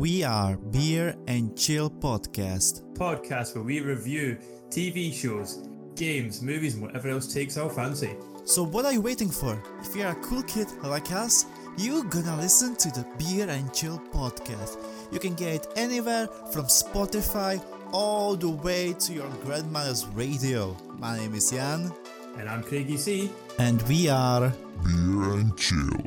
We 0.00 0.24
are 0.24 0.56
Beer 0.56 1.14
and 1.26 1.54
Chill 1.58 1.90
Podcast. 1.90 2.80
podcast 2.94 3.54
where 3.54 3.62
we 3.62 3.80
review 3.80 4.38
TV 4.70 5.12
shows, 5.12 5.68
games, 5.94 6.40
movies, 6.40 6.72
and 6.76 6.82
whatever 6.84 7.10
else 7.10 7.30
takes 7.34 7.58
our 7.58 7.68
fancy. 7.68 8.16
So 8.46 8.62
what 8.62 8.86
are 8.86 8.94
you 8.94 9.02
waiting 9.02 9.28
for? 9.28 9.62
If 9.82 9.94
you're 9.94 10.08
a 10.08 10.14
cool 10.14 10.42
kid 10.44 10.68
like 10.82 11.12
us, 11.12 11.44
you're 11.76 12.04
gonna 12.04 12.34
listen 12.38 12.76
to 12.76 12.88
the 12.88 13.04
Beer 13.18 13.46
and 13.50 13.70
Chill 13.74 13.98
Podcast. 14.10 14.78
You 15.12 15.18
can 15.18 15.34
get 15.34 15.54
it 15.56 15.66
anywhere 15.76 16.28
from 16.50 16.64
Spotify 16.64 17.62
all 17.92 18.36
the 18.36 18.48
way 18.48 18.94
to 19.00 19.12
your 19.12 19.28
grandmother's 19.44 20.06
radio. 20.14 20.74
My 20.98 21.18
name 21.18 21.34
is 21.34 21.50
Jan, 21.50 21.92
And 22.38 22.48
I'm 22.48 22.62
Craigie 22.62 22.96
C. 22.96 23.30
and 23.58 23.82
we 23.82 24.08
are 24.08 24.48
Beer 24.82 25.34
and 25.34 25.54
chill. 25.58 26.00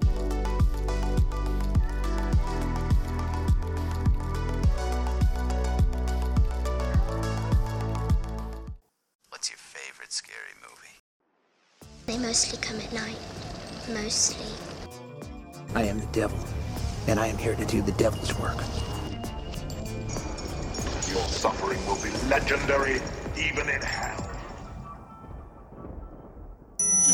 Legendary 22.44 23.00
even 23.38 23.70
in 23.70 23.82
hell. 23.82 24.30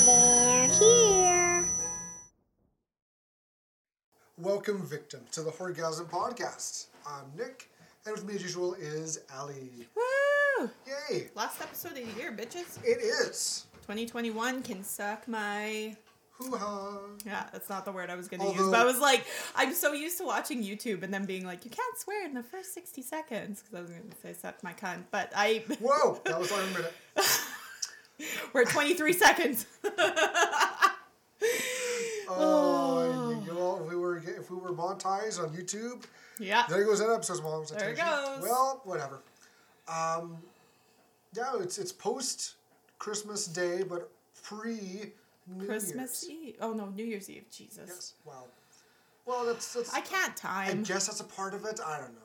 They're 0.05 0.67
here. 0.67 1.69
Welcome, 4.39 4.81
victim, 4.81 5.21
to 5.33 5.41
the 5.43 5.51
Horgasm 5.51 6.09
Podcast. 6.09 6.87
I'm 7.05 7.25
Nick, 7.37 7.69
and 8.07 8.15
with 8.15 8.25
me 8.25 8.33
as 8.33 8.41
usual 8.41 8.73
is 8.73 9.19
Ali. 9.37 9.87
Woo! 9.95 10.69
Yay! 10.87 11.29
Last 11.35 11.61
episode 11.61 11.91
of 11.91 11.97
the 11.97 12.19
year, 12.19 12.31
bitches. 12.31 12.83
It 12.83 12.97
is. 12.97 13.67
2021 13.83 14.63
can 14.63 14.83
suck 14.83 15.27
my. 15.27 15.95
Hoo 16.39 16.55
ha! 16.55 16.99
Yeah, 17.25 17.47
that's 17.51 17.69
not 17.69 17.83
the 17.83 17.91
word 17.91 18.09
I 18.09 18.15
was 18.15 18.29
gonna 18.29 18.49
use. 18.51 18.69
But 18.69 18.79
I 18.79 18.85
was 18.85 18.99
like, 18.99 19.25
I'm 19.55 19.73
so 19.73 19.91
used 19.91 20.17
to 20.19 20.23
watching 20.25 20.63
YouTube 20.63 21.03
and 21.03 21.13
then 21.13 21.25
being 21.25 21.45
like, 21.45 21.65
you 21.65 21.71
can't 21.71 21.97
swear 21.97 22.25
in 22.25 22.33
the 22.33 22.43
first 22.43 22.73
60 22.73 23.01
seconds 23.01 23.61
because 23.61 23.77
I 23.77 23.81
was 23.81 23.91
gonna 23.91 24.03
say 24.21 24.33
suck 24.33 24.63
my 24.63 24.73
cunt. 24.73 25.03
But 25.11 25.31
I. 25.35 25.63
Whoa! 25.81 26.21
That 26.25 26.39
was 26.39 26.51
our 26.51 26.65
minute. 26.67 26.93
We're 28.53 28.61
at 28.61 28.69
23 28.69 29.13
seconds. 29.13 29.65
Oh, 32.31 33.41
you 33.43 33.53
know, 33.53 33.79
if 33.81 33.89
we 33.89 33.95
were 33.95 34.17
if 34.17 34.51
we 34.51 34.57
were 34.57 34.71
monetized 34.71 35.41
on 35.41 35.49
YouTube, 35.49 36.03
yeah. 36.39 36.65
there 36.69 36.83
goes 36.83 36.99
that 36.99 37.09
episode's 37.09 37.41
mom. 37.41 37.65
There 37.75 37.89
it 37.89 37.97
goes. 37.97 38.43
Well, 38.43 38.81
whatever. 38.83 39.21
Um, 39.87 40.37
yeah, 41.33 41.53
it's 41.59 41.79
it's 41.79 41.91
post 41.91 42.55
Christmas 42.99 43.47
Day, 43.47 43.83
but 43.83 44.11
pre 44.43 45.11
New 45.55 45.65
Christmas 45.65 46.25
Year's. 46.27 46.39
Eve. 46.47 46.55
Oh 46.61 46.73
no, 46.73 46.87
New 46.87 47.05
Year's 47.05 47.29
Eve. 47.29 47.45
Jesus. 47.51 47.87
Yes. 47.87 48.13
Wow. 48.25 48.45
Well, 49.25 49.45
that's 49.45 49.73
that's. 49.73 49.93
I 49.93 50.01
can't 50.01 50.35
time. 50.35 50.69
I 50.79 50.81
guess 50.83 51.07
that's 51.07 51.19
a 51.19 51.23
part 51.25 51.53
of 51.53 51.65
it. 51.65 51.79
I 51.85 51.97
don't 51.99 52.13
know. 52.13 52.21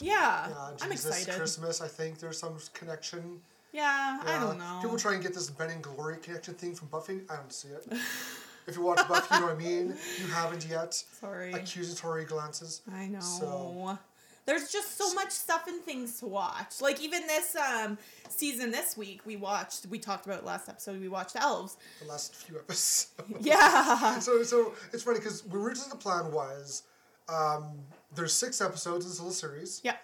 yeah. 0.00 0.48
Uh, 0.56 0.72
I'm 0.82 0.92
excited. 0.92 1.34
Christmas. 1.34 1.80
I 1.80 1.88
think 1.88 2.18
there's 2.18 2.38
some 2.38 2.56
connection. 2.74 3.40
Yeah, 3.72 4.20
I 4.24 4.36
Uh, 4.36 4.40
don't 4.40 4.58
know. 4.58 4.78
People 4.82 4.96
try 4.98 5.14
and 5.14 5.22
get 5.22 5.34
this 5.34 5.50
Ben 5.50 5.70
and 5.70 5.82
Glory 5.82 6.18
connection 6.18 6.54
thing 6.54 6.74
from 6.74 6.88
Buffy. 6.88 7.22
I 7.28 7.36
don't 7.36 7.52
see 7.52 7.68
it. 7.68 7.84
if 8.68 8.76
you 8.76 8.82
watch 8.82 9.06
Buffy, 9.08 9.34
you 9.34 9.40
know 9.40 9.46
what 9.46 9.56
I 9.56 9.58
mean. 9.58 9.96
You 10.20 10.26
haven't 10.28 10.64
yet. 10.68 10.94
Sorry. 11.20 11.52
Accusatory 11.52 12.24
glances. 12.24 12.82
I 12.92 13.06
know. 13.06 13.18
So- 13.20 13.98
There's 14.46 14.70
just 14.70 14.98
so 14.98 15.12
much 15.14 15.30
stuff 15.30 15.66
and 15.68 15.82
things 15.82 16.18
to 16.20 16.26
watch. 16.26 16.80
Like 16.80 17.00
even 17.02 17.26
this 17.26 17.56
um 17.56 17.98
season 18.28 18.70
this 18.70 18.96
week 18.96 19.22
we 19.24 19.36
watched 19.36 19.86
we 19.86 19.98
talked 19.98 20.26
about 20.26 20.44
last 20.44 20.68
episode, 20.68 21.00
we 21.00 21.08
watched 21.08 21.36
Elves. 21.36 21.76
The 22.02 22.08
last 22.08 22.34
few 22.34 22.56
episodes. 22.58 23.14
Yeah. 23.40 24.18
so 24.18 24.42
so 24.42 24.74
it's 24.92 25.02
funny 25.02 25.18
because 25.18 25.42
originally 25.52 25.90
the 25.90 25.96
plan 25.96 26.30
was 26.32 26.82
um, 27.28 27.70
there's 28.14 28.32
six 28.34 28.60
episodes 28.60 29.06
in 29.06 29.10
this 29.10 29.18
little 29.18 29.32
series. 29.32 29.80
yeah. 29.82 29.96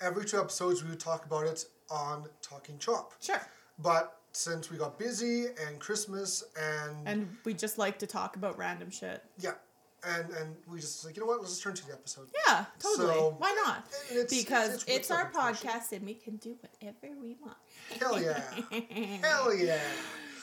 Every 0.00 0.24
two 0.24 0.40
episodes 0.40 0.82
we 0.82 0.90
would 0.90 0.98
talk 1.00 1.24
about 1.24 1.46
it 1.46 1.64
on 1.88 2.24
Talking 2.42 2.78
Chop. 2.78 3.12
Sure. 3.20 3.40
But 3.78 4.18
since 4.32 4.70
we 4.72 4.76
got 4.76 4.98
busy 4.98 5.46
and 5.66 5.78
Christmas 5.78 6.42
and, 6.60 6.96
And 7.06 7.36
we 7.44 7.54
just 7.54 7.78
like 7.78 8.00
to 8.00 8.06
talk 8.08 8.34
about 8.34 8.58
random 8.58 8.90
shit. 8.90 9.22
yeah, 9.38 9.52
and 10.06 10.30
and 10.30 10.56
we 10.66 10.78
just 10.80 11.04
like 11.04 11.16
you 11.16 11.20
know 11.22 11.26
what, 11.26 11.40
let's 11.40 11.52
just 11.52 11.62
turn 11.62 11.74
to 11.74 11.86
the 11.86 11.92
episode. 11.92 12.28
Yeah, 12.46 12.64
totally. 12.78 13.14
So- 13.14 13.34
Why 13.38 13.52
not? 13.64 13.86
It's- 14.10 14.30
because 14.42 14.68
it's- 14.74 14.84
it's, 14.84 14.96
it's 14.96 15.10
our 15.10 15.30
podcast 15.30 15.92
and 15.92 16.04
we 16.06 16.14
can 16.14 16.36
do 16.36 16.56
whatever 16.60 17.14
we 17.20 17.36
want. 17.42 17.56
Hell 18.00 18.20
yeah, 18.20 18.40
hell 19.22 19.54
yeah. 19.56 19.78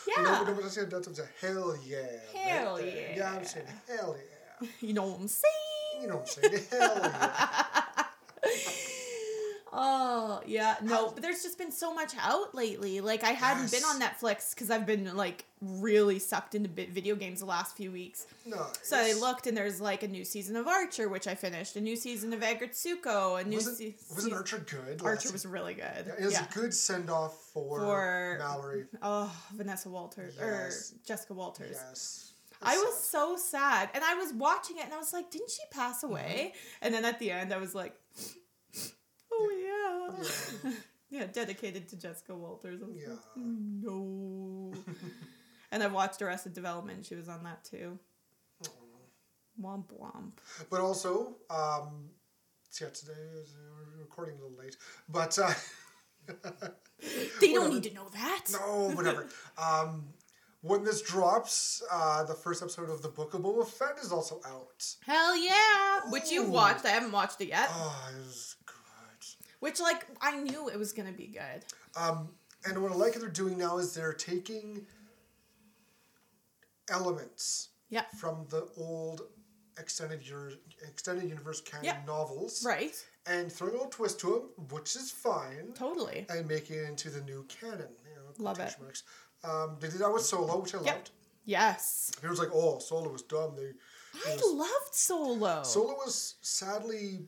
Yeah. 0.07 0.43
But 0.45 0.65
I 0.65 0.67
said 0.67 0.89
that's 0.89 1.07
what 1.07 1.07
I'm 1.07 1.13
saying. 1.15 1.29
Hell 1.41 1.75
yeah. 1.85 1.97
Hell 2.33 2.75
right 2.77 2.85
yeah. 2.95 3.17
Yeah, 3.17 3.33
I'm 3.35 3.45
saying 3.45 3.67
hell 3.87 4.15
yeah. 4.17 4.67
You 4.79 4.93
know 4.93 5.03
what 5.07 5.19
I'm 5.21 5.27
saying? 5.27 6.01
You 6.01 6.07
know 6.07 6.15
what 6.17 6.37
I'm 6.43 6.51
saying? 6.51 6.65
Hell 6.71 6.99
yeah. 7.03 7.65
Oh 9.73 10.41
yeah, 10.45 10.75
no, 10.81 11.11
but 11.11 11.21
there's 11.21 11.43
just 11.43 11.57
been 11.57 11.71
so 11.71 11.93
much 11.93 12.13
out 12.19 12.53
lately. 12.53 12.99
Like 12.99 13.23
I 13.23 13.31
hadn't 13.31 13.71
been 13.71 13.83
on 13.83 14.01
Netflix 14.01 14.53
because 14.53 14.69
I've 14.69 14.85
been 14.85 15.15
like 15.15 15.45
really 15.61 16.19
sucked 16.19 16.55
into 16.55 16.67
bit 16.67 16.89
video 16.89 17.15
games 17.15 17.39
the 17.39 17.45
last 17.45 17.77
few 17.77 17.89
weeks. 17.89 18.25
No. 18.45 18.67
So 18.81 18.97
I 18.97 19.13
looked 19.13 19.47
and 19.47 19.55
there's 19.55 19.79
like 19.79 20.03
a 20.03 20.09
new 20.09 20.25
season 20.25 20.57
of 20.57 20.67
Archer, 20.67 21.07
which 21.07 21.25
I 21.25 21.35
finished, 21.35 21.77
a 21.77 21.81
new 21.81 21.95
season 21.95 22.33
of 22.33 22.41
Aggretsuko, 22.41 23.39
a 23.39 23.45
new 23.45 23.57
Wasn't, 23.57 23.77
se- 23.77 23.95
wasn't 24.13 24.33
Archer 24.33 24.59
good? 24.59 25.01
Archer 25.03 25.31
was 25.31 25.45
really 25.45 25.75
good. 25.75 26.05
Yeah, 26.05 26.13
it 26.19 26.25
was 26.25 26.33
yeah. 26.33 26.45
a 26.49 26.53
good 26.53 26.73
send 26.73 27.09
off 27.09 27.37
for, 27.53 27.79
For- 27.79 28.35
Mallory. 28.39 28.85
Oh, 29.01 29.33
Vanessa 29.55 29.89
Walters 29.89 30.37
er, 30.37 30.43
or 30.43 30.71
Jessica 31.05 31.33
Walters. 31.33 31.77
Yes. 31.77 32.27
I 32.63 32.77
was 32.77 33.03
so 33.03 33.37
sad, 33.37 33.89
and 33.95 34.03
I 34.03 34.13
was 34.13 34.33
watching 34.33 34.77
it, 34.77 34.85
and 34.85 34.93
I 34.93 34.97
was 34.97 35.13
like, 35.13 35.31
"Didn't 35.31 35.49
she 35.49 35.63
pass 35.71 36.03
away?" 36.03 36.53
Mm-hmm. 36.53 36.85
And 36.85 36.93
then 36.93 37.05
at 37.05 37.17
the 37.17 37.31
end, 37.31 37.51
I 37.51 37.57
was 37.57 37.73
like, 37.73 37.95
"Oh 39.49 40.11
yeah, 40.63 40.71
yeah, 41.09 41.25
dedicated 41.31 41.87
to 41.89 41.97
Jessica 41.97 42.35
Walters." 42.35 42.81
I 42.81 42.85
was 42.85 42.95
Yeah. 43.01 43.09
like, 43.09 43.19
no. 43.37 44.73
and 45.71 45.83
I've 45.83 45.93
watched 45.93 46.21
Arrested 46.21 46.53
Development. 46.53 47.05
She 47.05 47.15
was 47.15 47.27
on 47.29 47.43
that 47.43 47.63
too. 47.63 47.99
Womp 49.61 49.85
womp. 49.99 50.31
But 50.69 50.79
also, 50.81 51.35
um, 51.49 52.09
yeah, 52.79 52.87
today 52.89 53.11
is, 53.41 53.53
uh, 53.53 53.69
we're 53.95 54.01
recording 54.03 54.35
a 54.39 54.41
little 54.41 54.57
late, 54.57 54.77
but 55.09 55.37
uh, 55.37 55.53
They 57.41 57.53
don't 57.53 57.73
need 57.73 57.83
to 57.83 57.93
know 57.93 58.07
that. 58.13 58.45
no, 58.53 58.91
whatever. 58.95 59.27
um, 59.57 60.05
when 60.61 60.83
this 60.83 61.01
drops, 61.01 61.81
uh, 61.91 62.23
the 62.23 62.33
first 62.33 62.61
episode 62.61 62.89
of 62.89 63.01
the 63.01 63.09
Book 63.09 63.33
of 63.33 63.41
Boba 63.41 63.67
Fett 63.67 63.97
is 64.01 64.11
also 64.11 64.39
out. 64.45 64.85
Hell 65.05 65.35
yeah! 65.35 66.01
Which 66.09 66.31
you've 66.31 66.49
watched. 66.49 66.85
I 66.85 66.89
haven't 66.89 67.11
watched 67.11 67.41
it 67.41 67.47
yet. 67.49 67.67
Oh, 67.71 68.09
it 68.13 68.17
was. 68.19 68.55
Which, 69.61 69.79
like, 69.79 70.07
I 70.21 70.37
knew 70.39 70.69
it 70.69 70.77
was 70.77 70.91
gonna 70.91 71.11
be 71.11 71.27
good. 71.27 71.63
Um, 71.95 72.29
and 72.65 72.81
what 72.81 72.91
I 72.91 72.95
like 72.95 73.13
they're 73.13 73.29
doing 73.29 73.59
now 73.59 73.77
is 73.77 73.93
they're 73.93 74.11
taking 74.11 74.87
elements 76.89 77.69
Yeah. 77.89 78.05
from 78.17 78.47
the 78.49 78.67
old 78.75 79.21
extended 79.77 80.21
extended 80.81 81.29
universe 81.29 81.61
canon 81.61 81.85
Yeah. 81.85 82.03
novels, 82.05 82.65
Right. 82.65 82.95
and 83.27 83.53
throwing 83.53 83.73
a 83.75 83.77
little 83.77 83.91
twist 83.91 84.19
to 84.21 84.27
them, 84.57 84.67
which 84.69 84.95
is 84.95 85.11
fine, 85.11 85.73
Totally. 85.73 86.25
and 86.27 86.47
making 86.47 86.77
it 86.77 86.85
into 86.85 87.11
the 87.11 87.21
new 87.21 87.43
canon. 87.43 87.95
You 88.09 88.15
know, 88.15 88.33
Love 88.39 88.59
it. 88.59 88.75
marks. 88.79 89.03
Um, 89.43 89.77
they 89.79 89.89
did 89.89 89.99
that 89.99 90.11
with 90.11 90.25
Solo, 90.25 90.57
which 90.59 90.73
I 90.73 90.81
Yep. 90.81 90.95
loved. 90.95 91.11
Yes. 91.45 92.11
It 92.21 92.27
was 92.27 92.39
like, 92.39 92.49
oh, 92.51 92.79
Solo 92.79 93.09
was 93.11 93.21
dumb. 93.21 93.55
They 93.55 93.73
I 94.25 94.35
loved 94.43 94.95
Solo. 94.95 95.61
Solo 95.63 95.93
was 95.97 96.35
sadly 96.41 97.27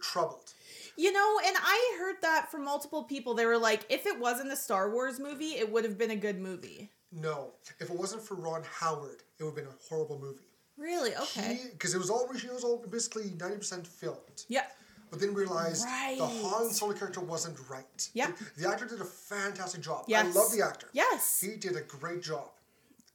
troubled. 0.00 0.53
You 0.96 1.12
know, 1.12 1.40
and 1.44 1.56
I 1.60 1.96
heard 1.98 2.16
that 2.22 2.50
from 2.50 2.64
multiple 2.64 3.04
people. 3.04 3.34
They 3.34 3.46
were 3.46 3.58
like, 3.58 3.84
if 3.88 4.06
it 4.06 4.18
wasn't 4.18 4.52
a 4.52 4.56
Star 4.56 4.90
Wars 4.90 5.18
movie, 5.18 5.56
it 5.56 5.70
would 5.70 5.84
have 5.84 5.98
been 5.98 6.10
a 6.12 6.16
good 6.16 6.38
movie. 6.40 6.90
No, 7.12 7.52
if 7.80 7.90
it 7.90 7.96
wasn't 7.96 8.22
for 8.22 8.34
Ron 8.34 8.62
Howard, 8.80 9.22
it 9.38 9.44
would 9.44 9.50
have 9.50 9.56
been 9.56 9.66
a 9.66 9.76
horrible 9.88 10.18
movie. 10.20 10.48
Really? 10.76 11.14
Okay. 11.14 11.60
Because 11.72 11.94
it 11.94 11.98
was 11.98 12.10
all 12.10 12.28
it 12.30 12.52
was 12.52 12.64
all 12.64 12.84
basically 12.90 13.32
ninety 13.38 13.56
percent 13.58 13.86
filmed. 13.86 14.44
yeah. 14.48 14.64
But 15.10 15.20
then 15.20 15.32
realized 15.34 15.84
the 15.84 15.86
Right. 15.86 16.18
Han 16.20 16.70
Solo 16.70 16.92
character 16.92 17.20
wasn't 17.20 17.56
right. 17.70 18.10
Yeah. 18.14 18.32
The, 18.56 18.62
the 18.62 18.68
actor 18.68 18.84
did 18.86 19.00
a 19.00 19.04
fantastic 19.04 19.80
job. 19.80 20.06
Yes. 20.08 20.24
I 20.34 20.38
love 20.40 20.50
the 20.50 20.64
actor. 20.64 20.88
Yes. 20.92 21.40
He 21.40 21.54
did 21.56 21.76
a 21.76 21.82
great 21.82 22.20
job. 22.20 22.50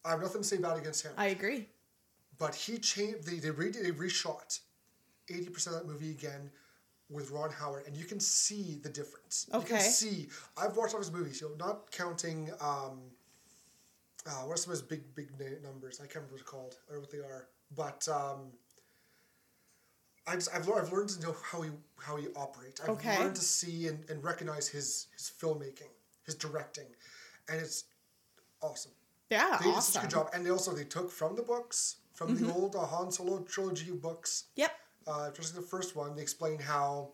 I 0.05 0.11
have 0.11 0.21
nothing 0.21 0.41
to 0.43 0.47
say 0.47 0.57
bad 0.57 0.77
against 0.77 1.03
him. 1.03 1.11
I 1.17 1.27
agree. 1.27 1.67
but 2.37 2.55
he 2.55 2.77
changed. 2.77 3.25
They 3.25 3.39
they, 3.39 3.49
re, 3.51 3.69
they 3.71 3.91
reshot 3.91 4.59
eighty 5.29 5.49
percent 5.49 5.75
of 5.75 5.81
that 5.81 5.87
movie 5.91 6.11
again 6.11 6.51
with 7.09 7.31
Ron 7.31 7.51
Howard, 7.51 7.87
and 7.87 7.95
you 7.95 8.05
can 8.05 8.19
see 8.19 8.79
the 8.83 8.89
difference. 8.89 9.47
You 9.51 9.59
Okay. 9.59 9.77
can 9.79 9.81
see. 9.81 10.29
I've 10.57 10.77
watched 10.77 10.93
all 10.93 10.99
his 10.99 11.11
movies. 11.11 11.41
You 11.41 11.49
know, 11.49 11.65
not 11.67 11.91
counting. 11.91 12.51
Um, 12.61 12.99
uh, 14.27 14.31
what 14.45 14.53
are 14.53 14.57
some 14.57 14.71
of 14.73 14.79
his 14.79 14.87
big 14.87 15.15
big 15.15 15.29
na- 15.39 15.59
numbers? 15.67 15.99
I 15.99 16.03
can't 16.03 16.15
remember 16.17 16.33
what 16.33 16.41
it's 16.41 16.49
called 16.49 16.75
or 16.91 16.99
what 16.99 17.11
they 17.11 17.19
are. 17.19 17.47
But 17.75 18.07
um, 18.09 18.51
I 20.27 20.35
just, 20.35 20.53
I've, 20.53 20.67
learned, 20.67 20.81
I've 20.85 20.93
learned 20.93 21.09
to 21.09 21.21
know 21.21 21.35
how 21.43 21.61
he 21.61 21.71
how 21.99 22.15
he 22.17 22.27
operates. 22.35 22.81
I've 22.81 22.89
Okay. 22.89 23.17
learned 23.17 23.35
to 23.35 23.41
see 23.41 23.87
and, 23.87 24.07
and 24.09 24.23
recognize 24.23 24.67
his 24.67 25.07
his 25.13 25.31
filmmaking, 25.41 25.89
his 26.25 26.35
directing, 26.35 26.85
and 27.47 27.59
it's 27.59 27.85
awesome. 28.61 28.91
Yeah, 29.31 29.57
They 29.61 29.65
did 29.71 29.73
such 29.73 29.73
a 29.73 29.77
awesome. 29.77 29.93
Mm-hmm. 30.01 30.01
good 30.07 30.11
job, 30.11 30.29
and 30.33 30.45
they 30.45 30.49
also 30.49 30.73
they 30.73 30.83
took 30.85 31.11
from 31.11 31.35
the 31.35 31.41
books 31.43 31.97
from 32.13 32.35
the 32.35 32.51
old 32.51 32.75
uh, 32.75 32.85
Han 32.85 33.11
Solo 33.11 33.39
trilogy 33.43 33.89
of 33.91 34.01
books. 34.01 34.45
Yep. 34.55 34.71
Uh, 35.07 35.31
just 35.31 35.55
the 35.55 35.61
first 35.61 35.95
one, 35.95 36.15
they 36.15 36.21
explain 36.21 36.59
how 36.59 37.09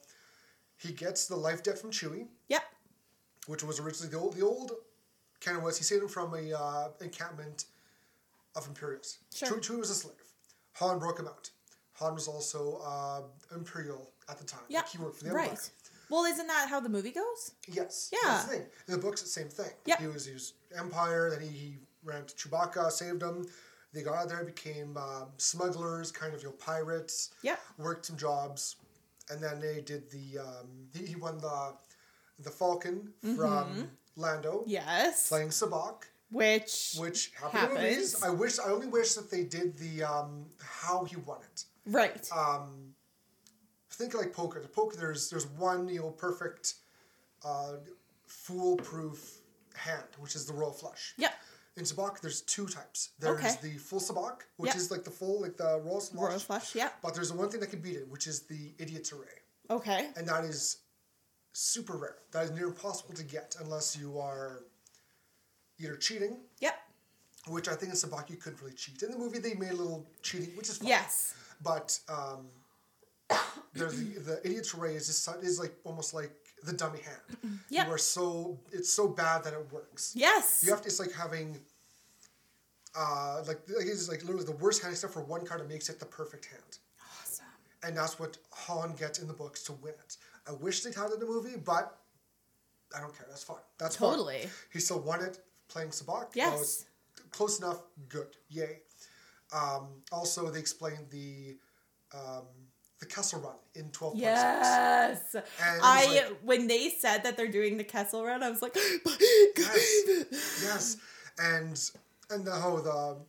he 0.77 0.91
gets 0.91 1.27
the 1.27 1.35
life 1.35 1.63
debt 1.63 1.79
from 1.79 1.91
Chewie, 1.91 2.27
Yep. 2.49 2.63
which 3.47 3.63
was 3.63 3.79
originally 3.79 4.11
the 4.11 4.17
old 4.19 4.35
the 4.35 4.41
old 4.45 4.71
canon 5.39 5.63
was 5.63 5.77
he 5.77 5.83
saved 5.83 6.01
him 6.03 6.09
from 6.09 6.33
a 6.33 6.53
uh, 6.53 6.89
encampment 7.01 7.65
of 8.55 8.67
Imperials. 8.67 9.19
Sure. 9.33 9.49
Chewie, 9.49 9.61
Chewie 9.61 9.79
was 9.79 9.89
a 9.89 9.95
slave. 9.95 10.15
Han 10.73 10.99
broke 10.99 11.19
him 11.19 11.27
out. 11.27 11.49
Han 11.93 12.13
was 12.13 12.27
also 12.27 12.81
uh, 12.85 13.21
Imperial 13.55 14.09
at 14.29 14.37
the 14.37 14.43
time. 14.43 14.61
Yeah. 14.67 14.79
Like 14.79 14.89
he 14.89 14.97
worked 14.97 15.17
for 15.17 15.23
the 15.25 15.29
Empire. 15.29 15.47
Right. 15.49 15.69
Well, 16.09 16.25
isn't 16.25 16.47
that 16.47 16.67
how 16.69 16.79
the 16.81 16.89
movie 16.89 17.11
goes? 17.11 17.51
Yes. 17.67 18.11
Yeah. 18.11 18.19
That's 18.25 18.45
the 18.45 18.51
thing. 18.51 18.65
In 18.87 18.93
the 18.95 18.99
books, 18.99 19.21
the 19.21 19.27
same 19.29 19.47
thing. 19.47 19.71
Yep. 19.85 19.99
He 20.01 20.07
was 20.07 20.25
he 20.25 20.33
was 20.33 20.53
Empire. 20.77 21.29
Then 21.31 21.41
he, 21.41 21.47
he 21.47 21.77
ran 22.03 22.25
to 22.25 22.35
Chewbacca, 22.35 22.91
saved 22.91 23.23
him. 23.23 23.47
They 23.95 24.01
got 24.03 24.15
out 24.15 24.27
there, 24.29 24.43
became 24.43 24.95
um, 24.97 25.27
smugglers, 25.37 26.11
kind 26.11 26.33
of 26.35 26.41
you 26.43 26.49
know 26.49 26.53
pirates. 26.55 27.31
Yep. 27.43 27.59
Worked 27.79 28.05
some 28.07 28.17
jobs, 28.17 28.75
and 29.31 29.41
then 29.41 29.59
they 29.61 29.81
did 29.81 30.11
the. 30.11 30.39
Um, 30.39 30.67
he, 30.93 31.05
he 31.07 31.15
won 31.15 31.39
the, 31.39 31.73
the 32.39 32.51
Falcon 32.51 33.13
Mm-hmm. 33.25 33.35
from 33.37 33.87
Lando, 34.17 34.63
Yes. 34.67 35.29
playing 35.29 35.49
Sabacc, 35.49 36.03
Which 36.29 36.95
which 36.99 37.31
happened 37.41 37.77
in 37.77 37.83
movies. 37.83 38.13
happens. 38.13 38.23
I 38.23 38.29
wish. 38.29 38.59
I 38.59 38.65
only 38.69 38.87
wish 38.87 39.13
that 39.13 39.31
they 39.31 39.43
did 39.45 39.77
the 39.77 40.03
um, 40.03 40.45
how 40.61 41.05
he 41.05 41.15
won 41.15 41.39
it. 41.53 41.63
right. 41.85 42.29
Um, 42.35 42.93
think 43.91 44.13
like 44.13 44.33
poker. 44.33 44.59
The 44.61 44.67
poker, 44.67 44.97
there's 44.97 45.29
there's 45.29 45.47
one 45.47 45.87
you 45.87 46.01
know 46.01 46.09
perfect, 46.11 46.73
uh, 47.45 47.75
foolproof 48.27 49.39
hand, 49.73 50.03
which 50.19 50.35
is 50.35 50.45
the 50.45 50.53
royal 50.53 50.71
flush. 50.73 51.13
yep. 51.17 51.33
In 51.77 51.83
sabacc, 51.83 52.21
there's 52.21 52.41
two 52.41 52.67
types. 52.67 53.09
There's 53.19 53.37
Okay. 53.37 53.55
the 53.61 53.77
full 53.77 53.99
sabacc, 53.99 54.41
which 54.55 54.69
Yep. 54.69 54.77
is 54.77 54.91
like 54.91 55.03
the 55.03 55.11
full 55.11 55.41
like 55.41 55.57
the 55.57 55.79
royal 55.81 55.99
flush. 55.99 56.29
Royal 56.29 56.39
flush. 56.39 56.75
Yep. 56.75 57.01
But 57.01 57.13
there's 57.15 57.29
the 57.29 57.35
one 57.35 57.49
thing 57.49 57.59
that 57.59 57.67
can 57.69 57.81
beat 57.81 57.97
it, 57.97 58.07
which 58.07 58.27
is 58.27 58.41
the 58.43 58.73
idiot's 58.77 59.11
array, 59.11 59.41
Okay. 59.69 60.13
and 60.15 60.25
that 60.27 60.45
is 60.45 60.77
super 61.51 61.97
rare. 61.97 62.17
That 62.31 62.45
is 62.45 62.51
near 62.51 62.67
impossible 62.67 63.13
to 63.15 63.23
get 63.23 63.57
unless 63.59 63.95
you 63.97 64.19
are 64.19 64.63
either 65.77 65.97
cheating, 65.97 66.47
Yep. 66.59 66.75
which 67.47 67.67
I 67.67 67.75
think 67.75 67.91
in 67.91 67.97
sabacc 67.97 68.29
you 68.29 68.37
couldn't 68.37 68.61
really 68.61 68.73
cheat. 68.75 69.03
In 69.03 69.11
the 69.11 69.17
movie, 69.17 69.39
they 69.39 69.53
made 69.53 69.71
a 69.71 69.75
little 69.75 70.09
cheating, 70.21 70.55
which 70.55 70.69
is 70.69 70.77
fine. 70.77 70.87
Yes. 70.87 71.33
But 71.61 71.99
um, 72.07 72.49
there's 73.73 73.97
the, 73.97 74.19
the 74.19 74.47
idiot's 74.47 74.73
array 74.73 74.95
is 74.95 75.07
just 75.07 75.27
is 75.43 75.59
like 75.59 75.75
almost 75.83 76.13
like 76.13 76.44
the 76.65 76.73
dummy 76.73 76.99
hand. 77.01 77.59
Yep. 77.69 77.87
You 77.87 77.93
are 77.93 77.97
so 77.97 78.59
it's 78.71 78.91
so 78.91 79.07
bad 79.07 79.43
that 79.43 79.53
it 79.53 79.71
works. 79.71 80.13
Yes. 80.15 80.63
You 80.65 80.71
have 80.71 80.81
to. 80.81 80.87
It's 80.87 80.99
like 80.99 81.11
having. 81.13 81.57
Uh, 82.97 83.43
like 83.47 83.59
like 83.67 83.85
it's 83.87 84.07
like 84.07 84.21
literally 84.23 84.45
the 84.45 84.53
worst 84.53 84.81
hand 84.81 84.93
except 84.93 85.11
for 85.13 85.21
one 85.23 85.45
card 85.45 85.59
that 85.59 85.67
makes 85.67 85.89
it 85.89 85.99
the 85.99 86.05
perfect 86.05 86.45
hand, 86.45 86.77
Awesome. 87.21 87.45
and 87.83 87.97
that's 87.97 88.17
what 88.17 88.37
Han 88.51 88.95
gets 88.95 89.19
in 89.19 89.27
the 89.27 89.33
books 89.33 89.63
to 89.63 89.73
win 89.73 89.91
it. 90.05 90.15
I 90.47 90.53
wish 90.53 90.81
they'd 90.81 90.95
had 90.95 91.09
it 91.09 91.15
in 91.15 91.19
the 91.19 91.25
movie, 91.25 91.57
but 91.57 91.97
I 92.95 93.01
don't 93.01 93.13
care. 93.13 93.25
That's 93.27 93.43
fine. 93.43 93.57
That's 93.77 93.97
fine. 93.97 94.11
Totally. 94.11 94.47
He 94.71 94.79
still 94.79 95.01
won 95.01 95.21
it 95.21 95.39
playing 95.67 95.89
Sabacc. 95.89 96.27
Yes. 96.35 96.85
close 97.31 97.59
enough. 97.59 97.81
Good. 98.07 98.27
Yay. 98.49 98.79
Um, 99.53 99.87
also, 100.11 100.49
they 100.49 100.59
explained 100.59 101.07
the 101.09 101.57
um, 102.13 102.45
the 102.99 103.05
Kessel 103.05 103.39
Run 103.41 103.55
in 103.75 103.89
twelve 103.91 104.13
point 104.13 104.23
six. 104.23 104.35
Yes. 104.35 105.35
And 105.35 105.77
it 105.77 105.81
I 105.83 106.05
like- 106.07 106.37
when 106.43 106.67
they 106.67 106.89
said 106.89 107.23
that 107.23 107.35
they're 107.37 107.47
doing 107.51 107.77
the 107.77 107.83
Kessel 107.83 108.23
Run, 108.25 108.41
I 108.43 108.49
was 108.49 108.61
like, 108.61 108.75
Yes. 109.57 110.61
yes. 110.63 110.97
And 111.39 111.91
and 112.31 112.45
the 112.45 112.51
oh 112.53 112.79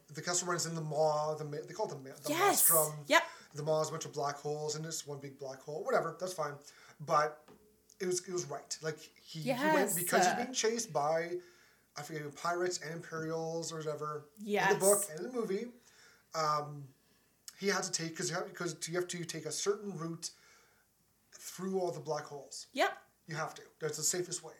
the 0.09 0.15
the 0.15 0.23
Kessel 0.23 0.49
Run's 0.49 0.67
in 0.67 0.75
the 0.75 0.81
maw. 0.81 1.35
The 1.35 1.45
they 1.45 1.75
call 1.75 1.87
it 1.87 1.91
the, 1.91 1.97
ma- 1.97 2.15
the 2.25 2.31
yes. 2.31 2.39
maelstrom. 2.71 2.93
Yep. 3.09 3.23
The 3.55 3.63
maw 3.63 3.81
is 3.81 3.89
a 3.89 3.93
bunch 3.93 4.05
of 4.05 4.13
black 4.13 4.37
holes, 4.37 4.77
and 4.77 4.85
it's 4.85 5.07
one 5.07 5.19
big 5.19 5.39
black 5.39 5.61
hole. 5.61 5.83
Whatever. 5.85 6.17
That's 6.21 6.33
fine. 6.35 6.53
But 7.05 7.41
it 8.01 8.07
was 8.07 8.21
it 8.27 8.33
was 8.33 8.45
right. 8.47 8.77
Like 8.83 8.99
he, 9.21 9.41
he 9.41 9.51
went 9.53 9.95
because 9.97 10.27
he's 10.27 10.35
being 10.35 10.53
chased 10.53 10.93
by 10.93 11.33
I 11.99 12.03
forget 12.03 12.23
pirates 12.37 12.81
and 12.85 12.95
Imperials 12.95 13.73
or 13.73 13.79
whatever. 13.79 14.27
Yes. 14.39 14.73
In 14.73 14.79
the 14.79 14.85
book 14.85 15.03
and 15.11 15.21
in 15.21 15.33
the 15.33 15.33
movie, 15.33 15.67
um, 16.35 16.85
he 17.59 17.69
had 17.69 17.83
to 17.85 17.91
take 17.93 18.11
because 18.11 18.29
you 18.31 18.37
have 18.37 18.47
because 18.49 18.77
you 18.89 18.95
have 18.95 19.09
to 19.09 19.25
take 19.25 19.47
a 19.47 19.53
certain 19.53 19.97
route 19.97 20.31
through 21.33 21.79
all 21.81 21.91
the 21.91 22.01
black 22.01 22.25
holes. 22.25 22.67
Yep. 22.73 22.91
You 23.29 23.37
have 23.37 23.55
to. 23.55 23.63
That's 23.81 23.97
the 23.97 24.03
safest 24.03 24.43
way. 24.43 24.53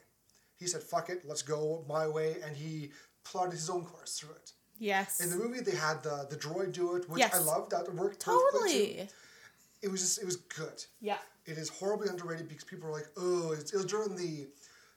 He 0.57 0.67
said, 0.67 0.81
"Fuck 0.83 1.09
it, 1.09 1.23
let's 1.25 1.41
go 1.41 1.85
my 1.87 2.07
way," 2.07 2.37
and 2.43 2.55
he 2.55 2.91
plotted 3.23 3.53
his 3.53 3.69
own 3.69 3.85
course 3.85 4.19
through 4.19 4.31
it. 4.35 4.51
Yes. 4.79 5.19
In 5.19 5.29
the 5.29 5.35
movie, 5.37 5.61
they 5.61 5.75
had 5.75 6.03
the 6.03 6.27
the 6.29 6.35
droid 6.35 6.71
do 6.71 6.95
it, 6.95 7.09
which 7.09 7.19
Yes. 7.19 7.35
I 7.35 7.39
loved. 7.39 7.71
That 7.71 7.93
worked 7.93 8.23
perfectly. 8.25 8.61
totally. 8.61 9.09
It 9.81 9.89
was 9.91 10.01
just 10.01 10.19
it 10.21 10.25
was 10.25 10.37
good. 10.37 10.83
Yeah. 11.01 11.17
It 11.45 11.57
is 11.57 11.69
horribly 11.69 12.09
underrated 12.09 12.47
because 12.49 12.63
people 12.63 12.89
are 12.89 12.91
like, 12.91 13.07
"Oh, 13.15 13.51
it's, 13.53 13.71
it 13.73 13.77
was 13.77 13.85
during 13.85 14.15
the 14.15 14.47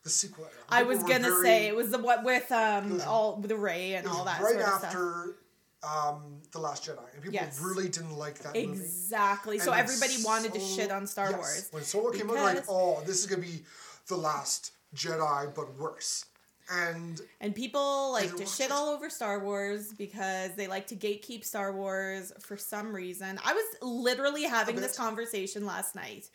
the 0.03 0.11
sequel 0.11 0.45
era." 0.45 0.55
I 0.69 0.83
was 0.83 1.03
gonna 1.03 1.29
very- 1.29 1.43
say 1.45 1.67
it 1.69 1.77
was 1.77 1.91
the 1.91 1.99
what 1.99 2.25
with 2.25 2.51
um 2.51 3.01
all 3.07 3.37
the 3.37 3.57
Rey 3.57 3.95
and 3.95 4.07
all 4.09 4.25
that 4.25 4.41
right 4.41 4.53
sort 4.55 4.63
of 4.63 4.69
stuff. 4.69 4.85
after 4.85 5.37
um, 5.83 6.43
the 6.53 6.59
Last 6.59 6.85
Jedi, 6.87 6.99
and 7.15 7.23
people 7.23 7.33
Yes. 7.35 7.59
really 7.61 7.89
didn't 7.89 8.17
like 8.17 8.39
that 8.41 8.55
movie. 8.55 8.69
Exactly. 8.69 9.59
So 9.59 9.73
And 9.73 9.79
when 9.79 9.81
everybody 9.81 10.23
wanted 10.25 10.53
to 10.55 10.61
shit 10.61 10.91
on 10.91 11.07
Star 11.07 11.31
yes, 11.31 11.37
Wars. 11.39 11.69
When 11.71 11.83
Solo 11.85 12.11
came 12.11 12.29
out, 12.31 12.37
like, 12.37 12.65
oh, 12.69 13.03
this 13.07 13.19
is 13.19 13.27
gonna 13.27 13.43
be 13.43 13.65
the 14.09 14.17
last 14.17 14.73
Jedi, 14.95 15.55
but 15.55 15.77
worse. 15.79 16.27
And 16.73 17.21
And 17.41 17.55
people 17.55 18.13
like 18.13 18.37
to 18.37 18.47
shit 18.47 18.67
it. 18.67 18.73
all 18.73 18.89
over 18.91 19.11
Star 19.11 19.41
Wars 19.41 19.93
because 19.93 20.55
they 20.55 20.69
like 20.69 20.87
to 20.89 20.97
gatekeep 20.97 21.45
Star 21.45 21.73
Wars 21.73 22.33
for 22.41 22.57
some 22.57 22.95
reason. 22.95 23.41
I 23.45 23.55
was 23.55 23.65
literally 23.83 24.45
having 24.45 24.77
this 24.77 24.97
conversation 24.97 25.67
last 25.67 25.95
night. 25.97 26.29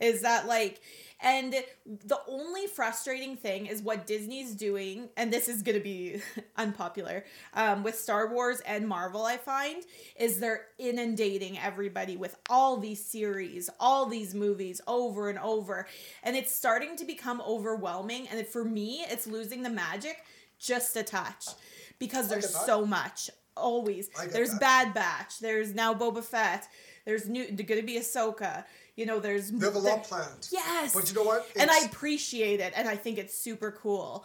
Is 0.00 0.22
that 0.22 0.46
like, 0.46 0.80
and 1.22 1.54
the 1.86 2.18
only 2.28 2.66
frustrating 2.66 3.36
thing 3.36 3.66
is 3.66 3.80
what 3.80 4.06
Disney's 4.06 4.54
doing, 4.54 5.08
and 5.16 5.32
this 5.32 5.48
is 5.48 5.62
going 5.62 5.78
to 5.78 5.82
be 5.82 6.20
unpopular 6.56 7.24
um, 7.54 7.84
with 7.84 7.96
Star 7.96 8.32
Wars 8.32 8.60
and 8.66 8.88
Marvel, 8.88 9.24
I 9.24 9.36
find, 9.36 9.84
is 10.16 10.40
they're 10.40 10.66
inundating 10.78 11.58
everybody 11.58 12.16
with 12.16 12.36
all 12.50 12.76
these 12.76 13.04
series, 13.04 13.70
all 13.78 14.06
these 14.06 14.34
movies 14.34 14.80
over 14.88 15.30
and 15.30 15.38
over. 15.38 15.86
And 16.24 16.34
it's 16.34 16.52
starting 16.52 16.96
to 16.96 17.04
become 17.04 17.40
overwhelming. 17.46 18.26
And 18.28 18.44
for 18.46 18.64
me, 18.64 19.04
it's 19.08 19.26
losing 19.26 19.62
the 19.62 19.70
magic 19.70 20.24
just 20.58 20.96
a 20.96 21.02
touch 21.02 21.46
because 21.98 22.28
there's 22.28 22.48
so 22.48 22.84
much. 22.84 23.30
Always. 23.56 24.08
There's 24.30 24.50
that. 24.52 24.60
Bad 24.60 24.94
Batch. 24.94 25.38
There's 25.38 25.74
now 25.74 25.92
Boba 25.92 26.24
Fett. 26.24 26.68
There's 27.04 27.28
new. 27.28 27.44
Going 27.46 27.80
to 27.80 27.86
be 27.86 27.98
Ahsoka. 27.98 28.64
You 28.96 29.06
know, 29.06 29.20
there's. 29.20 29.50
they 29.50 29.64
have 29.66 29.74
a 29.74 29.78
lot 29.78 30.04
planned. 30.04 30.48
Yes. 30.50 30.94
But 30.94 31.08
you 31.08 31.14
know 31.14 31.24
what? 31.24 31.48
and 31.58 31.70
I 31.70 31.80
appreciate 31.80 32.60
it 32.60 32.72
and 32.76 32.88
I 32.88 32.96
think 32.96 33.18
it's 33.18 33.36
super 33.36 33.70
cool. 33.72 34.24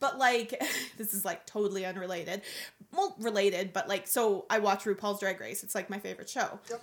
But 0.00 0.18
like 0.18 0.50
this 0.98 1.14
is 1.14 1.24
like 1.24 1.46
totally 1.46 1.86
unrelated. 1.86 2.42
Well, 2.92 3.16
related, 3.18 3.72
but 3.72 3.88
like 3.88 4.06
so 4.06 4.46
I 4.50 4.58
watch 4.58 4.84
RuPaul's 4.84 5.20
Drag 5.20 5.40
Race. 5.40 5.64
It's 5.64 5.74
like 5.74 5.88
my 5.88 5.98
favorite 5.98 6.28
show. 6.28 6.60
Yep. 6.70 6.82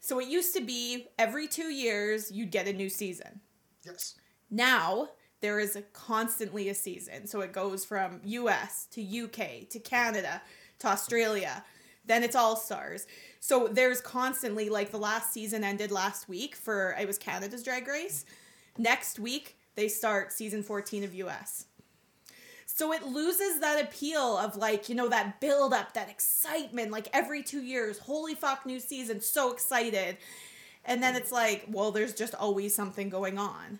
So 0.00 0.20
it 0.20 0.28
used 0.28 0.54
to 0.54 0.62
be 0.62 1.08
every 1.18 1.48
2 1.48 1.64
years 1.64 2.30
you'd 2.30 2.50
get 2.50 2.68
a 2.68 2.72
new 2.72 2.88
season. 2.88 3.40
Yes. 3.84 4.14
Now 4.50 5.08
there 5.40 5.58
is 5.60 5.76
a 5.76 5.82
constantly 5.82 6.68
a 6.68 6.74
season. 6.74 7.26
So 7.26 7.40
it 7.40 7.52
goes 7.52 7.84
from 7.84 8.20
US 8.24 8.86
to 8.92 9.02
UK 9.02 9.68
to 9.68 9.78
Canada 9.78 10.40
to 10.78 10.88
Australia. 10.88 11.64
Then 12.06 12.22
it's 12.22 12.36
All 12.36 12.56
Stars. 12.56 13.06
So 13.40 13.68
there's 13.68 14.00
constantly 14.00 14.68
like 14.68 14.90
the 14.90 14.98
last 14.98 15.32
season 15.32 15.64
ended 15.64 15.90
last 15.90 16.28
week 16.28 16.54
for 16.56 16.96
it 16.98 17.06
was 17.06 17.18
Canada's 17.18 17.62
Drag 17.62 17.86
Race. 17.86 18.24
Next 18.78 19.18
week 19.18 19.56
they 19.74 19.88
start 19.88 20.32
season 20.32 20.62
14 20.62 21.04
of 21.04 21.14
US. 21.14 21.66
So 22.68 22.92
it 22.92 23.06
loses 23.06 23.60
that 23.60 23.82
appeal 23.82 24.36
of 24.36 24.56
like, 24.56 24.88
you 24.88 24.94
know, 24.94 25.08
that 25.08 25.40
build 25.40 25.72
up, 25.72 25.94
that 25.94 26.10
excitement, 26.10 26.90
like 26.90 27.08
every 27.12 27.42
two 27.42 27.62
years, 27.62 27.98
holy 27.98 28.34
fuck, 28.34 28.66
new 28.66 28.80
season, 28.80 29.20
so 29.20 29.52
excited. 29.52 30.16
And 30.84 31.02
then 31.02 31.16
it's 31.16 31.32
like, 31.32 31.64
well, 31.70 31.90
there's 31.90 32.12
just 32.14 32.34
always 32.34 32.74
something 32.74 33.08
going 33.08 33.38
on. 33.38 33.78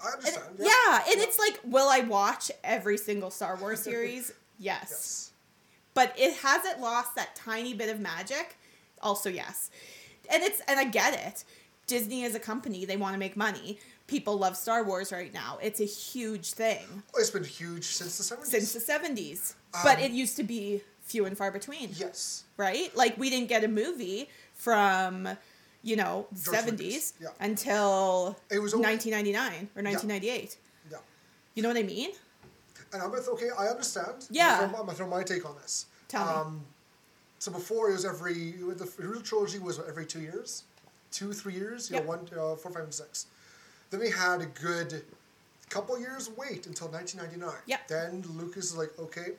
I 0.00 0.12
And- 0.14 0.26
understand. 0.26 0.56
yeah, 0.60 1.02
and 1.10 1.20
it's 1.20 1.38
like, 1.38 1.60
will 1.64 1.88
I 1.88 2.00
watch 2.00 2.50
every 2.62 2.98
single 2.98 3.30
Star 3.30 3.56
Wars 3.56 3.80
series? 3.80 4.32
yes. 4.58 4.86
Yes. 4.90 5.27
But 5.98 6.14
it 6.16 6.32
hasn't 6.38 6.80
lost 6.80 7.16
that 7.16 7.34
tiny 7.34 7.74
bit 7.74 7.88
of 7.88 7.98
magic. 7.98 8.56
Also, 9.02 9.28
yes. 9.28 9.68
And 10.32 10.42
it's 10.44 10.60
and 10.68 10.78
I 10.78 10.84
get 10.84 11.12
it. 11.26 11.42
Disney 11.88 12.22
is 12.22 12.34
a 12.36 12.38
company, 12.40 12.84
they 12.84 12.96
want 12.96 13.14
to 13.14 13.18
make 13.18 13.36
money. 13.36 13.78
People 14.06 14.38
love 14.38 14.56
Star 14.56 14.84
Wars 14.84 15.10
right 15.10 15.32
now. 15.34 15.58
It's 15.60 15.80
a 15.80 15.84
huge 15.86 16.52
thing 16.52 16.84
It's 17.16 17.30
been 17.30 17.42
huge 17.44 17.84
since 17.84 18.16
the 18.18 18.22
70s. 18.36 18.44
since 18.46 18.72
the 18.74 18.80
70s. 18.92 19.54
but 19.72 19.98
Um, 19.98 20.04
it 20.04 20.12
used 20.12 20.36
to 20.36 20.44
be 20.44 20.82
few 21.02 21.24
and 21.24 21.36
far 21.36 21.50
between 21.50 21.90
Yes. 21.94 22.44
right? 22.56 22.94
Like 22.96 23.18
we 23.18 23.28
didn't 23.28 23.48
get 23.48 23.64
a 23.64 23.68
movie 23.68 24.28
from, 24.54 25.28
you 25.82 25.96
know, 25.96 26.28
70s 26.34 27.14
yeah. 27.20 27.28
until 27.40 28.36
It 28.50 28.60
was 28.60 28.72
only- 28.74 28.86
1999 28.86 29.70
or 29.74 29.82
1998. 29.82 30.56
Yeah. 30.92 30.98
You 31.54 31.62
know 31.62 31.68
what 31.70 31.78
I 31.78 31.82
mean? 31.82 32.10
And 32.92 33.02
I'm 33.02 33.10
with, 33.10 33.28
okay, 33.28 33.48
I 33.58 33.66
understand. 33.66 34.26
Yeah. 34.30 34.60
I'm 34.62 34.72
going 34.72 34.86
to 34.88 34.94
throw 34.94 35.06
my 35.08 35.22
take 35.22 35.44
on 35.48 35.54
this. 35.62 35.86
Tell 36.08 36.24
me. 36.24 36.32
Um, 36.32 36.60
so 37.38 37.52
before 37.52 37.90
it 37.90 37.92
was 37.92 38.04
every, 38.04 38.52
the 38.52 38.84
original 39.00 39.20
trilogy 39.20 39.58
was 39.58 39.78
every 39.86 40.06
two 40.06 40.20
years? 40.20 40.64
Two, 41.10 41.32
three 41.32 41.54
years? 41.54 41.90
You 41.90 41.96
Yep. 41.96 42.02
know, 42.04 42.08
one, 42.08 42.20
uh, 42.32 42.56
four, 42.56 42.72
five, 42.72 42.84
and 42.84 42.94
six. 42.94 43.26
Then 43.90 44.00
we 44.00 44.10
had 44.10 44.40
a 44.40 44.46
good 44.46 45.02
couple 45.68 45.98
years 45.98 46.30
wait 46.36 46.66
until 46.66 46.88
1999. 46.88 47.54
Yep. 47.66 47.88
Then 47.88 48.24
Lucas 48.36 48.66
is 48.66 48.76
like, 48.76 48.90
okay, 48.98 49.32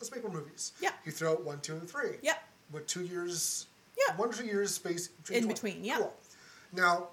let's 0.00 0.10
make 0.12 0.22
more 0.22 0.32
movies. 0.32 0.72
Yeah. 0.80 0.90
He 1.04 1.10
threw 1.10 1.28
out 1.30 1.44
one, 1.44 1.60
two, 1.60 1.74
and 1.74 1.88
three. 1.88 2.16
Yep. 2.22 2.42
With 2.72 2.86
two 2.86 3.02
years, 3.04 3.66
Yeah. 3.98 4.16
one 4.16 4.30
two 4.32 4.44
years 4.46 4.74
space 4.74 5.10
In 5.30 5.42
each 5.44 5.48
between, 5.48 5.74
one. 5.76 5.84
yeah. 5.84 5.96
Cool. 5.98 6.14
Now, 6.72 7.08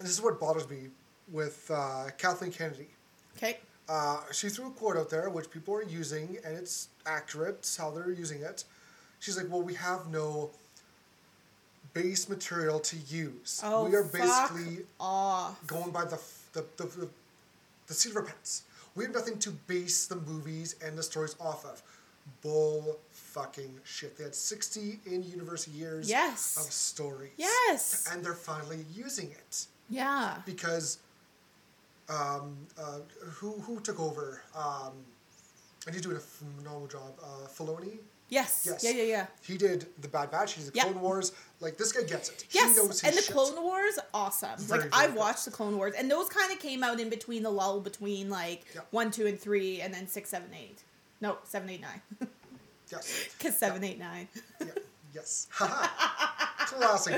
this 0.00 0.10
is 0.10 0.22
what 0.22 0.40
bothers 0.40 0.68
me 0.68 0.88
with 1.30 1.70
uh, 1.72 2.06
Kathleen 2.16 2.50
Kennedy. 2.52 2.88
Okay. 3.36 3.58
Uh, 3.88 4.20
she 4.32 4.48
threw 4.48 4.66
a 4.68 4.70
quote 4.70 4.96
out 4.96 5.08
there, 5.10 5.30
which 5.30 5.50
people 5.50 5.74
are 5.74 5.82
using, 5.82 6.36
and 6.44 6.56
it's 6.56 6.88
accurate 7.06 7.56
it's 7.60 7.76
how 7.76 7.90
they're 7.90 8.10
using 8.10 8.42
it. 8.42 8.64
She's 9.18 9.36
like, 9.36 9.46
"Well, 9.50 9.62
we 9.62 9.74
have 9.74 10.08
no 10.08 10.50
base 11.94 12.28
material 12.28 12.80
to 12.80 12.96
use. 13.08 13.60
Oh, 13.64 13.84
we 13.88 13.94
are 13.96 14.04
basically 14.04 14.84
off. 15.00 15.66
going 15.66 15.90
by 15.90 16.04
the 16.04 16.20
the, 16.52 16.64
the, 16.76 16.84
the 16.84 17.08
the 17.86 17.94
seat 17.94 18.10
of 18.10 18.16
our 18.16 18.22
pants. 18.24 18.62
We 18.94 19.04
have 19.04 19.14
nothing 19.14 19.38
to 19.40 19.50
base 19.50 20.06
the 20.06 20.16
movies 20.16 20.76
and 20.84 20.98
the 20.98 21.02
stories 21.02 21.34
off 21.40 21.64
of. 21.64 21.82
Bull 22.42 22.98
fucking 23.10 23.80
shit. 23.84 24.18
They 24.18 24.24
had 24.24 24.34
sixty 24.34 25.00
in 25.06 25.22
universe 25.22 25.66
years 25.66 26.10
Yes. 26.10 26.56
of 26.58 26.70
stories. 26.70 27.30
Yes. 27.38 28.06
and 28.12 28.22
they're 28.22 28.34
finally 28.34 28.84
using 28.94 29.30
it 29.30 29.64
Yeah. 29.88 30.36
because 30.44 30.98
um, 32.08 32.56
uh, 32.80 33.00
who 33.20 33.52
who 33.60 33.80
took 33.80 34.00
over? 34.00 34.42
Um, 34.56 34.92
and 35.86 35.94
he's 35.94 36.02
doing 36.02 36.16
a 36.16 36.20
phenomenal 36.20 36.86
job. 36.86 37.14
Uh, 37.22 37.46
Filoni. 37.48 37.98
Yes. 38.30 38.64
Yes. 38.68 38.84
Yeah, 38.84 38.90
yeah, 38.90 39.02
yeah. 39.04 39.26
He 39.42 39.56
did 39.56 39.86
the 40.02 40.08
Bad 40.08 40.30
Batch. 40.30 40.52
He 40.52 40.62
did 40.62 40.74
the. 40.74 40.80
Clone 40.80 41.00
Wars. 41.00 41.32
Like 41.60 41.78
this 41.78 41.92
guy 41.92 42.02
gets 42.02 42.28
it. 42.28 42.44
Yes, 42.50 42.76
He 42.76 42.82
knows 42.82 43.00
his 43.00 43.04
and 43.04 43.16
the 43.16 43.22
shit. 43.22 43.32
Clone 43.34 43.62
Wars, 43.62 43.98
awesome. 44.12 44.50
Very, 44.58 44.82
like 44.82 44.90
very 44.90 45.02
I've 45.04 45.12
good. 45.14 45.18
watched 45.18 45.44
the 45.46 45.50
Clone 45.50 45.76
Wars, 45.78 45.94
and 45.96 46.10
those 46.10 46.28
kind 46.28 46.52
of 46.52 46.58
came 46.58 46.82
out 46.84 47.00
in 47.00 47.08
between 47.08 47.42
the 47.42 47.50
lull 47.50 47.80
between 47.80 48.28
like 48.28 48.64
Yeah. 48.74 48.82
one, 48.90 49.10
two, 49.10 49.26
and 49.26 49.40
three, 49.40 49.80
and 49.80 49.94
then 49.94 50.06
six, 50.06 50.28
seven, 50.28 50.50
eight. 50.54 50.82
No, 51.22 51.38
seven, 51.44 51.70
eight, 51.70 51.80
nine. 51.80 52.02
Yes. 52.90 53.28
Because 53.38 53.56
seven, 53.58 53.84
eight, 53.84 53.98
nine. 53.98 54.28
Yeah. 54.60 54.66
Yes. 55.14 55.46
Classic. 56.58 57.16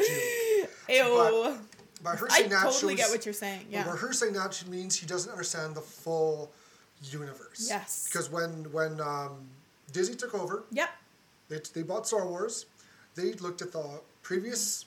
Ew. 0.88 1.58
By 2.02 2.16
her 2.16 2.26
I 2.30 2.38
saying 2.38 2.50
that 2.50 2.62
totally 2.64 2.94
get 2.94 3.10
what 3.10 3.26
you're 3.26 3.32
saying. 3.34 3.66
Well, 3.72 3.84
by 3.84 3.96
her 3.96 4.12
saying 4.12 4.32
that, 4.34 4.54
she 4.54 4.66
means 4.66 4.96
he 4.96 5.06
doesn't 5.06 5.30
understand 5.30 5.74
the 5.74 5.80
full 5.80 6.50
universe. 7.02 7.66
Yes. 7.68 8.08
Because 8.10 8.30
when 8.30 8.70
when 8.72 9.00
um, 9.00 9.48
Disney 9.92 10.16
took 10.16 10.34
over, 10.34 10.64
Yep. 10.72 10.88
they, 11.48 11.58
they 11.74 11.82
bought 11.82 12.06
Star 12.06 12.26
Wars. 12.26 12.66
They 13.14 13.32
looked 13.34 13.60
at 13.62 13.72
the 13.72 14.00
previous 14.22 14.86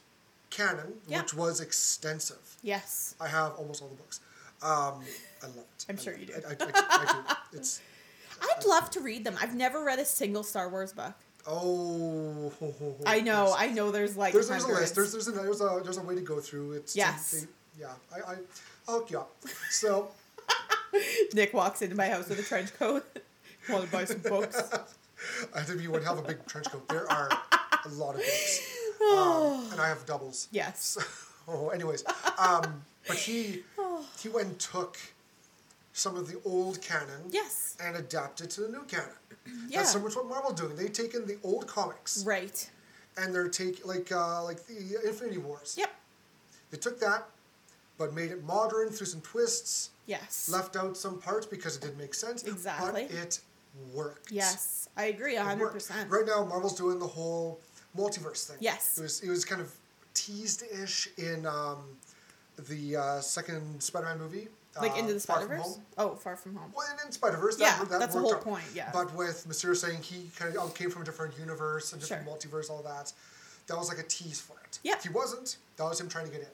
canon, 0.49 0.93
Yeah. 1.07 1.21
which 1.21 1.33
was 1.33 1.61
extensive. 1.61 2.57
Yes. 2.63 3.15
I 3.19 3.27
have 3.27 3.53
almost 3.57 3.81
all 3.81 3.89
the 3.89 3.95
books. 3.95 4.19
Um, 4.61 5.03
I 5.43 5.47
love 5.47 5.57
it. 5.57 5.85
I'm 5.89 5.97
I 5.99 6.01
sure 6.01 6.13
you 6.15 6.23
it. 6.23 6.27
do. 6.27 6.33
I, 6.47 6.51
I, 6.51 6.71
I, 6.71 6.81
I 6.89 7.35
do. 7.51 7.57
It's 7.59 7.81
I'd 8.41 8.65
love 8.65 8.89
to 8.91 8.99
read 9.01 9.23
them. 9.23 9.35
I've 9.41 9.55
never 9.55 9.83
read 9.83 9.99
a 9.99 10.05
single 10.05 10.43
Star 10.43 10.69
Wars 10.69 10.93
book. 10.93 11.13
Oh. 11.47 12.51
I 13.05 13.21
know. 13.21 13.53
I 13.57 13.67
know. 13.67 13.91
There's 13.91 14.15
like 14.17 14.33
There's, 14.33 14.49
there's 14.49 14.63
a 14.63 14.67
list. 14.67 14.95
There's 14.95 15.11
there's 15.11 15.27
a 15.27 15.31
there's 15.31 15.61
a 15.61 15.81
there's 15.83 15.97
a 15.97 16.01
way 16.01 16.15
to 16.15 16.21
go 16.21 16.39
through. 16.39 16.73
It's 16.73 16.95
Yes. 16.95 17.31
they- 17.31 17.47
yeah. 17.81 17.87
I 18.13 18.31
I 18.31 18.35
I'll 18.87 18.99
hook 18.99 19.11
you 19.11 19.19
up. 19.19 19.35
So 19.69 20.11
Nick 21.33 21.53
walks 21.53 21.81
into 21.81 21.95
my 21.95 22.07
house 22.09 22.29
with 22.29 22.39
a 22.39 22.43
trench 22.43 22.73
coat. 22.77 23.05
Want 23.69 23.85
to 23.85 23.91
buy 23.91 24.05
some 24.05 24.19
books? 24.19 24.61
I 25.55 25.61
think 25.61 25.81
you 25.81 25.89
would 25.91 26.03
have 26.03 26.17
a 26.17 26.21
big 26.21 26.45
trench 26.47 26.69
coat. 26.69 26.87
There 26.89 27.09
are 27.09 27.29
a 27.85 27.89
lot 27.89 28.15
of 28.15 28.21
books, 28.21 28.61
um, 29.15 29.71
and 29.71 29.79
I 29.79 29.87
have 29.87 30.05
doubles. 30.05 30.49
Yes. 30.51 30.97
Oh, 31.47 31.69
anyways, 31.69 32.03
um, 32.37 32.83
but 33.07 33.17
he 33.17 33.63
he 34.21 34.27
went 34.29 34.47
and 34.47 34.59
took 34.59 34.97
some 35.93 36.15
of 36.17 36.27
the 36.27 36.39
old 36.43 36.81
canon 36.81 37.21
Yes. 37.29 37.77
and 37.81 37.95
adapt 37.95 38.41
it 38.41 38.49
to 38.51 38.61
the 38.61 38.69
new 38.69 38.83
canon. 38.83 39.07
Yeah. 39.69 39.79
That's 39.79 39.91
so 39.91 39.99
much 39.99 40.15
what 40.15 40.25
Marvel 40.27 40.51
doing. 40.53 40.75
They've 40.75 40.91
taken 40.91 41.25
the 41.27 41.37
old 41.43 41.67
comics 41.67 42.23
Right. 42.25 42.69
and 43.17 43.33
they're 43.33 43.49
taking 43.49 43.85
like 43.85 44.11
uh, 44.11 44.43
like 44.43 44.65
the 44.67 44.97
Infinity 45.05 45.37
Wars. 45.37 45.75
Yep. 45.77 45.89
They 46.71 46.77
took 46.77 46.99
that, 47.01 47.27
but 47.97 48.13
made 48.13 48.31
it 48.31 48.43
modern 48.43 48.89
through 48.89 49.07
some 49.07 49.21
twists. 49.21 49.89
Yes. 50.05 50.49
Left 50.49 50.75
out 50.75 50.95
some 50.97 51.19
parts 51.19 51.45
because 51.45 51.75
it 51.75 51.81
didn't 51.81 51.97
make 51.97 52.13
sense. 52.13 52.43
Exactly. 52.43 53.07
But 53.09 53.17
it 53.17 53.39
worked. 53.93 54.31
Yes. 54.31 54.87
I 54.97 55.05
agree. 55.05 55.35
Hundred 55.35 55.69
percent. 55.69 56.09
Right 56.09 56.25
now, 56.25 56.43
Marvel's 56.45 56.75
doing 56.75 56.99
the 56.99 57.07
whole 57.07 57.59
multiverse 57.97 58.47
thing. 58.47 58.57
Yes. 58.61 58.97
It 58.97 59.01
was 59.01 59.21
it 59.21 59.29
was 59.29 59.43
kind 59.45 59.61
of 59.61 59.71
teased-ish 60.13 61.09
in 61.17 61.45
um, 61.45 61.97
the 62.69 62.95
uh, 62.95 63.19
second 63.21 63.81
Spider-Man 63.83 64.19
movie. 64.19 64.47
Like 64.81 64.93
uh, 64.93 64.95
into 64.95 65.13
the 65.13 65.19
Far 65.19 65.37
Spider 65.43 65.55
Verse. 65.57 65.79
Oh, 65.97 66.15
Far 66.15 66.35
From 66.35 66.55
Home. 66.55 66.71
Well, 66.75 66.87
in 67.05 67.11
Spider 67.11 67.37
Verse, 67.37 67.59
Yeah, 67.59 67.77
that, 67.79 67.89
that 67.89 67.99
that's 67.99 68.15
the 68.15 68.21
whole 68.21 68.33
out. 68.35 68.41
point, 68.41 68.63
yeah. 68.73 68.89
But 68.91 69.13
with 69.15 69.45
Mysterio 69.47 69.75
saying 69.75 70.01
he 70.01 70.29
kind 70.37 70.55
of 70.55 70.73
came 70.75 70.89
from 70.89 71.03
a 71.03 71.05
different 71.05 71.37
universe, 71.37 71.93
a 71.93 71.97
different 71.97 72.25
Sure. 72.25 72.33
multiverse, 72.61 72.69
all 72.71 72.81
that, 72.83 73.13
that 73.67 73.77
was 73.77 73.87
like 73.89 73.99
a 73.99 74.03
tease 74.07 74.41
for 74.41 74.53
it. 74.65 74.79
Yeah. 74.83 74.93
If 74.95 75.03
He 75.03 75.09
wasn't. 75.09 75.57
That 75.77 75.83
was 75.83 75.99
him 76.01 76.09
trying 76.09 76.25
to 76.25 76.31
get 76.31 76.41
in. 76.41 76.47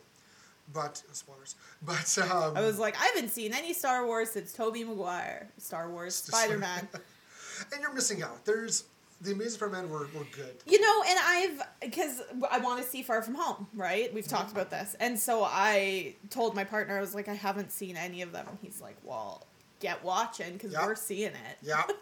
But 0.74 1.02
spoilers. 1.14 1.56
But 1.82 2.18
um, 2.32 2.56
I 2.58 2.62
was 2.62 2.78
like, 2.78 2.96
I 3.02 3.06
haven't 3.06 3.30
seen 3.30 3.54
any 3.54 3.74
Star 3.74 4.06
Wars 4.06 4.30
since 4.32 4.54
Tobey 4.54 4.84
Maguire. 4.84 5.48
Star 5.58 5.90
Wars, 5.90 6.14
Spider 6.26 6.58
Man. 6.58 6.88
and 7.74 7.82
you're 7.82 7.94
missing 7.94 8.22
out. 8.22 8.46
There's 8.46 8.84
the 9.22 9.32
Amazing 9.34 9.52
Spider-Man 9.54 9.90
were, 9.90 10.08
were 10.16 10.26
good. 10.32 10.56
You 10.66 10.80
know, 10.82 11.04
and 11.08 11.20
I've 11.22 11.62
because 11.82 12.22
I 12.50 12.60
want 12.60 12.82
to 12.84 12.88
see 12.90 13.04
Far 13.04 13.22
From 13.22 13.36
Home, 13.36 13.68
right? 13.74 14.14
We've 14.14 14.28
talked 14.28 14.52
about 14.52 14.70
this, 14.70 14.96
and 15.00 15.18
so 15.20 15.44
I 15.44 16.16
told 16.30 16.56
my 16.56 16.64
partner 16.64 16.98
I 16.98 17.02
was 17.02 17.14
like, 17.16 17.28
I 17.28 17.34
haven't 17.34 17.72
seen 17.72 17.98
any 17.98 18.22
of 18.22 18.32
them, 18.32 18.46
and 18.50 18.58
he's 18.62 18.80
like, 18.82 18.98
Well, 19.04 19.46
get 19.80 20.04
watching 20.04 20.54
because 20.54 20.72
Yeah. 20.74 20.86
we're 20.86 20.96
seeing 20.96 21.32
it. 21.32 21.58
Yeah. 21.62 21.84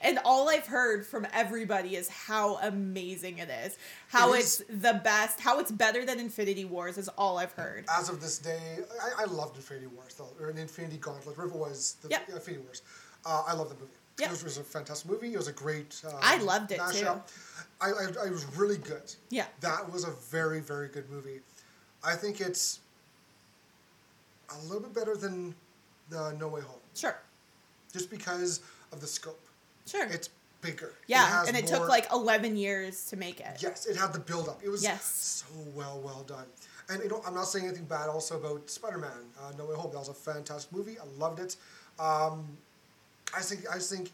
And 0.00 0.20
all 0.24 0.48
I've 0.48 0.66
heard 0.66 1.04
from 1.04 1.26
everybody 1.32 1.96
is 1.96 2.08
how 2.08 2.58
amazing 2.58 3.38
it 3.38 3.48
is, 3.64 3.76
how 4.06 4.34
It 4.34 4.38
it's 4.40 4.62
the 4.68 5.00
best, 5.02 5.40
how 5.40 5.58
it's 5.58 5.72
better 5.72 6.04
than 6.04 6.20
Infinity 6.20 6.64
Wars 6.64 6.96
is 6.98 7.08
all 7.18 7.38
I've 7.38 7.50
heard. 7.52 7.84
As 7.90 8.08
of 8.08 8.20
this 8.20 8.38
day, 8.38 8.78
I, 9.02 9.22
I 9.22 9.24
loved 9.24 9.56
Infinity 9.56 9.88
Wars 9.88 10.14
though, 10.14 10.28
or 10.38 10.50
an 10.50 10.58
Infinity 10.58 10.98
Gauntlet, 10.98 11.36
whatever 11.36 11.52
it 11.52 11.58
was. 11.58 11.96
The, 12.02 12.10
Yep. 12.10 12.28
Infinity 12.28 12.62
Wars. 12.62 12.82
Uh, 13.24 13.42
I 13.48 13.54
love 13.54 13.68
the 13.70 13.74
movie. 13.74 13.90
Yep. 14.18 14.32
It 14.32 14.44
was, 14.44 14.56
a 14.56 14.62
fantastic 14.64 15.10
movie. 15.10 15.34
It 15.34 15.36
was 15.36 15.48
a 15.48 15.52
great. 15.52 16.00
Um, 16.06 16.14
I 16.22 16.38
loved 16.38 16.72
it, 16.72 16.80
too. 16.92 17.08
I, 17.80 17.88
I, 17.90 18.26
I 18.26 18.30
was 18.30 18.46
really 18.56 18.78
good. 18.78 19.14
Yeah. 19.28 19.44
That 19.60 19.92
was 19.92 20.04
a 20.04 20.10
very 20.30 20.60
very 20.60 20.88
good 20.88 21.10
movie. 21.10 21.40
I 22.02 22.14
think 22.14 22.40
it's 22.40 22.80
a 24.50 24.58
little 24.64 24.80
bit 24.80 24.94
better 24.94 25.16
than 25.16 25.54
the 26.08 26.32
No 26.38 26.48
Way 26.48 26.60
Home, 26.62 26.78
Sure, 26.94 27.16
just 27.92 28.10
because 28.10 28.60
of 28.92 29.00
the 29.00 29.06
scope. 29.06 29.40
sure. 29.86 30.06
It's 30.06 30.30
bigger. 30.60 30.94
Yeah, 31.08 31.26
has 31.26 31.48
and 31.48 31.56
it 31.56 31.68
more- 31.70 31.80
took 31.80 31.88
like 31.88 32.10
11 32.12 32.56
years 32.56 33.06
to 33.06 33.16
make 33.16 33.40
it. 33.40 33.58
Yes, 33.60 33.86
it 33.86 33.96
had 33.96 34.12
the 34.12 34.18
build 34.20 34.48
up. 34.48 34.60
It 34.64 34.68
was 34.68 34.82
Yes. 34.82 35.04
so 35.04 35.46
well, 35.74 36.00
well 36.02 36.22
done. 36.26 36.46
And 36.88 37.02
you 37.02 37.08
know, 37.08 37.20
I'm 37.26 37.34
not 37.34 37.48
saying 37.48 37.66
anything 37.66 37.84
bad 37.86 38.08
also 38.08 38.36
about 38.38 38.70
Spider-Man: 38.70 39.10
uh, 39.42 39.52
No 39.58 39.66
Way 39.66 39.74
Home. 39.74 39.90
That 39.92 39.98
was 39.98 40.08
a 40.08 40.14
fantastic 40.14 40.72
movie. 40.72 40.96
I 40.98 41.04
loved 41.18 41.40
it. 41.40 41.56
Um, 41.98 42.56
I 43.34 43.40
think 43.40 43.64
I 43.72 43.78
think 43.78 44.10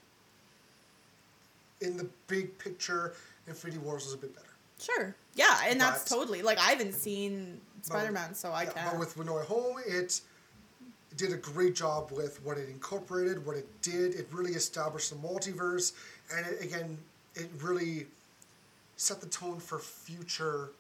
in 1.81 1.97
the 1.97 2.07
big 2.29 2.57
picture, 2.59 3.15
Infinity 3.47 3.79
Wars 3.81 4.05
was 4.05 4.15
a 4.15 4.19
bit 4.19 4.35
better. 4.35 4.47
Sure. 4.79 5.15
Yeah, 5.35 5.61
and 5.67 5.81
that's 5.81 6.05
totally 6.09 6.43
like 6.43 6.59
I 6.59 6.71
haven't 6.71 6.95
seen 6.95 7.61
Spider 7.83 8.13
Man, 8.13 8.35
so 8.35 8.53
I 8.53 8.65
Yeah, 8.65 8.71
can't. 8.71 8.91
But 8.93 8.99
with 9.17 9.25
No 9.25 9.35
Way 9.35 9.45
Home, 9.45 9.77
it 9.87 10.21
did 11.17 11.33
a 11.33 11.37
great 11.37 11.75
job 11.75 12.11
with 12.11 12.43
what 12.45 12.59
it 12.59 12.69
incorporated, 12.69 13.45
what 13.45 13.57
it 13.57 13.69
did. 13.83 14.15
It 14.15 14.27
really 14.33 14.53
established 14.53 15.11
the 15.11 15.17
multiverse, 15.17 15.93
and 16.35 16.47
it, 16.47 16.63
again, 16.63 16.99
it 17.35 17.51
really 17.61 18.07
set 18.97 19.21
the 19.21 19.27
tone 19.27 19.59
for 19.59 19.79
future, 19.79 20.71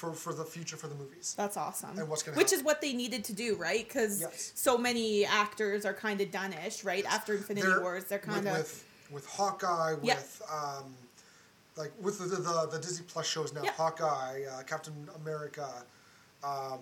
for 0.00 0.14
for 0.14 0.32
the 0.32 0.44
future 0.44 0.78
for 0.78 0.88
the 0.88 0.94
movies. 0.94 1.34
That's 1.36 1.58
awesome. 1.58 1.98
And 1.98 2.08
what's 2.08 2.22
gonna 2.22 2.36
Which 2.38 2.46
happen. 2.50 2.60
is 2.60 2.64
what 2.64 2.80
they 2.80 2.94
needed 2.94 3.22
to 3.24 3.34
do, 3.34 3.54
right? 3.56 3.86
Because 3.86 4.22
Yes. 4.22 4.52
so 4.54 4.78
many 4.78 5.26
actors 5.26 5.84
are 5.84 5.92
kind 5.92 6.20
of 6.22 6.30
done-ish, 6.30 6.84
right? 6.84 7.04
After 7.04 7.34
Infinity 7.34 7.66
They're- 7.68 7.80
Wars, 7.82 8.04
they're 8.04 8.18
kind 8.18 8.46
of 8.46 8.56
with 8.56 8.84
with 9.10 9.26
Hawkeye, 9.26 9.94
with 9.94 10.40
um, 10.50 10.94
like 11.76 11.92
with 12.00 12.18
the, 12.18 12.24
the 12.36 12.68
the 12.72 12.78
Disney 12.78 13.04
Plus 13.06 13.26
shows 13.26 13.52
now, 13.52 13.62
Yeah. 13.62 13.72
Hawkeye, 13.72 14.44
uh, 14.50 14.62
Captain 14.62 14.94
America, 15.16 15.68
um, 16.42 16.80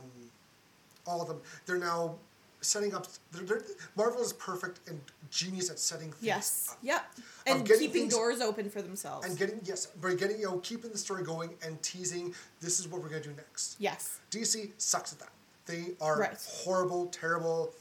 all 1.04 1.20
of 1.20 1.26
them. 1.28 1.40
They're 1.66 1.78
now 1.78 2.18
setting 2.60 2.94
up. 2.94 3.06
They're, 3.32 3.44
they're, 3.44 3.62
Marvel 3.96 4.20
is 4.20 4.32
perfect 4.32 4.80
and 4.88 5.00
genius 5.30 5.70
at 5.70 5.78
setting 5.78 6.10
things 6.10 6.22
Yes. 6.22 6.68
up. 6.72 6.78
Yep. 6.82 7.04
And 7.46 7.66
keeping 7.66 7.90
things- 7.92 8.14
doors 8.14 8.40
open 8.40 8.68
for 8.70 8.82
themselves. 8.82 9.26
And 9.26 9.36
getting 9.38 9.60
yes, 9.64 9.86
by 9.86 10.14
getting 10.14 10.38
you 10.38 10.46
know 10.46 10.58
keeping 10.58 10.90
the 10.90 10.98
story 10.98 11.22
going 11.22 11.50
and 11.64 11.80
teasing. 11.82 12.34
This 12.60 12.80
is 12.80 12.88
what 12.88 13.02
we're 13.02 13.08
gonna 13.08 13.22
do 13.22 13.32
next. 13.36 13.76
yes. 13.78 14.20
DC 14.30 14.72
sucks 14.78 15.12
at 15.12 15.18
that. 15.20 15.30
They 15.66 15.94
are 16.00 16.18
Right. 16.18 16.36
horrible, 16.64 17.06
terrible. 17.06 17.74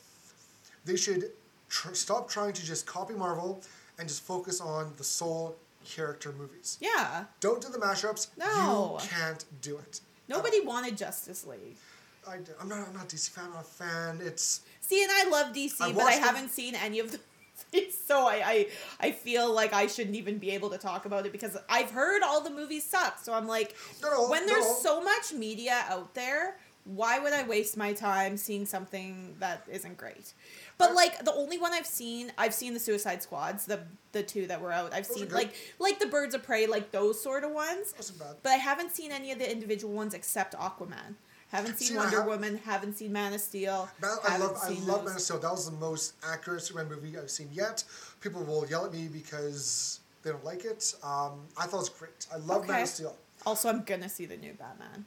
They 0.85 0.95
should 0.97 1.31
tr- 1.69 1.93
stop 1.93 2.29
trying 2.29 2.53
to 2.53 2.63
just 2.65 2.85
copy 2.85 3.13
Marvel 3.13 3.61
and 3.97 4.07
just 4.07 4.23
focus 4.23 4.61
on 4.61 4.93
the 4.97 5.03
sole 5.03 5.55
character 5.85 6.31
movies. 6.33 6.77
Yeah. 6.81 7.25
Don't 7.39 7.61
do 7.61 7.69
the 7.69 7.77
mashups. 7.79 8.27
No. 8.37 8.99
You 9.01 9.07
can't 9.07 9.45
do 9.61 9.77
it. 9.77 10.01
Nobody 10.27 10.59
wanted 10.59 10.97
Justice 10.97 11.45
League. 11.45 11.77
I, 12.27 12.35
am 12.61 12.67
not. 12.67 12.85
I'm 12.89 12.93
not 12.93 13.07
DC 13.07 13.29
fan. 13.29 13.45
I'm 13.45 13.53
not 13.53 13.61
a 13.61 13.65
fan. 13.65 14.19
It's 14.21 14.61
See, 14.87 15.03
and 15.03 15.11
I 15.11 15.29
love 15.29 15.53
DC, 15.53 15.81
I 15.81 15.91
but 15.91 16.03
I 16.03 16.13
haven't 16.13 16.49
seen 16.49 16.73
any 16.73 16.99
of 16.99 17.11
the 17.11 17.19
so 18.05 18.27
I, 18.27 18.41
I 18.45 18.67
I 19.07 19.11
feel 19.11 19.51
like 19.53 19.73
I 19.73 19.87
shouldn't 19.87 20.15
even 20.15 20.37
be 20.37 20.51
able 20.51 20.69
to 20.69 20.77
talk 20.77 21.05
about 21.05 21.25
it 21.25 21.31
because 21.31 21.57
I've 21.69 21.91
heard 21.91 22.23
all 22.23 22.41
the 22.41 22.49
movies 22.49 22.85
suck. 22.85 23.19
So 23.19 23.33
I'm 23.33 23.47
like, 23.47 23.75
No, 24.01 24.29
when 24.29 24.45
there's 24.45 24.65
no. 24.65 24.73
so 24.81 25.03
much 25.03 25.33
media 25.33 25.83
out 25.89 26.13
there, 26.13 26.57
why 26.85 27.19
would 27.19 27.33
I 27.33 27.43
waste 27.43 27.75
my 27.75 27.91
time 27.91 28.37
seeing 28.37 28.65
something 28.65 29.35
that 29.39 29.63
isn't 29.69 29.97
great? 29.97 30.33
But 30.77 30.93
like 30.93 31.25
the 31.25 31.33
only 31.33 31.57
one 31.57 31.73
I've 31.73 31.85
seen, 31.87 32.31
I've 32.37 32.53
seen 32.53 32.73
the 32.73 32.79
Suicide 32.79 33.21
Squads, 33.21 33.65
the 33.65 33.81
the 34.13 34.23
two 34.23 34.47
that 34.47 34.61
were 34.61 34.71
out. 34.71 34.93
I've 34.93 35.07
Those 35.07 35.17
seen 35.17 35.29
like 35.29 35.53
like 35.79 35.99
the 35.99 36.07
Birds 36.07 36.33
of 36.33 36.43
Prey, 36.43 36.65
like 36.67 36.91
those 36.91 37.21
sort 37.21 37.43
of 37.43 37.51
ones. 37.51 37.93
But 38.43 38.51
I 38.51 38.55
haven't 38.55 38.95
seen 38.95 39.11
any 39.11 39.31
of 39.33 39.39
the 39.39 39.51
individual 39.51 39.93
ones 39.93 40.13
except 40.13 40.55
Aquaman. 40.55 41.15
Haven't 41.51 41.77
seen 41.77 41.87
See, 41.89 41.95
Wonder 41.97 42.17
have- 42.17 42.25
Woman. 42.27 42.57
Haven't 42.65 42.97
seen 42.97 43.13
Man 43.13 43.33
of 43.33 43.39
Steel. 43.41 43.89
Man, 44.01 44.11
I 44.27 44.37
love. 44.37 44.57
I 44.61 44.69
love. 44.85 45.05
Man 45.05 45.15
of 45.15 45.21
Steel. 45.21 45.39
That 45.39 45.51
was 45.51 45.69
the 45.69 45.77
most 45.77 46.13
accurate 46.27 46.61
Superman 46.61 46.89
movie 46.89 47.17
I've 47.17 47.31
seen 47.31 47.49
yet. 47.53 47.83
People 48.21 48.43
will 48.43 48.67
yell 48.67 48.85
at 48.85 48.93
me 48.93 49.07
because 49.07 50.01
they 50.23 50.31
don't 50.31 50.43
like 50.43 50.65
it. 50.65 50.93
Um, 51.03 51.45
I 51.57 51.65
thought 51.65 51.77
it 51.77 51.79
was 51.79 51.89
great. 51.89 52.27
I 52.33 52.37
love 52.37 52.67
Man 52.67 52.81
of 52.81 52.87
Steel. 52.89 53.15
Also, 53.45 53.69
I'm 53.69 53.83
gonna 53.83 54.09
see 54.09 54.25
the 54.25 54.35
new 54.37 54.53
Batman. 54.53 55.05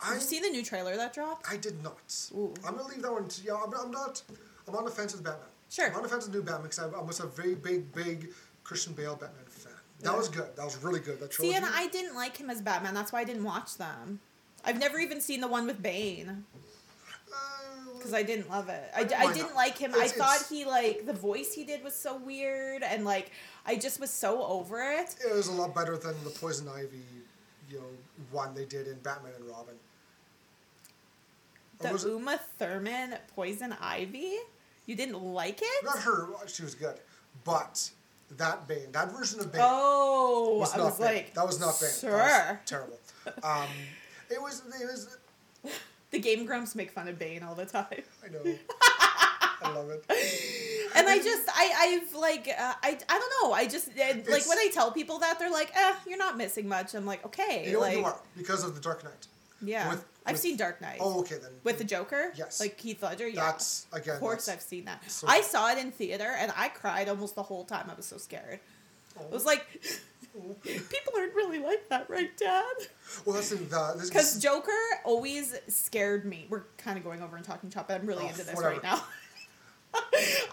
Did 0.00 0.10
I 0.10 0.14
you 0.14 0.20
see 0.20 0.40
the 0.40 0.48
new 0.50 0.62
trailer 0.62 0.96
that 0.96 1.12
dropped? 1.14 1.50
I 1.50 1.56
did 1.56 1.82
not. 1.82 1.98
Ooh. 2.34 2.54
I'm 2.66 2.76
gonna 2.76 2.88
leave 2.88 3.02
that 3.02 3.12
one. 3.12 3.28
To, 3.28 3.42
yeah, 3.42 3.54
I'm, 3.54 3.72
I'm 3.74 3.90
not. 3.90 4.22
I'm 4.68 4.74
on 4.76 4.84
the 4.84 4.90
fence 4.90 5.12
with 5.12 5.24
Batman. 5.24 5.48
Sure. 5.70 5.88
I'm 5.90 5.96
on 5.96 6.02
the 6.02 6.08
fence 6.08 6.26
with 6.26 6.34
new 6.34 6.42
Batman 6.42 6.62
because 6.70 6.78
I, 6.78 6.88
I 6.98 7.02
was 7.02 7.20
a 7.20 7.26
very 7.26 7.54
big, 7.54 7.92
big 7.92 8.28
Christian 8.64 8.92
Bale 8.94 9.14
Batman 9.16 9.44
fan. 9.48 9.72
That 10.00 10.10
Yeah. 10.12 10.16
was 10.16 10.28
good. 10.28 10.54
That 10.56 10.64
was 10.64 10.76
really 10.82 11.00
good. 11.00 11.18
That 11.20 11.34
See, 11.34 11.54
and 11.54 11.64
I 11.64 11.88
didn't 11.88 12.14
like 12.14 12.36
him 12.36 12.50
as 12.50 12.60
Batman. 12.62 12.94
That's 12.94 13.12
why 13.12 13.20
I 13.20 13.24
didn't 13.24 13.44
watch 13.44 13.76
them. 13.76 14.20
I've 14.66 14.78
never 14.78 14.98
even 14.98 15.20
seen 15.20 15.40
the 15.40 15.48
one 15.48 15.66
with 15.66 15.80
Bane 15.82 16.44
because 17.96 18.12
I 18.12 18.22
didn't 18.22 18.50
love 18.50 18.68
it. 18.68 18.82
I, 18.94 19.00
I 19.00 19.28
I 19.28 19.32
didn't 19.32 19.54
like 19.54 19.78
him. 19.78 19.92
I 19.96 20.08
thought 20.08 20.44
he 20.50 20.64
like 20.64 21.06
the 21.06 21.12
voice 21.12 21.54
he 21.54 21.64
did 21.64 21.82
was 21.82 21.94
so 21.94 22.16
weird, 22.16 22.82
and 22.82 23.04
like 23.04 23.30
I 23.64 23.76
just 23.76 24.00
was 24.00 24.10
so 24.10 24.44
over 24.44 24.80
it. 24.82 25.14
It 25.24 25.34
was 25.34 25.48
a 25.48 25.52
lot 25.52 25.74
better 25.74 25.96
than 25.96 26.14
the 26.24 26.30
Poison 26.30 26.68
Ivy, 26.68 27.00
you 27.70 27.78
know, 27.78 27.84
one 28.30 28.54
they 28.54 28.64
did 28.64 28.86
in 28.88 28.98
Batman 28.98 29.32
and 29.38 29.44
Robin. 29.48 29.74
Or 31.80 31.86
The 31.88 31.92
was 31.92 32.04
it- 32.04 32.10
Uma 32.10 32.40
Thurman 32.58 33.16
Poison 33.34 33.74
Ivy. 33.80 34.34
You 34.86 34.94
didn't 34.94 35.20
like 35.20 35.60
it? 35.62 35.84
Not 35.84 35.98
her. 36.00 36.28
She 36.46 36.62
was 36.62 36.74
good, 36.76 36.94
but 37.44 37.90
that 38.36 38.68
Bane, 38.68 38.92
that 38.92 39.10
version 39.10 39.40
of 39.40 39.50
Bane, 39.50 39.60
Oh, 39.64 40.58
was 40.60 40.72
I 40.74 40.76
not 40.78 40.84
was 40.86 40.98
Bane. 40.98 41.06
like, 41.16 41.34
that 41.34 41.44
was 41.46 41.58
not 41.60 41.78
Bane. 41.80 41.90
Sure. 41.98 42.60
Terrible. 42.66 42.98
Um, 43.42 43.66
it 44.30 44.40
was. 44.40 44.62
It 44.80 44.84
was. 44.86 45.16
The 46.12 46.20
Game 46.20 46.46
Grumps 46.46 46.76
make 46.76 46.92
fun 46.92 47.08
of 47.08 47.18
Bane 47.18 47.42
all 47.42 47.56
the 47.56 47.66
time. 47.66 47.86
I 48.24 48.28
know. 48.28 48.38
I 49.62 49.72
love 49.74 49.90
it. 49.90 50.04
and 50.94 51.08
I 51.08 51.18
just 51.18 51.48
I 51.48 52.00
I've 52.04 52.14
like 52.14 52.46
uh, 52.48 52.74
I 52.82 52.96
I 53.08 53.18
don't 53.18 53.32
know 53.42 53.52
I 53.52 53.66
just 53.66 53.88
uh, 53.88 54.14
like 54.30 54.48
when 54.48 54.56
I 54.58 54.68
tell 54.72 54.92
people 54.92 55.18
that 55.18 55.38
they're 55.40 55.50
like 55.50 55.72
eh 55.74 55.94
you're 56.06 56.16
not 56.18 56.36
missing 56.36 56.68
much 56.68 56.94
I'm 56.94 57.06
like 57.06 57.24
okay 57.26 57.64
You 57.66 57.72
know 57.74 57.80
like 57.80 57.96
you 57.98 58.04
are 58.04 58.20
because 58.36 58.62
of 58.64 58.74
the 58.76 58.80
Dark 58.80 59.02
Knight. 59.02 59.26
yeah 59.62 59.88
With- 59.90 60.04
I've 60.26 60.32
with- 60.34 60.40
seen 60.40 60.56
Dark 60.56 60.80
Knight 60.80 60.98
Oh, 61.00 61.20
okay 61.20 61.36
then. 61.42 61.50
with 61.64 61.78
the 61.78 61.84
Joker 61.84 62.32
Yes. 62.36 62.60
like 62.60 62.78
Heath 62.78 63.02
Ledger 63.02 63.26
yeah 63.28 63.46
That's 63.46 63.86
again. 63.92 64.14
of 64.14 64.20
course 64.20 64.46
that's- 64.46 64.62
I've 64.64 64.68
seen 64.68 64.84
that 64.84 65.10
so 65.10 65.26
I 65.26 65.40
saw 65.40 65.70
it 65.72 65.78
in 65.78 65.90
theater 65.90 66.34
and 66.38 66.52
I 66.56 66.68
cried 66.68 67.08
almost 67.08 67.34
the 67.34 67.42
whole 67.42 67.64
time 67.64 67.88
I 67.90 67.94
was 67.94 68.06
so 68.06 68.18
scared 68.18 68.60
it 69.18 69.32
was 69.32 69.46
like 69.46 69.66
people 70.64 71.12
aren't 71.16 71.34
really 71.34 71.58
like 71.58 71.88
that 71.88 72.08
right 72.10 72.36
Dad 72.36 72.64
Well, 73.24 73.34
that's 73.34 73.50
the, 73.50 73.56
the 73.56 73.94
this, 73.96 74.08
because 74.08 74.38
Joker 74.40 74.70
always 75.04 75.54
scared 75.68 76.24
me 76.24 76.46
we're 76.50 76.64
kind 76.78 76.98
of 76.98 77.04
going 77.04 77.22
over 77.22 77.36
and 77.36 77.44
talking 77.44 77.70
chop 77.70 77.88
but 77.88 78.00
I'm 78.00 78.06
really 78.06 78.24
Oh, 78.24 78.28
into 78.28 78.44
this 78.44 78.54
whatever. 78.54 78.74
right 78.74 78.82
now. 78.82 79.02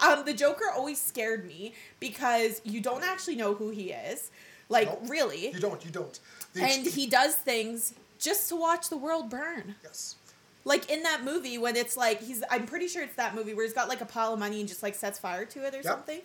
um, 0.00 0.24
the 0.24 0.32
Joker 0.32 0.64
always 0.74 1.00
scared 1.00 1.46
me 1.46 1.74
because 2.00 2.60
you 2.64 2.80
don't 2.80 3.04
actually 3.04 3.36
know 3.36 3.54
who 3.54 3.70
he 3.70 3.90
is. 3.92 4.30
Like, 4.70 4.88
Nope. 4.88 5.02
really. 5.08 5.50
You 5.50 5.60
don't. 5.60 5.84
You 5.84 5.90
don't. 5.90 6.18
The 6.54 6.62
And 6.62 6.86
ex- 6.86 6.94
he 6.94 7.06
does 7.06 7.34
things 7.34 7.94
just 8.18 8.48
to 8.48 8.56
watch 8.56 8.88
the 8.88 8.96
world 8.96 9.28
burn. 9.28 9.74
Yes. 9.82 10.16
Like 10.64 10.90
in 10.90 11.02
that 11.02 11.24
movie 11.24 11.58
when 11.58 11.76
it's 11.76 11.94
like 11.96 12.22
he's 12.22 12.42
I'm 12.50 12.64
pretty 12.64 12.88
sure 12.88 13.02
it's 13.02 13.16
that 13.16 13.34
movie 13.34 13.52
where 13.52 13.66
he's 13.66 13.74
got 13.74 13.88
like 13.88 14.00
a 14.00 14.06
pile 14.06 14.32
of 14.32 14.38
money 14.38 14.60
and 14.60 14.68
just 14.68 14.82
like 14.82 14.94
sets 14.94 15.18
fire 15.18 15.44
to 15.44 15.66
it 15.66 15.74
or 15.74 15.78
Yep. 15.78 15.84
something. 15.84 16.20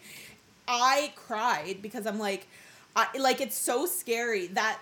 I 0.66 1.12
cried 1.18 1.80
because 1.82 2.06
I'm 2.08 2.20
like 2.20 2.48
I 2.96 3.08
like 3.18 3.42
it's 3.42 3.58
so 3.58 3.86
scary 3.86 4.48
that 4.48 4.80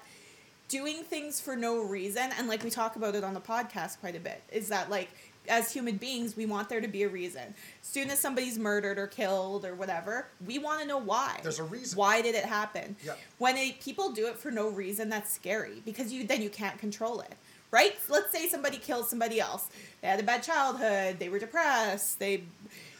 doing 0.67 1.03
things 1.03 1.39
for 1.39 1.55
no 1.55 1.81
reason 1.81 2.29
and 2.37 2.47
like 2.47 2.63
we 2.63 2.69
talk 2.69 2.95
about 2.95 3.15
it 3.15 3.23
on 3.23 3.33
the 3.33 3.39
podcast 3.39 3.99
quite 3.99 4.15
a 4.15 4.19
bit 4.19 4.43
is 4.51 4.69
that 4.69 4.89
like 4.89 5.09
as 5.47 5.71
human 5.71 5.95
beings 5.95 6.35
we 6.35 6.45
want 6.45 6.67
there 6.67 6.81
to 6.81 6.87
be 6.89 7.03
a 7.03 7.09
reason. 7.09 7.53
Soon 7.81 8.09
as 8.09 8.19
somebody's 8.19 8.59
murdered 8.59 8.97
or 8.97 9.07
killed 9.07 9.63
or 9.65 9.75
whatever 9.75 10.27
we 10.45 10.59
want 10.59 10.81
to 10.81 10.87
know 10.87 10.97
why. 10.97 11.39
There's 11.41 11.59
a 11.59 11.63
reason. 11.63 11.97
why 11.97 12.21
did 12.21 12.35
it 12.35 12.45
happen? 12.45 12.95
Yep. 13.05 13.19
when 13.37 13.57
it, 13.57 13.79
people 13.79 14.11
do 14.11 14.27
it 14.27 14.37
for 14.37 14.51
no 14.51 14.67
reason 14.69 15.09
that's 15.09 15.31
scary 15.31 15.81
because 15.85 16.11
you 16.11 16.25
then 16.27 16.41
you 16.41 16.49
can't 16.49 16.77
control 16.77 17.21
it 17.21 17.33
right? 17.69 17.95
Let's 18.07 18.31
say 18.31 18.47
somebody 18.47 18.77
kills 18.77 19.09
somebody 19.09 19.41
else. 19.41 19.67
They 20.01 20.07
had 20.07 20.21
a 20.21 20.23
bad 20.23 20.41
childhood 20.43 21.19
they 21.19 21.29
were 21.29 21.39
depressed 21.39 22.19
they 22.19 22.43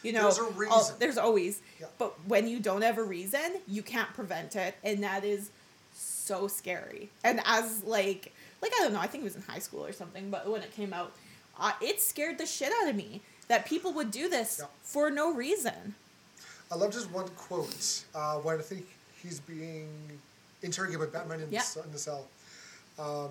you 0.04 0.12
know 0.14 0.24
There's 0.24 0.38
a 0.40 0.70
all- 0.70 0.92
there's 1.00 1.18
always 1.18 1.62
Yeah. 1.80 1.88
but 1.98 2.14
when 2.28 2.48
you 2.48 2.60
don't 2.60 2.82
have 2.84 2.98
a 2.98 3.04
reason 3.04 3.60
you 3.68 3.82
can't 3.84 4.14
prevent 4.14 4.56
it 4.56 4.76
and 4.84 5.04
that 5.04 5.24
is 5.24 5.50
so 5.94 6.48
scary 6.48 7.10
and 7.24 7.42
as 7.46 7.84
like 7.84 8.34
like 8.62 8.72
i 8.80 8.84
don't 8.84 8.94
know 8.94 9.00
i 9.00 9.08
think 9.08 9.22
it 9.22 9.26
was 9.26 9.36
in 9.36 9.42
high 9.44 9.60
school 9.60 9.86
or 9.86 9.92
something 9.94 10.30
but 10.30 10.50
when 10.50 10.62
it 10.62 10.72
came 10.76 10.94
out 10.94 11.12
uh, 11.60 11.72
it 11.82 12.00
scared 12.00 12.38
the 12.38 12.46
shit 12.46 12.72
out 12.82 12.90
of 12.90 12.96
me 12.96 13.22
that 13.48 13.66
people 13.66 13.92
would 13.94 14.12
do 14.12 14.30
this 14.30 14.58
Yeah. 14.60 14.66
for 14.84 15.10
no 15.10 15.34
reason 15.34 15.96
I 16.70 16.76
love 16.76 16.92
just 16.92 17.10
one 17.12 17.28
quote 17.30 18.04
uh, 18.14 18.36
when 18.40 18.60
I 18.60 18.62
think 18.62 18.86
he's 19.24 19.40
being 19.40 19.88
interrogated 20.62 21.00
by 21.00 21.20
Batman 21.20 21.40
in, 21.40 21.48
Yeah. 21.50 21.64
the, 21.74 21.82
in 21.84 21.92
the 21.94 21.98
cell. 21.98 22.28
Um, 23.00 23.30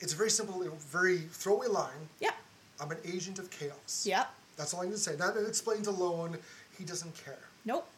it's 0.00 0.14
a 0.14 0.16
very 0.16 0.30
simple, 0.30 0.64
very 0.78 1.18
throwaway 1.18 1.66
line. 1.66 2.08
yep 2.20 2.34
I'm 2.80 2.90
an 2.90 2.96
agent 3.04 3.38
of 3.38 3.50
chaos. 3.50 4.04
yep 4.06 4.30
That's 4.60 4.74
all 4.74 4.82
I 4.82 4.84
need 4.84 4.92
to 4.92 4.98
say. 4.98 5.14
That 5.16 5.34
explains 5.48 5.86
alone. 5.86 6.36
He 6.78 6.84
doesn't 6.84 7.14
care. 7.24 7.38
nope 7.64 7.88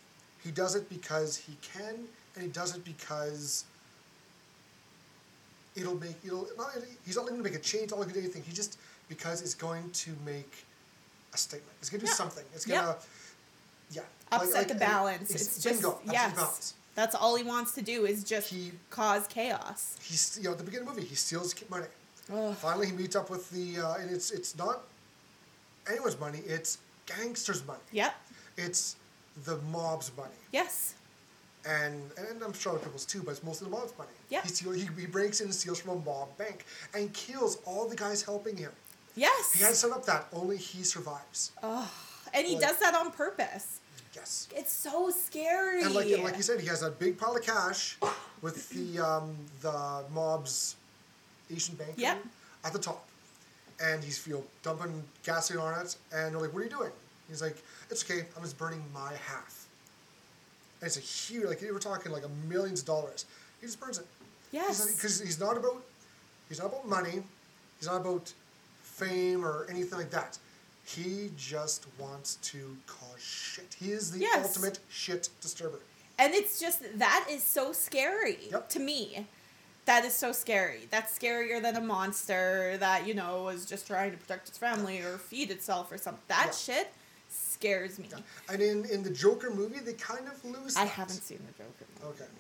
He 0.45 0.53
does 0.53 0.77
it 0.77 0.89
because 0.89 1.37
he 1.37 1.57
can, 1.61 1.95
and 2.37 2.45
he 2.45 2.49
does 2.49 2.77
it 2.77 2.85
because 2.85 3.65
it'll 5.75 5.97
make 5.97 6.17
it'll 6.25 6.47
not. 6.57 6.71
He's 7.05 7.17
not 7.17 7.27
going 7.27 7.37
to 7.39 7.43
make 7.43 7.57
a 7.57 7.59
change. 7.59 7.91
Not 7.91 7.97
going 7.97 8.09
to 8.11 8.15
do 8.15 8.21
anything. 8.21 8.45
He 8.45 8.53
just 8.53 8.79
because 9.09 9.43
it's 9.43 9.55
going 9.57 9.91
to 9.91 10.11
make 10.25 10.53
a 11.35 11.37
statement. 11.37 11.73
It's 11.81 11.91
going 11.91 12.01
to 12.01 12.07
do 12.07 12.11
Yeah. 12.11 12.17
something. 12.17 12.45
It's 12.55 12.65
going 12.65 12.81
to 12.85 12.97
yeah 13.91 14.03
upset 14.31 14.49
like- 14.49 14.55
like- 14.55 14.69
the 14.69 14.75
balance 14.77 15.31
it's 15.33 15.43
it's 15.43 15.63
just 15.65 15.83
bingo, 15.83 16.01
yes 16.11 16.35
balance. 16.35 16.75
that's 16.95 17.15
all 17.15 17.35
he 17.37 17.43
wants 17.43 17.73
to 17.73 17.83
do 17.83 18.07
is 18.07 18.25
just 18.25 18.49
He- 18.49 18.73
cause 18.89 19.27
chaos 19.27 19.97
He's 20.01 20.39
you 20.39 20.45
know 20.45 20.53
at 20.53 20.59
the 20.59 20.65
beginning 20.65 20.89
of 20.89 20.95
the 20.95 21.01
movie 21.01 21.11
he 21.11 21.17
steals 21.17 21.55
money. 21.69 21.87
Ugh. 22.33 22.55
Finally, 22.57 22.87
he 22.87 22.93
meets 22.93 23.17
up 23.17 23.29
with 23.29 23.51
the 23.51 23.81
uh, 23.81 23.95
and 24.01 24.09
it's 24.11 24.31
it's 24.31 24.57
not 24.57 24.85
anyone's 25.91 26.19
money. 26.19 26.41
It's 26.47 26.79
gangsters' 27.07 27.67
money. 27.67 27.81
yep 27.93 28.15
It's 28.57 28.97
the 29.45 29.57
mob's 29.71 30.11
money. 30.17 30.41
yes 30.53 30.95
and 31.65 32.11
and 32.19 32.43
I'm 32.43 32.53
sure 32.53 32.73
other 32.73 32.81
people's 32.85 33.05
too, 33.07 33.23
but 33.25 33.33
it's 33.33 33.43
mostly 33.45 33.67
the 33.71 33.77
mob's 33.77 33.93
money. 33.97 34.11
Yeah. 34.31 34.43
He, 34.43 34.49
steal, 34.49 34.73
he, 34.73 34.89
he 34.99 35.07
breaks 35.07 35.41
in 35.41 35.47
and 35.47 35.55
steals 35.55 35.81
from 35.81 35.91
a 35.93 36.01
mob 36.05 36.37
bank 36.37 36.65
and 36.95 37.13
kills 37.13 37.59
all 37.65 37.89
the 37.89 37.95
guys 37.97 38.23
helping 38.23 38.57
him. 38.57 38.73
yes 39.15 39.53
He 39.53 39.63
had 39.65 39.75
set 39.75 39.93
up 39.93 40.05
that 40.07 40.27
only 40.33 40.57
he 40.57 40.83
survives. 40.83 41.53
Oh, 41.63 41.89
and 42.35 42.47
he 42.47 42.55
like- 42.55 42.63
does 42.67 42.79
that 42.81 42.95
on 42.95 43.11
purpose 43.13 43.79
Yes. 44.15 44.47
it's 44.55 44.73
so 44.73 45.09
scary 45.11 45.83
And 45.83 45.95
like 45.95 46.11
and 46.11 46.23
like 46.25 46.37
you 46.37 46.43
said, 46.43 46.61
he 46.61 46.67
has 46.67 46.83
a 46.83 46.91
big 46.91 47.17
pile 47.17 47.35
of 47.37 47.43
cash 47.43 47.97
with 48.43 48.69
the 48.71 48.99
um, 49.01 49.35
the 49.63 50.05
mob's 50.13 50.77
Asian 51.51 51.77
bank 51.77 51.95
Yep. 51.97 52.19
at 52.65 52.73
the 52.75 52.79
top, 52.79 53.07
and 53.83 54.03
he's 54.03 54.27
you 54.27 54.35
know, 54.35 54.45
dumping 54.63 55.03
gasoline 55.25 55.63
on 55.65 55.81
it. 55.87 55.97
And 56.15 56.35
they're 56.35 56.41
like, 56.41 56.53
"What 56.53 56.61
are 56.61 56.65
you 56.65 56.71
doing?" 56.71 56.93
He's 57.29 57.43
like, 57.43 57.57
"It's 57.91 58.05
okay. 58.05 58.27
I'm 58.37 58.43
just 58.43 58.59
burning 58.59 58.83
my 58.93 59.13
half." 59.27 59.67
And 60.81 60.87
it's 60.89 60.97
a 60.97 61.01
huge 61.01 61.47
like 61.47 61.61
we're 61.63 61.79
talking 61.79 62.13
like 62.13 62.25
a 62.25 62.29
millions 62.49 62.81
of 62.81 62.87
dollars. 62.87 63.27
He 63.61 63.67
just 63.67 63.81
burns 63.81 63.99
it. 63.99 64.07
Yes. 64.51 64.95
Because 64.95 65.21
he's 65.21 65.41
not 65.41 65.57
about 65.57 65.83
he's 66.49 66.59
not 66.59 66.67
about 66.69 66.89
money. 66.89 67.23
He's 67.79 67.89
not 67.89 68.01
about 68.01 68.33
fame 68.83 69.45
or 69.45 69.67
anything 69.71 69.99
like 69.99 70.11
that. 70.11 70.39
He 70.85 71.31
just 71.37 71.87
wants 71.99 72.37
to 72.43 72.77
cause 72.87 73.21
shit. 73.23 73.75
He 73.79 73.93
is 73.93 74.11
the 74.11 74.19
Yes. 74.19 74.47
ultimate 74.49 74.81
shit 74.91 75.29
disturber. 75.41 75.79
And 76.19 76.35
it's 76.35 76.61
just 76.61 76.81
that 76.99 77.27
is 77.31 77.43
so 77.43 77.73
scary 77.73 78.49
Yep. 78.51 78.69
to 78.71 78.79
me. 78.81 79.27
That 79.85 80.05
is 80.05 80.15
so 80.15 80.31
scary. 80.33 80.87
That's 80.91 81.17
scarier 81.19 81.61
than 81.61 81.77
a 81.77 81.81
monster 81.81 82.77
that, 82.79 83.07
you 83.07 83.15
know, 83.15 83.43
was 83.45 83.67
just 83.67 83.87
trying 83.87 84.13
to 84.13 84.17
protect 84.17 84.49
its 84.49 84.59
family 84.59 85.01
or 85.01 85.19
feed 85.19 85.51
itself 85.51 85.91
or 85.91 85.99
something. 85.99 86.23
That 86.29 86.47
Yeah. 86.47 86.53
shit 86.53 86.93
scares 87.29 87.99
me. 87.99 88.09
And 88.49 88.63
in, 88.63 88.85
in 88.85 89.03
the 89.03 89.11
Joker 89.11 89.51
movie, 89.51 89.81
they 89.81 89.95
kind 89.95 90.29
of 90.29 90.45
lose. 90.45 90.77
I 90.77 90.85
that. 90.85 90.91
haven't 90.91 91.21
seen 91.23 91.41
the 91.47 91.65
Joker 91.65 91.87
movie. 92.05 92.15
Okay. 92.23 92.31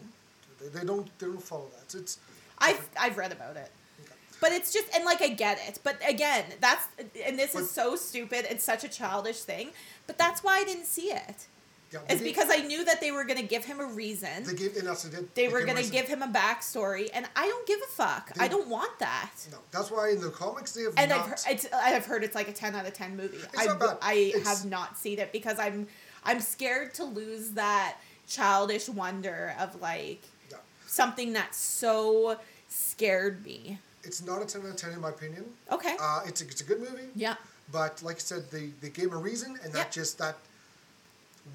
They, 0.60 0.78
they 0.80 0.84
don't 0.86 1.08
they 1.18 1.26
don't 1.26 1.42
follow 1.42 1.68
that. 1.76 1.98
It's 1.98 2.18
I've 2.58 2.88
I've 3.00 3.16
read 3.16 3.32
about 3.32 3.56
it. 3.56 3.70
okay. 4.04 4.12
But 4.40 4.52
it's 4.52 4.72
just 4.72 4.86
and 4.94 5.04
like 5.04 5.20
I 5.20 5.28
get 5.28 5.58
it. 5.66 5.80
But 5.82 5.96
again, 6.06 6.44
that's 6.60 6.86
and 7.26 7.36
this 7.36 7.54
But- 7.54 7.62
is 7.62 7.70
so 7.72 7.96
stupid 7.96 8.46
and 8.48 8.60
such 8.60 8.84
a 8.84 8.88
childish 8.88 9.40
thing. 9.40 9.70
But 10.06 10.16
that's 10.18 10.44
why 10.44 10.58
I 10.58 10.64
didn't 10.64 10.86
see 10.86 11.10
it. 11.12 11.46
Yeah, 11.92 12.00
It's 12.08 12.20
they- 12.20 12.26
because 12.26 12.48
I 12.50 12.56
knew 12.58 12.84
that 12.86 13.00
they 13.00 13.12
were 13.12 13.24
gonna 13.24 13.42
give 13.42 13.64
him 13.64 13.78
a 13.80 13.84
reason. 13.86 14.44
they 14.44 14.54
gave 14.54 14.76
and 14.76 14.86
that's 14.86 15.04
what 15.04 15.12
they 15.12 15.42
they 15.42 15.48
were 15.52 15.64
gonna 15.64 15.82
give 15.82 16.06
him 16.08 16.22
a 16.22 16.28
backstory, 16.28 17.10
and 17.12 17.28
I 17.36 17.46
don't 17.48 17.66
give 17.66 17.80
a 17.82 17.90
fuck. 17.92 18.32
I 18.38 18.48
don't 18.48 18.68
want 18.68 18.98
that. 19.00 19.30
No, 19.50 19.58
that's 19.70 19.90
why 19.90 20.10
in 20.10 20.20
the 20.20 20.30
comics 20.30 20.72
they 20.72 20.82
have 20.84 20.94
And 20.96 21.10
not. 21.10 21.20
I've 21.20 21.26
heard, 21.26 21.38
it's, 21.50 21.66
I've 21.72 22.06
heard 22.06 22.24
it's 22.24 22.34
like 22.34 22.48
a 22.48 22.52
ten 22.52 22.74
out 22.74 22.86
of 22.86 22.94
ten 22.94 23.16
movie. 23.16 23.38
I 23.56 23.66
not 23.66 23.78
bad. 23.80 23.98
I 24.00 24.14
It's- 24.14 24.46
have 24.46 24.64
not 24.68 24.96
seen 24.96 25.18
it 25.18 25.32
because 25.32 25.58
I'm 25.58 25.86
I'm 26.24 26.40
scared 26.40 26.94
to 26.94 27.04
lose 27.04 27.50
that 27.52 27.98
childish 28.26 28.88
wonder 28.88 29.54
of 29.58 29.80
like 29.82 30.22
yeah. 30.50 30.56
something 30.86 31.34
that 31.34 31.54
so 31.54 32.38
scared 32.68 33.44
me. 33.44 33.78
It's 34.04 34.22
not 34.22 34.40
a 34.40 34.46
ten 34.46 34.62
out 34.62 34.68
of 34.68 34.76
ten 34.76 34.92
in 34.92 35.00
my 35.00 35.10
opinion. 35.10 35.44
Okay. 35.70 35.96
Uh, 36.00 36.20
it's 36.26 36.40
a, 36.40 36.44
it's 36.46 36.60
a 36.62 36.64
good 36.64 36.80
movie. 36.80 37.08
yeah. 37.14 37.34
But 37.70 38.02
like 38.02 38.16
I 38.16 38.20
said, 38.20 38.50
they, 38.50 38.70
they 38.80 38.90
gave 38.90 39.12
a 39.12 39.16
reason, 39.16 39.58
and 39.62 39.72
that 39.72 39.86
Yeah. 39.86 39.90
just 40.02 40.18
that 40.18 40.36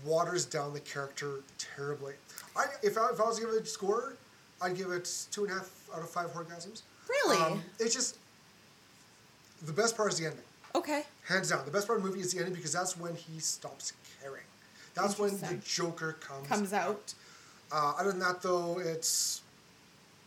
waters 0.06 0.46
down 0.46 0.74
the 0.74 0.80
character 0.80 1.40
terribly. 1.58 2.14
I 2.56 2.66
if 2.84 2.98
I, 2.98 3.10
if 3.10 3.20
I 3.20 3.26
was 3.26 3.38
to 3.40 3.46
give 3.46 3.54
it 3.54 3.62
a 3.62 3.66
score, 3.66 4.14
I'd 4.62 4.76
give 4.76 4.92
it 4.92 5.10
two 5.32 5.44
and 5.44 5.52
a 5.52 5.56
half 5.56 5.72
out 5.96 6.02
of 6.02 6.10
five 6.10 6.32
orgasms. 6.34 6.82
Really? 7.10 7.38
Um, 7.38 7.62
it's 7.80 7.94
just 7.94 8.18
the 9.66 9.74
best 9.74 9.96
part 9.96 10.12
is 10.12 10.20
the 10.20 10.26
ending, 10.26 10.42
okay. 10.76 11.04
hands 11.28 11.50
down. 11.50 11.66
The 11.66 11.72
best 11.72 11.88
part 11.88 11.98
of 12.00 12.04
the 12.04 12.10
movie 12.10 12.22
is 12.22 12.34
the 12.34 12.40
ending 12.40 12.54
because 12.54 12.74
that's 12.74 12.98
when 12.98 13.16
he 13.16 13.40
stops 13.40 13.94
caring. 14.22 14.44
That's 14.94 15.18
when 15.20 15.40
the 15.40 15.60
Joker 15.64 16.14
comes 16.14 16.48
Comes 16.48 16.74
out. 16.74 17.14
Uh, 17.72 17.94
other 18.00 18.12
than 18.12 18.20
that, 18.20 18.42
though, 18.42 18.80
it's 18.80 19.42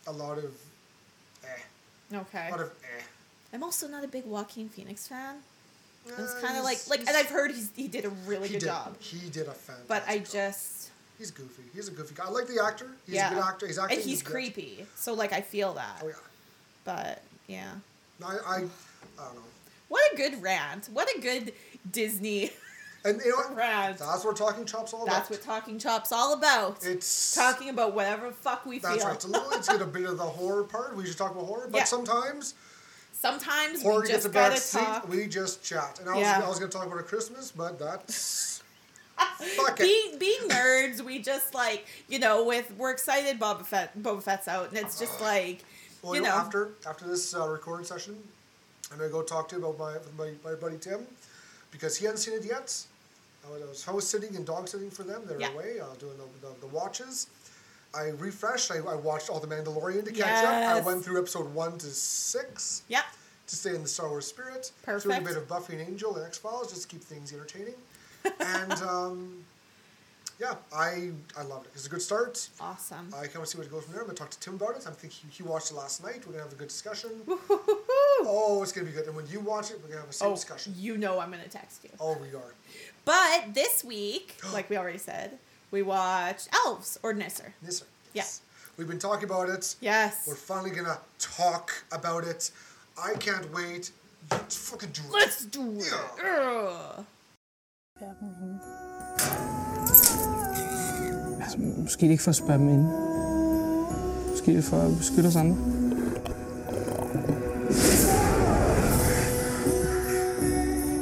a 0.07 0.11
lot 0.11 0.37
of 0.37 0.51
eh, 1.43 2.17
Okay. 2.17 2.47
a 2.47 2.51
lot 2.51 2.61
of 2.61 2.67
eh. 2.83 3.01
I'm 3.53 3.63
also 3.63 3.87
not 3.87 4.03
a 4.03 4.07
big 4.07 4.25
Joaquin 4.25 4.69
Phoenix 4.69 5.07
fan. 5.07 5.37
It 6.07 6.17
was 6.17 6.33
Uh, 6.33 6.41
kind 6.41 6.57
of 6.57 6.63
like 6.63 6.79
like, 6.89 6.99
and 7.01 7.09
I've 7.15 7.27
heard 7.29 7.51
he's, 7.51 7.69
he 7.75 7.87
did 7.87 8.05
a 8.05 8.09
really 8.09 8.47
he 8.47 8.53
good 8.55 8.59
did, 8.61 8.65
job. 8.67 8.95
He 8.99 9.29
did 9.29 9.47
a 9.47 9.51
fantastic 9.53 9.87
But 9.87 10.03
I 10.07 10.17
job. 10.19 10.27
just 10.31 10.89
He's 11.17 11.29
goofy. 11.31 11.63
He's 11.75 11.87
a 11.87 11.91
goofy 11.91 12.15
guy. 12.15 12.23
I 12.25 12.29
like 12.29 12.47
the 12.47 12.63
actor. 12.63 12.87
He's 13.05 13.15
yeah, 13.15 13.31
a 13.31 13.35
good 13.35 13.43
actor. 13.43 13.67
He's 13.67 13.77
acting. 13.77 13.97
and 13.99 14.05
he's 14.07 14.23
good. 14.23 14.31
creepy. 14.31 14.85
So 14.95 15.13
like 15.13 15.31
I 15.33 15.41
feel 15.41 15.73
that. 15.75 16.01
Oh 16.03 16.07
yeah. 16.07 16.13
But 16.83 17.21
yeah, 17.47 17.71
No, 18.19 18.27
I, 18.27 18.31
I, 18.31 18.55
I 18.55 18.59
don't 18.59 19.35
know. 19.35 19.41
what 19.89 20.11
a 20.11 20.15
good 20.15 20.41
rant. 20.41 20.89
What 20.91 21.07
a 21.15 21.19
good 21.21 21.53
Disney 21.91 22.51
And 23.05 23.19
you 23.23 23.31
know 23.31 23.37
what? 23.37 23.55
rant. 23.55 23.97
That's 23.99 24.23
what 24.25 24.35
Talking 24.35 24.63
Chops 24.65 24.93
all 24.93 25.05
That's 25.05 25.27
about. 25.27 25.29
That's 25.29 25.47
what 25.47 25.55
Talking 25.55 25.79
Chop's 25.79 26.11
all 26.11 26.33
about. 26.33 26.83
it's 26.83 27.35
Talking 27.35 27.69
about 27.69 27.93
whatever 27.95 28.27
the 28.29 28.33
fuck 28.33 28.65
we 28.65 28.77
That's 28.79 28.95
feel. 28.95 29.05
That's 29.05 29.05
right. 29.05 29.15
It's 29.15 29.25
a 29.25 29.27
little. 29.27 29.51
It's 29.51 29.67
got 29.67 29.81
a 29.81 29.85
bit 29.85 30.05
of 30.05 30.17
the 30.17 30.23
horror 30.23 30.63
part. 30.63 30.95
We 30.95 31.05
should 31.07 31.17
talk 31.17 31.31
about 31.31 31.45
horror, 31.45 31.67
but 31.69 31.77
Yeah. 31.79 31.83
sometimes 31.85 32.53
Sometimes 33.21 33.83
horror 33.83 34.01
we 34.01 34.07
gets 34.07 34.23
just 34.23 34.27
a 34.27 34.29
gotta 34.29 34.57
seat. 34.57 34.79
talk. 34.79 35.07
We 35.07 35.27
just 35.27 35.63
chat. 35.63 35.99
And 35.99 36.09
I 36.09 36.13
was, 36.13 36.21
Yeah. 36.21 36.41
I 36.43 36.49
was 36.49 36.57
going 36.57 36.71
to 36.71 36.75
talk 36.77 36.87
about 36.87 36.99
a 36.99 37.03
Christmas, 37.03 37.51
but 37.51 37.77
that's 37.77 38.63
fuck 39.55 39.79
it. 39.79 39.83
being 39.83 40.17
being 40.17 40.49
nerds, 40.49 41.01
we 41.01 41.19
just 41.19 41.53
like 41.53 41.85
you 42.09 42.17
know 42.17 42.43
with 42.45 42.73
we're 42.77 42.89
excited. 42.91 43.39
Boba 43.39 43.63
Fett 43.63 43.95
Boba 44.01 44.23
Fett's 44.23 44.47
out, 44.47 44.69
and 44.69 44.77
it's 44.79 44.97
just 44.99 45.21
like 45.21 45.63
Well, 46.01 46.15
you 46.15 46.21
know, 46.21 46.29
after 46.29 46.71
after 46.87 47.05
this 47.07 47.35
uh, 47.35 47.47
recording 47.47 47.85
session, 47.85 48.17
I'm 48.91 48.97
gonna 48.97 49.11
go 49.11 49.21
talk 49.21 49.47
to 49.49 49.57
you 49.57 49.63
about 49.67 49.77
my 49.77 50.25
my, 50.25 50.31
my 50.43 50.55
buddy 50.55 50.77
Tim 50.77 51.05
because 51.71 51.95
he 51.97 52.05
hasn't 52.05 52.21
seen 52.21 52.33
it 52.33 52.45
yet. 52.45 52.75
I 53.45 53.67
was 53.67 53.83
house 53.83 54.05
sitting 54.07 54.35
and 54.35 54.45
dog 54.45 54.67
sitting 54.67 54.89
for 54.89 55.03
them. 55.03 55.21
They're 55.27 55.39
Yeah. 55.39 55.51
away 55.53 55.79
uh, 55.79 55.85
doing 55.99 56.13
the, 56.17 56.47
the, 56.47 56.53
the 56.61 56.67
watches. 56.67 57.27
I 57.93 58.09
refreshed. 58.09 58.71
I, 58.71 58.77
I 58.77 58.95
watched 58.95 59.29
all 59.29 59.39
the 59.39 59.47
Mandalorian 59.47 60.05
to 60.05 60.11
catch 60.11 60.43
up. 60.43 60.77
I 60.77 60.79
went 60.81 61.03
through 61.03 61.19
episode 61.19 61.53
one 61.53 61.77
to 61.79 61.87
six 61.87 62.83
yeah. 62.87 63.01
to 63.47 63.55
stay 63.55 63.75
in 63.75 63.81
the 63.81 63.87
Star 63.87 64.09
Wars 64.09 64.25
spirit. 64.27 64.71
Threw 64.83 64.93
in 64.93 64.99
a 64.99 65.03
Perfect. 65.03 65.25
bit 65.25 65.37
of 65.37 65.47
Buffy 65.47 65.73
and 65.73 65.87
Angel 65.87 66.15
and 66.15 66.25
X 66.25 66.37
Files 66.37 66.69
just 66.69 66.83
to 66.83 66.87
keep 66.87 67.03
things 67.03 67.33
entertaining. 67.33 67.75
and 68.39 68.73
um, 68.83 69.43
yeah, 70.39 70.55
I 70.73 71.11
I 71.37 71.43
loved 71.43 71.67
it. 71.67 71.71
It's 71.75 71.85
a 71.85 71.89
good 71.89 72.01
start. 72.01 72.49
Awesome. 72.59 73.13
I 73.15 73.27
can't 73.27 73.35
wait 73.35 73.43
to 73.43 73.47
see 73.47 73.57
where 73.59 73.67
it 73.67 73.71
goes 73.71 73.83
from 73.83 73.93
there. 73.93 74.01
I'm 74.01 74.07
gonna 74.07 74.17
talk 74.17 74.31
to 74.31 74.39
Tim 74.39 74.55
about 74.55 74.75
it. 74.75 74.87
I 74.87 74.91
think 74.91 75.13
he, 75.13 75.27
he 75.29 75.43
watched 75.43 75.71
it 75.71 75.75
last 75.75 76.03
night. 76.03 76.25
We're 76.25 76.33
gonna 76.33 76.43
have 76.45 76.53
a 76.53 76.55
good 76.55 76.69
discussion. 76.69 77.11
Oh, 78.23 78.59
it's 78.61 78.71
gonna 78.71 78.85
be 78.85 78.93
good. 78.93 79.07
And 79.07 79.15
when 79.15 79.27
you 79.27 79.39
watch 79.39 79.71
it, 79.71 79.79
we're 79.81 79.89
gonna 79.89 80.01
have 80.01 80.09
a 80.09 80.13
same 80.13 80.29
oh, 80.29 80.35
discussion. 80.35 80.73
you 80.77 80.97
know 80.97 81.19
I'm 81.19 81.31
gonna 81.31 81.47
text 81.47 81.83
you. 81.83 81.89
Oh, 81.99 82.17
we 82.21 82.29
are. 82.35 82.53
But 83.03 83.53
this 83.53 83.83
week, 83.83 84.35
like 84.53 84.69
we 84.69 84.77
already 84.77 84.99
said, 84.99 85.37
we 85.71 85.81
watched 85.81 86.49
Elves 86.65 86.99
or 87.03 87.13
Nisser. 87.13 87.53
Nisser. 87.65 87.85
Yeah. 88.13 88.23
We've 88.77 88.87
been 88.87 88.99
talking 88.99 89.25
about 89.29 89.49
it. 89.49 89.75
Yes. 89.81 90.25
We're 90.27 90.35
finally 90.35 90.71
gonna 90.71 90.99
talk 91.19 91.71
about 91.91 92.23
it. 92.25 92.51
I 92.97 93.13
can't 93.19 93.51
wait. 93.53 93.91
Let's 94.29 94.57
fucking 94.69 94.91
do 94.91 95.01
it. 95.01 95.13
Let's 95.13 95.45
do 95.45 95.63
it. 95.79 95.85
Yeah. 95.91 96.97
Ugh. 96.97 97.05
Altså, 101.41 101.57
måske 101.57 102.07
ikke 102.07 102.23
for 102.23 102.29
at 102.29 102.35
spørge 102.35 102.59
dem 102.59 102.69
ind. 102.69 102.85
Måske 104.29 104.51
det 104.51 104.63
for 104.63 104.77
at 104.81 104.97
beskytte 104.97 105.27
os 105.27 105.35
andre. 105.35 105.55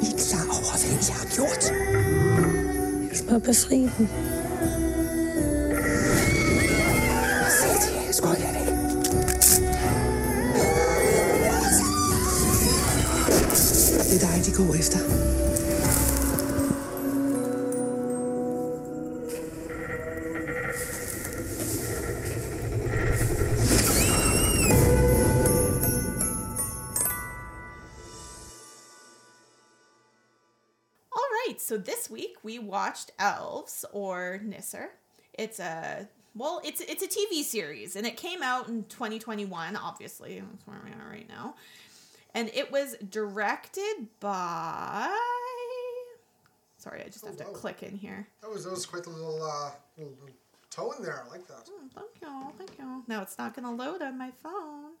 I 0.02 0.06
er 0.06 0.16
klar 0.18 0.44
over, 0.56 0.74
hvad 0.80 1.04
jeg 1.08 1.16
har 1.16 1.28
gjort? 1.36 1.64
Små 3.16 3.38
befri 3.38 3.76
dem. 3.98 4.39
Er 14.60 14.74
efter. 14.74 14.98
All 31.10 31.28
right, 31.46 31.58
so 31.58 31.78
this 31.78 32.10
week 32.10 32.36
we 32.42 32.58
watched 32.58 33.12
Elves 33.18 33.86
or 33.92 34.40
Nisser. 34.44 34.88
It's 35.32 35.58
a 35.58 36.06
well, 36.34 36.60
it's 36.62 36.82
it's 36.82 37.02
a 37.02 37.08
TV 37.08 37.42
series 37.42 37.96
and 37.96 38.06
it 38.06 38.18
came 38.18 38.42
out 38.42 38.68
in 38.68 38.84
2021, 38.84 39.76
obviously. 39.76 40.40
That's 40.40 40.66
where 40.66 40.80
we 40.84 40.90
are 40.90 41.10
right 41.10 41.28
now. 41.28 41.54
And 42.34 42.50
it 42.54 42.70
was 42.70 42.96
directed 43.10 44.06
by 44.20 45.16
Sorry, 46.78 47.02
I 47.02 47.08
just 47.08 47.26
have 47.26 47.36
to 47.36 47.44
wow. 47.44 47.50
click 47.50 47.82
in 47.82 47.94
here. 47.96 48.26
That 48.40 48.50
was 48.50 48.64
that 48.64 48.70
was 48.70 48.86
quite 48.86 49.06
a 49.06 49.10
little 49.10 49.42
uh 49.42 49.70
little, 49.98 50.14
little 50.20 50.36
toe 50.70 50.92
in 50.92 51.02
there. 51.02 51.24
I 51.26 51.30
like 51.30 51.46
that. 51.48 51.68
Oh, 51.68 51.80
Thank 51.94 52.22
you, 52.22 52.52
thank 52.56 52.78
you. 52.78 53.04
Now 53.06 53.20
it's 53.22 53.36
not 53.36 53.54
gonna 53.54 53.74
load 53.74 54.00
on 54.00 54.16
my 54.16 54.30
phone. 54.42 54.92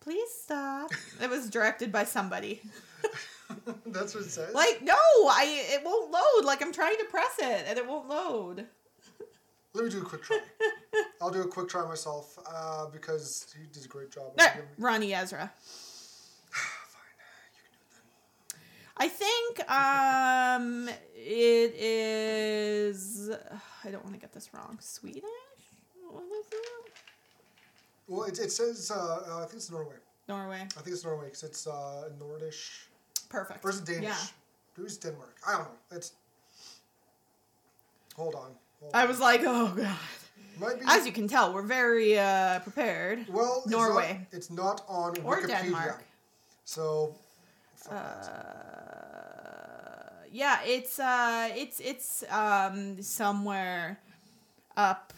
Please 0.00 0.30
stop. 0.42 0.90
it 1.20 1.28
was 1.28 1.50
directed 1.50 1.92
by 1.92 2.04
somebody. 2.04 2.62
That's 3.86 4.14
what 4.14 4.24
it 4.24 4.30
says. 4.30 4.54
Like, 4.54 4.80
no, 4.82 4.94
I 4.94 5.64
it 5.72 5.84
won't 5.84 6.10
load. 6.10 6.46
Like 6.46 6.62
I'm 6.62 6.72
trying 6.72 6.96
to 6.96 7.04
press 7.04 7.38
it 7.38 7.66
and 7.68 7.78
it 7.78 7.86
won't 7.86 8.08
load. 8.08 8.66
Let 9.74 9.84
me 9.84 9.90
do 9.90 10.00
a 10.00 10.04
quick 10.04 10.22
try. 10.22 10.38
I'll 11.20 11.30
do 11.30 11.42
a 11.42 11.46
quick 11.46 11.68
try 11.68 11.86
myself 11.86 12.38
uh, 12.50 12.86
because 12.86 13.54
he 13.56 13.66
did 13.72 13.84
a 13.84 13.88
great 13.88 14.10
job. 14.10 14.36
There, 14.36 14.66
Roni 14.80 15.14
Ezra. 15.14 15.52
Fine, 16.50 17.02
you 17.54 17.60
can 17.62 17.70
do 17.70 17.78
it 17.80 17.90
then. 17.92 18.56
I 19.00 19.08
think 19.08 19.70
um 19.70 20.88
it 21.14 21.74
is 21.74 23.30
I 23.84 23.90
don't 23.90 24.04
want 24.04 24.14
to 24.14 24.20
get 24.20 24.32
this 24.32 24.50
wrong. 24.54 24.78
Swedish? 24.80 25.22
What 26.10 26.24
is 26.24 26.46
it? 26.52 26.92
Well, 28.08 28.24
it, 28.24 28.38
it 28.38 28.52
says 28.52 28.90
uh, 28.90 28.96
uh, 29.30 29.36
I 29.38 29.40
think 29.46 29.54
it's 29.54 29.70
Norway. 29.70 29.96
Norway. 30.28 30.60
I 30.76 30.80
think 30.82 30.94
it's 30.96 31.04
Norway 31.04 31.26
because 31.26 31.44
it's 31.44 31.66
uh, 31.66 32.10
Nordish. 32.20 32.86
Perfect. 33.28 33.64
Or 33.64 33.70
is 33.70 33.78
it 33.78 33.86
Danish? 33.86 34.04
Yeah. 34.04 34.16
Who's 34.76 34.96
Denmark? 34.98 35.36
I 35.46 35.52
don't 35.52 35.62
know. 35.62 35.96
It's. 35.96 36.12
Hold 38.16 38.34
on. 38.34 38.50
Hold 38.80 38.92
I 38.94 39.02
on. 39.02 39.08
was 39.08 39.20
like, 39.20 39.42
oh 39.44 39.72
god. 39.76 39.96
Might 40.58 40.78
be. 40.80 40.84
As 40.88 41.06
you 41.06 41.12
can 41.12 41.26
tell, 41.28 41.54
we're 41.54 41.62
very 41.80 42.18
uh 42.18 42.58
prepared. 42.60 43.26
well, 43.32 43.62
it's 43.64 43.70
Norway. 43.72 44.12
Not, 44.18 44.36
it's 44.38 44.50
not 44.50 44.84
on 44.88 45.16
Or 45.24 45.40
Wikipedia. 45.40 45.62
Denmark. 45.62 46.02
So. 46.64 47.14
Uh, 47.88 47.94
yeah, 50.32 50.58
it's 50.64 50.98
uh, 50.98 51.50
it's 51.54 51.80
it's 51.80 52.24
um 52.30 53.02
somewhere 53.02 54.00
up 54.76 55.12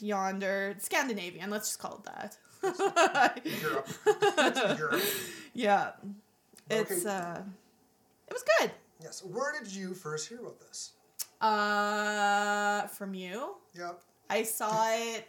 yonder, 0.00 0.74
Scandinavian. 0.78 1.50
Let's 1.50 1.68
just 1.68 1.78
call 1.78 2.02
it 2.04 2.10
that. 2.12 2.36
Europe. 3.62 3.88
It's 4.06 4.78
Europe. 4.78 5.02
yeah, 5.54 5.90
it's 6.70 6.90
Okay. 7.06 7.08
uh, 7.10 7.38
it 8.26 8.32
was 8.32 8.44
good. 8.60 8.70
Yes. 9.02 9.22
Where 9.24 9.52
did 9.58 9.72
you 9.72 9.94
first 9.94 10.28
hear 10.28 10.40
about 10.40 10.58
this? 10.60 10.92
Uh, 11.40 12.86
from 12.88 13.14
you. 13.14 13.54
Yeah. 13.74 13.92
I 14.28 14.42
saw 14.42 14.88
it. 14.92 15.28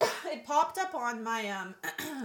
It 0.26 0.44
popped 0.44 0.76
up 0.78 0.94
on 0.94 1.22
my 1.22 1.48
um, 1.50 1.74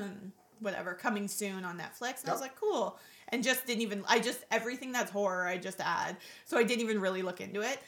whatever 0.60 0.94
coming 0.96 1.28
soon 1.28 1.64
on 1.64 1.78
Netflix, 1.78 2.22
and 2.22 2.30
I 2.30 2.34
was 2.34 2.42
like, 2.42 2.56
cool. 2.60 2.98
And 3.30 3.44
just 3.44 3.66
didn't 3.66 3.82
even. 3.82 4.04
I 4.08 4.20
just 4.20 4.44
everything 4.52 4.92
that's 4.92 5.12
horror, 5.12 5.46
I 5.48 5.58
just 5.58 5.80
add. 5.82 6.18
So 6.46 6.58
I 6.58 6.64
didn't 6.64 6.82
even 6.82 7.00
really 7.00 7.22
look 7.22 7.42
into 7.42 7.62
it. 7.62 7.80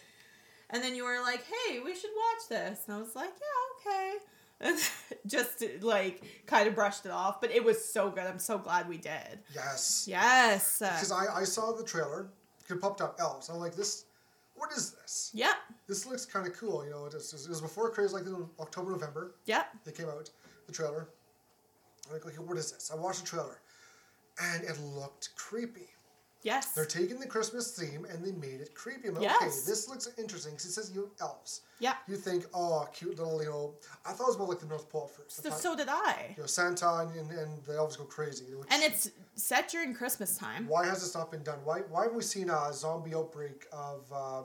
And 0.69 0.81
then 0.81 0.95
you 0.95 1.03
were 1.03 1.19
like, 1.21 1.43
hey, 1.43 1.79
we 1.79 1.93
should 1.93 2.11
watch 2.15 2.49
this, 2.49 2.79
and 2.87 2.95
I 2.95 2.99
was 2.99 3.15
like, 3.15 3.29
yeah, 3.29 3.91
okay. 3.91 4.13
And 4.61 4.79
just 5.27 5.63
like 5.81 6.23
kind 6.45 6.67
of 6.67 6.75
brushed 6.75 7.05
it 7.05 7.11
off, 7.11 7.41
but 7.41 7.51
it 7.51 7.63
was 7.63 7.83
so 7.83 8.09
good. 8.09 8.23
I'm 8.23 8.39
so 8.39 8.57
glad 8.57 8.87
we 8.87 8.97
did. 8.97 9.39
Yes. 9.53 10.05
Yes. 10.07 10.79
Because 10.79 11.11
I, 11.11 11.41
I 11.41 11.43
saw 11.43 11.73
the 11.73 11.83
trailer. 11.83 12.29
It 12.69 12.79
popped 12.79 13.01
up 13.01 13.17
elves. 13.19 13.49
I'm 13.49 13.57
like, 13.57 13.75
this. 13.75 14.05
What 14.55 14.71
is 14.71 14.91
this? 14.91 15.31
yeah. 15.33 15.53
This 15.87 16.05
looks 16.05 16.25
kind 16.25 16.47
of 16.47 16.53
cool. 16.55 16.85
You 16.85 16.91
know, 16.91 17.05
it 17.05 17.13
was, 17.15 17.33
it 17.33 17.49
was 17.49 17.59
before 17.61 17.89
craze, 17.89 18.13
like 18.13 18.25
in 18.25 18.45
October, 18.59 18.91
November. 18.91 19.35
Yeah. 19.45 19.63
They 19.83 19.91
came 19.91 20.07
out 20.07 20.29
the 20.67 20.71
trailer. 20.71 21.09
I'm 22.07 22.13
like, 22.13 22.25
okay, 22.25 22.37
what 22.37 22.57
is 22.57 22.71
this? 22.71 22.91
I 22.93 22.95
watched 22.95 23.21
the 23.21 23.27
trailer, 23.27 23.59
and 24.39 24.63
it 24.63 24.79
looked 24.79 25.35
creepy. 25.35 25.87
Yes. 26.43 26.69
They're 26.73 26.85
taking 26.85 27.19
the 27.19 27.27
Christmas 27.27 27.77
theme 27.77 28.05
and 28.09 28.25
they 28.25 28.31
made 28.31 28.61
it 28.61 28.73
creepy. 28.73 29.09
I'm 29.09 29.13
like, 29.13 29.29
okay, 29.35 29.45
this 29.45 29.87
looks 29.87 30.09
interesting 30.17 30.53
because 30.53 30.65
it 30.65 30.71
says 30.71 30.91
you 30.93 31.11
elves. 31.21 31.61
Yeah. 31.79 31.93
You 32.07 32.15
think, 32.15 32.45
oh, 32.51 32.87
cute 32.91 33.19
little, 33.19 33.43
you 33.43 33.49
know. 33.49 33.73
I 34.07 34.11
thought 34.11 34.23
it 34.23 34.27
was 34.29 34.37
more 34.39 34.47
like 34.47 34.57
the 34.59 34.65
North 34.65 34.89
Pole 34.89 35.05
first. 35.05 35.35
So, 35.43 35.49
thought, 35.51 35.59
so 35.59 35.75
did 35.75 35.87
I. 35.87 36.33
you 36.35 36.41
know, 36.41 36.47
Santa 36.47 37.07
and, 37.15 37.29
and 37.29 37.63
the 37.63 37.73
elves 37.75 37.95
go 37.95 38.05
crazy. 38.05 38.45
which- 38.55 38.67
And 38.71 38.81
it's 38.81 39.11
set 39.35 39.69
during 39.69 39.93
Christmas 39.93 40.35
time. 40.35 40.67
why 40.67 40.87
has 40.87 41.01
this 41.03 41.13
not 41.13 41.29
been 41.29 41.43
done? 41.43 41.59
Why 41.63 41.81
why 41.81 42.05
have 42.05 42.13
we 42.13 42.23
seen 42.23 42.49
a 42.49 42.73
zombie 42.73 43.13
outbreak 43.13 43.65
of 43.71 44.11
uh, 44.11 44.41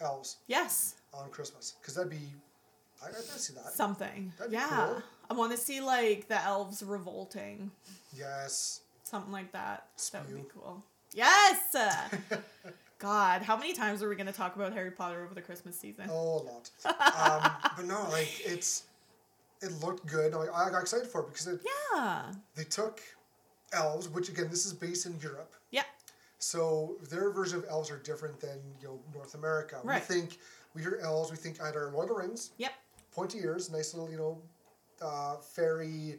elves 0.00 0.36
Yes. 0.46 0.94
on 1.12 1.28
Christmas? 1.30 1.74
Because 1.80 1.94
that'd 1.96 2.10
be, 2.10 2.20
I, 3.02 3.08
I'd 3.08 3.14
see 3.16 3.54
that. 3.54 3.72
Something. 3.72 4.32
That'd 4.38 4.52
be 4.52 4.56
yeah. 4.58 4.68
cool. 4.68 5.02
I 5.30 5.34
want 5.34 5.50
to 5.52 5.58
see 5.58 5.80
like 5.80 6.28
the 6.28 6.40
elves 6.42 6.82
revolting. 6.82 7.70
Yes. 8.16 8.80
Something 9.04 9.32
like 9.32 9.52
that. 9.52 9.86
That 10.12 10.26
would 10.26 10.36
be 10.36 10.48
cool. 10.54 10.82
Yes. 11.14 11.74
God, 12.98 13.42
how 13.42 13.56
many 13.56 13.72
times 13.74 14.02
are 14.02 14.08
we 14.08 14.16
going 14.16 14.26
to 14.26 14.32
talk 14.32 14.56
about 14.56 14.72
Harry 14.72 14.90
Potter 14.90 15.24
over 15.24 15.34
the 15.34 15.40
Christmas 15.40 15.78
season? 15.78 16.08
Oh, 16.10 16.40
a 16.40 16.42
lot. 16.42 16.70
um, 16.84 17.70
but 17.76 17.86
no, 17.86 18.06
like 18.10 18.40
it's, 18.44 18.84
it 19.62 19.70
looked 19.84 20.04
good. 20.06 20.34
I, 20.34 20.46
I 20.52 20.70
got 20.70 20.80
excited 20.82 21.06
for 21.06 21.20
it 21.22 21.28
because 21.28 21.46
it, 21.46 21.60
Yeah. 21.94 22.24
they 22.56 22.64
took 22.64 23.00
elves, 23.72 24.08
which 24.08 24.28
again, 24.28 24.48
this 24.50 24.66
is 24.66 24.72
based 24.72 25.06
in 25.06 25.16
Europe. 25.20 25.54
Yeah. 25.70 25.84
So 26.40 26.96
their 27.10 27.30
version 27.30 27.58
of 27.58 27.66
elves 27.68 27.90
are 27.90 27.98
different 27.98 28.40
than 28.40 28.58
you 28.80 28.88
know 28.88 29.00
North 29.14 29.34
America. 29.34 29.78
Right. 29.84 30.00
We 30.08 30.14
think 30.14 30.38
we 30.74 30.82
hear 30.82 30.98
elves, 31.02 31.30
we 31.30 31.36
think 31.36 31.60
either 31.62 31.90
Lord 31.92 32.10
of 32.10 32.16
the 32.16 32.22
Rings, 32.22 32.50
Yep. 32.58 32.72
pointy 33.14 33.38
ears, 33.38 33.70
nice 33.70 33.94
little 33.94 34.10
you 34.10 34.16
know, 34.18 34.38
uh, 35.02 35.36
fairy, 35.36 36.18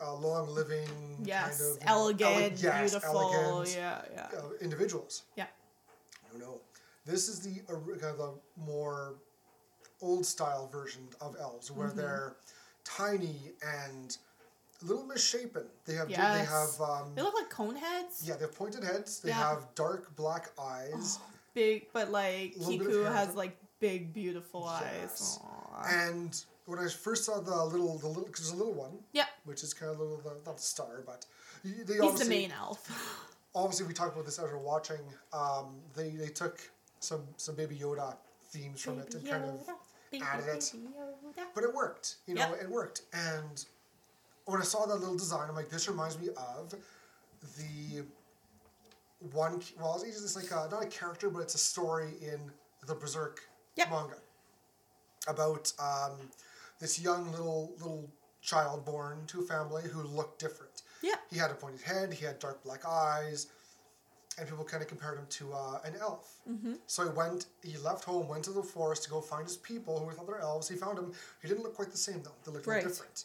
uh, 0.00 0.14
long 0.14 0.48
living 0.48 0.88
Yes. 1.24 1.58
kind 1.60 1.70
of 1.82 1.88
elegant, 1.88 2.30
ele- 2.34 2.58
yes, 2.58 2.90
beautiful. 2.92 3.20
elegant, 3.20 3.74
Yeah. 3.76 4.02
Yeah. 4.12 4.38
uh, 4.38 4.50
individuals. 4.60 5.22
Yeah. 5.36 5.46
No, 6.32 6.38
no, 6.46 6.60
this 7.06 7.28
is 7.28 7.40
the 7.40 7.62
uh, 7.72 7.76
kind 7.98 8.04
of 8.04 8.18
the 8.18 8.34
more 8.56 9.14
old 10.02 10.26
style 10.26 10.66
version 10.68 11.08
of 11.20 11.36
elves, 11.38 11.70
where 11.70 11.88
Mm-hmm. 11.88 11.96
they're 11.98 12.36
tiny 12.84 13.52
and 13.62 14.18
a 14.82 14.84
little 14.84 15.04
misshapen. 15.04 15.64
They 15.86 15.94
have 15.94 16.08
they 16.08 16.14
have 16.14 16.80
um, 16.80 17.14
They 17.14 17.22
look 17.22 17.34
like 17.34 17.48
cone 17.50 17.76
heads. 17.76 18.22
yeah, 18.26 18.34
they 18.34 18.42
have 18.42 18.54
pointed 18.54 18.82
heads. 18.84 19.20
They 19.20 19.28
Yeah. 19.30 19.36
have 19.50 19.74
dark 19.74 20.14
black 20.16 20.50
eyes, 20.58 21.18
Big, 21.54 21.86
but 21.92 22.10
like 22.10 22.54
Little 22.56 22.78
bit 22.78 22.80
of 22.88 22.92
Kiku 22.92 23.04
has 23.04 23.34
like 23.36 23.56
big, 23.78 24.12
beautiful 24.12 24.62
Yes. 24.80 24.82
eyes. 24.82 25.38
Aw. 25.44 25.84
and 25.88 26.44
when 26.66 26.78
I 26.78 26.88
first 26.88 27.24
saw 27.24 27.40
the 27.40 27.64
little 27.64 27.98
the 27.98 28.06
little 28.06 28.24
because 28.24 28.46
there's 28.50 28.52
a 28.60 28.62
little 28.64 28.74
one, 28.74 28.92
Yep. 29.12 29.26
which 29.44 29.62
is 29.62 29.74
kind 29.74 29.92
of 29.92 29.98
little 30.00 30.16
the, 30.18 30.36
not 30.46 30.56
the 30.56 30.62
star, 30.62 31.02
but 31.06 31.26
they 31.64 31.70
He's 31.70 31.84
the 31.84 32.02
obviously 32.02 32.28
main 32.28 32.52
elf. 32.52 32.88
obviously 33.54 33.86
we 33.86 33.92
talked 33.94 34.14
about 34.14 34.24
this 34.26 34.38
as 34.38 34.44
we're 34.50 34.58
watching. 34.58 35.00
Um, 35.32 35.76
they 35.94 36.10
they 36.10 36.28
took 36.28 36.60
some 37.00 37.22
some 37.36 37.54
Baby 37.54 37.76
Yoda 37.76 38.16
themes 38.50 38.80
from 38.82 38.98
it 39.00 39.14
and 39.14 39.26
kind 39.28 39.44
of 39.44 39.60
added 40.22 40.46
it. 40.48 40.72
but 41.54 41.64
it 41.64 41.74
worked. 41.74 42.16
You 42.26 42.34
know, 42.34 42.48
Yep. 42.50 42.62
it 42.62 42.70
worked. 42.70 43.02
And 43.12 43.64
when 44.46 44.60
I 44.60 44.64
saw 44.64 44.86
that 44.86 44.96
little 44.96 45.16
design, 45.16 45.48
I'm 45.48 45.56
like, 45.56 45.70
this 45.70 45.88
reminds 45.88 46.18
me 46.18 46.28
of 46.36 46.74
the 47.58 48.04
one. 49.32 49.60
Well, 49.78 50.02
it's 50.06 50.20
just 50.22 50.36
like 50.36 50.50
a, 50.50 50.68
not 50.70 50.82
a 50.82 50.86
character, 50.86 51.28
but 51.30 51.40
it's 51.40 51.54
a 51.54 51.58
story 51.58 52.10
in 52.22 52.40
the 52.86 52.94
Berserk 52.94 53.40
Yep. 53.76 53.90
manga 53.90 54.16
about 55.26 55.72
um, 55.78 56.12
this 56.84 57.00
young 57.00 57.30
little 57.32 57.72
little 57.78 58.10
child 58.42 58.84
born 58.84 59.24
to 59.26 59.40
a 59.40 59.42
family 59.42 59.84
who 59.90 60.02
looked 60.02 60.38
different. 60.38 60.82
Yeah. 61.02 61.14
He 61.30 61.38
had 61.38 61.50
a 61.50 61.54
pointed 61.54 61.80
head. 61.80 62.12
He 62.12 62.26
had 62.26 62.38
dark 62.38 62.62
black 62.62 62.82
eyes. 62.86 63.46
And 64.36 64.46
people 64.46 64.64
kind 64.64 64.82
of 64.82 64.88
compared 64.88 65.16
him 65.16 65.26
to 65.38 65.44
uh, 65.54 65.78
an 65.86 65.94
elf. 65.98 66.40
Mm-hmm. 66.50 66.74
So 66.86 67.04
he 67.04 67.10
went, 67.16 67.46
he 67.62 67.78
left 67.78 68.04
home, 68.04 68.28
went 68.28 68.44
to 68.44 68.50
the 68.50 68.62
forest 68.62 69.04
to 69.04 69.10
go 69.10 69.20
find 69.22 69.44
his 69.46 69.56
people 69.56 69.98
who 69.98 70.10
thought 70.14 70.26
they're 70.26 70.40
elves. 70.40 70.68
He 70.68 70.76
found 70.76 70.98
him. 70.98 71.12
He 71.40 71.48
didn't 71.48 71.62
look 71.62 71.74
quite 71.74 71.90
the 71.90 71.96
same 71.96 72.20
though. 72.22 72.36
They 72.44 72.52
looked 72.52 72.66
Right. 72.66 72.82
different. 72.82 73.24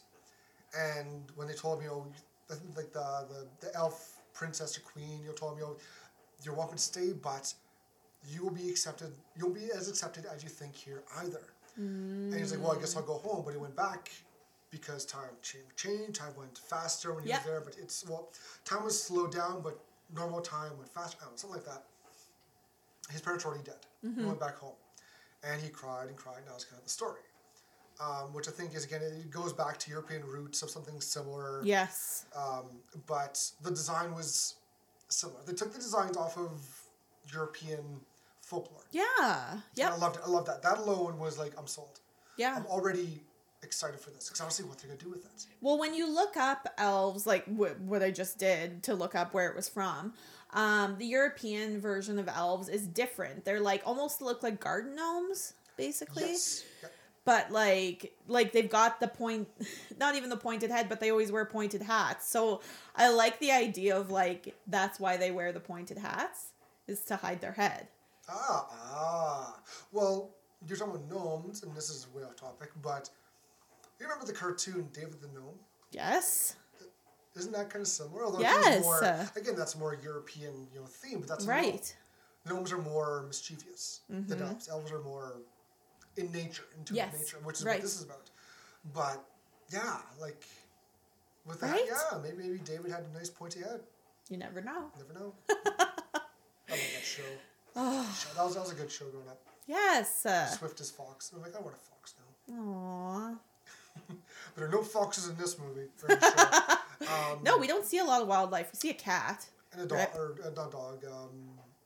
And 0.78 1.24
when 1.36 1.48
they 1.50 1.54
told 1.56 1.80
him, 1.80 1.84
you 1.86 1.90
know, 1.90 2.06
I 2.50 2.54
think 2.56 2.78
like 2.78 2.94
the, 2.94 3.10
the, 3.32 3.40
the 3.66 3.76
elf 3.76 4.22
princess 4.34 4.78
or 4.78 4.82
queen, 4.82 5.20
you 5.22 5.28
know, 5.30 5.34
told 5.34 5.54
him, 5.54 5.60
you 5.60 5.66
know, 5.66 5.76
you're 6.44 6.56
welcome 6.56 6.78
to 6.78 6.84
stay, 6.94 7.12
but 7.12 7.54
you 8.32 8.44
will 8.44 8.52
be 8.64 8.70
accepted. 8.70 9.12
You'll 9.36 9.58
be 9.64 9.68
as 9.76 9.90
accepted 9.90 10.24
as 10.34 10.44
you 10.44 10.50
think 10.50 10.76
here 10.76 11.04
either. 11.18 11.42
And 11.80 12.34
he's 12.36 12.52
like, 12.52 12.62
well, 12.62 12.76
I 12.78 12.80
guess 12.80 12.96
I'll 12.98 13.04
go 13.04 13.18
home. 13.18 13.44
But 13.46 13.52
he 13.52 13.58
went 13.58 13.76
back 13.76 14.12
because 14.72 15.06
time 15.06 15.30
changed. 15.42 15.76
Changed. 15.78 16.16
Time 16.16 16.34
went 16.38 16.58
faster 16.58 17.14
when 17.14 17.24
he 17.24 17.30
Yeah. 17.30 17.38
was 17.38 17.46
there. 17.46 17.62
But 17.62 17.78
it's 17.78 18.06
well, 18.08 18.30
time 18.66 18.84
was 18.84 19.02
slowed 19.02 19.32
down, 19.32 19.62
but 19.62 19.80
normal 20.14 20.42
time 20.42 20.78
went 20.78 20.94
faster. 20.94 21.18
Know, 21.22 21.32
something 21.36 21.58
like 21.60 21.66
that. 21.66 21.84
His 23.10 23.22
parents 23.22 23.46
were 23.46 23.52
already 23.52 23.66
dead. 23.66 23.80
He 24.16 24.24
went 24.24 24.40
back 24.40 24.58
home, 24.58 24.76
and 25.44 25.62
he 25.62 25.70
cried 25.70 26.10
and 26.10 26.18
cried. 26.18 26.38
And 26.40 26.48
that 26.48 26.54
was 26.54 26.66
kind 26.66 26.78
of 26.80 26.84
the 26.86 26.90
story. 26.92 27.22
Um, 28.02 28.32
which 28.34 28.48
I 28.48 28.52
think 28.52 28.74
is 28.76 28.86
again 28.86 29.02
it 29.02 29.30
goes 29.30 29.52
back 29.52 29.78
to 29.80 29.90
European 29.92 30.24
roots 30.26 30.62
of 30.62 30.70
something 30.70 31.02
similar. 31.02 31.62
Yes. 31.66 32.26
Um, 32.36 32.80
but 33.08 33.42
the 33.62 33.72
design 33.72 34.14
was 34.16 34.56
similar. 35.10 35.42
They 35.46 35.54
took 35.54 35.74
the 35.74 35.80
designs 35.80 36.16
off 36.16 36.38
of 36.38 36.62
European 37.34 38.00
folklore. 38.50 38.82
Yeah. 38.92 39.60
Yep. 39.76 39.92
I 39.92 39.98
loved 39.98 40.16
it. 40.18 40.22
I 40.26 40.30
loved 40.30 40.48
that. 40.48 40.64
That 40.64 40.80
alone 40.80 41.20
was 41.20 41.38
like, 41.38 41.54
I'm 41.58 41.68
sold. 41.68 42.00
Yeah. 42.38 42.56
I'm 42.56 42.66
already 42.66 43.22
excited 43.62 44.00
for 44.00 44.10
this 44.10 44.28
because 44.28 44.40
I 44.40 44.44
want 44.46 44.52
to 44.56 44.64
see 44.64 44.68
what 44.68 44.80
they're 44.80 44.88
gonna 44.90 45.00
do 45.00 45.10
with 45.10 45.26
it. 45.26 45.46
Well, 45.62 45.78
when 45.78 45.94
you 45.94 46.12
look 46.12 46.38
up 46.38 46.68
elves, 46.78 47.28
like 47.28 47.46
wh- 47.46 47.80
what 47.82 48.02
I 48.02 48.10
just 48.12 48.38
did 48.40 48.84
to 48.84 48.96
look 48.96 49.16
up 49.16 49.34
where 49.34 49.50
it 49.50 49.56
was 49.56 49.70
from, 49.70 50.14
um, 50.54 50.96
the 50.98 51.06
European 51.06 51.80
version 51.80 52.18
of 52.18 52.28
elves 52.28 52.70
is 52.70 52.88
different. 52.88 53.46
They're 53.46 53.60
like 53.60 53.84
almost 53.86 54.22
look 54.22 54.42
like 54.42 54.60
garden 54.60 54.96
gnomes, 54.96 55.54
basically. 55.78 56.24
Yes. 56.24 56.64
Yep. 56.82 56.92
But 57.26 57.52
like, 57.52 58.14
like 58.28 58.54
they've 58.54 58.70
got 58.70 59.00
the 59.00 59.08
point, 59.08 59.48
not 60.00 60.16
even 60.16 60.30
the 60.30 60.38
pointed 60.38 60.72
head, 60.72 60.90
but 60.90 61.00
they 61.00 61.12
always 61.12 61.32
wear 61.32 61.46
pointed 61.46 61.84
hats. 61.84 62.28
So 62.28 62.62
I 62.96 63.10
like 63.10 63.40
the 63.40 63.52
idea 63.52 63.96
of 63.96 64.10
like 64.10 64.56
that's 64.66 65.00
why 65.00 65.18
they 65.18 65.30
wear 65.30 65.52
the 65.52 65.60
pointed 65.60 65.98
hats 66.00 66.54
is 66.88 67.02
to 67.02 67.18
hide 67.18 67.42
their 67.42 67.52
head. 67.52 67.88
Ah, 68.32 68.68
ah. 68.72 69.60
Well, 69.92 70.30
you're 70.68 70.78
talking 70.78 70.96
about 70.96 71.10
gnomes, 71.10 71.64
and 71.64 71.76
this 71.76 71.90
is 71.90 72.08
way 72.14 72.24
off 72.24 72.36
topic, 72.36 72.70
but 72.82 73.10
you 74.00 74.06
remember 74.06 74.26
the 74.26 74.34
cartoon 74.34 74.90
David 74.94 75.22
the 75.22 75.28
Gnome? 75.28 75.58
Yes. 75.92 76.56
Isn't 77.36 77.52
that 77.54 77.70
kind 77.70 77.82
of 77.82 77.88
similar? 77.88 78.26
Although 78.26 78.40
Yes. 78.40 78.78
it's 78.78 78.84
more, 78.86 79.28
again, 79.36 79.56
that's 79.56 79.76
more 79.78 79.96
European, 80.04 80.68
you 80.74 80.80
know, 80.82 80.86
theme, 80.86 81.20
but 81.20 81.28
that's. 81.30 81.46
Right. 81.46 81.96
Gnomes 82.46 82.72
are 82.72 82.78
more 82.78 83.24
mischievous 83.28 84.02
than 84.10 84.42
elves. 84.42 84.70
Elves 84.70 84.92
are 84.92 85.02
more 85.02 85.34
in 86.18 86.32
nature, 86.32 86.64
into 86.78 86.94
Yes, 86.96 87.14
nature, 87.18 87.38
which 87.44 87.60
is 87.60 87.66
right. 87.66 87.76
what 87.76 87.82
this 87.82 87.96
is 87.98 88.04
about. 88.04 88.30
But 88.94 89.24
yeah, 89.70 89.98
like 90.20 90.44
with 91.46 91.60
that, 91.62 91.72
Right? 91.72 91.86
yeah, 91.86 92.18
maybe 92.20 92.38
maybe 92.38 92.58
David 92.60 92.92
had 92.92 93.04
a 93.04 93.18
nice 93.18 93.30
pointy 93.30 93.60
head. 93.60 93.82
You 94.30 94.38
never 94.38 94.62
know. 94.62 94.92
Never 94.98 95.14
know. 95.14 95.34
I 95.50 95.54
love 96.72 96.80
that 96.96 97.04
show. 97.04 97.24
Show- 98.14 98.34
That 98.36 98.44
was 98.46 98.54
that 98.56 98.62
was 98.62 98.72
a 98.72 98.76
good 98.76 98.92
show 98.92 99.06
growing 99.06 99.28
up. 99.28 99.40
Yes. 99.68 100.26
Swift 100.58 100.80
as 100.82 100.90
fox. 100.92 101.32
I'm 101.36 101.42
like, 101.42 101.56
I 101.56 101.60
want 101.60 101.76
a 101.76 101.80
fox 101.80 102.16
now. 102.50 102.56
aw. 102.60 103.36
There 104.56 104.66
are 104.66 104.72
no 104.72 104.82
foxes 104.82 105.28
in 105.28 105.38
this 105.38 105.58
movie. 105.60 105.88
um, 107.02 107.40
No, 107.44 107.58
we 107.58 107.68
don't 107.68 107.86
see 107.86 108.00
a 108.00 108.04
lot 108.04 108.22
of 108.22 108.28
wildlife. 108.28 108.70
We 108.74 108.78
see 108.80 108.90
a 108.90 108.94
cat. 108.96 109.46
And 109.74 109.82
a 109.84 109.86
dog, 109.86 109.98
Right. 110.00 110.10
or 110.16 110.36
uh, 110.44 110.50
not 110.56 110.72
dog, 110.72 111.06
um, 111.06 111.30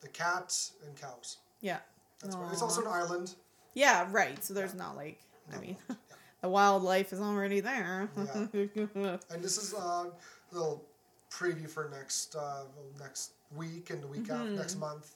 the 0.02 0.08
cat 0.08 0.56
and 0.86 0.96
cows. 0.96 1.38
Yeah. 1.62 1.80
That's. 2.22 2.36
It's 2.54 2.62
also 2.62 2.82
an 2.82 2.88
island. 2.88 3.36
Yeah, 3.74 4.08
right. 4.12 4.42
So 4.44 4.54
there's 4.54 4.74
not 4.76 4.96
like 4.96 5.20
I 5.54 5.58
mean 5.60 5.76
the 6.42 6.48
wildlife 6.50 7.12
is 7.12 7.20
already 7.20 7.60
there. 7.60 8.10
yeah. 8.54 9.18
And 9.30 9.44
this 9.44 9.58
is 9.58 9.74
uh, 9.74 10.06
a 10.06 10.12
little 10.54 10.86
preview 11.30 11.70
for 11.70 11.90
next 11.90 12.36
uh, 12.38 12.64
next 13.00 13.32
week 13.56 13.90
and 13.90 14.02
the 14.02 14.08
week 14.08 14.30
after 14.30 14.50
Mhm. 14.52 14.56
next 14.58 14.76
month. 14.78 15.16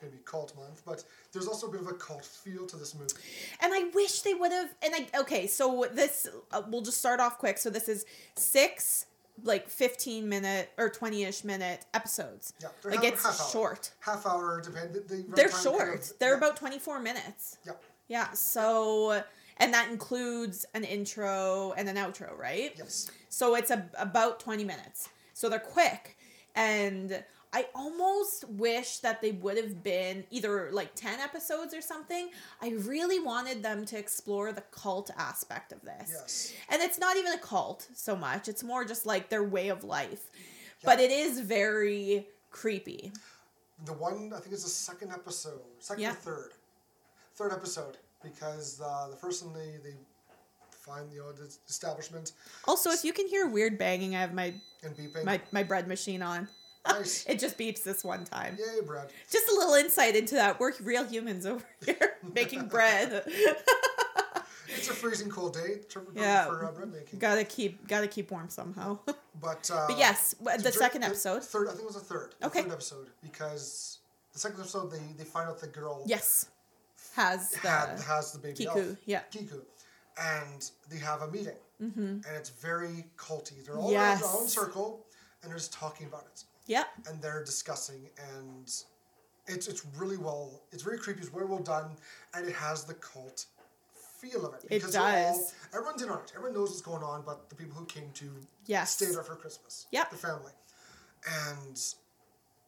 Going 0.00 0.12
to 0.12 0.18
be 0.18 0.24
cult 0.24 0.54
month, 0.56 0.82
but 0.84 1.04
there's 1.32 1.46
also 1.46 1.68
a 1.68 1.70
bit 1.70 1.80
of 1.80 1.86
a 1.86 1.94
cult 1.94 2.24
feel 2.24 2.66
to 2.66 2.76
this 2.76 2.94
movie. 2.94 3.12
And 3.60 3.72
I 3.72 3.90
wish 3.94 4.22
they 4.22 4.34
would 4.34 4.50
have. 4.52 4.74
And 4.82 4.92
I 4.94 5.20
okay, 5.20 5.46
so 5.46 5.86
this 5.92 6.28
uh, 6.52 6.62
we'll 6.68 6.82
just 6.82 6.98
start 6.98 7.20
off 7.20 7.38
quick. 7.38 7.58
So 7.58 7.70
this 7.70 7.88
is 7.88 8.04
six 8.34 9.06
like 9.42 9.68
fifteen 9.68 10.28
minute 10.28 10.70
or 10.78 10.88
twenty 10.90 11.22
ish 11.24 11.44
minute 11.44 11.86
episodes. 11.94 12.52
Yeah, 12.60 12.68
like 12.84 12.96
half- 12.96 13.04
it's 13.04 13.22
half 13.24 13.40
hour. 13.40 13.50
short. 13.50 13.92
Half 14.00 14.26
hour, 14.26 14.60
depend. 14.60 14.94
They 15.08 15.22
They're 15.34 15.50
short. 15.50 15.78
kind 15.78 15.98
of- 16.00 16.18
They're 16.18 16.30
yeah. 16.32 16.38
about 16.38 16.56
twenty 16.56 16.78
four 16.80 16.98
minutes. 16.98 17.58
Yep. 17.64 17.82
Yeah. 18.08 18.32
So 18.32 19.22
and 19.58 19.72
that 19.74 19.90
includes 19.90 20.66
an 20.74 20.84
intro 20.84 21.72
and 21.76 21.88
an 21.88 21.96
outro, 21.96 22.36
right? 22.36 22.72
Yes. 22.76 23.10
So 23.28 23.54
it's 23.54 23.70
a, 23.70 23.88
about 23.98 24.40
20 24.40 24.64
minutes. 24.64 25.08
So 25.32 25.48
they're 25.48 25.58
quick. 25.58 26.16
And 26.56 27.22
I 27.54 27.66
almost 27.72 28.48
wish 28.48 28.98
that 28.98 29.22
they 29.22 29.30
would 29.30 29.56
have 29.56 29.82
been 29.84 30.24
either 30.30 30.70
like 30.72 30.96
10 30.96 31.20
episodes 31.20 31.72
or 31.72 31.80
something. 31.80 32.30
I 32.60 32.70
really 32.80 33.20
wanted 33.20 33.62
them 33.62 33.84
to 33.86 33.96
explore 33.96 34.50
the 34.52 34.62
cult 34.72 35.10
aspect 35.16 35.70
of 35.70 35.80
this. 35.82 36.10
Yes. 36.10 36.52
And 36.68 36.82
it's 36.82 36.98
not 36.98 37.16
even 37.16 37.32
a 37.32 37.38
cult 37.38 37.86
so 37.94 38.16
much, 38.16 38.48
it's 38.48 38.64
more 38.64 38.84
just 38.84 39.06
like 39.06 39.28
their 39.28 39.44
way 39.44 39.68
of 39.68 39.84
life. 39.84 40.30
But 40.84 40.98
it 40.98 41.12
is 41.12 41.38
very 41.40 42.26
creepy. 42.50 43.12
The 43.84 43.92
one 43.92 44.32
I 44.34 44.40
think 44.40 44.52
it's 44.52 44.64
the 44.64 44.68
second 44.68 45.12
episode, 45.12 45.60
second 45.78 46.02
Yeah. 46.02 46.10
or 46.10 46.14
third, 46.14 46.50
third 47.36 47.52
episode, 47.52 47.98
because 48.22 48.80
uh, 48.84 49.08
the 49.10 49.16
first 49.16 49.44
one 49.44 49.54
they 49.54 49.76
they 49.82 49.94
find 50.70 51.08
the 51.10 51.22
establishment 51.68 52.32
Also, 52.66 52.90
if 52.90 53.04
you 53.04 53.12
can 53.12 53.26
hear 53.28 53.46
weird 53.46 53.78
banging, 53.78 54.16
I 54.16 54.20
have 54.20 54.34
my 54.34 54.52
and 54.82 54.94
beeping. 54.96 55.24
my, 55.24 55.40
my 55.52 55.62
bread 55.62 55.86
machine 55.88 56.20
on. 56.20 56.48
Nice. 56.86 57.24
it 57.28 57.38
just 57.38 57.56
beeps 57.58 57.82
this 57.82 58.04
one 58.04 58.24
time. 58.24 58.58
Yay, 58.58 58.80
bread! 58.84 59.08
Just 59.30 59.48
a 59.50 59.54
little 59.54 59.74
insight 59.74 60.16
into 60.16 60.34
that. 60.36 60.60
We're 60.60 60.72
real 60.82 61.04
humans 61.04 61.46
over 61.46 61.64
here 61.84 62.16
making 62.34 62.66
bread. 62.68 63.24
It's 64.76 64.88
a 64.90 64.92
freezing 64.94 65.30
cold 65.30 65.54
day 65.54 65.76
for, 65.88 66.04
yeah, 66.14 66.46
for 66.46 66.64
uh, 66.64 66.72
bread 66.72 66.90
making. 66.92 67.18
gotta 67.18 67.44
keep 67.44 67.86
gotta 67.86 68.08
keep 68.08 68.30
warm 68.30 68.48
somehow. 68.48 68.98
But 69.40 69.70
uh, 69.72 69.86
But 69.88 69.98
yes, 69.98 70.34
the 70.40 70.58
so 70.62 70.70
second 70.70 71.02
the 71.02 71.06
episode. 71.08 71.44
third 71.44 71.68
I 71.68 71.70
think 71.70 71.82
it 71.82 71.86
was 71.86 71.94
the 71.94 72.00
third. 72.00 72.34
the 72.40 72.46
Okay. 72.48 72.62
third 72.62 72.72
episode 72.72 73.06
because 73.22 73.98
the 74.32 74.38
second 74.40 74.60
episode 74.60 74.90
they 74.90 75.00
they 75.16 75.24
find 75.24 75.48
out 75.48 75.60
the 75.60 75.68
girl 75.68 76.02
yes, 76.06 76.46
has 77.14 77.50
the 77.50 77.68
had, 77.68 78.00
has 78.00 78.32
the 78.32 78.38
baby 78.38 78.56
Kiku, 78.56 78.78
elf, 78.80 78.96
yeah. 79.06 79.20
Kiku, 79.30 79.60
and 80.20 80.70
they 80.90 80.98
have 80.98 81.22
a 81.22 81.30
meeting, 81.30 81.56
Mhm. 81.80 82.26
and 82.26 82.36
it's 82.36 82.50
very 82.50 83.04
culty. 83.16 83.64
They're 83.64 83.78
all 83.78 83.94
around 83.94 84.20
their 84.20 84.28
own 84.28 84.48
circle, 84.48 85.06
and 85.42 85.50
they're 85.50 85.58
just 85.58 85.72
talking 85.72 86.06
about 86.08 86.24
it. 86.32 86.44
Yep. 86.66 86.86
And 87.08 87.20
they're 87.22 87.44
discussing, 87.44 88.08
and 88.36 88.66
it's 89.46 89.68
it's 89.68 89.84
really 89.96 90.16
well. 90.16 90.62
It's 90.72 90.82
very 90.82 90.98
creepy. 90.98 91.20
It's 91.20 91.28
very 91.28 91.46
well 91.46 91.58
done, 91.62 91.90
and 92.34 92.46
it 92.46 92.54
has 92.54 92.84
the 92.84 92.94
cult 92.94 93.46
feel 94.20 94.46
of 94.46 94.54
it. 94.54 94.64
It 94.70 94.82
they're 94.90 95.00
all- 95.00 95.12
does. 95.34 95.54
everyone's 95.74 96.02
in 96.02 96.08
on 96.08 96.18
it. 96.20 96.32
Everyone 96.34 96.54
knows 96.54 96.70
what's 96.70 96.80
going 96.82 97.02
on, 97.02 97.22
but 97.26 97.48
the 97.50 97.54
people 97.54 97.74
who 97.76 97.84
came 97.86 98.10
to 98.12 98.30
Yes. 98.66 98.92
stay 98.96 99.06
there 99.06 99.22
for 99.22 99.36
Christmas. 99.36 99.86
Yep. 99.90 100.10
The 100.10 100.16
family, 100.16 100.52
and 101.48 101.78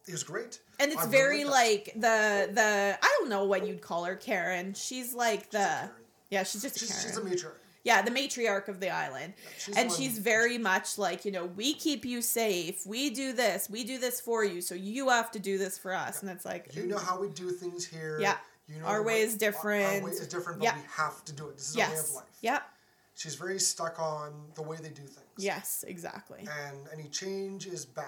it 0.06 0.12
was 0.12 0.22
great. 0.24 0.60
and 0.78 0.92
it's 0.92 1.02
I 1.02 1.06
very 1.06 1.44
like 1.44 1.92
the 1.94 2.50
the 2.52 2.98
I 3.00 3.16
don't 3.18 3.28
know 3.30 3.44
what 3.44 3.66
you'd 3.66 3.80
call 3.80 4.04
her 4.04 4.16
Karen. 4.16 4.74
She's 4.74 5.14
like 5.14 5.50
the 5.50 5.90
yeah, 6.30 6.42
she's 6.42 6.62
just 6.62 6.76
a 6.76 6.78
She's, 6.80 6.90
Karen. 6.90 7.06
she's 7.06 7.16
a 7.42 7.48
matriarch. 7.48 7.58
Yeah, 7.86 8.02
the 8.02 8.10
matriarch 8.10 8.66
of 8.68 8.80
the 8.80 8.90
island. 8.90 9.32
she's 9.58 9.76
and 9.76 9.92
she's 9.92 10.18
very 10.18 10.58
much 10.58 10.98
like, 10.98 11.24
you 11.24 11.30
know, 11.30 11.46
we 11.46 11.72
keep 11.74 12.04
you 12.04 12.20
safe. 12.20 12.84
We 12.84 13.10
do 13.10 13.32
this. 13.32 13.70
We 13.70 13.84
do 13.84 13.96
this 13.98 14.20
for 14.20 14.44
you. 14.44 14.60
So 14.60 14.74
you 14.74 15.08
have 15.08 15.30
to 15.30 15.38
do 15.38 15.56
this 15.56 15.78
for 15.78 15.94
us. 15.94 16.20
And 16.22 16.30
it's 16.30 16.44
like, 16.44 16.74
You 16.74 16.86
know 16.86 16.98
how 16.98 17.20
we 17.20 17.28
do 17.28 17.50
things 17.50 17.86
here. 17.86 18.18
Yeah. 18.20 18.36
You 18.68 18.80
know 18.80 18.86
Our 18.86 18.96
the 18.98 19.02
way 19.04 19.20
is 19.20 19.36
different. 19.36 19.84
Our, 19.84 19.92
different. 19.92 20.04
way 20.04 20.10
is 20.20 20.26
different, 20.26 20.58
but 20.58 20.64
Yeah. 20.64 20.74
we 20.76 20.82
have 20.96 21.24
to 21.26 21.32
do 21.32 21.46
it. 21.48 21.56
This 21.58 21.70
is 21.70 21.76
our 21.76 21.88
way 21.88 21.98
of 21.98 22.10
life. 22.14 22.24
Yep. 22.42 22.62
She's 23.14 23.34
very 23.36 23.58
stuck 23.60 23.98
on 24.00 24.32
the 24.56 24.62
way 24.62 24.76
they 24.82 24.90
do 24.90 25.02
things. 25.02 25.38
Yes, 25.38 25.84
exactly. 25.86 26.40
And 26.66 26.76
any 26.92 27.08
change 27.08 27.66
is 27.66 27.86
bad. 27.86 28.04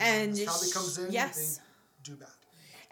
And, 0.00 0.30
And 0.30 0.38
sh- 0.38 0.72
comes 0.72 0.98
in, 0.98 1.12
yes. 1.12 1.58
they 1.58 1.62
do 2.10 2.16
bad. 2.16 2.28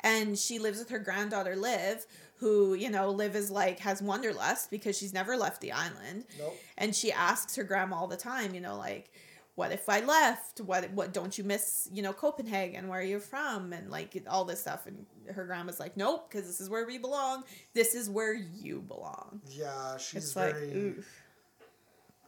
and 0.00 0.38
she 0.38 0.58
lives 0.60 0.78
with 0.78 0.90
her 0.90 0.98
granddaughter 1.00 1.56
Liv, 1.56 2.06
who 2.40 2.74
you 2.74 2.90
know 2.90 3.10
Liv 3.10 3.34
is 3.36 3.50
like 3.50 3.80
has 3.80 4.00
wanderlust 4.02 4.70
because 4.70 4.96
she's 4.98 5.12
never 5.12 5.36
left 5.36 5.60
the 5.60 5.72
island, 5.72 6.24
Nope. 6.38 6.56
and 6.76 6.94
she 6.94 7.12
asks 7.12 7.56
her 7.56 7.64
grandma 7.64 7.96
all 7.96 8.06
the 8.08 8.16
time, 8.16 8.54
you 8.54 8.60
know, 8.60 8.76
like, 8.76 9.10
what 9.56 9.72
if 9.72 9.88
I 9.88 10.00
left? 10.00 10.60
What 10.60 10.90
what 10.92 11.12
don't 11.12 11.36
you 11.36 11.42
miss? 11.44 11.88
You 11.92 12.02
know, 12.02 12.12
Copenhagen, 12.12 12.86
where 12.88 13.00
are 13.00 13.02
you're 13.02 13.18
from, 13.20 13.72
and 13.72 13.90
like 13.90 14.16
all 14.28 14.44
this 14.44 14.60
stuff. 14.60 14.86
And 14.86 15.04
her 15.34 15.44
grandma's 15.44 15.80
like, 15.80 15.96
nope, 15.96 16.28
because 16.30 16.46
this 16.46 16.60
is 16.60 16.70
where 16.70 16.86
we 16.86 16.96
belong. 16.98 17.42
This 17.74 17.94
is 17.94 18.08
where 18.08 18.34
you 18.34 18.80
belong. 18.80 19.40
Yeah, 19.50 19.96
she's 19.98 20.24
It's 20.26 20.36
like, 20.36 20.54
very. 20.54 20.72
oof. 20.72 21.22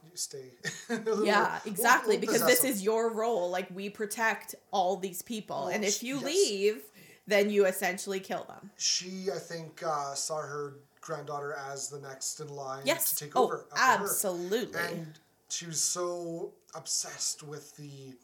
you 0.03 0.17
stay. 0.17 0.51
Yeah, 1.23 1.59
exactly. 1.65 2.15
little 2.17 2.21
Because 2.21 2.41
this 2.45 2.59
possessive. 2.59 2.69
is 2.77 2.83
your 2.83 3.13
role. 3.13 3.49
Like 3.49 3.69
we 3.73 3.89
protect 3.89 4.55
all 4.71 4.97
these 4.97 5.21
people, 5.21 5.65
oh, 5.67 5.73
and 5.73 5.85
if 5.85 6.03
you 6.03 6.15
yes. 6.15 6.23
leave, 6.25 6.81
then 7.31 7.49
you 7.49 7.65
essentially 7.65 8.19
kill 8.19 8.43
them. 8.45 8.71
She, 8.77 9.29
I 9.33 9.39
think, 9.39 9.81
uh, 9.83 10.13
saw 10.13 10.37
her 10.41 10.75
granddaughter 10.99 11.53
as 11.71 11.89
the 11.89 11.99
next 11.99 12.39
in 12.39 12.49
line 12.49 12.83
Yes. 12.85 13.09
to 13.11 13.25
take 13.25 13.35
Oh, 13.35 13.45
over. 13.45 13.65
after 13.71 13.97
her. 13.99 14.03
absolutely. 14.03 14.79
And 14.81 15.19
she 15.49 15.65
was 15.65 15.81
so 15.81 16.53
obsessed 16.75 17.43
with 17.43 17.75
the 17.77 18.17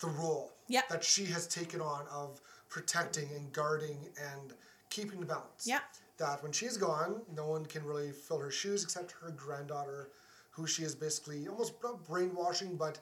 the 0.00 0.06
role 0.06 0.50
Yeah. 0.66 0.80
that 0.88 1.04
she 1.04 1.26
has 1.26 1.46
taken 1.46 1.82
on 1.82 2.06
of 2.08 2.40
protecting 2.70 3.28
and 3.34 3.52
guarding 3.52 4.08
and 4.18 4.54
keeping 4.88 5.20
the 5.20 5.26
balance. 5.26 5.66
Yeah. 5.66 5.80
That 6.16 6.42
when 6.42 6.52
she's 6.52 6.78
gone, 6.78 7.20
no 7.34 7.46
one 7.46 7.66
can 7.66 7.84
really 7.84 8.10
fill 8.12 8.38
her 8.38 8.50
shoes 8.50 8.82
except 8.82 9.12
her 9.20 9.30
granddaughter, 9.30 10.08
who 10.52 10.66
she 10.66 10.84
is 10.84 10.94
basically 10.94 11.46
almost 11.48 11.74
brainwashing, 12.08 12.76
but 12.78 12.98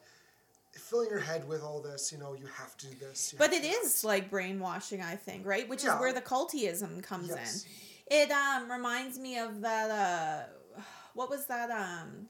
filling 0.78 1.10
your 1.10 1.18
head 1.18 1.46
with 1.48 1.62
all 1.62 1.80
this. 1.80 2.10
You 2.12 2.18
know, 2.18 2.34
you 2.34 2.46
have 2.46 2.76
to 2.78 2.86
do 2.86 2.94
this. 3.00 3.34
But 3.36 3.52
it 3.52 3.64
is 3.64 3.66
it 3.66 3.72
to 3.72 3.80
do 3.80 3.86
is 3.86 4.04
like 4.04 4.30
brainwashing, 4.30 5.02
I 5.02 5.16
think, 5.16 5.46
right? 5.46 5.68
Which 5.68 5.84
Yeah. 5.84 5.94
is 5.94 6.00
where 6.00 6.12
the 6.12 6.20
cultism 6.22 7.02
comes 7.02 7.28
Yes. 7.28 7.64
in. 8.10 8.16
It 8.18 8.30
um 8.30 8.70
reminds 8.70 9.18
me 9.18 9.38
of 9.38 9.60
that 9.60 9.90
uh 9.90 10.82
what 11.14 11.28
was 11.30 11.46
that 11.46 11.70
um 11.70 12.28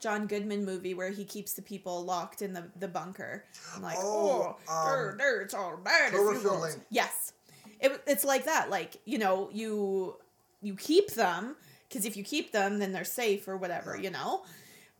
John 0.00 0.26
Goodman 0.26 0.64
movie 0.66 0.92
where 0.94 1.10
he 1.10 1.24
keeps 1.24 1.54
the 1.54 1.62
people 1.62 2.04
locked 2.04 2.42
in 2.42 2.52
the, 2.52 2.64
the 2.78 2.88
bunker. 2.88 3.44
I'm 3.74 3.82
like, 3.82 3.96
Oh, 3.98 4.56
oh, 4.68 4.72
um, 5.10 5.16
there, 5.16 5.40
it's 5.40 5.54
all 5.54 5.76
bad. 5.78 6.08
if 6.08 6.14
you 6.14 6.18
Cloverfield 6.20 6.44
won't." 6.50 6.62
Lane. 6.62 6.80
Yes, 6.90 7.32
it, 7.80 8.02
it's 8.06 8.24
like 8.24 8.44
that. 8.44 8.68
Like 8.70 8.96
you 9.06 9.18
know, 9.18 9.48
you 9.52 10.16
you 10.60 10.74
keep 10.74 11.12
them 11.12 11.56
because 11.88 12.04
if 12.04 12.16
you 12.16 12.24
keep 12.24 12.52
them, 12.52 12.78
then 12.80 12.92
they're 12.92 13.04
safe 13.04 13.48
or 13.48 13.56
whatever. 13.56 13.96
You 13.96 14.10
know, 14.10 14.42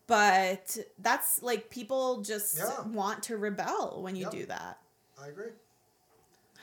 but 0.07 0.77
that's 0.99 1.43
like 1.43 1.71
people 1.71 2.23
just 2.23 2.59
Yeah. 2.59 2.83
want 2.83 3.23
to 3.25 3.37
rebel 3.37 4.03
when 4.03 4.17
you 4.17 4.25
Yep. 4.25 4.33
do 4.33 4.47
that. 4.47 4.79
I 5.21 5.29
agree. 5.29 5.53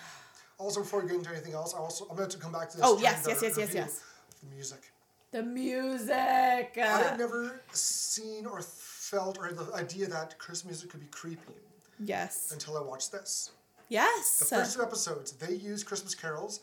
Also, 0.58 0.82
before 0.82 1.02
we 1.02 1.08
get 1.08 1.18
into 1.18 1.32
anything 1.32 1.54
else, 1.54 1.74
I 1.74 1.80
also 1.80 2.06
I'm 2.10 2.16
going 2.16 2.30
to 2.30 2.38
come 2.38 2.52
back 2.52 2.70
to 2.70 2.78
this. 2.78 2.86
Oh, 2.86 3.00
yes, 3.00 3.26
yes, 3.28 3.42
yes, 3.42 3.58
yes, 3.58 3.74
yes. 3.74 4.04
The 4.42 4.48
music. 4.56 4.92
The 5.32 5.42
music. 5.42 6.78
I 6.78 7.02
have 7.08 7.18
never 7.18 7.62
seen 7.72 8.46
or 8.46 8.62
felt 8.62 9.40
or 9.40 9.52
the 9.54 9.74
idea 9.74 10.08
that 10.08 10.38
Christmas 10.38 10.66
music 10.66 10.92
could 10.92 11.00
be 11.00 11.08
creepy 11.08 11.54
yes. 12.00 12.52
until 12.52 12.78
I 12.78 12.82
watched 12.82 13.12
this. 13.12 13.52
Yes. 13.90 14.38
The 14.40 14.46
first 14.46 14.76
two 14.76 14.84
episodes, 14.84 15.32
they 15.34 15.54
use 15.56 15.84
Christmas 15.84 16.14
carols, 16.14 16.60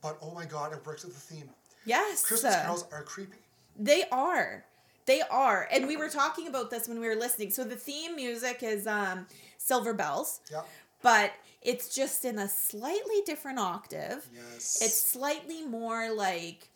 but 0.00 0.16
oh 0.22 0.32
my 0.32 0.46
god, 0.46 0.72
it 0.72 0.84
works 0.86 1.04
with 1.04 1.14
the 1.14 1.20
theme. 1.20 1.50
yes. 1.84 2.24
Christmas 2.24 2.56
carols 2.56 2.86
are 2.90 3.02
creepy. 3.02 3.38
They 3.78 4.04
are. 4.10 4.64
They 5.08 5.22
are. 5.22 5.66
And 5.72 5.86
we 5.88 5.96
were 5.96 6.10
talking 6.10 6.48
about 6.48 6.70
this 6.70 6.86
when 6.86 7.00
we 7.00 7.08
were 7.08 7.16
listening. 7.16 7.50
So 7.50 7.64
the 7.64 7.76
theme 7.76 8.14
music 8.14 8.62
is 8.62 8.86
um 8.86 9.26
Silver 9.56 9.94
Bells. 9.94 10.40
Yeah. 10.52 10.60
But 11.02 11.32
it's 11.62 11.94
just 11.94 12.26
in 12.26 12.38
a 12.38 12.46
slightly 12.46 13.22
different 13.24 13.58
octave. 13.58 14.28
Yes. 14.34 14.78
It's 14.82 15.00
slightly 15.00 15.64
more 15.64 16.12
like 16.12 16.68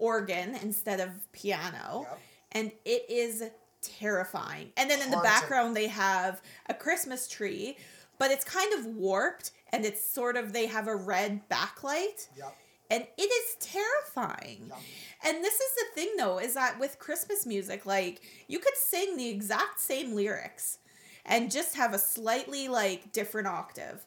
organ 0.00 0.56
instead 0.56 0.98
of 0.98 1.10
piano. 1.32 2.08
And 2.50 2.72
it 2.84 3.06
is 3.08 3.44
terrifying. 3.82 4.72
And 4.76 4.90
then 4.90 5.00
in 5.00 5.10
the 5.12 5.18
background 5.18 5.76
they 5.76 5.86
have 5.86 6.42
a 6.68 6.74
Christmas 6.74 7.28
tree, 7.28 7.76
but 8.18 8.32
it's 8.32 8.44
kind 8.44 8.72
of 8.74 8.86
warped 8.86 9.52
and 9.72 9.84
it's 9.84 10.02
sort 10.02 10.36
of 10.36 10.52
they 10.52 10.66
have 10.66 10.88
a 10.88 10.96
red 10.96 11.48
backlight. 11.48 12.28
Yeah. 12.36 12.50
And 12.90 13.06
it 13.16 13.22
is 13.22 13.56
terrifying. 13.60 14.70
And 15.24 15.42
this 15.42 15.54
is 15.54 15.74
the 15.74 15.94
thing 15.94 16.14
though, 16.16 16.38
is 16.38 16.54
that 16.54 16.78
with 16.78 16.98
Christmas 16.98 17.46
music, 17.46 17.86
like 17.86 18.22
you 18.48 18.58
could 18.58 18.76
sing 18.76 19.16
the 19.16 19.28
exact 19.28 19.80
same 19.80 20.14
lyrics 20.14 20.78
and 21.24 21.50
just 21.50 21.76
have 21.76 21.92
a 21.94 21.98
slightly 21.98 22.68
like 22.68 23.12
different 23.12 23.48
octave. 23.48 24.04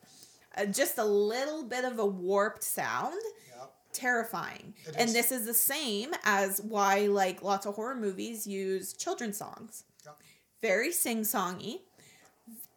Uh, 0.57 0.65
just 0.65 0.97
a 0.97 1.03
little 1.03 1.63
bit 1.63 1.86
of 1.86 1.99
a 1.99 2.05
warped 2.05 2.63
sound. 2.63 3.21
Yep. 3.55 3.71
Terrifying. 3.91 4.73
It 4.88 4.95
and 4.97 5.09
is. 5.09 5.13
this 5.13 5.32
is 5.32 5.45
the 5.45 5.53
same 5.53 6.11
as 6.23 6.61
why 6.61 7.07
like 7.07 7.43
lots 7.43 7.65
of 7.65 7.75
horror 7.75 7.95
movies 7.95 8.47
use 8.47 8.93
children's 8.93 9.38
songs. 9.38 9.84
Yep. 10.05 10.17
Very 10.61 10.91
sing-songy. 10.91 11.82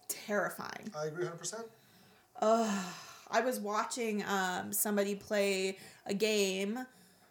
Terrifying. 0.09 0.93
I 0.97 1.07
agree 1.07 1.25
100%. 1.25 1.65
I 3.33 3.41
was 3.41 3.59
watching 3.59 4.25
um 4.25 4.73
somebody 4.73 5.15
play 5.15 5.79
a 6.07 6.15
game. 6.15 6.87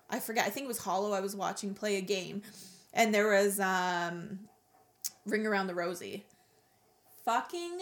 I 0.09 0.19
forget. 0.19 0.45
I 0.45 0.49
think 0.49 0.65
it 0.65 0.67
was 0.67 0.79
Hollow. 0.79 1.13
I 1.13 1.21
was 1.21 1.35
watching 1.35 1.73
play 1.73 1.97
a 1.97 2.01
game, 2.01 2.41
and 2.93 3.13
there 3.13 3.29
was 3.29 3.59
um 3.59 4.39
Ring 5.25 5.45
Around 5.45 5.67
the 5.67 5.75
Rosie. 5.75 6.25
Fucking 7.23 7.79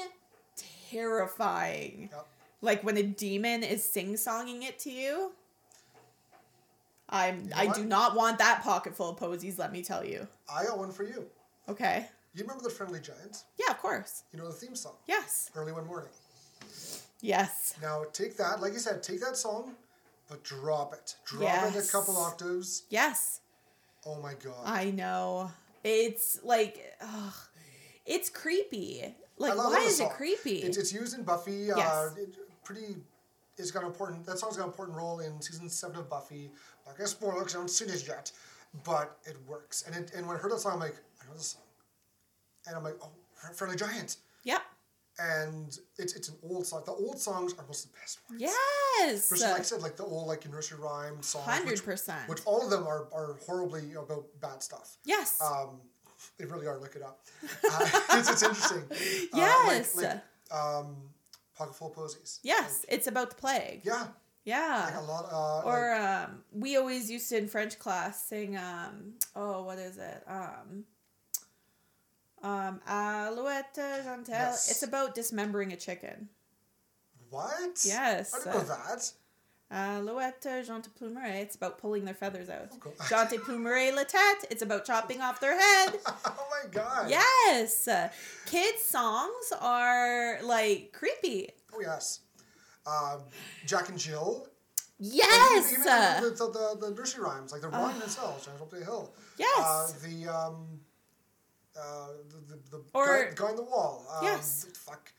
terrifying. 0.91 2.09
Yep. 2.11 2.27
Like 2.61 2.83
when 2.83 2.97
a 2.97 3.03
demon 3.03 3.63
is 3.63 3.83
sing 3.83 4.15
songing 4.15 4.63
it 4.63 4.77
to 4.79 4.91
you. 4.91 5.31
I'm. 7.09 7.47
know 7.47 7.55
I 7.55 7.65
what? 7.67 7.75
do 7.75 7.85
not 7.85 8.15
want 8.15 8.37
that 8.39 8.61
pocket 8.61 8.95
full 8.95 9.09
of 9.09 9.17
posies. 9.17 9.57
Let 9.57 9.71
me 9.71 9.81
tell 9.81 10.05
you. 10.05 10.27
I 10.53 10.65
got 10.65 10.77
one 10.77 10.91
for 10.91 11.03
you. 11.03 11.25
Okay. 11.67 12.05
You 12.35 12.43
remember 12.43 12.63
the 12.63 12.69
Friendly 12.69 12.99
Giants? 12.99 13.45
Yeah, 13.57 13.71
of 13.71 13.79
course. 13.79 14.23
You 14.31 14.39
know 14.39 14.45
the 14.45 14.53
theme 14.53 14.75
song? 14.75 14.93
Yes. 15.07 15.49
Early 15.55 15.71
one 15.71 15.87
morning. 15.87 16.09
Yes. 17.21 17.75
Now 17.81 18.03
take 18.13 18.37
that, 18.37 18.61
like 18.61 18.73
you 18.73 18.79
said, 18.79 19.03
take 19.03 19.19
that 19.21 19.35
song, 19.37 19.75
but 20.29 20.43
drop 20.43 20.93
it. 20.93 21.15
Drop 21.25 21.75
it 21.75 21.87
a 21.87 21.91
couple 21.91 22.15
octaves. 22.17 22.83
Yes. 22.89 23.41
Oh 24.05 24.19
my 24.21 24.33
god. 24.35 24.63
I 24.65 24.91
know. 24.91 25.51
It's 25.83 26.39
like, 26.43 26.93
ugh, 27.01 27.33
it's 28.05 28.29
creepy. 28.29 29.15
Like, 29.37 29.53
I 29.53 29.55
why 29.55 29.85
is 29.85 29.99
it 29.99 30.09
creepy? 30.09 30.57
It's, 30.57 30.77
it's 30.77 30.91
used 30.93 31.17
in 31.17 31.23
Buffy. 31.23 31.71
Uh, 31.71 31.77
Yes. 31.77 32.15
it, 32.17 32.35
pretty. 32.63 32.95
It's 33.57 33.71
got 33.71 33.83
an 33.83 33.87
important. 33.89 34.25
That 34.25 34.39
song's 34.39 34.55
got 34.57 34.63
an 34.63 34.69
important 34.69 34.97
role 34.97 35.19
in 35.19 35.41
season 35.41 35.69
seven 35.69 35.97
of 35.97 36.09
Buffy. 36.09 36.51
Gonna 36.97 37.07
spoil 37.07 37.35
it 37.35 37.39
because 37.39 37.53
I 37.55 37.57
haven't 37.59 37.69
seen 37.69 37.89
it 37.89 38.05
yet, 38.07 38.31
but 38.83 39.17
it 39.25 39.37
works. 39.47 39.83
And 39.83 39.95
it, 39.95 40.11
and 40.15 40.27
when 40.27 40.35
I 40.35 40.39
heard 40.39 40.51
that 40.51 40.59
song, 40.59 40.73
I'm 40.73 40.79
like, 40.79 40.95
I 41.21 41.27
know 41.27 41.33
this 41.35 41.47
song, 41.49 41.61
and 42.67 42.75
I'm 42.75 42.83
like, 42.83 42.95
oh, 43.03 43.09
Fr- 43.35 43.53
Friendly 43.53 43.77
Giant. 43.77 44.17
And 45.21 45.77
it's 45.97 46.13
it's 46.13 46.29
an 46.29 46.35
old 46.43 46.65
song. 46.65 46.83
The 46.85 46.93
old 46.93 47.19
songs 47.19 47.53
are 47.57 47.65
most 47.67 47.85
of 47.85 47.91
the 47.91 47.97
best 47.99 48.19
ones. 48.29 48.41
Yes. 48.41 49.29
which, 49.31 49.41
like 49.41 49.59
I 49.59 49.63
said, 49.63 49.81
like 49.81 49.97
the 49.97 50.03
old 50.05 50.27
like 50.27 50.49
nursery 50.49 50.79
rhyme 50.79 51.21
songs. 51.21 51.45
which- 51.65 51.83
100%. 51.83 52.29
Which 52.29 52.39
all 52.45 52.63
of 52.63 52.69
them 52.69 52.87
are, 52.87 53.07
are 53.13 53.37
horribly 53.45 53.93
about 53.93 54.25
bad 54.39 54.63
stuff. 54.63 54.97
yes. 55.05 55.41
Um, 55.41 55.81
they 56.37 56.45
really 56.45 56.67
are. 56.67 56.77
Look 56.79 56.95
it 56.95 57.01
up. 57.01 57.19
Uh, 57.43 57.89
it's, 58.17 58.29
it's 58.31 58.43
interesting. 58.43 58.83
Uh, 59.33 59.37
yes. 59.37 59.95
like, 59.95 60.05
like 60.05 60.57
um, 60.57 60.95
pocket 61.57 61.75
full 61.75 61.87
of 61.89 61.95
posies. 61.95 62.39
yes. 62.43 62.85
it's 62.87 63.07
about 63.07 63.29
the 63.29 63.35
plague. 63.35 63.81
Yeah. 63.83 64.07
Yeah. 64.45 64.85
Like 64.85 64.95
a 64.95 65.01
lot. 65.11 65.27
Uh, 65.31 65.67
or 65.67 65.91
like, 65.97 66.29
um, 66.29 66.43
we 66.51 66.77
always 66.77 67.11
used 67.11 67.29
to 67.29 67.37
in 67.37 67.47
French 67.47 67.77
class 67.77 68.25
sing 68.25 68.57
um, 68.57 69.13
oh 69.35 69.63
what 69.63 69.77
is 69.77 69.97
it 69.97 70.23
um, 70.27 70.85
um, 72.43 72.79
Alouette 72.87 73.75
Gentille. 74.03 74.33
Yes. 74.35 74.71
It's 74.71 74.83
about 74.83 75.15
dismembering 75.15 75.73
a 75.73 75.75
chicken. 75.75 76.29
what? 77.29 77.83
Yes. 77.85 78.33
I 78.33 78.37
didn't 78.39 78.53
know 78.67 78.75
that. 78.75 79.11
Alouette 79.71 80.41
Jeante 80.65 80.87
Plumeray. 80.99 81.41
It's 81.41 81.55
about 81.55 81.77
pulling 81.77 82.03
their 82.03 82.15
feathers 82.15 82.49
out. 82.49 82.69
cool. 82.79 82.93
Je 83.07 83.25
te 83.29 83.37
plumerai 83.37 83.93
la 83.93 84.03
tête. 84.03 84.45
It's 84.49 84.63
about 84.63 84.83
chopping 84.83 85.21
off 85.21 85.39
their 85.39 85.59
head. 85.59 85.99
Oh 86.25 86.47
my 86.63 86.69
god. 86.71 87.09
Yes. 87.09 87.87
Kids' 88.47 88.81
songs 88.83 89.53
are 89.61 90.39
like 90.43 90.91
creepy. 90.91 91.49
Oh 91.73 91.79
yes. 91.81 92.21
Um, 92.87 93.21
Jack 93.65 93.89
and 93.89 93.97
Jill. 93.99 94.47
Yes. 94.97 95.71
Even, 95.71 95.81
even 95.83 96.23
the, 96.23 96.29
the, 96.35 96.77
the, 96.79 96.87
the 96.87 96.95
nursery 96.95 97.23
rhymes, 97.23 97.51
like 97.53 97.61
the 97.61 97.69
rhyme 97.69 97.97
themselves, 97.99 98.45
Giants 98.45 98.61
Up 98.61 98.69
the 98.71 98.83
Hill. 98.83 99.13
Yes. 99.37 99.59
Uh, 99.59 99.91
the 100.03 100.27
um, 100.35 100.79
uh, 101.79 102.07
the 102.29 102.55
the, 102.55 102.77
the 102.77 102.83
Or- 102.93 103.25
guy, 103.25 103.31
guy 103.35 103.45
on 103.47 103.55
the 103.55 103.63
wall. 103.63 104.05
Um, 104.11 104.23
Yes. 104.25 104.65
Fuck. 104.73 105.11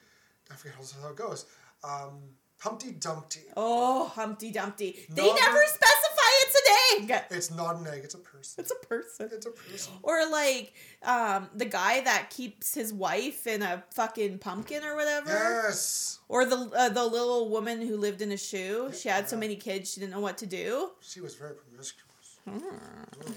I 0.50 0.54
forget 0.56 0.76
how 1.02 1.08
it 1.10 1.16
goes. 1.16 1.46
Um, 1.84 2.20
Humpty 2.60 2.90
Dumpty. 2.92 3.40
oh, 3.56 4.08
Humpty 4.08 4.50
Dumpty. 4.50 5.06
They 5.08 5.32
never 5.32 5.54
no. 5.54 5.64
specify 5.66 6.30
it's 6.42 6.54
an 6.54 7.10
egg. 7.10 7.22
It's 7.30 7.50
not 7.50 7.76
an 7.76 7.86
egg. 7.86 8.00
It's 8.04 8.14
a 8.14 8.18
person. 8.18 8.60
It's 8.60 8.70
a 8.70 8.86
person. 8.86 9.30
It's 9.32 9.46
a 9.46 9.50
person. 9.50 9.92
Or 10.02 10.28
like 10.30 10.74
um, 11.02 11.48
the 11.54 11.64
guy 11.64 12.02
that 12.02 12.28
keeps 12.30 12.74
his 12.74 12.92
wife 12.92 13.46
in 13.46 13.62
a 13.62 13.82
fucking 13.94 14.38
pumpkin 14.38 14.84
or 14.84 14.94
whatever. 14.94 15.30
Yes. 15.64 16.18
Or 16.28 16.44
the 16.44 16.70
uh, 16.76 16.88
the 16.90 17.04
little 17.04 17.48
woman 17.48 17.80
who 17.86 17.96
lived 17.96 18.20
in 18.20 18.32
a 18.32 18.36
shoe. 18.36 18.90
She 18.92 19.08
had 19.08 19.28
so 19.28 19.36
many 19.36 19.56
kids 19.56 19.92
she 19.92 20.00
didn't 20.00 20.12
know 20.12 20.20
what 20.20 20.36
to 20.38 20.46
do. 20.46 20.90
She 21.00 21.20
was 21.22 21.34
very 21.36 21.54
promiscuous. 21.54 22.38
Hmm. 22.48 23.32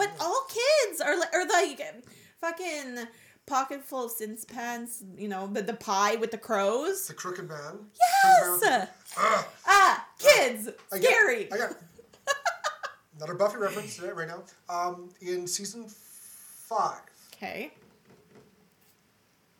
But 0.00 0.12
all 0.18 0.46
kids 0.48 1.02
are 1.02 1.18
like, 1.18 1.28
or 1.34 1.46
like 1.46 1.82
fucking 2.40 3.06
pocket 3.44 3.84
full 3.84 4.06
of 4.06 4.10
sins 4.12 4.46
pants. 4.46 5.04
You 5.14 5.28
know, 5.28 5.46
the 5.46 5.60
the 5.60 5.74
pie 5.74 6.16
with 6.16 6.30
the 6.30 6.38
crows. 6.38 7.06
The 7.06 7.12
Crooked 7.12 7.46
Man. 7.46 7.80
Yes. 8.24 8.88
Ugh. 9.18 9.44
Ah, 9.66 10.06
kids, 10.18 10.70
get- 10.90 11.02
scary. 11.04 11.52
I 11.52 11.58
got 11.58 11.76
another 13.18 13.34
Buffy 13.34 13.58
reference 13.58 14.00
right 14.00 14.16
right 14.16 14.28
now. 14.28 14.42
Um, 14.70 15.10
in 15.20 15.46
season 15.46 15.84
five. 15.86 17.02
Okay. 17.34 17.70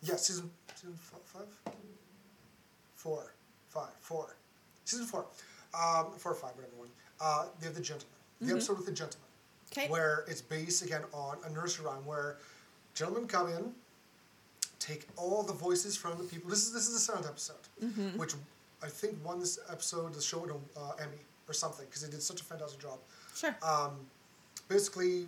Yes, 0.03 0.27
season 0.27 0.51
season 0.75 0.97
five, 1.03 1.75
four, 2.95 3.35
five, 3.69 3.91
four, 4.01 4.37
season 4.87 5.05
four, 5.05 5.27
um, 5.79 6.13
four 6.17 6.33
or 6.33 6.35
five, 6.35 6.53
whatever 6.57 6.77
one. 6.79 6.89
Uh, 7.21 7.45
they 7.61 7.67
have 7.67 7.75
the 7.75 7.83
gentleman. 7.83 8.09
The 8.41 8.53
episode 8.53 8.79
with 8.79 8.87
the 8.87 8.93
gentleman, 8.93 9.29
Okay. 9.73 9.89
where 9.89 10.25
it's 10.27 10.43
based 10.43 10.83
again 10.85 11.03
on 11.13 11.39
a 11.47 11.51
nursery 11.51 11.87
rhyme 11.87 12.05
where 12.05 12.39
gentlemen 12.95 13.29
come 13.29 13.49
in, 13.49 13.73
take 14.81 15.07
all 15.17 15.43
the 15.45 15.53
voices 15.53 15.97
from 15.97 16.19
the 16.19 16.25
people. 16.25 16.51
This 16.51 16.67
is 16.67 16.73
this 16.73 16.89
is 16.89 16.97
a 16.97 16.99
sound 16.99 17.25
episode, 17.25 17.57
which 18.17 18.35
I 18.83 18.89
think 18.89 19.17
won 19.25 19.39
this 19.39 19.59
episode 19.71 20.13
the 20.15 20.21
show 20.23 20.43
an 20.45 20.51
uh, 20.77 20.93
Emmy 21.01 21.23
or 21.49 21.53
something 21.53 21.87
because 21.87 22.03
they 22.03 22.11
did 22.11 22.23
such 22.23 22.41
a 22.41 22.45
fantastic 22.45 22.81
job. 22.81 22.99
Sure. 23.37 23.55
Um, 23.63 23.93
basically, 24.69 25.27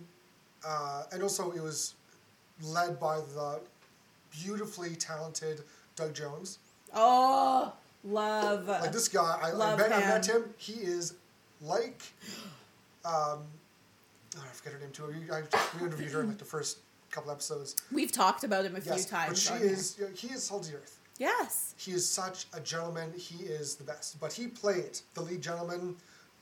uh, 0.67 1.03
and 1.11 1.23
also 1.23 1.51
it 1.51 1.61
was 1.61 1.93
led 2.61 2.99
by 2.99 3.17
the 3.17 3.61
beautifully 4.31 4.95
talented 4.95 5.61
Doug 5.95 6.13
Jones. 6.13 6.59
oh, 6.93 7.73
love. 8.03 8.67
Like 8.67 8.91
this 8.91 9.07
guy, 9.07 9.39
I, 9.41 9.51
I, 9.51 9.75
met, 9.75 9.93
I 9.93 9.99
met 9.99 10.25
him. 10.25 10.43
him. 10.43 10.53
He 10.57 10.73
is 10.73 11.13
like, 11.61 12.01
um, 13.05 13.39
oh, 14.37 14.43
I 14.43 14.53
forget 14.53 14.73
her 14.73 14.79
name 14.79 14.91
too. 14.91 15.05
We, 15.07 15.31
I, 15.31 15.41
we 15.79 15.85
interviewed 15.85 16.11
her 16.11 16.21
in 16.21 16.27
like 16.29 16.37
the 16.37 16.45
first 16.45 16.79
couple 17.11 17.31
episodes. 17.31 17.75
We've 17.91 18.11
talked 18.11 18.43
about 18.43 18.65
him 18.65 18.75
a 18.75 18.81
few 18.81 18.91
Yes, 18.93 19.05
times. 19.05 19.29
but 19.29 19.37
she 19.37 19.53
on 19.53 19.59
here. 19.59 19.69
is. 19.69 19.99
He 20.15 20.27
is 20.27 20.43
salt 20.43 20.65
of 20.65 20.71
the 20.71 20.77
earth. 20.77 20.99
Yes. 21.19 21.75
He 21.77 21.91
is 21.91 22.09
such 22.09 22.47
a 22.53 22.59
gentleman. 22.59 23.13
He 23.15 23.43
is 23.45 23.75
the 23.75 23.83
best. 23.83 24.19
But 24.19 24.33
he 24.33 24.47
played 24.47 24.99
the 25.13 25.21
lead 25.21 25.41
gentleman 25.41 25.95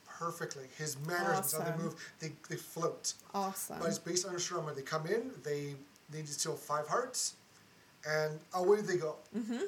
perfectly. 0.08 0.64
His 0.78 0.98
manners, 1.06 1.52
how 1.54 1.64
they 1.64 1.76
move, 1.84 1.96
they, 2.20 2.32
they 2.50 2.56
float. 2.56 3.14
Awesome. 3.34 3.78
But 3.80 3.90
it's 3.90 4.00
based 4.00 4.26
on 4.28 4.36
a 4.36 4.40
show 4.40 4.60
where 4.62 4.74
they 4.74 4.82
come 4.82 5.06
in, 5.08 5.32
they 5.44 5.76
need 6.14 6.26
to 6.28 6.34
steal 6.34 6.56
five 6.56 6.88
hearts, 6.88 7.36
and 8.08 8.40
away 8.54 8.82
they 8.82 8.98
go. 8.98 9.16
Mm-hmm. 9.38 9.66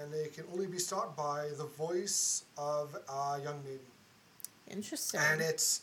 And 0.00 0.12
they 0.12 0.26
can 0.28 0.44
only 0.52 0.66
be 0.66 0.78
stopped 0.78 1.16
by 1.16 1.50
the 1.56 1.66
voice 1.66 2.44
of 2.58 2.96
a 3.08 3.40
young 3.40 3.62
maiden. 3.62 3.78
Interesting. 4.68 5.20
And 5.22 5.40
it's 5.40 5.82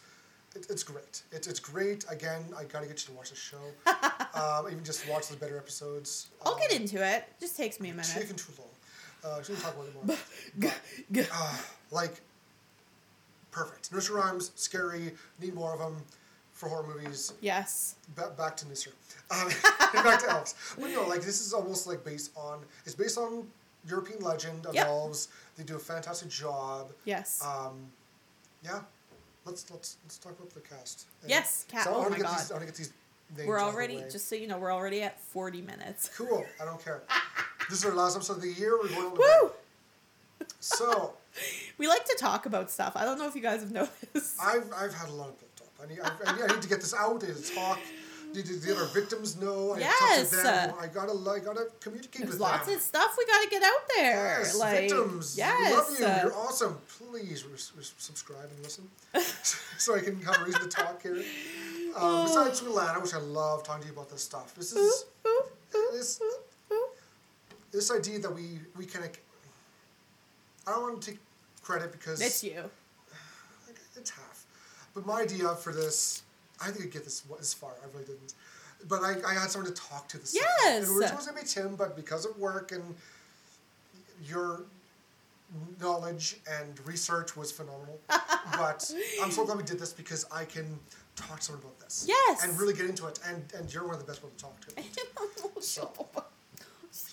it, 0.56 0.68
it's 0.70 0.84
great. 0.84 1.24
It, 1.32 1.48
it's 1.48 1.60
great. 1.60 2.06
Again, 2.10 2.44
I 2.58 2.64
gotta 2.66 2.88
get 2.88 3.02
you 3.02 3.08
to 3.08 3.12
watch 3.14 3.30
the 3.30 3.36
show. 3.36 3.58
um, 4.40 4.68
even 4.72 4.84
just 4.84 5.08
watch 5.10 5.28
the 5.28 5.38
better 5.38 5.58
episodes. 5.58 6.28
I'll 6.46 6.54
um, 6.54 6.60
get 6.60 6.72
into 6.80 7.06
it. 7.06 7.26
Just 7.40 7.58
takes 7.58 7.80
me 7.80 7.90
a 7.90 7.94
It's 7.98 8.10
minute. 8.14 8.22
taking 8.28 8.36
too 8.38 8.52
long. 8.58 8.68
Uh, 9.24 9.42
we 9.48 9.56
talk 9.56 9.74
about 9.76 9.86
it 9.88 9.94
more. 10.08 10.18
But, 11.12 11.30
uh, 11.34 11.58
like, 11.92 12.22
perfect. 13.52 13.92
Nursery 13.94 14.16
rhymes, 14.20 14.52
scary. 14.56 15.14
Need 15.40 15.54
more 15.54 15.74
of 15.74 15.80
them 15.80 15.98
for 16.54 16.70
horror 16.70 16.88
movies. 16.88 17.34
Yes. 17.42 17.96
Ba- 18.16 18.34
back 18.38 18.56
to 18.58 18.66
Nisser. 18.66 18.90
Um, 19.30 19.48
back 20.04 20.22
to 20.24 20.30
elves. 20.32 20.56
But 20.80 20.90
no, 20.92 21.08
like 21.08 21.22
this 21.22 21.42
is 21.46 21.54
almost 21.54 21.88
like 21.88 22.04
based 22.04 22.32
on. 22.36 22.60
It's 22.86 22.96
based 22.96 23.18
on 23.18 23.46
European 23.88 24.20
legend 24.22 24.66
of 24.66 24.74
Yep. 24.76 24.86
elves. 24.88 25.28
They 25.56 25.64
do 25.64 25.76
a 25.76 25.80
fantastic 25.80 26.30
job. 26.30 26.92
Yes. 27.06 27.44
Um, 27.46 27.90
yeah. 28.64 28.82
Let's 29.46 29.70
let's 29.72 29.98
let's 30.04 30.18
talk 30.18 30.34
about 30.38 30.52
the 30.54 30.60
cast. 30.62 31.06
And- 31.22 31.30
Yes, 31.32 31.66
ca- 31.72 31.84
So 31.84 31.94
oh 31.96 32.10
my 32.10 32.18
God. 32.20 32.38
These, 32.38 32.52
I 32.52 32.54
want 32.56 32.62
to 32.62 32.72
get 32.72 32.76
these. 32.76 32.94
Names 33.38 33.48
we're 33.48 33.58
out 33.60 33.68
of 33.70 33.72
the 33.72 33.78
already, 33.78 34.04
just 34.12 34.28
so 34.28 34.36
you 34.36 34.46
know, 34.46 34.58
we're 34.58 34.74
already 34.74 35.02
at 35.04 35.18
40 35.22 35.62
minutes. 35.62 36.10
cool. 36.18 36.46
I 36.62 36.66
don't 36.66 36.84
care. 36.84 37.02
this 37.70 37.80
is 37.80 37.86
our 37.86 37.94
last 37.94 38.18
episode 38.18 38.34
of 38.38 38.42
the 38.42 38.52
year. 38.52 38.78
We're 38.78 38.90
going 38.90 39.16
to 39.16 39.22
Woo! 39.42 39.52
So 40.60 41.14
We 41.78 41.88
like 41.88 42.04
to 42.06 42.16
talk 42.20 42.46
about 42.46 42.70
stuff. 42.70 42.94
I 42.96 43.06
don't 43.06 43.18
know 43.18 43.28
if 43.28 43.36
you 43.36 43.42
guys 43.42 43.62
have 43.62 43.72
noticed. 44.14 44.36
I've 44.42 44.70
I've 44.76 44.94
had 44.94 45.08
a 45.10 45.14
lot 45.14 45.30
of 45.30 45.40
built 45.40 45.62
up. 45.62 45.70
I 45.82 45.88
need 45.88 46.00
I, 46.02 46.30
I 46.30 46.36
need- 46.36 46.44
I 46.52 46.54
need 46.56 46.62
to 46.62 46.68
get 46.70 46.82
this 46.82 46.94
out 46.94 47.24
and 47.24 47.46
talk. 47.56 47.80
Did, 48.34 48.46
did 48.46 48.62
the 48.62 48.76
other 48.76 48.86
victims 48.86 49.36
know? 49.38 49.74
I 49.76 49.80
Yes. 49.80 50.30
to 50.30 50.36
them. 50.38 50.74
I 50.80 50.88
gotta, 50.88 51.12
I 51.30 51.40
gotta 51.40 51.66
communicate 51.82 52.22
There's 52.22 52.32
with 52.34 52.40
lots 52.40 52.66
them. 52.68 52.76
of 52.78 52.82
stuff 52.82 53.16
we 53.18 53.26
got 53.26 53.44
to 53.44 53.50
get 53.50 53.62
out 53.64 53.88
there. 53.96 54.40
Yes, 54.40 54.56
like, 54.58 54.80
victims. 54.90 55.38
yes. 55.38 55.70
We 55.70 55.76
love 55.76 56.00
you. 56.00 56.06
uh, 56.06 56.20
You're 56.24 56.38
awesome. 56.38 56.78
Please 56.98 57.46
res- 57.46 57.72
res- 57.78 57.94
subscribe 57.98 58.50
and 58.56 58.64
listen, 58.64 58.90
so 59.78 59.96
I 59.96 60.00
can 60.00 60.22
have 60.22 60.42
a 60.42 60.46
reason 60.46 60.62
to 60.62 60.68
talk 60.70 61.02
here. 61.02 61.24
Um, 61.96 62.26
besides 62.26 62.62
Lana, 62.64 63.00
which 63.02 63.14
I 63.14 63.18
wish 63.18 63.24
I 63.24 63.26
love 63.26 63.64
talking 63.64 63.82
to 63.82 63.88
you 63.88 63.94
about 63.94 64.10
this 64.10 64.24
stuff. 64.24 64.56
This 64.56 64.72
is 64.72 65.06
this 65.92 66.22
this 67.72 67.92
idea 67.92 68.20
that 68.20 68.34
we 68.34 68.60
we 68.78 68.86
can. 68.86 69.04
I 70.68 70.72
don't 70.72 70.82
want 70.84 71.02
to 71.02 71.12
take 71.12 71.20
credit 71.62 71.92
because 71.92 72.22
it's 72.22 72.44
you. 72.44 72.64
it's 73.98 74.10
half. 74.12 74.46
But 74.94 75.06
my 75.06 75.22
idea 75.22 75.50
for 75.56 75.74
this, 75.74 76.24
I 76.62 76.72
think 76.72 76.86
I'd 76.86 76.92
get 76.92 77.04
this 77.04 77.24
as 77.40 77.54
far. 77.54 77.72
I 77.84 77.92
really 77.94 78.06
didn't. 78.06 78.34
But 78.88 79.02
I, 79.04 79.16
I 79.28 79.34
had 79.34 79.52
someone 79.52 79.72
to 79.72 79.80
talk 79.80 80.08
to 80.10 80.18
this. 80.18 80.34
Yes. 80.36 80.88
And 80.90 81.02
it 81.02 81.16
was 81.16 81.26
going 81.26 81.38
to 81.38 81.44
be 81.44 81.48
Tim, 81.48 81.76
but 81.76 81.96
because 81.96 82.26
of 82.26 82.38
work 82.38 82.72
and 82.72 82.96
your 84.26 84.64
knowledge 85.80 86.38
and 86.50 86.80
research 86.86 87.36
was 87.36 87.52
phenomenal. 87.52 88.00
but 88.08 88.92
I'm 89.22 89.32
so 89.32 89.46
glad 89.46 89.58
we 89.58 89.64
did 89.64 89.80
this 89.80 89.94
because 89.94 90.26
I 90.32 90.46
can 90.46 90.80
talk 91.16 91.40
to 91.40 91.46
someone 91.46 91.64
about 91.64 91.80
this. 91.80 92.06
Yes. 92.08 92.44
And 92.44 92.58
really 92.60 92.74
get 92.74 92.86
into 92.86 93.08
it. 93.08 93.20
And 93.28 93.44
and 93.58 93.72
you're 93.74 93.84
one 93.84 93.94
of 93.94 94.00
the 94.00 94.06
best 94.06 94.22
people 94.22 94.32
to 94.38 94.44
talk 94.44 94.60
to. 94.62 95.62
Sure. 95.62 95.92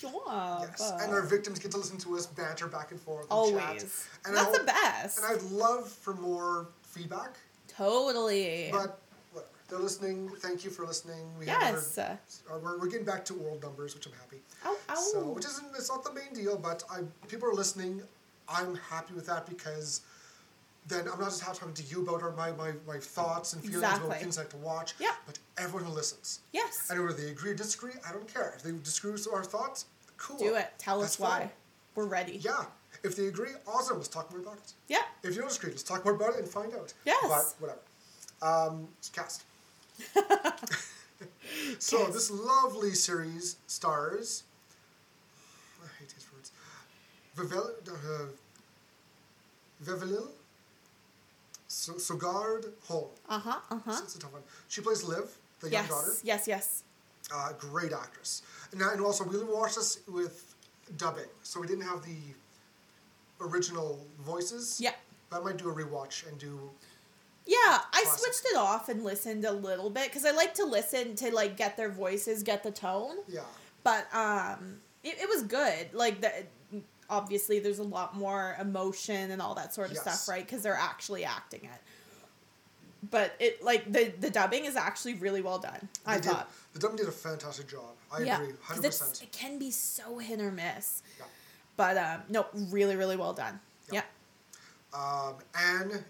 Sure. 0.00 0.58
Yes. 0.60 0.92
And 1.02 1.12
our 1.12 1.22
victims 1.22 1.58
get 1.58 1.70
to 1.72 1.76
listen 1.76 1.98
to 1.98 2.16
us 2.16 2.26
banter 2.26 2.66
back 2.66 2.92
and 2.92 3.00
forth. 3.00 3.24
And 3.24 3.32
Always. 3.32 3.54
Chat. 3.54 4.26
And 4.26 4.36
That's 4.36 4.54
I 4.54 4.58
the 4.58 4.64
best. 4.64 5.18
And 5.18 5.26
I'd 5.26 5.42
love 5.50 5.88
for 5.88 6.14
more 6.14 6.68
feedback. 6.82 7.36
Totally. 7.68 8.70
But. 8.72 9.00
They're 9.68 9.78
listening. 9.78 10.30
Thank 10.38 10.64
you 10.64 10.70
for 10.70 10.86
listening. 10.86 11.28
We 11.38 11.46
yes. 11.46 11.96
heard- 11.96 12.18
uh, 12.50 12.58
we're, 12.62 12.78
we're 12.78 12.86
getting 12.88 13.04
back 13.04 13.24
to 13.26 13.34
world 13.34 13.62
numbers, 13.62 13.94
which 13.94 14.06
I'm 14.06 14.12
happy. 14.14 14.38
Ow, 14.64 14.76
ow. 14.88 14.94
So, 14.94 15.20
which 15.30 15.44
isn't 15.44 15.66
it's 15.76 15.90
not 15.90 16.04
the 16.04 16.12
main 16.12 16.32
deal, 16.34 16.56
but 16.56 16.82
I 16.90 17.00
people 17.28 17.48
are 17.48 17.54
listening. 17.54 18.02
I'm 18.48 18.74
happy 18.76 19.12
with 19.12 19.26
that 19.26 19.46
because 19.46 20.00
then 20.86 21.00
I'm 21.12 21.20
not 21.20 21.28
just 21.28 21.42
talking 21.44 21.74
to 21.74 21.82
you 21.82 22.00
about 22.02 22.22
our, 22.22 22.32
my, 22.32 22.50
my, 22.52 22.72
my 22.86 22.96
thoughts 22.96 23.52
and 23.52 23.60
feelings 23.60 23.82
Exactly. 23.82 24.06
about 24.08 24.20
things 24.20 24.38
I 24.38 24.42
like 24.42 24.50
to 24.50 24.56
watch, 24.56 24.94
Yeah. 24.98 25.10
but 25.26 25.38
everyone 25.58 25.84
who 25.84 25.92
listens. 25.94 26.40
yes. 26.54 26.88
And 26.90 26.98
whether 26.98 27.12
they 27.12 27.28
agree 27.30 27.50
or 27.50 27.54
disagree, 27.54 27.92
I 28.08 28.12
don't 28.12 28.26
care. 28.32 28.54
If 28.56 28.62
they 28.62 28.70
disagree 28.72 29.12
with 29.12 29.28
our 29.30 29.44
thoughts, 29.44 29.84
cool. 30.16 30.38
Do 30.38 30.54
it. 30.54 30.68
Tell 30.78 30.98
That's 31.00 31.16
us 31.16 31.20
why. 31.20 31.38
fine. 31.40 31.50
We're 31.94 32.06
ready. 32.06 32.38
Yeah. 32.38 32.64
If 33.02 33.16
they 33.16 33.26
agree, 33.26 33.50
awesome. 33.66 33.98
Let's 33.98 34.08
talk 34.08 34.30
more 34.30 34.40
about 34.40 34.54
it. 34.56 34.72
Yeah. 34.88 35.02
If 35.22 35.34
you 35.34 35.40
don't 35.42 35.48
disagree, 35.48 35.70
let's 35.72 35.82
talk 35.82 36.06
more 36.06 36.14
about 36.14 36.30
it 36.34 36.38
and 36.40 36.48
find 36.48 36.72
out. 36.72 36.94
Yes. 37.04 37.54
But 37.60 37.60
whatever. 37.60 37.80
Um, 38.40 38.88
it's 38.98 39.10
cast. 39.10 39.42
so 41.78 42.06
this 42.06 42.30
lovely 42.30 42.92
series 42.92 43.56
stars. 43.66 44.44
I 45.82 45.86
hate 45.98 46.08
these 46.10 46.26
words. 46.32 46.52
Vivel, 47.36 47.70
uh, 47.88 48.26
Vevelil. 49.84 50.28
So, 51.70 51.92
Sogard 51.94 52.70
Hall. 52.86 53.10
Uh 53.28 53.38
huh. 53.38 53.58
Uh 53.70 53.78
huh. 53.84 54.00
It's 54.02 54.16
a 54.16 54.18
tough 54.18 54.32
one. 54.32 54.42
She 54.68 54.80
plays 54.80 55.04
Liv, 55.04 55.36
the 55.60 55.70
young 55.70 55.86
daughter. 55.86 56.12
Yes. 56.22 56.48
Yes. 56.48 56.82
Uh, 57.32 57.52
great 57.58 57.92
actress. 57.92 58.42
And, 58.72 58.80
now- 58.80 58.90
and 58.92 59.00
also, 59.02 59.24
we 59.24 59.42
watched 59.44 59.76
this 59.76 60.00
with 60.08 60.54
dubbing, 60.96 61.26
so 61.42 61.60
we 61.60 61.66
didn't 61.66 61.84
have 61.84 62.02
the 62.02 62.16
original 63.40 64.04
voices. 64.20 64.80
Yeah. 64.80 64.92
But 65.30 65.42
I 65.42 65.44
might 65.44 65.58
do 65.58 65.68
a 65.68 65.74
rewatch 65.74 66.26
and 66.28 66.38
do. 66.38 66.70
Yeah, 67.48 67.56
I 67.56 68.02
Classic. 68.04 68.20
switched 68.20 68.44
it 68.52 68.56
off 68.58 68.88
and 68.90 69.02
listened 69.02 69.44
a 69.46 69.52
little 69.52 69.88
bit 69.88 70.08
because 70.08 70.26
I 70.26 70.32
like 70.32 70.52
to 70.54 70.64
listen 70.66 71.16
to 71.16 71.34
like 71.34 71.56
get 71.56 71.78
their 71.78 71.88
voices, 71.88 72.42
get 72.42 72.62
the 72.62 72.70
tone. 72.70 73.16
Yeah. 73.26 73.40
But 73.82 74.06
um, 74.14 74.76
it, 75.02 75.16
it 75.22 75.28
was 75.30 75.44
good. 75.44 75.94
Like 75.94 76.20
the 76.20 76.30
obviously 77.08 77.58
there's 77.58 77.78
a 77.78 77.84
lot 77.84 78.14
more 78.14 78.54
emotion 78.60 79.30
and 79.30 79.40
all 79.40 79.54
that 79.54 79.74
sort 79.74 79.88
of 79.88 79.94
Yes. 79.94 80.02
stuff, 80.02 80.28
right? 80.28 80.44
Because 80.46 80.62
they're 80.62 80.74
actually 80.74 81.24
acting 81.24 81.60
it. 81.64 81.80
But 83.10 83.34
it 83.40 83.62
like 83.64 83.90
the 83.90 84.12
the 84.20 84.28
dubbing 84.28 84.66
is 84.66 84.76
actually 84.76 85.14
really 85.14 85.40
well 85.40 85.58
done. 85.58 85.88
I 86.04 86.16
did- 86.16 86.24
thought. 86.24 86.50
the 86.74 86.80
dubbing 86.80 86.96
did 86.98 87.08
a 87.08 87.12
fantastic 87.12 87.66
job. 87.68 87.94
I 88.12 88.22
yeah, 88.24 88.42
agree, 88.42 88.54
hundred 88.60 88.84
percent. 88.84 89.22
It 89.22 89.32
can 89.32 89.58
be 89.58 89.70
so 89.70 90.18
hit 90.18 90.38
or 90.40 90.50
miss. 90.50 91.02
Yeah. 91.18 91.24
But 91.78 91.96
um, 91.96 92.22
no, 92.28 92.46
really, 92.70 92.96
really 92.96 93.16
well 93.16 93.32
done. 93.32 93.58
Yeah. 93.90 94.02
Yeah. 94.92 95.00
Um, 95.00 95.34
Anne 95.54 96.04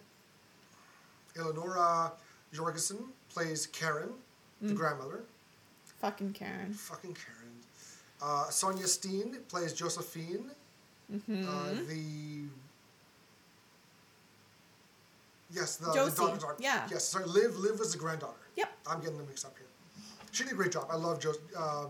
Eleonora 1.38 2.12
Jorgensen 2.52 2.98
plays 3.28 3.66
Karen, 3.66 4.10
Mm. 4.62 4.68
the 4.68 4.74
grandmother. 4.74 5.22
Fucking 6.00 6.32
Karen. 6.32 6.72
Fucking 6.74 7.14
Karen. 7.14 7.52
Uh, 8.20 8.46
Sonja 8.50 8.86
Steen 8.86 9.36
plays 9.48 9.72
Josephine. 9.72 10.50
Mm-hmm. 11.12 11.48
Uh, 11.48 11.72
the 11.88 12.48
yes, 15.52 15.76
the, 15.76 15.86
the 15.86 15.94
Josie, 15.94 16.16
daughter, 16.16 16.38
daughter. 16.40 16.56
yeah. 16.58 16.86
Yes, 16.90 17.04
sorry. 17.04 17.24
Liv. 17.26 17.56
Liv 17.56 17.78
was 17.78 17.92
the 17.92 17.98
granddaughter. 17.98 18.34
Yep. 18.56 18.68
I'm 18.86 19.00
getting 19.00 19.16
them 19.18 19.26
mixed 19.28 19.44
up 19.46 19.54
here. 19.56 19.66
She 20.32 20.44
did 20.44 20.52
a 20.52 20.56
great 20.56 20.72
job. 20.72 20.86
I 20.90 20.96
love 20.96 21.20
Jo. 21.20 21.30
Um, 21.56 21.88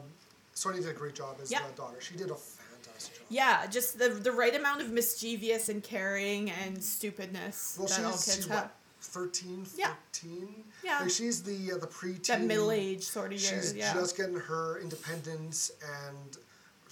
Sonja 0.55 0.77
did 0.77 0.89
a 0.89 0.93
great 0.93 1.15
job 1.15 1.37
as 1.43 1.51
Yeah. 1.51 1.67
the 1.67 1.73
daughter. 1.75 2.01
She 2.01 2.15
did 2.17 2.31
a 2.31 2.35
fantastic 2.37 3.15
job. 3.19 3.27
Yeah, 3.29 3.67
just 3.67 3.99
the 3.99 4.09
the 4.11 4.33
right 4.33 4.55
amount 4.55 4.81
of 4.83 4.91
mischievous 4.91 5.69
and 5.69 5.83
caring 5.83 6.51
and 6.51 6.83
stupidness 6.83 7.77
Well, 7.79 7.89
that 7.89 8.05
all 8.05 8.13
kids 8.13 8.47
have. 8.47 8.51
what, 8.51 8.75
13, 9.09 9.67
Yeah. 9.77 9.93
14? 10.13 10.65
Yeah. 10.85 11.01
Like 11.01 11.11
she's 11.11 11.43
the 11.43 11.73
uh, 11.73 11.79
the 11.79 11.87
preteen. 11.87 12.27
That 12.27 12.43
middle 12.43 12.71
age 12.71 13.03
sort 13.03 13.33
of 13.33 13.41
She's 13.41 13.51
years. 13.51 13.75
Yeah. 13.75 13.95
just 13.95 14.17
getting 14.17 14.37
her 14.37 14.79
independence, 14.81 15.71
and 16.07 16.37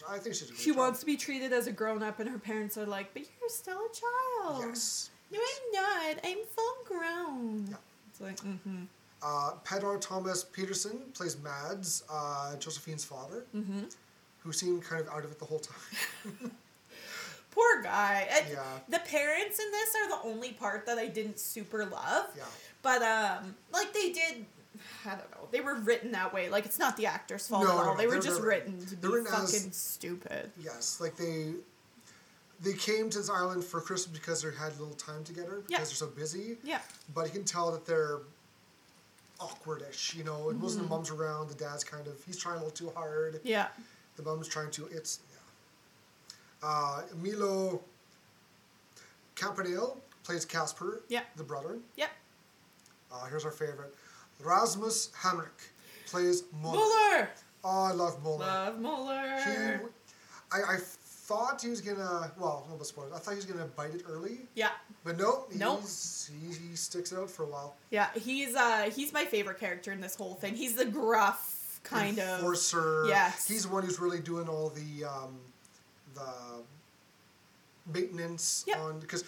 I 0.09 0.19
think 0.19 0.35
she's. 0.35 0.51
A 0.51 0.57
she 0.57 0.71
job. 0.71 0.79
wants 0.79 1.01
to 1.01 1.07
be 1.07 1.17
treated 1.17 1.53
as 1.53 1.67
a 1.67 1.73
grown 1.73 2.03
up, 2.03 2.19
and 2.21 2.29
her 2.31 2.39
parents 2.39 2.77
are 2.79 2.87
like, 2.87 3.13
"But 3.13 3.23
you're 3.41 3.49
still 3.49 3.79
a 3.79 4.45
child." 4.45 4.65
Yes. 4.69 5.11
No, 5.33 5.39
I'm 5.41 5.73
not. 6.15 6.25
I'm 6.25 6.39
full 6.55 6.77
grown. 6.87 7.67
Yeah. 7.69 7.77
It's 8.11 8.21
like, 8.21 8.37
mm-hmm. 8.41 8.85
Uh, 9.23 9.53
Pedro 9.65 9.99
Thomas 9.99 10.45
Peterson 10.45 10.99
plays 11.15 11.37
Mads, 11.43 12.05
uh, 12.11 12.55
Josephine's 12.57 13.05
father, 13.05 13.45
Mm-hmm. 13.55 13.81
who 14.45 14.53
seemed 14.53 14.85
kind 14.85 15.01
of 15.01 15.09
out 15.13 15.25
of 15.25 15.33
it 15.33 15.39
the 15.39 15.45
whole 15.45 15.59
time. 15.59 16.53
Poor 17.57 17.83
guy. 17.83 18.29
And 18.31 18.47
Yeah. 18.53 18.63
The 18.89 18.99
parents 19.01 19.59
in 19.59 19.71
this 19.73 19.95
are 19.97 20.09
the 20.11 20.29
only 20.29 20.53
part 20.53 20.87
that 20.87 20.99
I 20.99 21.07
didn't 21.09 21.41
super 21.41 21.85
love. 21.87 22.27
Yeah. 22.37 22.45
But 22.83 23.03
um, 23.03 23.57
like 23.73 23.93
they 23.93 24.13
did. 24.13 24.45
I 25.07 25.11
don't 25.11 25.31
know. 25.31 25.49
They 25.51 25.63
were 25.63 25.75
written 25.77 26.13
that 26.13 26.33
way. 26.35 26.51
Like 26.51 26.67
it's 26.67 26.79
not 26.79 26.97
the 26.99 27.07
actor's 27.07 27.49
fault 27.49 27.65
No, 27.65 27.71
at 27.81 27.85
all. 27.87 27.95
no, 27.95 27.97
They 27.97 28.07
were 28.07 28.19
just 28.21 28.43
written 28.43 28.79
to 28.87 28.95
be 28.97 29.09
written 29.09 29.27
as- 29.33 29.55
fucking 29.55 29.73
stupid. 29.73 30.51
yes, 30.63 31.01
like 31.01 31.17
they 31.17 31.55
they 32.61 32.75
came 32.75 33.09
to 33.11 33.19
this 33.19 33.31
island 33.31 33.65
for 33.65 33.81
Christmas 33.81 34.19
because 34.19 34.43
they 34.43 34.51
had 34.55 34.73
a 34.73 34.79
little 34.79 34.95
time 34.95 35.25
together 35.25 35.57
because 35.67 35.71
Yeah. 35.71 35.79
they're 35.79 35.87
so 35.87 36.07
busy. 36.09 36.59
Yeah. 36.63 36.81
But 37.15 37.25
you 37.27 37.33
can 37.33 37.45
tell 37.45 37.73
that 37.73 37.87
they're 37.87 38.21
awkwardish. 39.41 40.15
You 40.15 40.25
know, 40.25 40.51
it 40.51 40.57
wasn't 40.57 40.85
the 40.85 40.89
mom's 40.91 41.11
around. 41.11 41.49
The 41.49 41.55
dad's 41.55 41.85
kind 41.85 42.07
of 42.07 42.23
he's 42.25 42.37
trying 42.39 42.57
a 42.57 42.59
little 42.59 42.71
too 42.73 42.91
hard. 42.95 43.35
Mm-hmm. 43.37 43.47
Yeah. 43.49 43.69
The 44.17 44.23
mom's 44.23 44.49
trying 44.49 44.71
to. 44.73 44.87
It's. 44.87 45.21
Uh, 46.63 47.03
Milo 47.23 47.81
Campanale 49.35 49.97
plays 50.25 50.45
Casper. 50.45 51.03
Yeah. 51.09 51.23
The 51.37 51.45
brother. 51.45 51.79
Yep. 51.97 52.11
Uh, 53.13 53.25
here's 53.27 53.45
our 53.45 53.51
favorite. 53.51 53.95
Rasmus 54.43 55.11
Hammerich 55.21 55.71
plays 56.07 56.45
Muller. 56.63 56.77
Muller. 56.77 57.29
Oh, 57.65 57.85
I 57.85 57.93
love 57.93 58.23
Muller. 58.23 58.47
Love 58.47 58.79
Muller. 58.79 59.37
He, 59.45 59.53
I, 60.53 60.75
I 60.75 60.79
thought 61.27 61.61
he 61.61 61.69
was 61.69 61.81
gonna. 61.81 62.31
Well, 62.39 62.67
no 62.71 62.83
spoilers. 62.85 63.13
I 63.13 63.19
thought 63.19 63.33
he 63.33 63.37
was 63.37 63.45
gonna 63.47 63.67
bite 63.67 63.95
it 63.95 64.03
early, 64.09 64.41
yeah. 64.55 64.71
but 65.05 65.19
no. 65.19 65.47
Nope. 65.55 65.81
He's, 65.81 66.31
he, 66.41 66.69
he 66.69 66.77
sticks 66.77 67.13
out 67.13 67.31
for 67.31 67.45
a 67.45 67.49
while. 67.49 67.77
Yeah. 67.91 68.09
He's 68.15 68.55
uh 68.55 68.91
he's 68.95 69.13
my 69.13 69.25
favorite 69.25 69.59
character 69.59 69.91
in 69.93 70.01
this 70.01 70.15
whole 70.15 70.35
thing. 70.35 70.55
He's 70.55 70.75
the 70.75 70.85
gruff 70.85 71.81
kind 71.83 72.19
of. 72.19 72.39
enforcer. 72.39 73.07
Yes. 73.09 73.49
He's 73.49 73.65
the 73.65 73.73
one 73.73 73.83
who's 73.85 73.99
really 73.99 74.21
doing 74.21 74.49
all 74.49 74.71
the 74.71 75.05
um, 75.05 75.39
the 76.17 76.63
maintenance 77.93 78.65
Yep. 78.67 78.79
on 78.79 79.01
because 79.01 79.25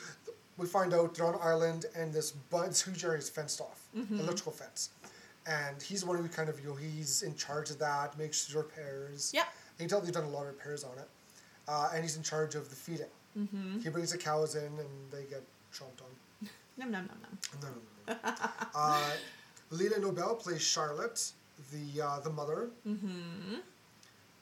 we 0.57 0.67
find 0.67 0.93
out 0.93 1.15
they're 1.15 1.27
on 1.27 1.39
island 1.41 1.87
and 1.97 2.13
this 2.13 2.33
bu- 2.33 2.67
this 2.67 2.83
huge 2.83 3.05
area 3.05 3.19
is 3.19 3.29
fenced 3.29 3.61
off, 3.61 3.81
Mm-hmm. 3.97 4.21
electrical 4.21 4.53
fence, 4.53 4.91
and 5.47 5.81
he's 5.83 6.01
the 6.03 6.07
one 6.07 6.19
who 6.19 6.29
kind 6.29 6.49
of 6.49 6.59
you 6.61 6.69
know 6.69 6.75
he's 6.75 7.23
in 7.23 7.35
charge 7.37 7.71
of 7.71 7.79
that, 7.79 8.19
makes 8.19 8.53
repairs. 8.55 9.31
Yeah, 9.35 9.45
you 9.79 9.87
tell 9.89 10.01
they've 10.01 10.13
done 10.13 10.25
a 10.25 10.29
lot 10.31 10.43
of 10.43 10.49
repairs 10.49 10.83
on 10.85 10.99
it, 10.99 11.09
uh, 11.69 11.91
and 11.95 12.03
he's 12.03 12.17
in 12.17 12.23
charge 12.23 12.55
of 12.55 12.69
the 12.71 12.77
feeding. 12.77 13.07
Mm-hmm. 13.39 13.81
He 13.81 13.89
brings 13.91 14.11
the 14.13 14.19
cows 14.19 14.57
in 14.57 14.65
and 14.65 14.89
they 15.13 15.25
get 15.31 15.43
chomped 15.73 16.01
on. 16.03 16.49
Nom 16.77 16.91
nom 16.91 17.07
nom 17.07 17.19
nom. 17.23 17.39
No, 17.63 17.69
no, 17.69 17.75
no, 18.09 18.15
no. 18.15 18.71
uh, 18.75 19.11
Lila 19.71 19.99
Nobel 20.01 20.35
plays 20.37 20.63
Charlotte, 20.63 21.33
the 21.73 22.03
uh, 22.03 22.21
the 22.21 22.31
mother. 22.31 22.71
Mm-hmm. 22.87 23.57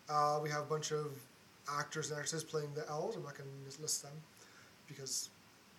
Uh, 0.08 0.38
we 0.42 0.48
have 0.50 0.62
a 0.62 0.66
bunch 0.66 0.92
of 0.92 1.06
actors 1.78 2.10
and 2.10 2.18
actresses 2.18 2.44
playing 2.44 2.72
the 2.74 2.88
elves. 2.88 3.16
I'm 3.16 3.22
not 3.24 3.36
going 3.36 3.48
to 3.70 3.82
list 3.82 4.02
them 4.02 4.12
because 4.88 5.30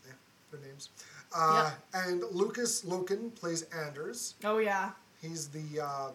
yeah, 0.05 0.13
their 0.51 0.59
names. 0.67 0.89
Uh, 1.35 1.71
And 1.93 2.23
Lucas 2.31 2.83
Loken 2.83 3.33
plays 3.35 3.63
Anders. 3.63 4.35
Oh 4.43 4.57
yeah. 4.59 4.91
He's 5.21 5.47
the 5.49 5.79
um, 5.81 6.13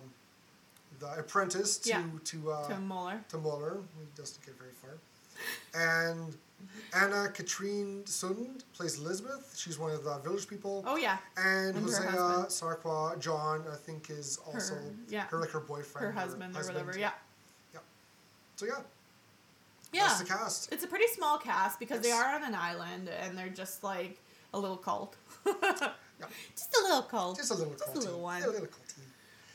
the 1.00 1.18
apprentice 1.18 1.78
to 1.78 1.88
Yeah. 1.90 2.02
to 2.24 2.50
uh, 2.52 2.68
To 2.68 2.78
Mueller. 2.78 3.24
to 3.28 3.38
Mueller. 3.38 3.76
He 3.98 4.06
doesn't 4.16 4.44
get 4.46 4.54
very 4.58 4.70
far. 4.80 4.98
And 5.74 6.36
Anna 6.94 7.28
Katrine 7.28 8.02
Sund 8.04 8.62
plays 8.72 8.98
Elizabeth. 8.98 9.54
She's 9.56 9.78
one 9.78 9.90
of 9.90 10.04
the 10.04 10.16
village 10.18 10.46
people. 10.46 10.84
Oh 10.86 10.96
yeah. 10.96 11.18
And, 11.36 11.76
And 11.76 11.86
her 11.90 12.10
Hosea. 12.10 12.46
Sarqua 12.48 13.18
John, 13.18 13.64
I 13.70 13.76
think, 13.76 14.10
is 14.10 14.38
also 14.46 14.74
Her- 14.76 14.82
yeah. 15.08 15.22
her 15.26 15.38
like 15.40 15.50
her 15.50 15.60
boyfriend, 15.60 16.06
Her 16.06 16.12
husband 16.12 16.56
or 16.56 16.62
whatever. 16.64 16.96
Yeah. 16.96 17.10
Yeah. 17.74 17.80
So 18.56 18.66
yeah, 18.66 18.80
Yeah. 19.92 20.06
that's 20.08 20.20
the 20.20 20.26
cast. 20.26 20.72
It's 20.72 20.84
a 20.84 20.86
pretty 20.86 21.06
small 21.08 21.38
cast 21.38 21.78
because 21.78 22.00
they 22.00 22.10
are 22.12 22.34
on 22.34 22.44
an 22.44 22.54
island 22.54 23.08
and 23.20 23.36
they're 23.36 23.48
just 23.48 23.84
like 23.84 24.18
a 24.54 24.58
little 24.58 24.76
cult. 24.76 25.16
Just 26.54 26.76
a 26.78 26.82
little 26.84 27.02
cult. 27.02 27.36
Just 27.36 27.50
a 27.50 27.54
little, 27.54 27.72
Just 27.74 27.96
a 27.96 27.98
little 27.98 28.20
one. 28.20 28.42
A 28.44 28.46
little 28.46 28.66
culty. 28.68 29.02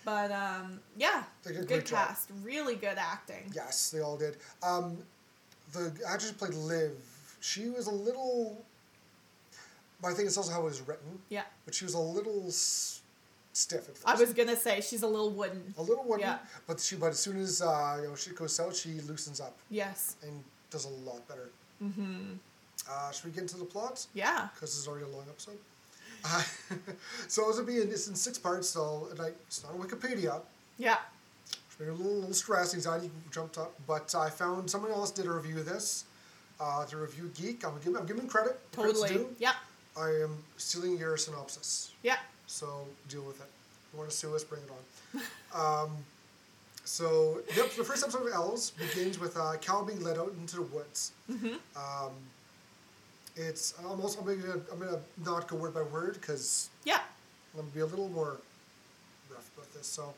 But 0.03 0.31
um, 0.31 0.79
yeah, 0.97 1.23
They 1.43 1.51
did 1.51 1.57
a 1.59 1.61
good 1.61 1.67
great 1.69 1.85
job. 1.85 2.07
cast, 2.09 2.29
really 2.43 2.75
good 2.75 2.97
acting. 2.97 3.49
Yes, 3.55 3.89
they 3.89 4.01
all 4.01 4.17
did. 4.17 4.35
Um, 4.61 4.97
the 5.71 5.93
actress 6.05 6.31
who 6.31 6.35
played 6.37 6.53
Liv, 6.55 6.91
she 7.39 7.69
was 7.69 7.87
a 7.87 7.91
little. 7.91 8.61
But 10.01 10.09
I 10.09 10.13
think 10.13 10.27
it's 10.27 10.35
also 10.37 10.51
how 10.51 10.59
it 10.61 10.65
was 10.65 10.81
written. 10.81 11.19
Yeah. 11.29 11.43
But 11.65 11.73
she 11.73 11.85
was 11.85 11.93
a 11.93 11.99
little 11.99 12.51
stiff 13.57 13.89
at 13.89 13.97
first. 13.97 14.07
I 14.07 14.15
was 14.15 14.33
gonna 14.33 14.55
say 14.55 14.81
she's 14.81 15.03
a 15.03 15.07
little 15.07 15.31
wooden. 15.31 15.73
a 15.77 15.81
little 15.81 16.03
wooden. 16.03 16.21
Yeah. 16.27 16.37
But 16.67 16.79
she, 16.79 16.95
but 16.95 17.07
as 17.07 17.19
soon 17.19 17.37
as 17.39 17.61
uh, 17.61 17.97
you 18.01 18.07
know 18.09 18.15
she 18.15 18.31
goes 18.31 18.59
out, 18.59 18.75
she 18.75 18.89
loosens 19.01 19.39
up 19.41 19.55
Yes. 19.69 20.15
and 20.23 20.43
does 20.69 20.85
a 20.85 20.89
lot 21.09 21.27
better. 21.27 21.49
Mm-hmm. 21.83 22.33
Uh, 22.89 23.11
should 23.11 23.25
we 23.25 23.31
get 23.31 23.41
into 23.41 23.57
the 23.57 23.65
plot? 23.65 24.05
Yeah. 24.13 24.47
Because 24.53 24.69
this 24.71 24.79
is 24.79 24.87
already 24.87 25.05
a 25.05 25.09
long 25.09 25.25
episode. 25.29 25.57
Uh, 26.25 26.41
so 27.27 27.47
it's, 27.49 27.57
gonna 27.59 27.67
be 27.67 27.81
in, 27.81 27.89
it's 27.89 28.07
in 28.07 28.15
six 28.15 28.37
parts, 28.37 28.69
so 28.69 29.07
like, 29.17 29.35
it's 29.47 29.63
not 29.63 29.73
on 29.73 29.79
Wikipedia. 29.79 30.41
Yeah. 30.77 30.97
A 31.79 31.83
little, 31.83 31.95
little 32.21 32.33
stressed, 32.33 32.73
anxiety 32.73 33.11
jumped 33.31 33.57
up. 33.59 33.71
But 33.85 34.13
I 34.15 34.29
found 34.31 34.69
someone 34.69 34.91
else 34.91 35.11
did 35.11 35.27
a 35.27 35.31
review 35.31 35.59
of 35.59 35.65
this. 35.65 36.05
Uh, 36.59 36.85
the 36.85 36.97
review 36.97 37.29
geek. 37.39 37.63
I'm 37.65 37.77
giving, 37.77 37.97
I'm 37.97 38.05
giving 38.07 38.27
credit. 38.27 38.59
Totally. 38.71 39.27
Yeah. 39.37 39.53
I 39.95 40.09
am 40.09 40.37
stealing 40.57 40.97
your 40.97 41.17
synopsis, 41.17 41.91
Yeah. 42.03 42.17
So 42.47 42.85
deal 43.09 43.23
with 43.23 43.39
it. 43.39 43.47
If 43.47 43.93
you 43.93 43.99
want 43.99 44.09
to 44.09 44.15
sue 44.15 44.35
us, 44.35 44.43
bring 44.43 44.61
it 44.63 44.69
on. 45.55 45.83
um, 45.85 45.91
so, 46.83 47.39
yep, 47.55 47.69
the 47.71 47.83
first 47.83 48.03
episode 48.03 48.27
of 48.27 48.33
Elves 48.33 48.71
begins 48.71 49.19
with 49.19 49.35
uh, 49.37 49.53
Cal 49.61 49.83
being 49.85 50.01
led 50.03 50.17
out 50.17 50.31
into 50.39 50.57
the 50.57 50.61
woods. 50.63 51.11
Mm-hmm. 51.29 51.55
Um, 51.75 52.11
it's 53.35 53.73
almost, 53.85 54.17
I'm 54.17 54.25
going 54.25 54.41
to 54.41 54.61
I'm 54.71 54.79
gonna 54.79 54.99
not 55.25 55.47
go 55.47 55.57
word 55.57 55.73
by 55.73 55.83
word 55.83 56.13
because 56.13 56.69
Yeah. 56.85 56.99
I'm 57.53 57.59
going 57.59 57.67
to 57.69 57.75
be 57.75 57.81
a 57.81 57.85
little 57.85 58.09
more 58.09 58.37
rough 59.29 59.49
about 59.57 59.71
this. 59.73 59.85
So, 59.87 60.13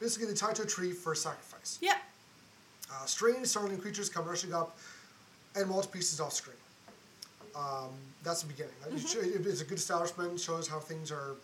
basically, 0.00 0.26
they 0.28 0.34
tie 0.34 0.52
to 0.54 0.62
a 0.62 0.66
tree 0.66 0.92
for 0.92 1.14
sacrifice. 1.14 1.78
Yeah. 1.80 1.98
Uh, 2.90 3.04
strange, 3.06 3.46
startling 3.46 3.78
creatures 3.78 4.08
come 4.08 4.24
rushing 4.26 4.52
up 4.54 4.76
and 5.56 5.68
to 5.68 5.86
pieces 5.86 6.20
off 6.20 6.32
screen. 6.32 6.56
Um, 7.54 7.90
that's 8.24 8.42
the 8.42 8.48
beginning. 8.48 8.72
It- 8.90 9.46
it's 9.46 9.60
a 9.60 9.64
good 9.64 9.78
establishment, 9.78 10.40
shows 10.40 10.66
how 10.68 10.78
things 10.80 11.10
are. 11.12 11.34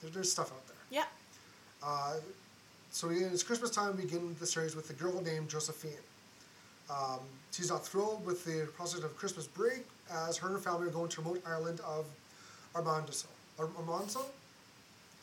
There, 0.00 0.10
there's 0.10 0.30
stuff 0.30 0.52
out 0.52 0.66
there. 0.66 0.76
Yeah. 0.90 1.04
Uh, 1.82 2.14
so 2.90 3.10
it's 3.10 3.42
Christmas 3.42 3.70
time. 3.70 3.96
We 3.96 4.02
begin 4.02 4.34
the 4.40 4.46
series 4.46 4.74
with 4.74 4.90
a 4.90 4.94
girl 4.94 5.20
named 5.22 5.48
Josephine. 5.48 5.90
Um, 6.90 7.20
she's 7.52 7.70
not 7.70 7.84
thrilled 7.86 8.24
with 8.24 8.44
the 8.44 8.68
prospect 8.76 9.04
of 9.04 9.16
Christmas 9.16 9.46
break 9.46 9.84
as 10.10 10.36
her 10.38 10.48
and 10.48 10.56
her 10.56 10.62
family 10.62 10.86
are 10.86 10.90
going 10.90 11.08
to 11.10 11.20
remote 11.20 11.42
island 11.46 11.80
of 11.80 12.06
Armandoso. 12.74 13.26
Ar- 13.58 13.66
Armanzo? 13.66 14.24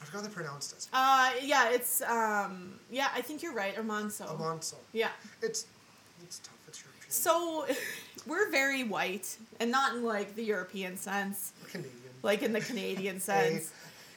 I 0.01 0.05
forgot 0.05 0.21
how 0.23 0.27
they 0.27 0.33
pronounced 0.33 0.73
it. 0.73 0.87
Uh, 0.91 1.31
yeah. 1.41 1.69
It's 1.71 2.01
um, 2.01 2.73
yeah. 2.91 3.07
I 3.15 3.21
think 3.21 3.41
you're 3.41 3.53
right, 3.53 3.75
Armanso. 3.75 4.27
Armanzo. 4.27 4.75
Yeah. 4.91 5.09
It's 5.41 5.65
it's 6.23 6.39
tough. 6.39 6.53
It's 6.67 6.81
European. 6.83 7.09
So 7.11 7.65
we're 8.27 8.51
very 8.51 8.83
white, 8.83 9.37
and 9.61 9.71
not 9.71 9.95
in 9.95 10.03
like 10.03 10.35
the 10.35 10.43
European 10.43 10.97
sense, 10.97 11.53
Canadian. 11.71 11.93
like 12.21 12.43
in 12.43 12.51
the 12.51 12.59
Canadian 12.59 13.19
sense. 13.21 13.71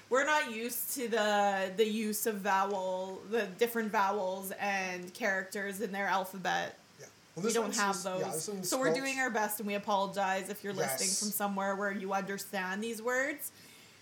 We're 0.09 0.25
not 0.25 0.53
used 0.53 0.95
to 0.95 1.09
the 1.09 1.73
the 1.77 1.87
use 1.87 2.27
of 2.27 2.37
vowel, 2.37 3.21
the 3.31 3.47
different 3.59 3.91
vowels 3.91 4.53
and 4.61 5.13
characters 5.15 5.81
in 5.81 5.91
their 5.93 6.07
alphabet. 6.07 6.79
yeah. 7.01 7.07
Well, 7.35 7.47
we 7.47 7.53
don't 7.53 7.75
have 7.77 8.01
those. 8.03 8.49
yeah, 8.49 8.63
so 8.63 8.79
we're 8.79 8.95
doing 8.95 9.19
our 9.19 9.31
best, 9.31 9.59
and 9.61 9.67
we 9.67 9.75
apologize 9.75 10.49
if 10.49 10.63
you're 10.63 10.73
listening 10.73 11.09
from 11.11 11.29
somewhere 11.29 11.75
where 11.75 11.93
you 11.93 12.13
understand 12.13 12.83
these 12.83 13.03
words, 13.03 13.51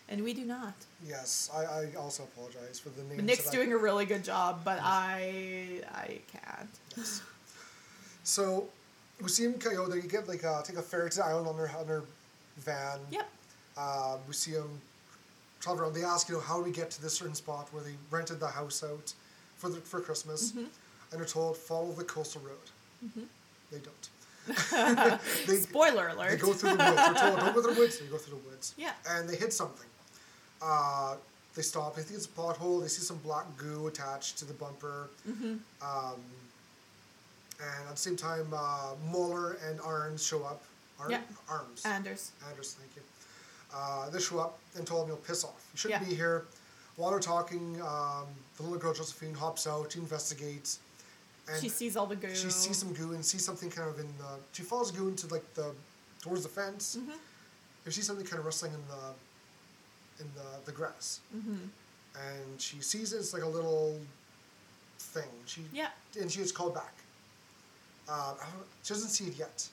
and 0.08 0.22
we 0.22 0.34
do 0.34 0.44
not. 0.44 0.74
Yes, 1.06 1.50
I, 1.54 1.64
I 1.64 1.94
also 1.98 2.24
apologize 2.24 2.78
for 2.78 2.90
the 2.90 3.02
names. 3.04 3.22
Nick's 3.22 3.50
doing 3.50 3.72
a 3.72 3.78
really 3.78 4.04
good 4.04 4.24
job, 4.24 4.60
but 4.64 4.78
I 4.82 5.80
I 5.92 6.18
can't. 6.30 6.68
Yes. 6.96 7.22
So 8.24 8.68
we 9.22 9.28
see 9.28 9.44
him 9.44 9.54
you 9.62 9.72
know, 9.72 9.88
get 9.88 10.28
like 10.28 10.44
uh, 10.44 10.62
take 10.62 10.76
a 10.76 10.82
ferry 10.82 11.10
to 11.10 11.16
the 11.16 11.24
island 11.24 11.46
on 11.46 11.56
their 11.56 11.70
on 11.78 11.86
their 11.86 12.02
van. 12.58 12.98
Yep. 13.10 13.28
Uh, 13.76 14.16
we 14.28 14.34
see 14.34 14.52
him 14.52 14.80
around. 15.72 15.94
They 15.94 16.04
ask 16.04 16.28
you 16.28 16.34
know 16.34 16.40
how 16.40 16.58
do 16.58 16.64
we 16.64 16.70
get 16.70 16.90
to 16.92 17.02
this 17.02 17.14
certain 17.14 17.34
spot 17.34 17.68
where 17.72 17.82
they 17.82 17.94
rented 18.10 18.40
the 18.40 18.48
house 18.48 18.82
out 18.84 19.12
for 19.56 19.68
the 19.68 19.76
for 19.76 20.00
Christmas, 20.00 20.50
Mm-hmm. 20.52 20.58
and 21.10 21.20
they're 21.20 21.24
told 21.24 21.56
follow 21.56 21.92
the 21.92 22.04
coastal 22.04 22.42
road. 22.42 23.20
They 23.72 23.78
don't. 23.78 24.08
they, 25.46 25.56
Spoiler 25.56 26.08
alert. 26.08 26.30
they 26.30 26.36
go 26.36 26.52
through 26.52 26.76
the 26.76 26.84
woods. 26.84 26.96
They're 26.96 27.14
told 27.14 27.38
don't 27.40 27.54
go 27.54 27.62
through 27.62 27.74
the 27.74 27.80
woods. 27.80 27.98
They 27.98 28.06
go 28.06 28.18
through 28.18 28.38
the 28.42 28.48
woods. 28.48 28.74
Yeah. 28.76 28.92
And 29.08 29.28
they 29.28 29.36
hit 29.36 29.52
something. 29.52 29.86
Uh, 30.62 31.16
they 31.54 31.62
stop. 31.62 31.96
They 31.96 32.02
think 32.02 32.16
it's 32.16 32.26
a 32.26 32.28
pothole. 32.30 32.82
They 32.82 32.88
see 32.88 33.02
some 33.02 33.16
black 33.18 33.44
goo 33.56 33.86
attached 33.86 34.38
to 34.38 34.44
the 34.44 34.52
bumper. 34.54 35.08
Mm-hmm. 35.28 35.54
Um, 35.82 36.20
and 37.60 37.88
at 37.88 37.92
the 37.92 37.96
same 37.96 38.16
time, 38.16 38.46
uh, 38.54 38.90
Mueller 39.10 39.56
and 39.68 39.78
Arns 39.80 40.26
show 40.26 40.42
up. 40.44 40.62
Ar- 41.00 41.10
Yeah. 41.10 41.20
Arms. 41.48 41.82
Anders. 41.84 42.32
Anders, 42.48 42.74
thank 42.78 42.90
you. 42.96 43.02
Uh, 43.74 44.08
they 44.10 44.20
show 44.20 44.38
up 44.38 44.58
and 44.76 44.86
told 44.86 45.02
him, 45.02 45.08
you'll 45.08 45.16
piss 45.18 45.42
off. 45.44 45.66
You 45.72 45.78
shouldn't 45.78 46.02
Yeah. 46.02 46.08
be 46.08 46.14
here. 46.14 46.46
While 46.96 47.10
they're 47.10 47.18
talking, 47.18 47.80
um, 47.82 48.26
the 48.56 48.62
little 48.62 48.78
girl 48.78 48.94
Josephine 48.94 49.34
hops 49.34 49.66
out. 49.66 49.90
She 49.92 49.98
investigates. 49.98 50.78
And 51.48 51.60
She 51.60 51.68
sees 51.68 51.96
all 51.96 52.06
the 52.06 52.14
goo. 52.16 52.34
she 52.34 52.50
sees 52.50 52.78
some 52.78 52.92
goo 52.94 53.12
and 53.12 53.24
sees 53.26 53.44
something 53.44 53.70
kind 53.70 53.88
of 53.88 53.98
in 53.98 54.06
the. 54.18 54.38
She 54.52 54.62
follows 54.62 54.90
goo 54.92 55.08
into 55.08 55.26
like 55.26 55.44
the 55.54 55.74
towards 56.22 56.42
the 56.44 56.48
fence. 56.48 56.96
Mm-hmm. 56.98 57.10
And 57.10 57.92
she 57.92 58.00
sees 58.00 58.06
something 58.06 58.24
kind 58.24 58.38
of 58.38 58.46
rustling 58.46 58.72
in 58.72 58.80
the 58.88 60.22
in 60.24 60.30
the 60.36 60.64
the 60.66 60.72
grass. 60.72 61.20
Mm-hmm. 61.36 61.56
And 62.16 62.60
she 62.60 62.80
sees 62.80 63.12
it, 63.12 63.18
it's 63.18 63.32
like 63.34 63.42
a 63.42 63.48
little 63.48 64.00
thing. 64.98 65.28
She 65.46 65.64
Yeah. 65.72 65.90
and 66.18 66.30
she 66.30 66.38
gets 66.38 66.52
called 66.52 66.74
back. 66.74 66.94
Uh, 68.08 68.34
she 68.84 68.94
doesn't 68.94 69.08
see 69.10 69.24
it 69.26 69.34
yet. 69.36 69.68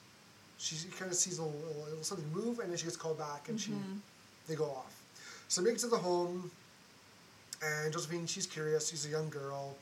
She 0.61 0.75
kind 0.89 1.09
of 1.09 1.17
sees 1.17 1.39
a 1.39 1.43
little, 1.43 1.59
a 1.75 1.89
little 1.89 2.03
something 2.03 2.31
move, 2.31 2.59
and 2.59 2.69
then 2.69 2.77
she 2.77 2.83
gets 2.85 2.95
called 2.97 3.17
back, 3.17 3.49
and 3.49 3.59
she 3.59 3.71
they 4.47 4.53
go 4.55 4.65
off. 4.65 4.93
So 5.47 5.61
make 5.61 5.73
it 5.73 5.79
to 5.79 5.87
the 5.87 5.97
home, 5.97 6.51
and 7.63 7.91
Josephine, 7.91 8.27
she's 8.27 8.45
curious. 8.45 8.89
She's 8.89 9.05
a 9.07 9.09
young 9.09 9.29
girl, 9.29 9.75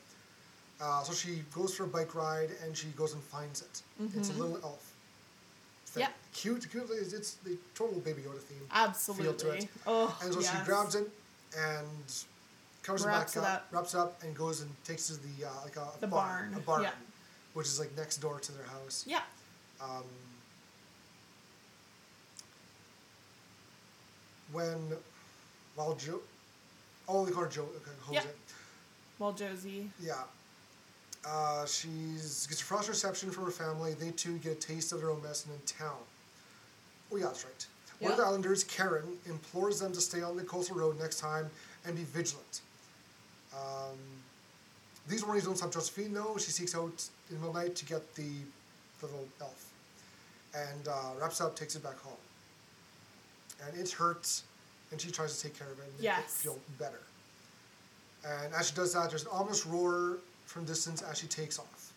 uh, 0.80 1.02
so 1.02 1.12
she 1.12 1.42
goes 1.54 1.74
for 1.74 1.84
a 1.84 1.86
bike 1.86 2.14
ride, 2.14 2.50
and 2.64 2.74
she 2.76 2.88
goes 2.96 3.12
and 3.12 3.22
finds 3.22 3.60
it. 3.62 3.82
It's 4.16 4.30
a 4.30 4.32
little 4.32 4.58
elf. 4.64 4.86
Yep. 5.96 6.12
Cute, 6.32 6.70
cute. 6.70 6.86
It's, 6.92 7.12
it's 7.12 7.34
the 7.44 7.58
total 7.74 7.98
Baby 8.00 8.22
Yoda 8.22 8.38
theme. 8.38 8.60
Absolutely. 8.72 9.68
Oh, 9.88 10.16
And 10.22 10.32
so 10.32 10.40
yes. 10.40 10.56
she 10.56 10.64
grabs 10.64 10.94
it 10.94 11.08
and 11.58 11.86
covers 12.84 13.04
Wraps 13.04 13.34
it 13.34 13.40
it 13.40 13.42
back 13.42 13.50
up. 13.50 13.56
up, 13.62 13.66
wraps 13.72 13.94
it 13.94 13.98
up, 13.98 14.22
and 14.22 14.34
goes 14.36 14.60
and 14.60 14.70
takes 14.84 15.10
it 15.10 15.14
to 15.14 15.20
the 15.40 15.46
uh, 15.48 15.50
like 15.64 15.74
a, 15.76 15.86
The 16.00 16.06
barn, 16.06 16.50
barn, 16.52 16.54
a 16.54 16.60
barn, 16.60 16.82
yeah. 16.84 16.90
which 17.54 17.66
is 17.66 17.80
like 17.80 17.94
next 17.96 18.18
door 18.18 18.38
to 18.38 18.52
their 18.52 18.66
house. 18.66 19.04
Yeah. 19.06 19.20
Um, 19.82 20.04
when 24.52 24.78
while 25.74 25.94
Joe, 25.94 26.20
oh, 27.08 27.24
they 27.24 27.32
call 27.32 27.44
her 27.44 27.50
Joe. 27.50 27.62
Okay, 27.62 27.90
Jose. 28.06 28.20
Yeah. 28.24 28.30
Well, 29.18 29.32
Josie. 29.32 29.90
Yeah. 30.02 30.14
Uh, 31.26 31.66
she's 31.66 32.46
gets 32.46 32.62
a 32.62 32.64
frost 32.64 32.88
reception 32.88 33.30
from 33.30 33.44
her 33.44 33.50
family. 33.50 33.94
They 33.94 34.10
too 34.10 34.38
get 34.38 34.52
a 34.52 34.54
taste 34.54 34.92
of 34.92 35.00
their 35.00 35.10
own 35.10 35.22
medicine 35.22 35.52
in 35.52 35.60
town. 35.66 35.98
Oh 37.12 37.16
yeah, 37.16 37.26
that's 37.26 37.44
right. 37.44 37.66
One 37.98 38.12
of 38.12 38.18
the 38.18 38.24
islanders, 38.24 38.64
Karen, 38.64 39.04
implores 39.28 39.80
them 39.80 39.92
to 39.92 40.00
stay 40.00 40.22
on 40.22 40.34
the 40.34 40.42
coastal 40.42 40.76
road 40.76 40.98
next 40.98 41.20
time 41.20 41.50
and 41.84 41.94
be 41.94 42.04
vigilant. 42.04 42.62
Um, 43.52 43.98
these 45.06 45.22
warnings 45.22 45.44
don't 45.44 45.56
stop 45.56 45.72
Josephine 45.72 46.14
though. 46.14 46.36
She 46.38 46.50
seeks 46.50 46.74
out 46.74 47.04
in 47.30 47.40
the 47.42 47.46
the 47.46 47.52
night 47.52 47.76
to 47.76 47.84
get 47.84 48.14
the 48.14 48.30
little 49.02 49.26
elf, 49.40 49.66
and 50.54 50.88
uh, 50.88 51.20
wraps 51.20 51.40
up, 51.42 51.56
takes 51.56 51.76
it 51.76 51.82
back 51.82 51.98
home. 51.98 52.14
And 53.66 53.76
it 53.78 53.90
hurts, 53.90 54.44
and 54.90 55.00
she 55.00 55.10
tries 55.10 55.36
to 55.36 55.42
take 55.48 55.58
care 55.58 55.68
of 55.68 55.78
it 55.78 55.84
and 55.84 55.92
make 55.94 56.02
Yes. 56.04 56.24
it 56.24 56.30
feel 56.30 56.58
better. 56.78 57.00
And 58.26 58.52
as 58.54 58.68
she 58.68 58.74
does 58.74 58.92
that, 58.94 59.08
there's 59.10 59.22
an 59.22 59.28
ominous 59.32 59.66
roar 59.66 60.18
from 60.46 60.64
distance 60.64 61.02
as 61.02 61.18
she 61.18 61.26
takes 61.26 61.58
off. 61.58 61.92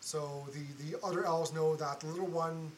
So 0.00 0.46
the, 0.52 0.84
the 0.84 1.04
other 1.04 1.24
elves 1.24 1.52
know 1.52 1.76
that 1.76 2.00
the 2.00 2.06
little 2.06 2.26
one 2.26 2.72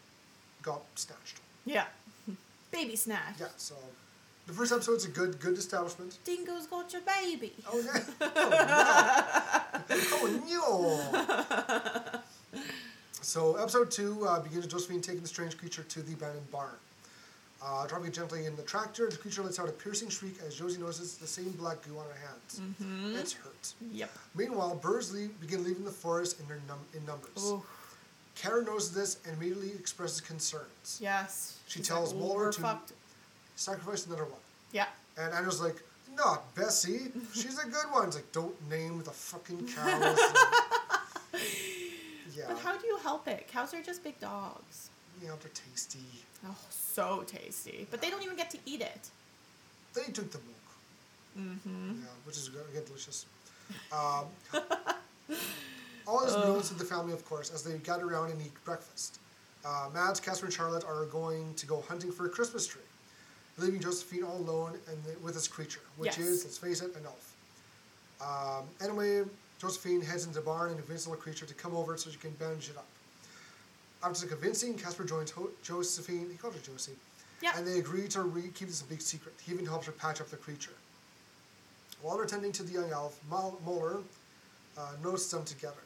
got 0.63 0.83
snatched. 0.97 1.39
Yeah. 1.65 1.85
Baby 2.73 2.97
snatched. 2.97 3.41
Yeah, 3.41 3.49
so 3.57 3.75
The 4.47 4.53
first 4.53 4.73
episode's 4.73 5.05
a 5.05 5.09
good 5.09 5.39
good 5.41 5.57
establishment. 5.57 6.19
Dingo's 6.25 6.67
got 6.67 6.93
your 6.93 7.03
baby. 7.03 7.53
Oh, 7.73 7.81
yeah. 7.81 8.03
oh 10.13 10.41
no! 10.49 10.63
Oh 10.67 12.13
no! 12.13 12.21
So 13.25 13.55
episode 13.57 13.91
two 13.91 14.27
uh, 14.27 14.41
begins 14.41 14.65
with 14.65 14.73
Josephine 14.73 15.01
taking 15.01 15.23
the 15.23 15.29
strange 15.29 15.57
creature 15.57 15.85
to 15.85 16.03
the 16.03 16.13
abandoned 16.15 16.51
barn. 16.51 16.75
Uh, 17.65 17.87
dropping 17.87 18.09
it 18.09 18.15
gently 18.15 18.45
in 18.47 18.57
the 18.57 18.63
tractor, 18.63 19.09
the 19.09 19.17
creature 19.17 19.41
lets 19.43 19.61
out 19.61 19.69
a 19.69 19.73
piercing 19.73 20.09
shriek 20.09 20.35
as 20.45 20.57
Josie 20.57 20.81
notices 20.81 21.17
the 21.17 21.27
same 21.29 21.51
black 21.53 21.81
goo 21.87 21.97
on 21.97 22.07
her 22.07 22.19
hands. 22.27 22.61
Mhm. 22.83 23.15
It's 23.21 23.35
hurt. 23.35 23.75
Yep. 23.93 24.11
Meanwhile, 24.35 24.75
birds 24.77 25.13
leave, 25.13 25.39
begin 25.41 25.63
leaving 25.63 25.85
the 25.85 25.93
forest 25.93 26.41
in, 26.41 26.49
their 26.49 26.59
num- 26.67 26.85
in 26.93 27.05
numbers. 27.07 27.31
Ooh. 27.45 27.65
Karen 28.35 28.65
knows 28.65 28.93
this 28.93 29.19
and 29.25 29.37
immediately 29.37 29.71
expresses 29.73 30.21
concerns. 30.21 30.99
Yes. 31.01 31.59
She 31.69 31.79
She's 31.79 31.87
tells 31.89 32.13
like, 32.13 32.51
to 32.53 32.61
fucked." 32.61 32.93
sacrifice 33.55 34.07
another 34.07 34.25
one. 34.25 34.41
Yeah. 34.73 34.89
And 35.17 35.33
Andrew's 35.33 35.61
like, 35.61 35.77
not 36.17 36.53
Bessie. 36.57 37.13
She's 37.33 37.59
a 37.59 37.67
good 37.67 37.87
one. 37.93 38.09
It's 38.09 38.17
like, 38.17 38.33
don't 38.33 38.57
name 38.69 39.03
the 39.05 39.13
fucking 39.13 39.69
cows. 39.69 40.19
yeah. 42.37 42.45
But 42.49 42.59
how 42.59 42.77
do 42.77 42.87
you 42.87 42.97
help 42.99 43.29
it? 43.29 43.47
Cows 43.49 43.73
are 43.73 43.83
just 43.83 44.03
big 44.03 44.19
dogs. 44.19 44.91
Yeah, 45.23 45.31
they're 45.41 45.51
tasty. 45.71 46.01
Oh, 46.47 46.57
so 46.71 47.23
tasty. 47.27 47.87
But 47.91 48.01
they 48.01 48.11
don't 48.11 48.23
even 48.23 48.37
get 48.37 48.51
to 48.51 48.59
eat 48.67 48.81
it. 48.81 49.11
They 49.95 50.11
drink 50.13 50.33
the 50.33 50.39
milk. 50.39 50.59
Mm-hmm. 51.39 52.01
Yeah, 52.01 52.07
which 52.25 52.37
is 52.37 52.49
again 52.49 52.83
delicious. 52.87 53.27
Um, 53.93 54.27
all 56.07 56.25
is 56.25 56.35
known 56.35 56.61
to 56.63 56.75
the 56.75 56.85
family, 56.85 57.13
of 57.13 57.25
course, 57.25 57.53
as 57.53 57.63
they 57.63 57.79
gather 57.79 58.07
around 58.07 58.31
and 58.31 58.41
eat 58.41 58.53
breakfast. 58.65 59.19
Uh, 59.65 59.89
Mads, 59.95 60.19
Casper, 60.21 60.47
and 60.47 60.55
Charlotte 60.55 60.85
are 60.85 61.05
going 61.07 61.55
to 61.55 61.67
go 61.67 61.81
hunting 61.89 62.11
for 62.11 62.27
a 62.27 62.29
Christmas 62.29 62.67
tree, 62.67 62.83
leaving 63.59 63.81
Josephine 63.81 64.25
all 64.25 64.37
alone 64.39 64.77
and 64.89 65.23
with 65.23 65.35
this 65.35 65.47
creature, 65.47 65.81
which 65.97 66.19
Yes. 66.19 66.27
is, 66.27 66.45
let's 66.45 66.59
face 66.59 66.81
it, 66.83 66.95
an 66.97 67.05
elf. 67.07 67.37
Um, 68.21 68.65
anyway, 68.83 69.23
Josephine 69.61 70.01
heads 70.01 70.25
into 70.27 70.41
the 70.41 70.45
barn 70.45 70.71
and 70.71 70.79
convinces 70.79 71.05
the 71.05 71.11
little 71.11 71.23
creature 71.23 71.47
to 71.47 71.55
come 71.55 71.75
over 71.77 71.97
so 71.97 72.11
she 72.11 72.17
can 72.19 72.33
bandage 72.33 72.71
it 72.71 72.77
up. 72.77 72.87
After 74.05 74.27
convincing, 74.27 74.77
Casper 74.77 75.05
joins 75.05 75.31
Ho- 75.33 75.51
Josephine. 75.63 76.29
He 76.31 76.37
calls 76.37 76.55
her 76.55 76.61
Josie. 76.61 76.93
Yeah. 77.41 77.53
And 77.57 77.67
they 77.67 77.79
agree 77.79 78.09
to 78.09 78.23
re- 78.23 78.51
keep 78.55 78.69
this 78.69 78.83
a 78.83 78.85
big 78.85 79.01
secret. 79.01 79.35
He 79.45 79.53
even 79.53 79.67
helps 79.67 79.87
her 79.87 79.93
patch 79.93 80.21
up 80.21 80.29
the 80.29 80.37
creature. 80.37 80.73
While 82.01 82.17
they're 82.17 82.27
to 82.27 82.63
the 82.65 82.73
young 82.73 82.91
elf, 82.91 83.19
Muller 83.31 83.99
uh, 84.77 84.93
notices 85.05 85.31
them 85.31 85.45
together. 85.45 85.77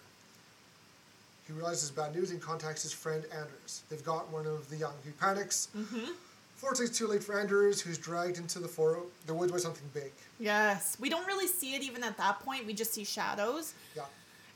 He 1.46 1.52
realizes 1.52 1.90
bad 1.90 2.14
news 2.14 2.30
and 2.30 2.40
contacts 2.40 2.82
his 2.82 2.92
friend 2.92 3.24
Anders. 3.32 3.82
They've 3.88 4.04
got 4.04 4.30
one 4.32 4.46
of 4.46 4.68
the 4.70 4.76
young. 4.76 4.94
He 5.04 5.10
panics. 5.10 5.68
Mm-hmm. 5.76 6.12
Fortunately, 6.56 6.86
it's 6.86 6.98
too 6.98 7.06
late 7.06 7.22
for 7.22 7.38
Anders, 7.38 7.82
who's 7.82 7.98
dragged 7.98 8.38
into 8.38 8.58
the, 8.58 8.66
for- 8.68 9.02
the 9.26 9.34
woods 9.34 9.52
by 9.52 9.58
something 9.58 9.88
big. 9.92 10.10
Yes. 10.40 10.96
We 10.98 11.10
don't 11.10 11.26
really 11.26 11.46
see 11.46 11.74
it 11.74 11.82
even 11.82 12.02
at 12.02 12.16
that 12.16 12.40
point. 12.40 12.66
We 12.66 12.72
just 12.72 12.94
see 12.94 13.04
shadows. 13.04 13.74
Yeah. 13.94 14.04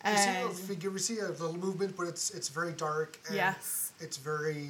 We 0.04 0.16
see, 0.16 0.30
a 0.30 0.32
little 0.34 0.50
figure, 0.54 0.90
we 0.90 0.98
see 0.98 1.18
a 1.18 1.28
little 1.28 1.56
movement, 1.56 1.96
but 1.96 2.06
it's 2.08 2.30
it's 2.30 2.48
very 2.48 2.72
dark. 2.72 3.18
And 3.26 3.36
Yes. 3.36 3.92
It's 4.00 4.16
very. 4.16 4.68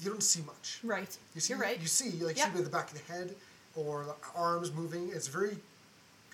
You 0.00 0.10
don't 0.10 0.22
see 0.22 0.42
much. 0.42 0.78
right. 0.84 1.16
You 1.34 1.40
see, 1.40 1.52
You're 1.54 1.62
right. 1.62 1.80
You 1.80 1.86
see, 1.88 2.10
like, 2.22 2.36
Yeah. 2.36 2.52
see 2.54 2.60
the 2.62 2.68
back 2.70 2.92
of 2.92 2.98
the 3.04 3.12
head 3.12 3.34
or 3.74 4.04
the 4.04 4.14
arms 4.36 4.70
moving. 4.72 5.10
It's 5.12 5.26
very 5.28 5.56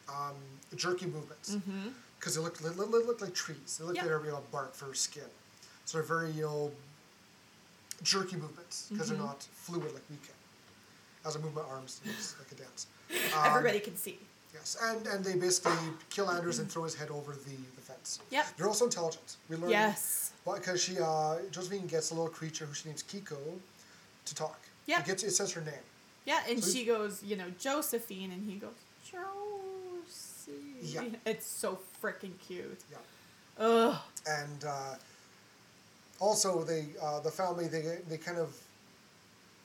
um, 0.09 0.35
jerky 0.77 1.07
movements 1.07 1.55
Mm-hmm. 1.55 1.89
because 2.19 2.35
they 2.35 2.43
look 2.43 2.59
they 2.59 2.69
they 2.69 2.75
look 2.85 3.21
like 3.23 3.33
trees. 3.35 3.77
They 3.79 3.85
look 3.87 3.95
Yeah. 3.97 4.03
like 4.03 4.11
they're 4.11 4.25
you 4.27 4.33
know, 4.33 4.43
bark 4.53 4.75
for 4.75 4.93
skin. 4.95 5.31
So 5.87 5.99
they're 5.99 6.07
very 6.07 6.31
you 6.33 6.43
know 6.43 6.73
jerky 8.03 8.37
movements 8.37 8.89
because 8.91 9.07
Mhm. 9.07 9.11
they're 9.11 9.27
not 9.27 9.43
fluid 9.55 9.93
like 9.95 10.03
we 10.11 10.17
can. 10.17 10.35
As 11.25 11.37
I 11.37 11.39
move 11.39 11.55
my 11.55 11.63
arms, 11.63 12.01
it's 12.05 12.35
like 12.39 12.51
a 12.53 12.57
dance. 12.57 12.87
Um, 13.35 13.47
Everybody 13.47 13.81
can 13.81 13.97
see. 13.97 14.19
Yes, 14.55 14.77
and 14.83 15.07
and 15.09 15.25
they 15.25 15.35
basically 15.37 15.77
kill 16.11 16.31
Anders 16.31 16.59
and 16.61 16.71
throw 16.71 16.85
his 16.85 16.95
head 16.95 17.11
over 17.11 17.33
the, 17.33 17.57
the 17.77 17.83
fence. 17.83 18.21
Yep. 18.31 18.47
They're 18.57 18.69
also 18.69 18.85
intelligent. 18.87 19.37
We 19.51 19.57
learn 19.57 19.71
Yes. 19.71 20.33
because 20.45 20.81
she 20.83 20.99
uh, 21.01 21.37
Josephine 21.51 21.87
gets 21.87 22.11
a 22.13 22.15
little 22.15 22.31
creature 22.31 22.65
who 22.67 22.75
she 22.75 22.89
names 22.89 23.03
Kiko 23.03 23.37
to 24.27 24.35
talk. 24.35 24.61
Yeah. 24.87 25.01
It 25.01 25.07
gets 25.07 25.23
it 25.25 25.33
says 25.33 25.53
her 25.53 25.61
name. 25.61 25.75
Yeah, 26.25 26.41
and 26.49 26.63
So- 26.63 26.71
she 26.73 26.85
goes, 26.85 27.23
you 27.23 27.37
know, 27.37 27.51
Josephine, 27.59 28.31
and 28.33 28.49
he 28.49 28.57
goes, 28.57 28.71
Josie. 29.05 30.53
Yeah. 30.83 31.03
It's 31.27 31.47
so 31.47 31.79
freaking 32.03 32.33
cute. 32.47 32.81
Yeah. 32.91 32.99
Ugh. 33.59 33.97
and 34.29 34.65
uh, 34.65 34.95
also 36.21 36.63
they 36.65 36.87
uh, 37.03 37.21
the 37.21 37.31
family 37.31 37.67
they 37.69 37.99
they 38.09 38.17
kind 38.19 38.39
of 38.39 38.57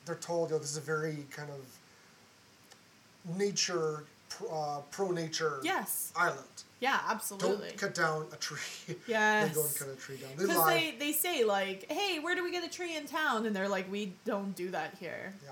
they're 0.06 0.14
told 0.16 0.48
you 0.50 0.54
know 0.54 0.60
this 0.60 0.70
is 0.70 0.76
a 0.76 0.80
very 0.80 1.24
kind 1.30 1.50
of 1.50 3.36
nature 3.38 4.04
uh, 4.50 4.80
pro 4.90 5.10
nature 5.10 5.60
Yes. 5.62 6.12
island. 6.16 6.46
Yeah, 6.80 6.98
absolutely. 7.08 7.68
Don't 7.68 7.76
cut 7.76 7.94
down 7.94 8.26
a 8.32 8.36
tree. 8.36 8.96
Yeah. 9.06 9.44
they 9.46 9.54
go 9.54 9.64
and 9.64 9.76
cut 9.76 9.88
a 9.88 9.96
tree 9.96 10.16
down. 10.16 10.30
They 10.36 10.44
Because 10.44 10.56
lie. 10.58 10.94
they, 10.98 11.06
they 11.06 11.12
say, 11.12 11.44
like, 11.44 11.90
hey, 11.92 12.18
where 12.20 12.34
do 12.34 12.42
we 12.42 12.50
get 12.50 12.64
a 12.64 12.70
tree 12.70 12.96
in 12.96 13.06
town? 13.06 13.44
And 13.46 13.54
they're 13.54 13.68
like, 13.68 13.90
we 13.92 14.14
don't 14.24 14.54
do 14.56 14.70
that 14.70 14.94
here. 14.98 15.34
Yeah. 15.44 15.50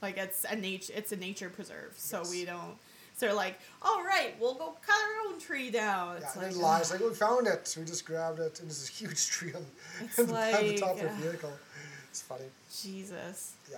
Like, 0.00 0.16
it's 0.16 0.44
a 0.48 0.56
nature, 0.56 0.94
it's 0.96 1.12
a 1.12 1.16
nature 1.16 1.50
preserve, 1.50 1.92
so 1.96 2.22
we 2.30 2.46
don't. 2.46 2.76
So 3.16 3.26
they're 3.26 3.34
like, 3.34 3.58
all 3.82 4.02
right, 4.02 4.34
we'll 4.40 4.54
go 4.54 4.74
cut 4.86 4.94
our 4.94 5.30
own 5.32 5.38
tree 5.38 5.70
down. 5.70 6.16
yeah, 6.18 6.26
It's 6.26 6.34
and 6.36 6.44
like, 6.44 6.54
they 6.54 6.58
lie. 6.60 6.78
It's 6.78 6.90
like 6.90 7.00
we 7.00 7.10
found 7.12 7.46
it. 7.46 7.74
We 7.78 7.84
just 7.84 8.06
grabbed 8.06 8.38
it, 8.40 8.58
and 8.60 8.68
there's 8.70 8.80
this 8.80 8.88
huge 8.88 9.26
tree 9.28 9.52
on, 9.52 9.66
It's 10.02 10.18
on 10.18 10.26
the, 10.28 10.32
on 10.56 10.66
the 10.68 10.78
top 10.78 10.94
like, 10.96 11.04
of 11.04 11.20
the 11.20 11.28
uh, 11.28 11.30
vehicle. 11.30 11.52
It's 12.08 12.22
funny. 12.22 12.44
Jesus. 12.82 13.52
Yeah. 13.70 13.76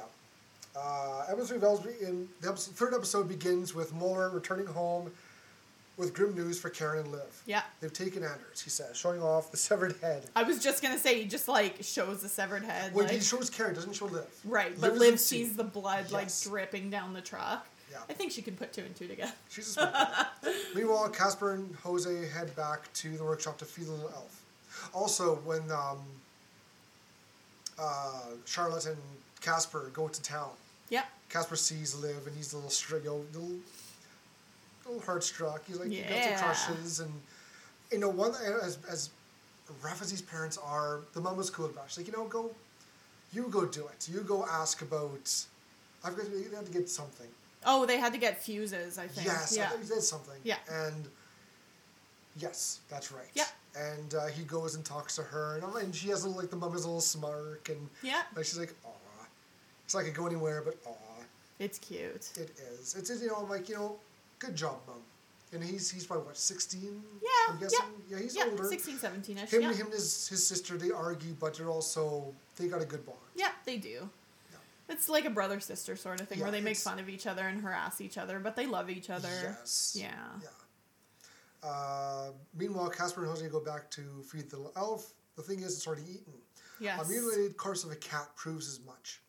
Uh, 0.74 1.24
episode 1.28 1.62
of 1.62 1.86
in 2.00 2.28
the 2.40 2.48
episode, 2.48 2.74
third 2.74 2.94
episode 2.94 3.28
begins 3.28 3.74
with 3.74 3.94
Mueller 3.94 4.30
returning 4.30 4.66
home 4.66 5.10
with 5.98 6.14
grim 6.14 6.34
news 6.34 6.58
for 6.58 6.70
Karen 6.70 7.00
and 7.00 7.12
Liv. 7.12 7.42
Yeah. 7.46 7.62
They've 7.80 7.92
taken 7.92 8.22
Anders, 8.22 8.60
he 8.62 8.70
says, 8.70 8.96
showing 8.96 9.22
off 9.22 9.50
the 9.50 9.58
severed 9.58 9.96
head. 10.00 10.24
I 10.34 10.42
was 10.42 10.62
just 10.62 10.82
gonna 10.82 10.98
say, 10.98 11.20
he 11.22 11.28
just 11.28 11.46
like 11.48 11.76
shows 11.82 12.22
the 12.22 12.28
severed 12.28 12.64
head. 12.64 12.94
Well, 12.94 13.04
like, 13.04 13.14
he 13.14 13.20
shows 13.20 13.50
Karen, 13.50 13.74
doesn't 13.74 13.92
show 13.94 14.06
Liv. 14.06 14.24
right, 14.44 14.72
but 14.80 14.92
Liv 14.92 15.00
Liv 15.00 15.10
doesn't 15.12 15.18
sees 15.18 15.56
the 15.56 15.64
blood 15.64 16.06
Yes. 16.10 16.12
like 16.12 16.50
dripping 16.50 16.88
down 16.90 17.12
the 17.12 17.20
truck. 17.20 17.66
Yeah. 17.90 17.98
I 18.08 18.14
think 18.14 18.32
she 18.32 18.40
can 18.40 18.56
put 18.56 18.72
two 18.72 18.82
and 18.82 18.96
two 18.96 19.06
together. 19.06 19.32
She's 19.50 19.68
a 19.68 19.72
smart. 19.72 20.26
Meanwhile, 20.74 21.10
Casper 21.10 21.52
and 21.52 21.74
Jose 21.76 22.26
head 22.28 22.56
back 22.56 22.90
to 22.94 23.14
the 23.18 23.24
workshop 23.24 23.58
to 23.58 23.66
feed 23.66 23.86
the 23.86 23.92
little 23.92 24.08
elf. 24.14 24.40
Also, 24.94 25.34
when 25.44 25.60
um, 25.70 25.98
uh, 27.78 28.20
Charlotte 28.46 28.86
and 28.86 28.96
Casper 29.42 29.90
go 29.92 30.08
to 30.08 30.22
town, 30.22 30.48
Yep. 30.92 31.06
Casper 31.30 31.56
sees 31.56 31.94
Liv 31.94 32.26
and 32.26 32.36
he's 32.36 32.52
a 32.52 32.56
little 32.56 32.70
stri- 32.70 33.02
you 33.02 33.10
know, 33.10 33.24
little, 33.32 33.56
little 34.86 35.00
heart 35.02 35.24
struck. 35.24 35.64
He's 35.66 35.78
like, 35.78 35.88
he 35.88 36.02
got 36.02 36.10
Yeah. 36.10 36.36
some 36.36 36.44
crushes. 36.74 37.00
And, 37.00 37.12
you 37.90 37.98
know, 37.98 38.10
one 38.10 38.32
as, 38.62 38.78
as 38.88 39.10
rough 39.82 40.02
as 40.02 40.10
these 40.10 40.20
parents 40.22 40.58
are, 40.62 41.00
the 41.14 41.20
mom 41.20 41.36
was 41.38 41.48
cool 41.50 41.66
about 41.66 41.86
it. 41.86 41.90
She's 41.90 41.98
like, 41.98 42.06
you 42.08 42.12
know, 42.12 42.26
go, 42.28 42.50
you 43.32 43.44
go 43.48 43.64
do 43.64 43.86
it. 43.86 44.08
You 44.12 44.20
go 44.20 44.44
ask 44.44 44.82
about, 44.82 45.34
I've 46.04 46.14
got 46.16 46.26
to, 46.26 46.56
have 46.56 46.66
to 46.66 46.72
get 46.72 46.88
something. 46.90 47.28
Oh, 47.64 47.86
they 47.86 47.96
had 47.96 48.12
to 48.12 48.18
get 48.18 48.42
fuses, 48.42 48.98
I 48.98 49.06
think. 49.06 49.26
Yes, 49.26 49.54
Yeah. 49.56 49.64
I 49.64 49.68
think 49.68 49.82
he 49.84 49.88
did 49.88 50.02
something. 50.02 50.38
Yeah. 50.44 50.56
And 50.70 51.08
yes, 52.38 52.80
that's 52.90 53.10
right. 53.12 53.28
Yeah. 53.34 53.44
And 53.76 54.14
uh, 54.14 54.26
he 54.26 54.42
goes 54.44 54.74
and 54.74 54.84
talks 54.84 55.16
to 55.16 55.22
her, 55.22 55.56
and, 55.62 55.76
and 55.82 55.94
she 55.94 56.08
has 56.10 56.24
a, 56.24 56.28
like 56.28 56.50
the 56.50 56.56
mom 56.56 56.72
has 56.72 56.84
a 56.84 56.88
little 56.88 57.00
smirk, 57.00 57.70
and 57.70 57.88
Yeah. 58.02 58.22
like 58.36 58.44
she's 58.44 58.58
like. 58.58 58.74
It's 59.92 59.94
like 59.94 60.06
could 60.06 60.14
go 60.14 60.26
anywhere, 60.26 60.62
but 60.64 60.78
aw, 60.86 60.94
It's 61.58 61.78
cute. 61.78 62.30
it 62.38 62.50
is. 62.72 62.94
It's 62.96 63.10
you 63.20 63.28
know, 63.28 63.34
I'm 63.36 63.50
like 63.50 63.68
you 63.68 63.74
know, 63.74 63.96
good 64.38 64.56
job, 64.56 64.78
mom. 64.86 64.96
And 65.52 65.62
he's 65.62 65.90
he's 65.90 66.06
probably 66.06 66.24
what 66.24 66.38
sixteen. 66.38 67.02
Yeah, 67.22 67.28
I'm 67.52 67.60
guessing. 67.60 67.78
yeah. 68.08 68.16
Yeah, 68.16 68.22
he's 68.22 68.34
yeah, 68.34 68.44
older. 68.50 68.64
16, 68.64 68.96
17 68.96 69.36
ish. 69.36 69.50
Him, 69.50 69.60
Yeah. 69.60 69.72
him 69.74 69.84
and 69.86 69.92
his, 69.94 70.28
his 70.28 70.46
sister, 70.46 70.78
they 70.78 70.90
argue, 70.90 71.34
but 71.38 71.58
they're 71.58 71.68
also 71.68 72.34
they 72.56 72.68
got 72.68 72.80
a 72.80 72.86
good 72.86 73.04
bond. 73.04 73.18
yeah, 73.36 73.50
they 73.66 73.76
do. 73.76 74.08
It's 74.88 75.10
like 75.10 75.26
a 75.26 75.30
brother 75.30 75.60
sister 75.60 75.94
sort 75.94 76.22
of 76.22 76.28
thing 76.28 76.38
Yeah, 76.38 76.44
where 76.44 76.52
they 76.52 76.62
make 76.62 76.78
fun 76.78 76.98
of 76.98 77.10
each 77.10 77.26
other 77.26 77.46
and 77.46 77.60
harass 77.60 78.00
each 78.00 78.16
other, 78.16 78.40
but 78.40 78.56
they 78.56 78.66
love 78.66 78.88
each 78.88 79.10
other. 79.10 79.28
Yes. 79.42 79.94
Yeah. 79.98 80.08
Yeah. 80.42 81.68
Uh, 81.68 82.30
meanwhile, 82.58 82.88
Casper 82.88 83.20
and 83.20 83.30
Jose 83.30 83.46
go 83.48 83.60
back 83.60 83.90
to 83.90 84.00
feed 84.26 84.48
the 84.50 84.70
elf. 84.74 85.12
The 85.36 85.42
thing 85.42 85.60
is, 85.60 85.76
it's 85.76 85.86
already 85.86 86.04
eaten. 86.10 86.32
Yes. 86.80 87.06
A 87.06 87.10
mutilated 87.10 87.56
corpse 87.58 87.84
of 87.84 87.92
a 87.92 87.96
cat 87.96 88.28
proves 88.36 88.68
as 88.68 88.80
much. 88.86 89.20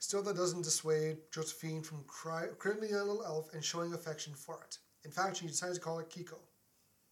Still, 0.00 0.22
that 0.22 0.34
doesn't 0.36 0.62
dissuade 0.62 1.18
Josephine 1.30 1.82
from 1.82 2.02
cry, 2.06 2.46
cradling 2.58 2.94
a 2.94 2.98
little 3.04 3.22
elf 3.24 3.52
and 3.52 3.62
showing 3.62 3.92
affection 3.92 4.32
for 4.34 4.58
it. 4.64 4.78
In 5.04 5.10
fact, 5.10 5.36
she 5.36 5.46
decides 5.46 5.74
to 5.76 5.80
call 5.84 5.98
it 5.98 6.08
Kiko. 6.10 6.38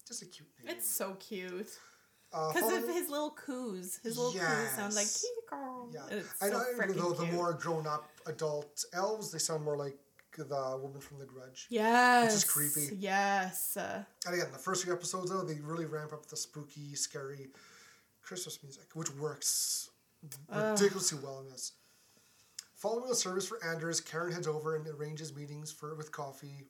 Just 0.06 0.22
a 0.22 0.26
cute 0.26 0.48
name. 0.64 0.74
It's 0.74 0.88
so 0.88 1.12
cute. 1.20 1.68
Uh, 2.32 2.52
Because 2.52 2.82
of 2.82 2.88
his 2.88 3.10
little 3.10 3.30
coos. 3.32 4.00
His 4.02 4.16
little 4.16 4.32
coos 4.32 4.70
sound 4.70 4.94
like 4.94 5.04
Yes. 5.06 5.24
Kiko. 5.52 5.94
Yeah. 5.94 6.16
It's 6.16 6.42
I 6.42 6.48
so 6.48 6.58
know, 6.58 6.92
though 6.94 7.12
the 7.12 7.26
more 7.32 7.52
grown 7.52 7.86
up 7.86 8.08
adult 8.26 8.84
elves, 8.94 9.30
they 9.32 9.38
sound 9.38 9.64
more 9.64 9.76
like 9.76 9.98
the 10.36 10.78
woman 10.80 11.00
from 11.00 11.18
The 11.18 11.26
Grudge. 11.26 11.66
Yes. 11.68 12.26
Which 12.32 12.44
is 12.44 12.44
creepy. 12.74 12.96
Yes. 12.96 13.76
Uh, 13.76 14.04
And 14.24 14.34
again, 14.34 14.48
the 14.52 14.58
first 14.58 14.84
few 14.84 14.92
episodes, 14.94 15.30
though, 15.30 15.42
they 15.42 15.60
really 15.60 15.84
ramp 15.86 16.12
up 16.14 16.24
the 16.26 16.36
spooky, 16.36 16.94
scary 16.94 17.48
Christmas 18.22 18.62
music, 18.62 18.84
which 18.94 19.10
works 19.16 19.90
ridiculously 20.50 21.18
well 21.22 21.40
in 21.40 21.50
this. 21.50 21.72
Following 22.78 23.10
a 23.10 23.14
service 23.14 23.46
for 23.46 23.58
Anders, 23.64 24.00
Karen 24.00 24.30
heads 24.32 24.46
over 24.46 24.76
and 24.76 24.86
arranges 24.86 25.34
meetings 25.34 25.72
for 25.72 25.96
with 25.96 26.12
coffee 26.12 26.68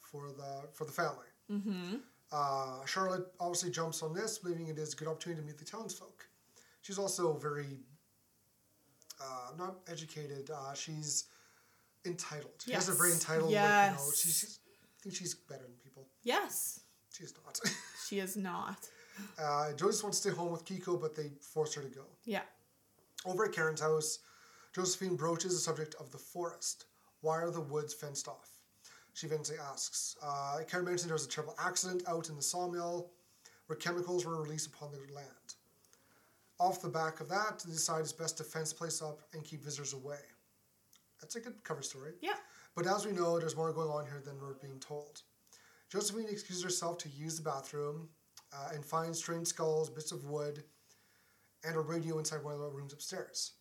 for 0.00 0.28
the 0.30 0.68
for 0.72 0.84
the 0.84 0.92
family. 0.92 1.26
Mm-hmm. 1.50 1.96
Uh, 2.30 2.86
Charlotte 2.86 3.26
obviously 3.40 3.70
jumps 3.70 4.02
on 4.04 4.14
this, 4.14 4.38
believing 4.38 4.68
it 4.68 4.78
is 4.78 4.92
a 4.94 4.96
good 4.96 5.08
opportunity 5.08 5.40
to 5.42 5.46
meet 5.46 5.58
the 5.58 5.64
townsfolk. 5.64 6.26
She's 6.80 6.96
also 6.96 7.32
very 7.36 7.80
uh, 9.20 9.50
not 9.58 9.78
educated. 9.90 10.48
Uh, 10.50 10.74
she's 10.74 11.24
entitled. 12.06 12.52
She 12.64 12.72
has 12.72 12.88
a 12.88 12.92
very 12.92 13.10
Yes. 13.10 13.20
entitled. 13.20 13.52
Like, 13.52 13.60
you 13.62 13.68
know, 13.96 13.98
Yes. 13.98 14.16
she's, 14.20 14.38
she's 14.38 14.58
I 14.64 15.02
think 15.02 15.14
she's 15.16 15.34
better 15.34 15.64
than 15.64 15.74
people. 15.82 16.06
Yes. 16.22 16.80
She's 17.12 17.34
not. 17.44 17.58
She 18.08 18.18
is 18.18 18.36
not. 18.36 18.88
Uh, 19.38 19.72
Joyce 19.72 20.02
wants 20.02 20.20
to 20.20 20.28
stay 20.28 20.36
home 20.36 20.52
with 20.52 20.66
Kiko, 20.66 21.00
but 21.00 21.14
they 21.14 21.30
force 21.40 21.72
her 21.74 21.82
to 21.82 21.88
go. 21.88 22.02
Yeah. 22.26 22.42
Over 23.24 23.46
at 23.46 23.52
Karen's 23.52 23.80
house, 23.80 24.18
Josephine 24.74 25.16
broaches 25.16 25.52
the 25.52 25.60
subject 25.60 25.94
of 26.00 26.10
the 26.10 26.18
forest. 26.18 26.86
Why 27.20 27.36
are 27.42 27.50
the 27.50 27.60
woods 27.60 27.92
fenced 27.92 28.26
off? 28.26 28.58
She 29.12 29.26
eventually 29.26 29.58
asks. 29.58 30.16
Uh, 30.22 30.60
Karen 30.66 30.86
mentioned 30.86 31.10
there 31.10 31.14
was 31.14 31.26
a 31.26 31.28
terrible 31.28 31.54
accident 31.62 32.02
out 32.08 32.30
in 32.30 32.36
the 32.36 32.42
sawmill 32.42 33.10
where 33.66 33.76
chemicals 33.76 34.24
were 34.24 34.40
released 34.40 34.68
upon 34.68 34.90
the 34.90 35.14
land. 35.14 35.28
Off 36.58 36.80
the 36.80 36.88
back 36.88 37.20
of 37.20 37.28
that, 37.28 37.62
they 37.66 37.72
decide 37.72 38.00
it's 38.00 38.12
best 38.12 38.38
to 38.38 38.44
fence 38.44 38.72
the 38.72 38.78
place 38.78 39.02
up 39.02 39.20
and 39.34 39.44
keep 39.44 39.62
visitors 39.62 39.92
away. 39.92 40.20
That's 41.20 41.36
a 41.36 41.40
good 41.40 41.62
cover 41.64 41.82
story. 41.82 42.12
Yeah. 42.22 42.36
But 42.74 42.86
as 42.86 43.04
we 43.04 43.12
know, 43.12 43.38
there's 43.38 43.56
more 43.56 43.72
going 43.72 43.90
on 43.90 44.06
here 44.06 44.22
than 44.24 44.40
we're 44.40 44.54
being 44.54 44.80
told. 44.80 45.22
Josephine 45.90 46.28
excuses 46.30 46.64
herself 46.64 46.96
to 46.98 47.08
use 47.10 47.36
the 47.36 47.42
bathroom 47.42 48.08
uh, 48.52 48.70
and 48.74 48.84
finds 48.84 49.18
strange 49.18 49.48
skulls, 49.48 49.90
bits 49.90 50.12
of 50.12 50.24
wood, 50.24 50.64
and 51.64 51.76
a 51.76 51.80
radio 51.80 52.18
inside 52.18 52.42
one 52.42 52.54
of 52.54 52.60
the 52.60 52.70
rooms 52.70 52.94
upstairs. 52.94 53.52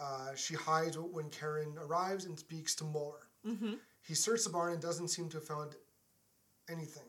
Uh, 0.00 0.34
she 0.36 0.54
hides 0.54 0.96
when 0.98 1.28
Karen 1.30 1.74
arrives 1.80 2.24
and 2.24 2.38
speaks 2.38 2.74
to 2.76 2.84
Muller. 2.84 3.28
Mm-hmm. 3.46 3.74
He 4.06 4.14
searches 4.14 4.44
the 4.44 4.50
barn 4.50 4.72
and 4.72 4.80
doesn't 4.82 5.08
seem 5.08 5.28
to 5.30 5.38
have 5.38 5.46
found 5.46 5.74
anything. 6.70 7.02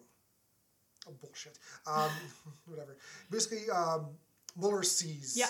Oh, 1.08 1.14
bullshit. 1.22 1.60
Um, 1.88 2.10
whatever. 2.66 2.98
Basically, 3.30 3.70
um, 3.70 4.08
Muller 4.58 4.84
sees 4.84 5.36
Yeah. 5.38 5.48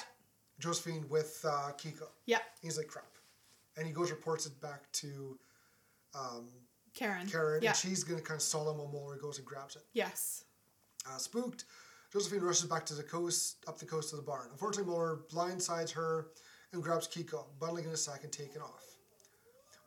Josephine 0.59 1.05
with 1.09 1.43
uh, 1.47 1.71
Kiko. 1.77 2.07
Yeah. 2.25 2.39
He's 2.61 2.77
like, 2.77 2.87
crap. 2.87 3.05
And 3.77 3.87
he 3.87 3.93
goes 3.93 4.11
reports 4.11 4.45
it 4.45 4.59
back 4.61 4.91
to 4.93 5.37
um, 6.13 6.49
Karen. 6.93 7.27
Karen, 7.27 7.61
Yeah. 7.63 7.69
and 7.69 7.77
she's 7.77 8.03
going 8.03 8.19
to 8.19 8.25
kind 8.25 8.37
of 8.37 8.41
stall 8.41 8.69
him 8.69 8.77
while 8.77 8.89
Muller 8.91 9.15
goes 9.17 9.37
and 9.37 9.47
grabs 9.47 9.75
it. 9.77 9.83
Yes. 9.93 10.43
Uh, 11.09 11.17
spooked, 11.17 11.63
Josephine 12.11 12.41
rushes 12.41 12.65
back 12.65 12.85
to 12.87 12.93
the 12.93 13.03
coast, 13.03 13.63
up 13.67 13.79
the 13.79 13.85
coast 13.85 14.11
of 14.11 14.17
the 14.17 14.25
barn. 14.25 14.49
Unfortunately, 14.51 14.91
Muller 14.91 15.19
blindsides 15.31 15.91
her 15.91 16.27
and 16.73 16.83
grabs 16.83 17.07
Kiko, 17.07 17.45
bundling 17.59 17.85
in 17.85 17.91
a 17.91 17.97
sack 17.97 18.23
and 18.23 18.31
taking 18.31 18.61
off. 18.61 18.85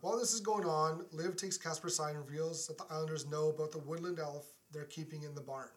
While 0.01 0.18
this 0.18 0.33
is 0.33 0.41
going 0.41 0.64
on, 0.64 1.05
Liv 1.12 1.37
takes 1.37 1.57
Casper's 1.57 1.95
side 1.95 2.16
and 2.16 2.24
reveals 2.28 2.66
that 2.66 2.76
the 2.78 2.85
Islanders 2.91 3.26
know 3.30 3.49
about 3.51 3.70
the 3.70 3.78
woodland 3.78 4.18
elf 4.18 4.47
they're 4.72 4.85
keeping 4.85 5.22
in 5.22 5.35
the 5.35 5.41
barn. 5.41 5.68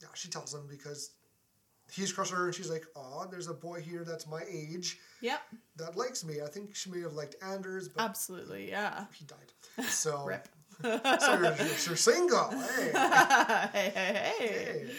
Yeah, 0.00 0.08
she 0.14 0.28
tells 0.28 0.52
them 0.52 0.66
because 0.70 1.10
he's 1.92 2.12
crushing 2.12 2.36
her 2.36 2.46
and 2.46 2.54
she's 2.54 2.70
like, 2.70 2.86
"Aw, 2.96 3.26
there's 3.26 3.48
a 3.48 3.52
boy 3.54 3.80
here 3.82 4.04
that's 4.04 4.26
my 4.26 4.42
age 4.50 4.98
Yep. 5.20 5.40
that 5.76 5.96
likes 5.96 6.24
me." 6.24 6.40
I 6.40 6.46
think 6.46 6.74
she 6.74 6.88
may 6.90 7.00
have 7.00 7.12
liked 7.12 7.34
Anders, 7.42 7.88
but 7.88 8.02
Absolutely. 8.02 8.70
Yeah. 8.70 9.04
he 9.12 9.26
died. 9.26 9.84
So, 9.90 10.24
Rip. 10.26 10.48
so 10.82 11.34
you're, 11.34 11.54
you're 11.56 11.96
single. 11.96 12.48
Hey. 12.48 12.90
hey, 13.72 13.90
hey, 13.92 13.92
hey. 13.92 14.32
Hey. 14.38 14.90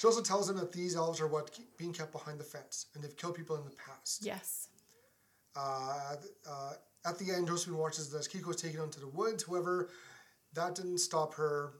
She 0.00 0.06
also 0.06 0.22
tells 0.22 0.48
him 0.48 0.56
that 0.56 0.72
these 0.72 0.96
elves 0.96 1.20
are 1.20 1.26
what 1.26 1.52
keep 1.52 1.76
being 1.76 1.92
kept 1.92 2.10
behind 2.10 2.40
the 2.40 2.44
fence, 2.44 2.86
and 2.94 3.04
they've 3.04 3.14
killed 3.18 3.34
people 3.34 3.54
in 3.56 3.64
the 3.66 3.70
past. 3.72 4.24
Yes. 4.24 4.68
Uh, 5.54 6.16
uh, 6.48 6.72
at 7.04 7.18
the 7.18 7.30
end, 7.30 7.46
Josephine 7.48 7.76
watches 7.76 8.14
as 8.14 8.26
Kiko 8.26 8.48
is 8.48 8.56
taken 8.56 8.80
onto 8.80 8.98
the 8.98 9.08
woods. 9.08 9.44
However, 9.46 9.90
that 10.54 10.74
didn't 10.74 10.98
stop 10.98 11.34
her, 11.34 11.74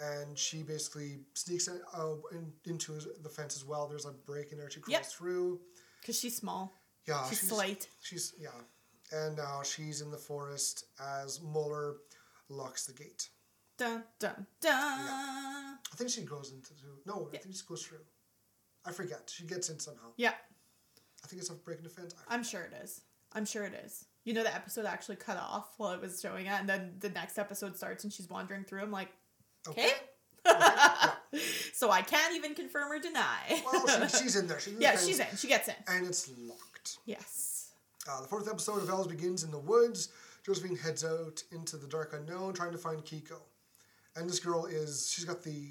and 0.00 0.36
she 0.38 0.62
basically 0.62 1.20
sneaks 1.32 1.68
in, 1.68 1.80
uh, 1.96 2.16
in, 2.32 2.52
into 2.66 2.92
the 3.22 3.28
fence 3.30 3.56
as 3.56 3.64
well. 3.64 3.86
There's 3.88 4.04
a 4.04 4.12
break 4.12 4.52
in 4.52 4.58
there. 4.58 4.68
She 4.68 4.80
crawls 4.80 4.92
Yep. 4.92 5.06
through. 5.06 5.58
Because 6.02 6.20
she's 6.20 6.36
small. 6.36 6.74
Yeah, 7.08 7.26
She's 7.30 7.40
slight. 7.40 7.88
She's 8.02 8.34
yeah, 8.38 8.50
and 9.12 9.38
now 9.38 9.62
she's 9.62 10.02
in 10.02 10.10
the 10.10 10.18
forest 10.18 10.84
as 11.00 11.40
Muller 11.40 11.94
locks 12.50 12.84
the 12.84 12.92
gate. 12.92 13.30
Dun, 13.78 14.04
dun, 14.18 14.46
dun. 14.60 14.72
I 14.72 15.96
think 15.96 16.10
she 16.10 16.22
goes 16.22 16.52
into 16.52 16.72
no. 17.04 17.28
I 17.32 17.36
think 17.36 17.54
she 17.54 17.62
goes 17.68 17.82
through. 17.82 17.98
I 18.84 18.92
forget. 18.92 19.30
She 19.34 19.44
gets 19.44 19.68
in 19.68 19.78
somehow. 19.78 20.08
Yeah. 20.16 20.32
I 21.24 21.26
think 21.26 21.40
it's 21.40 21.50
a 21.50 21.54
breaking 21.54 21.84
the 21.84 21.90
fence. 21.90 22.14
I'm 22.28 22.44
sure 22.44 22.62
it 22.62 22.72
is. 22.82 23.02
I'm 23.32 23.44
sure 23.44 23.64
it 23.64 23.74
is. 23.84 24.06
You 24.24 24.34
know, 24.34 24.42
the 24.42 24.54
episode 24.54 24.86
actually 24.86 25.16
cut 25.16 25.36
off 25.36 25.74
while 25.76 25.92
it 25.92 26.00
was 26.00 26.20
showing 26.20 26.46
it, 26.46 26.52
and 26.52 26.68
then 26.68 26.94
the 27.00 27.10
next 27.10 27.38
episode 27.38 27.76
starts 27.76 28.04
and 28.04 28.12
she's 28.12 28.30
wandering 28.30 28.64
through. 28.64 28.82
I'm 28.82 28.90
like, 28.90 29.08
okay. 29.68 29.90
so 31.72 31.90
I 31.90 32.02
can't 32.02 32.34
even 32.34 32.54
confirm 32.54 32.90
or 32.90 32.98
deny. 32.98 33.62
Well, 33.64 34.06
she, 34.08 34.18
she's 34.22 34.36
in 34.36 34.46
there. 34.46 34.60
She's 34.60 34.74
in 34.74 34.80
yeah, 34.80 34.92
fence, 34.92 35.06
she's 35.06 35.20
in. 35.20 35.26
She 35.36 35.48
gets 35.48 35.68
in. 35.68 35.74
And 35.88 36.06
it's 36.06 36.30
locked. 36.46 36.98
Yes. 37.04 37.72
Uh, 38.08 38.20
the 38.20 38.28
fourth 38.28 38.48
episode 38.48 38.82
of 38.82 38.88
Elves 38.88 39.08
begins 39.08 39.42
in 39.42 39.50
the 39.50 39.58
woods. 39.58 40.10
Josephine 40.44 40.76
heads 40.76 41.04
out 41.04 41.42
into 41.50 41.76
the 41.76 41.88
dark 41.88 42.12
unknown 42.14 42.52
trying 42.52 42.72
to 42.72 42.78
find 42.78 43.04
Kiko. 43.04 43.40
And 44.16 44.28
this 44.28 44.40
girl 44.40 44.66
is, 44.66 45.10
she's 45.12 45.24
got 45.24 45.42
the 45.42 45.68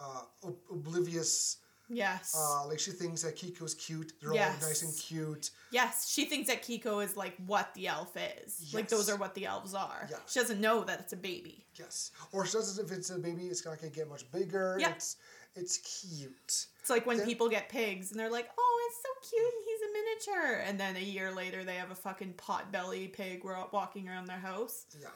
uh, 0.00 0.22
ob- 0.44 0.56
oblivious, 0.70 1.58
Yes. 1.88 2.34
uh, 2.36 2.66
like 2.66 2.78
she 2.78 2.90
thinks 2.92 3.22
that 3.22 3.36
Kiko's 3.36 3.74
cute. 3.74 4.12
They're 4.20 4.32
Yes. 4.34 4.62
all 4.62 4.68
nice 4.68 4.82
and 4.82 4.96
cute. 4.96 5.50
yes. 5.70 6.08
She 6.08 6.24
thinks 6.24 6.48
that 6.48 6.62
Kiko 6.62 7.04
is 7.04 7.16
like 7.16 7.34
what 7.46 7.74
the 7.74 7.88
elf 7.88 8.16
is. 8.16 8.56
Yes. 8.60 8.74
Like 8.74 8.88
those 8.88 9.08
are 9.10 9.16
what 9.16 9.34
the 9.34 9.46
elves 9.46 9.74
are. 9.74 10.08
Yeah. 10.10 10.16
She 10.26 10.40
doesn't 10.40 10.60
know 10.60 10.84
that 10.84 11.00
it's 11.00 11.12
a 11.12 11.16
baby. 11.16 11.64
Yes. 11.74 12.12
Or 12.32 12.46
she 12.46 12.52
doesn't. 12.52 12.84
if 12.84 12.96
it's 12.96 13.10
a 13.10 13.18
baby, 13.18 13.46
it's 13.46 13.64
not 13.66 13.78
going 13.78 13.90
to 13.92 13.96
get 13.98 14.08
much 14.08 14.30
bigger. 14.32 14.76
Yeah. 14.80 14.90
It's, 14.92 15.16
it's 15.54 15.78
cute. 15.78 16.66
It's 16.80 16.88
like 16.90 17.04
when 17.04 17.18
Then- 17.18 17.26
people 17.26 17.48
get 17.50 17.68
pigs 17.68 18.10
and 18.10 18.18
they're 18.18 18.30
like, 18.30 18.48
"Oh, 18.56 18.88
it's 18.88 19.02
so 19.02 19.36
cute, 19.36 19.52
and 19.52 19.64
he's 19.66 19.82
a 19.82 19.92
miniature," 19.92 20.60
and 20.66 20.80
then 20.80 20.96
a 20.96 21.04
year 21.04 21.30
later 21.30 21.62
they 21.62 21.74
have 21.74 21.90
a 21.90 21.94
fucking 21.94 22.34
potbelly 22.38 23.12
pig 23.12 23.44
walking 23.44 24.08
around 24.08 24.26
their 24.28 24.38
house. 24.40 24.86
Yeah. 24.98 25.08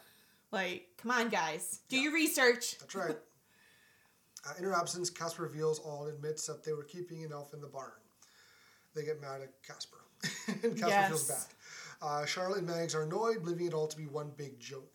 Like, 0.56 0.88
come 0.96 1.10
on, 1.10 1.28
guys, 1.28 1.80
do 1.90 1.98
your 1.98 2.14
research. 2.14 2.78
That's 2.78 2.94
right. 2.94 3.18
Uh, 4.48 4.52
in 4.56 4.64
her 4.64 4.72
absence, 4.72 5.10
Casper 5.10 5.42
reveals 5.42 5.80
all 5.80 6.06
and 6.06 6.14
admits 6.14 6.46
that 6.46 6.64
they 6.64 6.72
were 6.72 6.82
keeping 6.82 7.22
an 7.24 7.30
elf 7.30 7.52
in 7.52 7.60
the 7.60 7.66
barn. 7.66 7.90
They 8.94 9.04
get 9.04 9.20
mad 9.20 9.42
at 9.42 9.62
Casper, 9.62 9.98
and 10.62 10.78
Casper 10.80 11.08
feels 11.08 11.28
bad. 11.28 11.46
Uh, 12.00 12.24
Charlotte 12.24 12.60
and 12.60 12.66
Mads 12.66 12.94
are 12.94 13.02
annoyed, 13.02 13.42
believing 13.42 13.66
it 13.66 13.74
all 13.74 13.86
to 13.86 13.96
be 13.98 14.06
one 14.06 14.32
big 14.34 14.58
joke. 14.58 14.94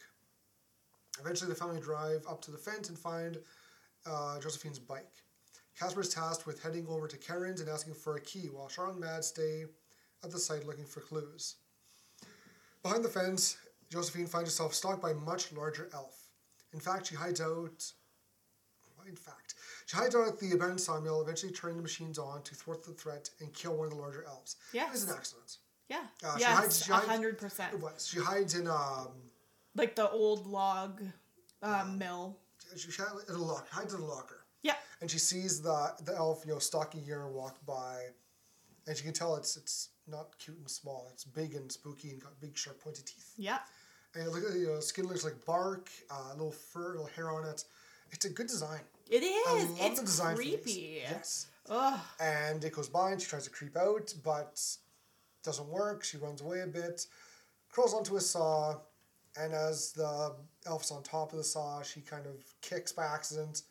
Eventually, 1.19 1.49
the 1.49 1.55
family 1.55 1.79
drive 1.79 2.23
up 2.27 2.41
to 2.41 2.49
the 2.49 2.57
fence 2.57 2.89
and 2.89 2.97
find 2.97 3.37
uh, 4.07 4.39
Josephine's 4.39 4.79
bike. 4.79 5.13
Casper 5.79 6.01
is 6.01 6.09
tasked 6.09 6.47
with 6.47 6.63
heading 6.63 6.87
over 6.89 7.07
to 7.07 7.17
Karen's 7.17 7.61
and 7.61 7.69
asking 7.69 7.93
for 7.93 8.15
a 8.15 8.21
key, 8.21 8.49
while 8.51 8.67
Charlotte 8.67 8.93
and 8.93 9.01
Mad 9.01 9.23
stay 9.23 9.65
at 10.23 10.31
the 10.31 10.39
site 10.39 10.65
looking 10.65 10.85
for 10.85 11.01
clues. 11.01 11.57
Behind 12.81 13.05
the 13.05 13.09
fence, 13.09 13.57
Josephine 13.91 14.25
finds 14.25 14.49
herself 14.49 14.73
stalked 14.73 15.01
by 15.01 15.11
a 15.11 15.15
much 15.15 15.51
larger 15.51 15.89
elf. 15.93 16.29
In 16.73 16.79
fact, 16.79 17.07
she 17.07 17.15
hides 17.15 17.41
out. 17.41 17.91
In 19.07 19.15
fact, 19.15 19.55
she 19.87 19.97
hides 19.97 20.15
out 20.15 20.27
at 20.27 20.39
the 20.39 20.51
abandoned 20.51 20.79
sawmill, 20.79 21.21
eventually 21.21 21.51
turning 21.51 21.75
the 21.75 21.81
machines 21.81 22.19
on 22.19 22.43
to 22.43 22.55
thwart 22.55 22.83
the 22.83 22.91
threat 22.93 23.29
and 23.39 23.51
kill 23.53 23.75
one 23.75 23.87
of 23.87 23.93
the 23.93 23.99
larger 23.99 24.23
elves. 24.25 24.57
Yeah. 24.73 24.85
It 24.85 24.91
was 24.91 25.03
an 25.09 25.15
accident. 25.15 25.57
Yeah. 25.89 26.03
Uh, 26.23 26.37
she 26.37 26.41
yes, 26.41 26.87
hundred 26.87 27.37
percent. 27.37 27.73
It 27.73 27.81
was. 27.81 28.07
She 28.07 28.19
hides 28.19 28.55
in 28.55 28.67
um. 28.67 29.09
Like 29.75 29.95
the 29.95 30.09
old 30.09 30.47
log 30.47 31.01
um, 31.63 31.97
mill. 31.97 32.37
She 32.77 32.89
hides 32.91 33.29
in 33.29 33.35
a 33.35 33.43
lock. 33.43 33.67
Hides 33.69 33.93
in 33.93 33.99
a 33.99 34.05
locker. 34.05 34.45
Yeah. 34.61 34.75
And 35.01 35.11
she 35.11 35.17
sees 35.17 35.61
the 35.61 35.93
the 36.05 36.15
elf, 36.15 36.43
you 36.45 36.53
know, 36.53 36.59
stalking 36.59 37.03
her 37.07 37.29
walk 37.29 37.57
by, 37.65 38.05
and 38.87 38.95
she 38.95 39.03
can 39.03 39.13
tell 39.13 39.35
it's 39.35 39.57
it's 39.57 39.89
not 40.07 40.37
cute 40.39 40.57
and 40.57 40.69
small. 40.69 41.09
It's 41.11 41.25
big 41.25 41.55
and 41.55 41.69
spooky 41.71 42.11
and 42.11 42.21
got 42.21 42.39
big 42.39 42.55
sharp 42.55 42.79
pointed 42.81 43.07
teeth. 43.07 43.33
Yeah. 43.35 43.59
And 44.15 44.27
look 44.27 44.43
at 44.43 44.57
you 44.57 44.67
know, 44.67 44.79
skin 44.79 45.07
looks 45.07 45.23
like 45.23 45.45
bark, 45.45 45.89
uh, 46.09 46.31
little 46.33 46.51
fur, 46.51 46.89
little 46.89 47.09
hair 47.15 47.31
on 47.31 47.45
it. 47.45 47.63
It's 48.11 48.25
a 48.25 48.29
good 48.29 48.47
design. 48.47 48.81
It 49.09 49.23
is. 49.23 49.47
I 49.47 49.53
love 49.53 49.77
It's 49.79 49.99
the 49.99 50.05
design 50.05 50.35
creepy. 50.35 51.01
Yes. 51.01 51.47
Ugh. 51.69 51.99
And 52.19 52.63
it 52.63 52.73
goes 52.73 52.89
by 52.89 53.11
and 53.11 53.21
she 53.21 53.27
tries 53.27 53.45
to 53.45 53.49
creep 53.49 53.77
out, 53.77 54.13
but 54.23 54.61
doesn't 55.43 55.67
work. 55.67 56.03
She 56.03 56.17
runs 56.17 56.41
away 56.41 56.61
a 56.61 56.67
bit, 56.67 57.07
crawls 57.69 57.93
onto 57.93 58.15
a 58.17 58.21
saw, 58.21 58.77
and 59.39 59.53
as 59.53 59.91
the 59.93 60.35
elf's 60.65 60.91
on 60.91 61.03
top 61.03 61.31
of 61.31 61.37
the 61.37 61.43
saw, 61.43 61.81
she 61.81 62.01
kind 62.01 62.25
of 62.25 62.35
kicks 62.61 62.91
by 62.91 63.05
accident. 63.05 63.63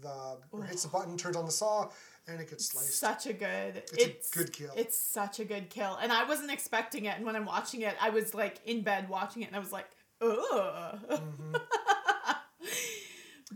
The 0.00 0.38
or 0.52 0.62
hits 0.64 0.84
the 0.84 0.88
button, 0.88 1.16
turns 1.16 1.36
on 1.36 1.46
the 1.46 1.52
saw, 1.52 1.88
and 2.28 2.40
it 2.40 2.50
gets 2.50 2.70
sliced. 2.70 2.98
Such 2.98 3.26
a 3.26 3.32
good. 3.32 3.82
It's 3.92 4.34
a 4.34 4.38
good 4.38 4.52
kill. 4.52 4.70
It's 4.76 4.98
such 4.98 5.40
a 5.40 5.44
good 5.44 5.70
kill, 5.70 5.96
and 6.00 6.12
I 6.12 6.24
wasn't 6.24 6.50
expecting 6.50 7.06
it. 7.06 7.16
And 7.16 7.24
when 7.24 7.36
I'm 7.36 7.46
watching 7.46 7.82
it, 7.82 7.94
I 8.00 8.10
was 8.10 8.34
like 8.34 8.60
in 8.64 8.82
bed 8.82 9.08
watching 9.08 9.42
it, 9.42 9.46
and 9.46 9.56
I 9.56 9.58
was 9.58 9.72
like, 9.72 9.86
ugh. 10.20 10.98
Mm-hmm. 11.10 11.56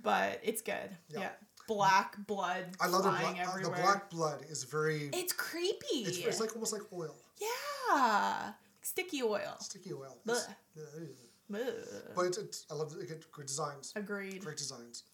but 0.03 0.41
it's 0.43 0.63
good. 0.63 0.97
Yeah. 1.09 1.21
Yeah. 1.21 1.29
Black 1.67 2.19
blood 2.27 2.67
I 2.79 2.89
love 2.89 3.05
the 3.05 3.09
uh, 3.09 3.57
the 3.63 3.71
black 3.71 4.11
blood 4.11 4.45
is 4.51 4.65
very. 4.65 5.09
It's 5.15 5.33
creepy. 5.33 6.01
It's, 6.05 6.19
it's 6.19 6.39
like 6.41 6.55
almost 6.55 6.75
like 6.75 6.83
oil. 6.93 7.17
yeah. 7.41 8.53
Sticky 8.83 9.23
oil. 9.23 9.57
Sticky 9.61 9.95
oil. 9.95 10.19
Blech. 10.29 10.33
It's- 10.33 10.49
yeah, 10.77 10.83
it 11.03 11.11
is. 11.11 11.19
Ugh. 11.55 12.13
But 12.15 12.27
it's, 12.27 12.39
it's, 12.39 12.67
I 12.71 12.75
love. 12.75 12.95
It 13.01 13.09
get 13.09 13.33
good 13.33 13.47
designs. 13.47 13.93
Agreed. 13.97 14.45
Great 14.45 14.59
designs. 14.59 15.05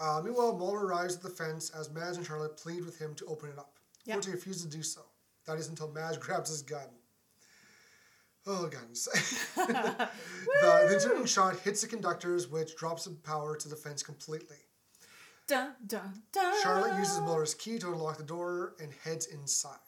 Uh, 0.00 0.20
meanwhile, 0.24 0.56
Mueller 0.56 0.86
arrives 0.86 1.16
at 1.16 1.22
the 1.22 1.30
fence 1.30 1.70
as 1.70 1.90
Madge 1.90 2.16
and 2.16 2.26
Charlotte 2.26 2.56
plead 2.56 2.84
with 2.84 2.98
him 2.98 3.14
to 3.14 3.26
open 3.26 3.50
it 3.50 3.58
up. 3.58 3.78
Yep. 4.06 4.24
He 4.24 4.32
refuses 4.32 4.64
to 4.64 4.76
do 4.76 4.82
so. 4.82 5.02
That 5.46 5.58
is 5.58 5.68
until 5.68 5.90
Madge 5.90 6.18
grabs 6.20 6.50
his 6.50 6.62
gun. 6.62 6.88
Oh, 8.46 8.66
guns. 8.66 9.04
the, 9.56 10.08
the 10.60 11.00
turning 11.02 11.24
shot 11.24 11.58
hits 11.60 11.80
the 11.80 11.86
conductors, 11.86 12.48
which 12.48 12.76
drops 12.76 13.04
the 13.04 13.12
power 13.12 13.56
to 13.56 13.68
the 13.68 13.76
fence 13.76 14.02
completely. 14.02 14.58
Dun, 15.46 15.72
dun, 15.86 16.22
dun. 16.32 16.62
Charlotte 16.62 16.98
uses 16.98 17.20
Muller's 17.20 17.54
key 17.54 17.78
to 17.78 17.88
unlock 17.88 18.18
the 18.18 18.24
door 18.24 18.74
and 18.80 18.92
heads 19.02 19.26
inside. 19.26 19.78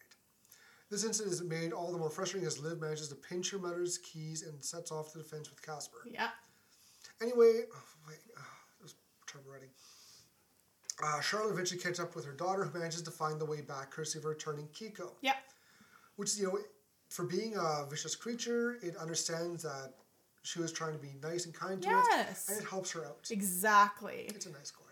This 0.91 1.05
incident 1.05 1.35
is 1.35 1.43
made 1.43 1.73
all 1.73 1.91
the 1.91 1.99
more 1.99 2.11
frustrating 2.11 2.47
as 2.47 2.59
Liv 2.59 2.81
manages 2.81 3.09
to 3.09 3.15
pinch 3.15 3.51
her 3.51 3.59
mother's 3.59 3.99
keys 3.99 4.43
and 4.43 4.63
sets 4.65 4.93
off 4.93 5.13
the 5.13 5.25
fence 5.25 5.51
with 5.51 5.61
Casper. 5.61 5.99
Yeah. 6.09 6.29
Anyway, 7.21 7.63
oh, 7.75 7.85
wait, 8.07 8.19
oh, 8.39 8.43
it 8.79 8.83
was 8.83 8.95
trouble 9.27 9.51
writing. 9.51 9.71
Uh, 11.03 11.21
Charlotte 11.21 11.53
eventually 11.53 11.81
catches 11.81 12.01
up 12.01 12.15
with 12.17 12.25
her 12.25 12.33
daughter, 12.33 12.65
who 12.65 12.79
manages 12.79 13.03
to 13.03 13.11
find 13.11 13.39
the 13.41 13.45
way 13.45 13.61
back, 13.61 13.91
courtesy 13.91 14.19
of 14.19 14.25
her 14.25 14.31
returning 14.31 14.67
Kiko. 14.69 15.11
Yeah. 15.21 15.35
Which, 16.17 16.37
you 16.37 16.47
know, 16.47 16.59
for 17.11 17.25
being 17.25 17.55
a 17.57 17.85
vicious 17.89 18.17
creature, 18.17 18.79
it 18.83 18.97
understands 18.97 19.63
that 19.63 19.93
she 20.43 20.59
was 20.61 20.73
trying 20.73 20.93
to 20.95 20.99
be 20.99 21.13
nice 21.23 21.45
and 21.45 21.55
kind 21.55 21.83
to 21.83 21.89
Yes. 21.89 22.49
it, 22.49 22.53
and 22.55 22.63
it 22.63 22.69
helps 22.69 22.91
her 22.93 23.05
out. 23.05 23.29
Exactly. 23.31 24.27
It's 24.29 24.47
a 24.47 24.51
nice 24.51 24.71
guy. 24.71 24.83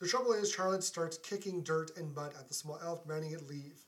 The 0.00 0.06
trouble 0.06 0.32
is, 0.34 0.52
Charlotte 0.52 0.84
starts 0.84 1.16
kicking 1.18 1.62
dirt 1.62 1.96
and 1.96 2.14
mud 2.14 2.34
at 2.38 2.48
the 2.48 2.54
small 2.54 2.78
elf, 2.82 3.04
demanding 3.04 3.32
it 3.32 3.48
leave. 3.48 3.78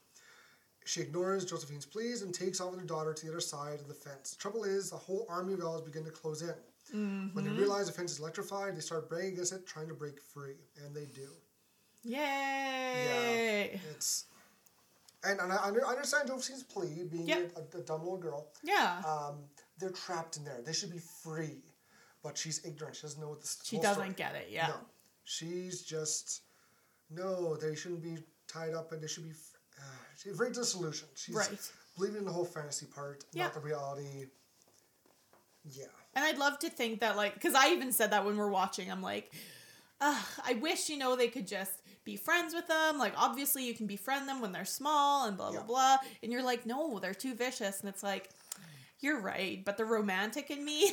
She 0.86 1.02
ignores 1.02 1.44
Josephine's 1.44 1.84
pleas 1.84 2.22
and 2.22 2.32
takes 2.34 2.60
off 2.62 2.70
with 2.70 2.80
her 2.80 2.86
daughter 2.86 3.12
to 3.12 3.26
the 3.26 3.30
other 3.30 3.40
side 3.40 3.78
of 3.80 3.88
the 3.88 3.94
fence. 3.94 4.30
The 4.30 4.36
trouble 4.38 4.64
is, 4.64 4.88
the 4.88 4.96
whole 4.96 5.26
army 5.28 5.52
of 5.52 5.60
elves 5.60 5.82
begin 5.84 6.04
to 6.04 6.10
close 6.10 6.40
in. 6.40 6.54
When 7.34 7.44
they 7.44 7.50
Mhm. 7.50 7.58
realize 7.58 7.86
the 7.88 7.92
fence 7.92 8.12
is 8.12 8.18
electrified, 8.20 8.74
they 8.74 8.80
start 8.80 9.10
banging 9.10 9.34
against 9.34 9.52
it, 9.52 9.66
trying 9.66 9.88
to 9.88 9.94
break 9.94 10.18
free, 10.22 10.56
and 10.76 10.94
they 10.96 11.04
do. 11.04 11.36
Yay. 12.04 13.70
Yeah, 13.72 13.80
It's 13.90 14.24
and, 15.24 15.40
and 15.40 15.52
I 15.52 15.56
under, 15.64 15.84
understand 15.86 16.28
Josephine's 16.28 16.62
plea, 16.62 17.04
being 17.10 17.26
Yep. 17.26 17.52
a, 17.74 17.78
a 17.78 17.80
dumb 17.82 18.02
little 18.02 18.18
girl. 18.18 18.48
Yeah. 18.62 19.02
Um, 19.06 19.38
they're 19.78 19.90
trapped 19.90 20.36
in 20.36 20.44
there. 20.44 20.60
They 20.64 20.72
should 20.72 20.90
be 20.92 20.98
free, 20.98 21.62
but 22.22 22.38
she's 22.38 22.64
ignorant. 22.64 22.96
She 22.96 23.02
doesn't 23.02 23.20
know 23.20 23.30
what 23.30 23.40
this. 23.40 23.58
She 23.64 23.76
doesn't 23.78 23.94
story- 23.94 24.14
get 24.16 24.34
it, 24.36 24.48
yeah. 24.50 24.68
No, 24.68 24.74
she's 25.24 25.82
just 25.82 26.42
no. 27.10 27.56
They 27.56 27.74
shouldn't 27.74 28.02
be 28.02 28.16
tied 28.46 28.74
up, 28.74 28.92
and 28.92 29.02
they 29.02 29.08
should 29.08 29.24
be. 29.24 29.34
Uh, 29.78 29.82
she's 30.16 30.36
very 30.36 30.52
disillusioned. 30.52 31.10
She's 31.16 31.34
Right. 31.34 31.70
believing 31.96 32.18
in 32.20 32.24
the 32.24 32.32
whole 32.32 32.44
fantasy 32.44 32.86
part, 32.86 33.24
Yeah. 33.32 33.44
not 33.44 33.54
the 33.54 33.60
reality. 33.60 34.26
Yeah. 35.70 35.86
And 36.14 36.24
I'd 36.24 36.38
love 36.38 36.58
to 36.60 36.70
think 36.70 37.00
that, 37.00 37.16
like, 37.16 37.34
because 37.34 37.54
I 37.54 37.70
even 37.70 37.92
said 37.92 38.10
that 38.12 38.24
when 38.24 38.36
we're 38.36 38.50
watching, 38.50 38.90
I'm 38.90 39.02
like, 39.02 39.32
Ugh, 40.00 40.24
I 40.44 40.54
wish, 40.54 40.88
you 40.88 40.96
know, 40.96 41.16
they 41.16 41.26
could 41.28 41.46
just 41.46 41.72
be 42.08 42.16
friends 42.16 42.54
with 42.54 42.66
them. 42.68 42.98
Like, 42.98 43.12
obviously, 43.16 43.66
you 43.66 43.74
can 43.74 43.86
befriend 43.86 44.28
them 44.28 44.40
when 44.40 44.52
they're 44.52 44.64
small 44.64 45.26
and 45.26 45.36
blah, 45.36 45.50
blah, 45.50 45.60
Yeah. 45.60 45.66
blah. 45.66 45.96
And 46.22 46.32
you're 46.32 46.42
like, 46.42 46.64
no, 46.64 46.98
they're 46.98 47.12
too 47.14 47.34
vicious. 47.34 47.80
And 47.80 47.88
it's 47.88 48.02
like, 48.02 48.30
you're 49.00 49.20
right. 49.20 49.62
But 49.64 49.76
the 49.76 49.84
romantic 49.84 50.50
in 50.50 50.64
me 50.64 50.92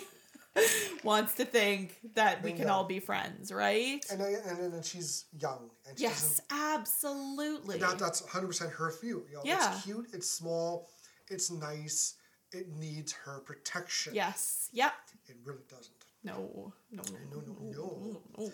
wants 1.03 1.35
to 1.35 1.45
think 1.45 1.97
that 2.15 2.43
we 2.43 2.51
can 2.51 2.69
all 2.69 2.83
be 2.83 2.99
friends, 2.99 3.51
right? 3.51 4.05
And 4.11 4.21
I, 4.21 4.35
and 4.45 4.73
then 4.73 4.83
she's 4.83 5.25
young, 5.39 5.69
and 5.87 5.97
she 5.97 6.03
Yes, 6.03 6.41
absolutely. 6.51 7.77
That, 7.79 7.97
that's 7.97 8.21
one 8.21 8.31
hundred 8.31 8.47
percent 8.47 8.71
her 8.73 8.91
view. 9.01 9.25
You 9.29 9.35
know, 9.37 9.41
Yeah. 9.45 9.73
It's 9.73 9.85
cute. 9.85 10.07
It's 10.13 10.29
small. 10.29 10.89
It's 11.29 11.49
nice. 11.49 12.15
It 12.51 12.67
needs 12.75 13.11
her 13.13 13.39
protection. 13.39 14.13
Yes. 14.13 14.69
Yep. 14.73 14.93
It 15.27 15.37
really 15.43 15.63
doesn't. 15.69 15.95
No. 16.23 16.73
No. 16.91 17.03
No, 17.31 17.41
no, 17.41 17.71
no. 17.71 18.21
no. 18.37 18.51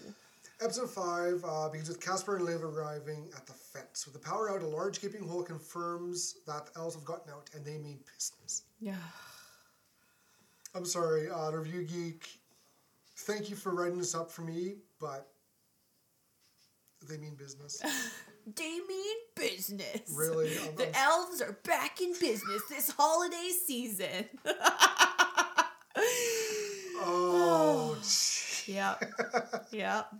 Episode 0.64 0.90
5 0.92 1.44
uh, 1.44 1.70
begins 1.70 1.90
with 1.90 2.00
Casper 2.00 2.36
and 2.36 2.46
Liv 2.46 2.64
arriving 2.64 3.32
at 3.36 3.48
the 3.48 3.54
fence. 3.54 4.06
With 4.06 4.14
the 4.14 4.20
power 4.20 4.52
out, 4.52 4.62
a 4.62 4.68
large 4.68 5.02
gaping 5.02 5.28
hole 5.28 5.42
confirms 5.42 6.36
that 6.46 6.68
the 6.68 6.80
elves 6.80 6.94
have 6.94 7.04
gotten 7.04 7.34
out 7.34 7.50
and 7.56 7.66
they 7.66 7.80
mean 7.80 7.98
business. 8.14 8.64
Yeah. 8.80 8.94
I'm 10.76 10.86
sorry, 10.86 11.30
uh, 11.32 11.50
Review 11.52 11.82
Geek, 11.84 12.40
thank 13.18 13.50
you 13.50 13.56
for 13.56 13.74
writing 13.74 13.98
this 13.98 14.14
up 14.14 14.32
for 14.32 14.44
me, 14.44 14.76
but 15.00 15.28
they 17.08 17.18
mean 17.18 17.36
business. 17.36 17.82
They 18.56 18.80
mean 18.88 19.18
business. 19.36 20.12
Really? 20.16 20.58
I'm- 20.58 20.76
the 20.76 20.86
I'm- 20.86 20.94
elves 20.96 21.44
are 21.44 21.60
back 21.64 22.02
in 22.02 22.12
business 22.20 22.64
this 22.70 22.90
holiday 22.98 23.50
season. 23.68 24.26
oh, 26.98 27.96
yep. 28.66 29.04
Yep. 29.72 30.14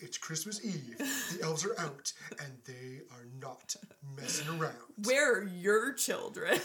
It's 0.00 0.18
Christmas 0.18 0.64
Eve. 0.64 0.98
The 0.98 1.44
elves 1.44 1.64
are 1.64 1.78
out 1.78 2.12
and 2.40 2.52
they 2.64 3.00
are 3.10 3.26
not 3.40 3.74
messing 4.16 4.48
around. 4.58 4.74
Where 5.04 5.40
are 5.40 5.44
your 5.44 5.92
children? 5.94 6.60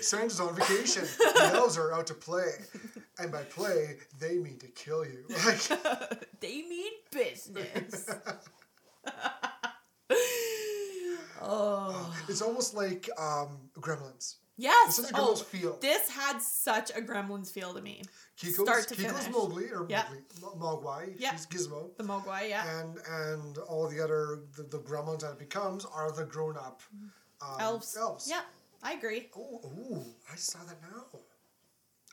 Santa's 0.00 0.40
on 0.40 0.56
vacation. 0.56 1.04
The 1.18 1.50
elves 1.54 1.78
are 1.78 1.92
out 1.92 2.06
to 2.08 2.14
play. 2.14 2.50
And 3.18 3.30
by 3.30 3.42
play, 3.44 3.98
they 4.18 4.38
mean 4.38 4.58
to 4.58 4.66
kill 4.68 5.04
you. 5.04 5.24
Like, 5.44 5.60
they 6.40 6.62
mean 6.62 6.92
business. 7.10 8.10
oh. 11.42 12.14
it's 12.28 12.42
almost 12.42 12.74
like 12.74 13.08
um, 13.18 13.58
Gremlins. 13.78 14.36
Yes. 14.62 14.98
It's 14.98 15.08
such 15.08 15.18
a 15.18 15.20
oh, 15.20 15.34
Gremlins 15.34 15.44
feel. 15.44 15.78
This 15.80 16.08
had 16.08 16.38
such 16.40 16.90
a 16.90 17.00
Gremlins 17.02 17.50
feel 17.50 17.74
to 17.74 17.80
me. 17.82 18.02
Kiko's, 18.36 18.66
Start 18.66 18.88
to 18.88 18.94
Kiko's 18.94 19.12
finish. 19.18 19.34
Mowgli, 19.34 19.64
or 19.70 19.86
Yep. 19.88 20.06
Mowgli, 20.40 20.58
Mo- 20.60 20.78
Mogwai. 20.80 21.14
Yep. 21.18 21.32
She's 21.32 21.46
Gizmo. 21.46 21.96
The 21.96 22.04
Mogwai, 22.04 22.48
yeah. 22.48 22.78
And 22.80 22.98
and 23.10 23.58
all 23.58 23.88
the 23.88 24.00
other, 24.00 24.40
the, 24.56 24.62
the 24.62 24.78
gremlins 24.78 25.20
that 25.20 25.32
it 25.32 25.38
becomes 25.40 25.84
are 25.84 26.12
the 26.12 26.24
grown 26.24 26.56
up 26.56 26.80
um, 27.40 27.60
elves. 27.60 27.96
elves. 27.96 28.28
Yeah, 28.30 28.42
I 28.84 28.92
agree. 28.92 29.30
Oh, 29.36 29.60
ooh, 29.64 30.04
I 30.32 30.36
saw 30.36 30.60
that 30.60 30.80
now. 30.80 31.06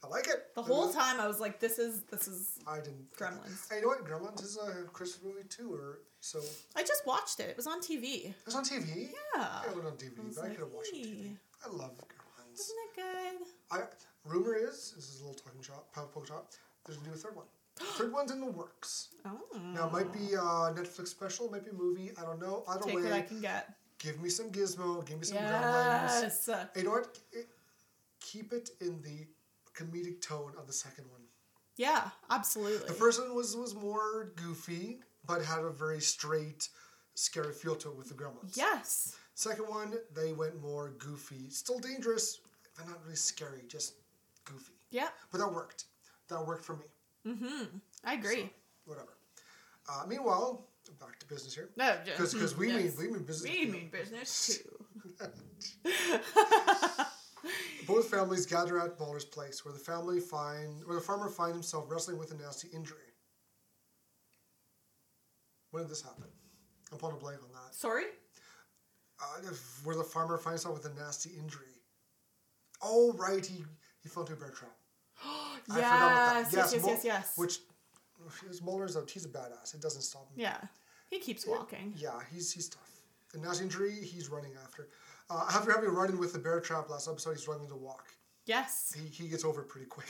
I 0.04 0.08
like 0.08 0.28
it. 0.28 0.48
The 0.56 0.62
whole 0.62 0.92
time 0.92 1.20
I 1.20 1.28
was 1.28 1.40
like, 1.40 1.60
this 1.60 1.78
is 1.78 2.02
this 2.10 2.28
is 2.28 2.58
I 2.66 2.78
didn't. 2.78 3.12
Gremlins. 3.16 3.70
You 3.72 3.82
know 3.82 3.90
what? 3.90 4.06
Gremlins 4.06 4.42
is 4.44 4.58
a 4.58 4.86
Christmas 4.86 5.24
movie 5.24 5.48
too, 5.50 5.72
or 5.74 6.00
so. 6.22 6.40
I 6.76 6.82
just 6.82 7.06
watched 7.06 7.40
it. 7.42 7.50
It 7.50 7.58
was 7.58 7.68
on 7.68 7.80
TV. 7.82 8.26
It 8.30 8.36
was 8.46 8.56
on 8.56 8.64
TV. 8.64 9.12
Yeah. 9.36 9.62
it 9.70 9.76
was 9.76 9.86
on 9.86 9.98
TV, 9.98 10.18
I 10.20 10.26
was 10.26 10.36
but 10.36 10.46
I 10.46 10.50
could 10.50 10.60
have 10.60 10.72
watched 10.72 10.94
it 10.94 11.06
on 11.06 11.12
TV. 11.14 11.36
I 11.66 11.70
love 11.76 11.92
Gremlins. 11.98 12.19
Isn't 12.60 12.76
it 12.86 12.96
good? 12.96 13.48
I 13.72 13.84
rumor 14.26 14.56
is 14.56 14.94
this 14.96 15.10
is 15.10 15.22
a 15.22 15.26
little 15.26 15.40
talking 15.40 15.62
shop, 15.62 15.88
poke 15.94 16.14
poke 16.14 16.28
shop. 16.28 16.52
There's 16.86 16.98
gonna 16.98 17.10
be 17.12 17.16
a 17.16 17.18
third 17.18 17.36
one. 17.36 17.46
third 17.78 18.12
one's 18.12 18.32
in 18.32 18.42
the 18.42 18.52
works. 18.52 19.10
Oh. 19.26 19.40
Now 19.74 19.88
it 19.88 19.94
might 19.94 20.12
be 20.12 20.34
a 20.34 20.74
Netflix 20.76 21.08
special, 21.08 21.46
it 21.46 21.52
might 21.52 21.64
be 21.64 21.72
a 21.72 21.74
movie. 21.74 22.12
I 22.18 22.24
don't 22.24 22.42
know. 22.42 22.64
Either 22.68 22.82
Take 22.86 22.96
way, 22.96 23.04
what 23.04 23.14
I 23.14 23.22
can 23.22 23.40
get. 23.42 23.74
give 24.00 24.22
me 24.22 24.30
some 24.30 24.52
Gizmo, 24.52 25.06
give 25.06 25.20
me 25.20 25.26
some 25.26 25.38
Gremlins. 25.38 26.22
Yes. 26.22 26.46
Hey, 26.48 26.82
you 26.82 26.84
know 26.84 26.92
what? 26.92 27.18
It, 27.32 27.48
keep 28.20 28.52
it 28.52 28.72
in 28.82 29.02
the 29.02 29.28
comedic 29.74 30.22
tone 30.22 30.52
of 30.58 30.68
the 30.68 30.74
second 30.74 31.06
one. 31.10 31.22
Yeah, 31.78 32.10
absolutely. 32.30 32.88
The 32.88 32.94
first 32.94 33.22
one 33.22 33.34
was 33.34 33.56
was 33.56 33.74
more 33.74 34.34
goofy, 34.36 35.00
but 35.26 35.42
had 35.46 35.60
a 35.60 35.70
very 35.70 36.02
straight, 36.02 36.68
scary 37.16 37.54
feel 37.54 37.76
to 37.76 37.90
it 37.90 37.96
with 37.96 38.10
the 38.10 38.16
Gremlins. 38.16 38.58
Yes. 38.58 39.16
Second 39.36 39.70
one, 39.70 39.94
they 40.14 40.34
went 40.34 40.62
more 40.62 40.90
goofy, 41.00 41.50
still 41.50 41.80
dangerous, 41.80 42.42
not 42.88 43.04
really 43.04 43.16
scary, 43.16 43.62
just 43.68 43.94
goofy. 44.46 44.74
Yeah. 44.92 45.10
But 45.32 45.40
that 45.40 45.52
worked. 45.52 45.86
That 46.30 46.46
worked 46.46 46.64
for 46.64 46.76
me. 46.76 46.86
Mm-hmm. 47.28 47.78
I 48.04 48.14
agree. 48.14 48.50
Whatever. 48.86 49.18
Uh, 49.90 50.06
meanwhile, 50.08 50.68
back 51.00 51.20
to 51.20 51.26
business 51.28 51.54
here. 51.54 51.70
No, 51.76 51.96
just 52.18 52.34
because 52.34 52.58
we 52.58 52.72
yes. 52.72 52.98
mean 52.98 53.08
we 53.08 53.14
mean 53.14 53.24
business. 53.24 53.52
We 53.52 53.66
mean 53.66 53.90
business 53.92 54.62
too. 54.64 54.86
Both 57.88 58.10
families 58.10 58.46
gather 58.46 58.80
at 58.80 59.00
Muller's 59.00 59.26
place, 59.26 59.66
where 59.66 59.74
the 59.74 59.80
family 59.80 60.20
find 60.20 60.86
where 60.86 60.96
the 60.96 61.02
farmer 61.02 61.30
finds 61.30 61.56
himself 61.56 61.86
wrestling 61.90 62.18
with 62.18 62.32
a 62.32 62.36
nasty 62.36 62.68
injury. 62.74 62.98
When 65.72 65.84
did 65.84 65.92
this 65.92 66.02
happen? 66.02 66.26
I'm 66.92 66.98
pulling 66.98 67.16
a 67.16 67.20
blank 67.20 67.40
on 67.44 67.52
that. 67.52 67.76
Sorry. 67.76 68.06
Uh, 69.22 69.50
if- 69.52 69.86
where 69.86 69.96
the 69.96 70.04
farmer 70.04 70.38
finds 70.38 70.64
himself 70.64 70.84
with 70.84 70.98
a 70.98 71.00
nasty 71.00 71.32
injury. 71.32 71.68
Oh 72.82 73.14
right, 73.14 73.46
he 73.46 73.64
he 74.02 74.10
fell 74.10 74.24
into 74.24 74.34
a 74.34 74.38
bear 74.38 74.50
trap. 74.52 74.72
I 75.24 75.60
forgot 75.66 75.80
about 75.80 76.36
Yes, 76.36 76.52
that. 76.52 76.58
yes, 76.58 76.74
yes, 76.74 76.82
Mul- 76.82 76.92
yes, 76.92 77.04
yes. 77.06 77.34
Which, 77.38 77.60
Muller's 78.64 78.96
a 78.96 79.04
he's 79.12 79.26
a 79.26 79.30
badass. 79.30 79.74
It 79.74 79.82
doesn't 79.82 80.02
stop 80.02 80.30
him. 80.32 80.40
Yeah. 80.42 80.58
He 81.10 81.20
keeps 81.20 81.46
walking. 81.48 81.94
Yeah, 81.98 82.20
he's 82.32 82.52
he's 82.52 82.70
tough. 82.70 82.90
The 83.34 83.40
nasty 83.40 83.64
injury, 83.64 83.92
he's 83.92 84.30
running 84.30 84.52
after. 84.64 84.90
Uh, 85.30 85.46
after 85.54 85.72
having 85.72 85.90
run 85.92 86.10
in 86.10 86.18
with 86.18 86.34
the 86.34 86.40
bear 86.40 86.60
trap 86.60 86.90
last 86.90 87.08
episode, 87.08 87.32
he's 87.38 87.48
running 87.48 87.68
to 87.70 87.76
walk. 87.76 88.08
Yes. 88.46 88.96
He, 89.00 89.08
he 89.24 89.30
gets 89.30 89.46
over 89.46 89.62
pretty 89.62 89.86
quick. 89.88 90.08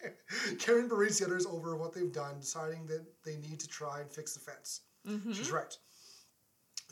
Karen 0.60 0.86
berates 0.88 1.18
the 1.18 1.26
others 1.26 1.46
over 1.46 1.76
what 1.76 1.92
they've 1.92 2.12
done, 2.12 2.38
deciding 2.38 2.86
that 2.86 3.04
they 3.24 3.36
need 3.38 3.58
to 3.60 3.66
try 3.68 4.00
and 4.00 4.10
fix 4.10 4.34
the 4.34 4.40
fence. 4.40 4.82
Mhm. 5.08 5.34
She's 5.34 5.50
right. 5.50 5.76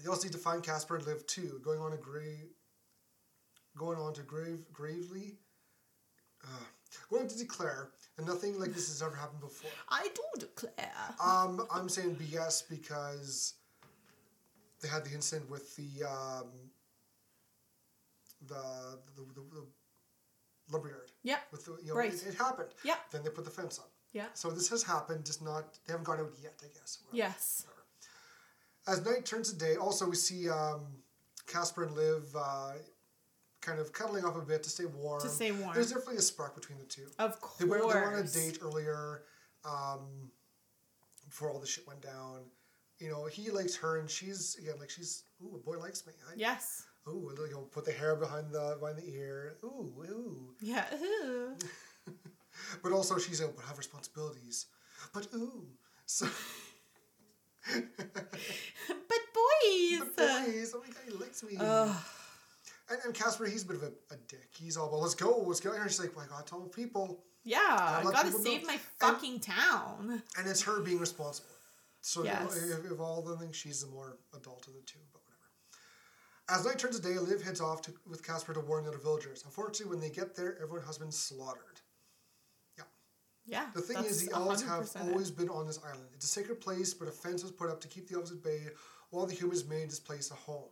They 0.03 0.09
also 0.09 0.24
need 0.24 0.32
to 0.32 0.39
find 0.39 0.62
Casper 0.62 0.97
and 0.97 1.07
Liv 1.07 1.26
too. 1.26 1.61
Going 1.64 1.78
on 1.80 1.93
a 1.93 1.97
grave, 1.97 2.49
going 3.79 3.99
on 3.99 4.12
to 4.14 4.22
grave 4.22 4.64
gravely, 4.72 5.37
uh, 6.45 6.64
going 7.11 7.29
to 7.29 7.39
declare, 7.39 7.91
and 8.18 8.26
nothing 8.26 8.59
like 8.59 8.72
this 8.74 8.89
has 8.89 9.01
ever 9.03 9.14
happened 9.16 9.41
before. 9.41 9.70
I 9.89 10.09
do 10.14 10.22
declare. 10.47 10.93
Um, 11.24 11.66
I'm 11.72 11.89
saying 11.89 12.16
BS 12.16 12.68
because 12.68 13.55
they 14.83 14.89
had 14.89 15.05
the 15.05 15.12
incident 15.12 15.49
with 15.51 15.74
the 15.76 16.05
um, 16.07 16.49
the, 18.47 18.55
the, 19.16 19.22
the, 19.35 19.41
the 19.55 19.66
lumberyard. 20.72 21.11
Yep. 21.24 21.41
With 21.51 21.64
the, 21.64 21.76
you 21.83 21.89
know, 21.89 21.95
Right. 21.97 22.12
it, 22.12 22.24
it 22.26 22.35
happened. 22.35 22.68
Yep. 22.85 22.99
Then 23.11 23.22
they 23.24 23.31
put 23.31 23.45
the 23.45 23.51
fence 23.51 23.79
up. 23.79 23.91
Yeah. 24.12 24.26
So 24.35 24.51
this 24.51 24.68
has 24.70 24.83
happened, 24.83 25.26
just 25.26 25.43
not 25.43 25.79
they 25.87 25.93
haven't 25.93 26.05
gone 26.05 26.20
out 26.20 26.33
yet, 26.43 26.55
I 26.64 26.68
guess. 26.79 26.99
Yes. 27.12 27.66
As 28.87 29.05
night 29.05 29.26
turns 29.26 29.53
to 29.53 29.59
day, 29.59 29.76
also 29.76 30.09
we 30.09 30.16
see 30.16 30.49
um, 30.49 30.87
Casper 31.47 31.85
and 31.85 31.95
Liv 31.95 32.24
uh, 32.35 32.72
kind 33.61 33.78
of 33.78 33.92
cuddling 33.92 34.24
up 34.24 34.36
a 34.36 34.40
bit 34.40 34.62
to 34.62 34.70
stay 34.70 34.84
warm. 34.86 35.20
To 35.20 35.28
stay 35.28 35.52
warm. 35.52 35.74
There's 35.74 35.88
definitely 35.88 36.16
a 36.16 36.22
spark 36.22 36.54
between 36.54 36.78
the 36.78 36.84
two. 36.84 37.06
Of 37.18 37.38
They 37.59 37.64
went, 37.64 37.82
they 37.82 37.86
went 37.88 38.06
on 38.06 38.14
a 38.14 38.22
date 38.22 38.59
earlier 38.62 39.22
um, 39.64 40.30
before 41.28 41.50
all 41.50 41.59
the 41.59 41.66
shit 41.66 41.86
went 41.86 42.02
down. 42.02 42.40
You 42.98 43.11
know, 43.11 43.26
he 43.26 43.50
likes 43.50 43.76
her, 43.76 43.98
and 43.98 44.11
she's 44.11 44.56
again 44.61 44.74
like 44.80 44.90
she's 44.90 45.24
ooh, 45.42 45.54
a 45.54 45.59
boy 45.59 45.78
likes 45.78 46.06
me. 46.06 46.12
I, 46.28 46.34
Yes. 46.36 46.84
Ooh, 47.06 47.32
you 47.38 47.52
know, 47.52 47.61
put 47.61 47.84
the 47.84 47.92
hair 47.92 48.16
behind 48.16 48.52
the 48.52 48.76
behind 48.80 48.98
the 48.98 49.09
ear. 49.09 49.56
Ooh, 49.64 49.92
ooh. 50.04 50.54
Yeah. 50.61 50.84
Ooh. 50.94 51.56
But 52.82 52.90
also 52.92 53.18
she's 53.18 53.40
able 53.40 53.52
to 53.52 53.62
have 53.66 53.78
responsibilities. 53.78 54.66
But 55.14 55.28
ooh, 55.32 55.64
so 56.06 56.26
But 57.68 57.84
boys. 58.88 60.00
but 60.16 60.16
boys, 60.16 60.74
oh 60.74 60.80
my 60.80 60.88
god, 60.88 61.02
he 61.06 61.12
likes 61.12 61.42
me. 61.44 61.56
Ugh. 61.59 61.96
And, 62.91 62.99
and 63.05 63.14
Casper, 63.14 63.47
he's 63.47 63.62
a 63.64 63.66
bit 63.66 63.76
of 63.76 63.82
a, 63.82 63.93
a 64.14 64.16
dick. 64.28 64.49
He's 64.57 64.76
all 64.76 64.89
about, 64.89 65.01
let's 65.01 65.14
go, 65.14 65.39
let's 65.47 65.61
go. 65.61 65.72
And 65.72 65.82
she's 65.91 66.01
like, 66.01 66.16
well, 66.16 66.24
I 66.26 66.28
gotta 66.30 66.45
tell 66.45 66.61
people. 66.61 67.22
Yeah, 67.45 67.59
I 67.61 68.03
gotta 68.03 68.32
save 68.32 68.62
know. 68.62 68.66
my 68.68 68.72
And- 68.74 68.82
fucking 68.99 69.41
town. 69.41 70.22
And 70.39 70.47
it's 70.49 70.62
her 70.62 70.80
being 70.80 70.99
responsible. 70.99 71.49
So 72.01 72.20
you 72.20 72.26
know, 72.28 72.32
Yes. 72.45 72.57
if, 72.84 72.91
if 72.93 73.01
all 73.01 73.22
the 73.22 73.36
things, 73.36 73.57
she's 73.57 73.82
the 73.82 73.89
more 73.91 74.16
adult 74.34 74.66
of 74.68 74.74
the 74.74 74.80
two, 74.86 74.99
but 75.12 75.20
whatever. 75.26 76.61
As 76.61 76.64
night 76.66 76.78
turns 76.78 76.99
to 76.99 77.03
day, 77.03 77.18
Liv 77.18 77.43
heads 77.43 77.61
off 77.61 77.82
to, 77.82 77.93
with 78.09 78.24
Casper 78.26 78.55
to 78.55 78.61
warn 78.61 78.84
the 78.84 78.91
other 78.91 78.99
villagers. 78.99 79.43
Unfortunately, 79.45 79.91
when 79.95 80.01
they 80.01 80.09
get 80.14 80.34
there, 80.34 80.57
everyone 80.62 80.86
has 80.86 80.97
been 80.97 81.12
slaughtered. 81.12 81.80
Yeah. 82.78 82.84
Yeah. 83.47 83.66
The 83.74 83.80
thing 83.82 84.05
is, 84.05 84.26
the 84.26 84.34
elves 84.34 84.62
have 84.62 84.89
always 85.03 85.30
been 85.30 85.49
on 85.51 85.66
this 85.66 85.80
island. 85.84 86.09
It's 86.14 86.24
a 86.24 86.28
sacred 86.28 86.61
place, 86.61 86.95
but 86.95 87.09
a 87.09 87.11
fence 87.11 87.43
was 87.43 87.53
put 87.53 87.68
up 87.68 87.80
to 87.82 87.89
keep 87.89 88.09
the 88.09 88.14
elves 88.16 88.30
at 88.32 88.43
bay, 88.43 88.68
while 89.11 89.26
the 89.26 89.34
humans 89.34 89.66
made 89.66 89.91
this 89.91 90.01
place 90.01 90.30
a 90.30 90.34
home. 90.34 90.70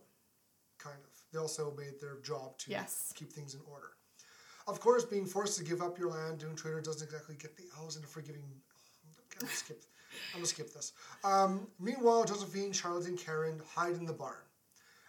Kind 0.79 0.97
of. 1.03 1.16
They 1.31 1.39
also 1.39 1.71
made 1.75 1.99
their 1.99 2.19
job 2.21 2.57
to 2.59 2.71
Yes. 2.71 3.11
keep 3.15 3.31
things 3.33 3.53
in 3.53 3.61
order. 3.61 3.91
Of 4.67 4.79
course, 4.79 5.05
being 5.05 5.25
forced 5.25 5.57
to 5.57 5.63
give 5.63 5.81
up 5.81 5.97
your 5.97 6.09
land, 6.09 6.39
doing 6.39 6.55
trader 6.55 6.81
doesn't 6.81 7.05
exactly 7.05 7.35
get 7.35 7.55
the 7.55 7.69
elves 7.77 7.95
into 7.95 8.07
forgiving. 8.07 8.43
I'm 9.05 9.39
gonna 9.39 9.51
skip. 9.53 9.83
I'm 10.33 10.39
gonna 10.39 10.47
skip 10.47 10.73
this. 10.73 10.93
Um, 11.23 11.71
meanwhile, 11.79 12.23
Josephine, 12.25 12.71
Charlotte, 12.73 13.07
and 13.07 13.17
Karen 13.19 13.59
hide 13.59 13.93
in 13.95 14.05
the 14.05 14.13
barn. 14.13 14.43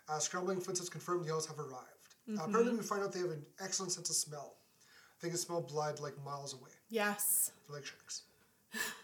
Uh, 0.08 0.18
scrambling 0.18 0.60
footsteps 0.60 0.88
confirm 0.88 1.22
the 1.24 1.30
elves 1.30 1.46
have 1.46 1.58
arrived. 1.58 2.14
Uh, 2.28 2.30
Mhm. 2.32 2.48
apparently, 2.48 2.76
we 2.76 2.82
find 2.82 3.02
out 3.02 3.12
they 3.12 3.20
have 3.20 3.30
an 3.30 3.46
excellent 3.58 3.92
sense 3.92 4.10
of 4.10 4.16
smell. 4.16 4.58
They 5.20 5.28
can 5.28 5.38
smell 5.38 5.60
blood 5.60 5.98
like 6.00 6.16
miles 6.18 6.52
away. 6.54 6.70
Yes. 6.88 7.50
They're 7.66 7.76
like 7.76 7.86
sharks, 7.86 8.22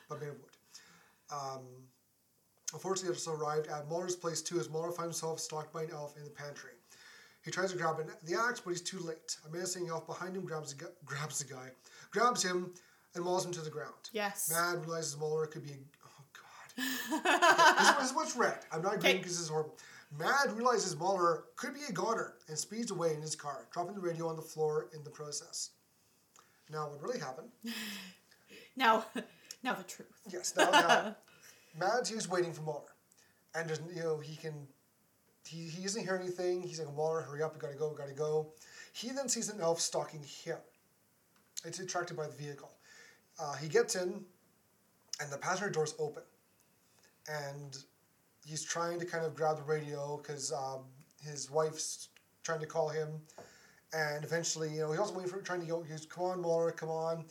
but 0.09 0.21
made 0.21 0.29
of 0.29 0.41
wood. 0.41 0.57
Um, 1.31 1.89
unfortunately, 2.73 3.15
it's 3.17 3.27
arrived 3.27 3.67
at 3.67 3.89
Muller's 3.89 4.15
place 4.17 4.41
too, 4.43 4.61
as 4.61 4.69
Muller 4.69 4.93
finds 4.93 5.17
himself 5.17 5.41
stalked 5.41 5.73
by 5.73 5.83
an 5.85 5.91
elf 5.91 6.17
in 6.17 6.25
the 6.25 6.31
pantry. 6.31 6.74
He 7.45 7.51
tries 7.51 7.73
to 7.73 7.77
grab 7.77 7.97
the 8.25 8.39
axe, 8.39 8.61
but 8.61 8.71
he's 8.71 8.81
too 8.81 8.99
late. 9.01 9.37
A 9.47 9.53
menacing 9.53 9.89
elf 9.89 10.07
behind 10.07 10.37
him 10.37 10.45
grabs 10.45 10.73
the, 10.73 10.85
gu- 10.85 10.93
grabs 11.05 11.39
the 11.39 11.53
guy, 11.53 11.69
grabs 12.11 12.43
him, 12.43 12.73
and 13.15 13.25
mauls 13.25 13.45
him 13.45 13.53
to 13.53 13.61
the 13.61 13.71
ground. 13.71 13.93
Yes. 14.13 14.51
Mads 14.51 14.87
realizes 14.87 15.19
Muller 15.19 15.47
could 15.47 15.63
be. 15.63 15.71
A, 15.71 15.77
oh 16.07 16.25
God. 16.33 17.77
this, 17.79 17.89
is, 17.89 17.97
this 17.97 18.11
is 18.11 18.17
what's 18.17 18.35
read. 18.37 18.59
I'm 18.73 18.83
not 18.83 18.95
agreeing 18.95 19.19
because 19.19 19.33
this 19.33 19.43
is 19.43 19.49
horrible. 19.49 19.77
Mads 20.19 20.53
realizes 20.55 20.97
Muller 20.97 21.45
could 21.57 21.75
be 21.75 21.81
a 21.89 21.93
goner 21.93 22.35
and 22.49 22.57
speeds 22.57 22.91
away 22.91 23.15
in 23.15 23.21
his 23.21 23.37
car, 23.37 23.67
dropping 23.73 23.95
the 23.95 24.01
radio 24.01 24.29
on 24.29 24.37
the 24.37 24.43
floor 24.43 24.89
in 24.95 25.05
the 25.05 25.11
process. 25.11 25.71
Now, 26.71 26.89
what 26.89 27.03
really 27.03 27.21
happened? 27.21 27.49
Now, 28.77 29.07
now 29.63 29.75
the 29.75 29.85
truth. 29.85 30.09
Yes, 30.33 30.53
now, 30.57 30.69
now 30.71 31.17
Mads 31.79 32.09
he's 32.09 32.29
waiting 32.29 32.53
for 32.53 32.63
Muller, 32.63 32.81
and 33.55 33.71
you 33.95 34.03
know 34.03 34.19
he 34.19 34.35
can 34.35 34.67
he, 35.47 35.65
he 35.69 35.83
doesn't 35.83 36.03
hear 36.03 36.17
anything. 36.17 36.63
He's 36.63 36.79
like 36.81 36.95
Muller, 36.95 37.21
hurry 37.23 37.43
up, 37.43 37.55
we 37.55 37.61
gotta 37.61 37.75
go, 37.77 37.89
we 37.91 37.97
gotta 37.97 38.13
go. 38.15 38.49
He 38.93 39.11
then 39.11 39.29
sees 39.29 39.49
an 39.49 39.61
elf 39.61 39.81
stalking 39.81 40.23
him. 40.23 40.59
It's 41.65 41.81
attracted 41.81 42.17
by 42.17 42.27
the 42.27 42.35
vehicle. 42.35 42.71
Uh, 43.41 43.55
he 43.55 43.69
gets 43.69 43.97
in, 43.97 44.25
and 45.21 45.31
the 45.33 45.39
passenger 45.39 45.71
door's 45.71 45.95
open, 45.99 46.23
and 47.29 47.77
he's 48.47 48.63
trying 48.65 48.99
to 49.01 49.07
kind 49.07 49.25
of 49.25 49.35
grab 49.35 49.57
the 49.57 49.63
radio 49.63 50.19
because 50.23 50.53
um, 50.53 50.81
his 51.23 51.51
wife's 51.51 52.09
trying 52.43 52.61
to 52.61 52.67
call 52.67 52.89
him, 52.89 53.09
and 53.93 54.25
eventually 54.25 54.71
you 54.71 54.81
know 54.81 54.91
he's 54.91 55.01
also 55.01 55.15
waiting 55.15 55.31
for 55.31 55.41
trying 55.41 55.61
to 55.61 55.67
go. 55.67 55.83
He's 55.83 56.07
come 56.07 56.25
on 56.25 56.41
Muller, 56.41 56.71
come 56.71 56.91
on. 56.91 57.25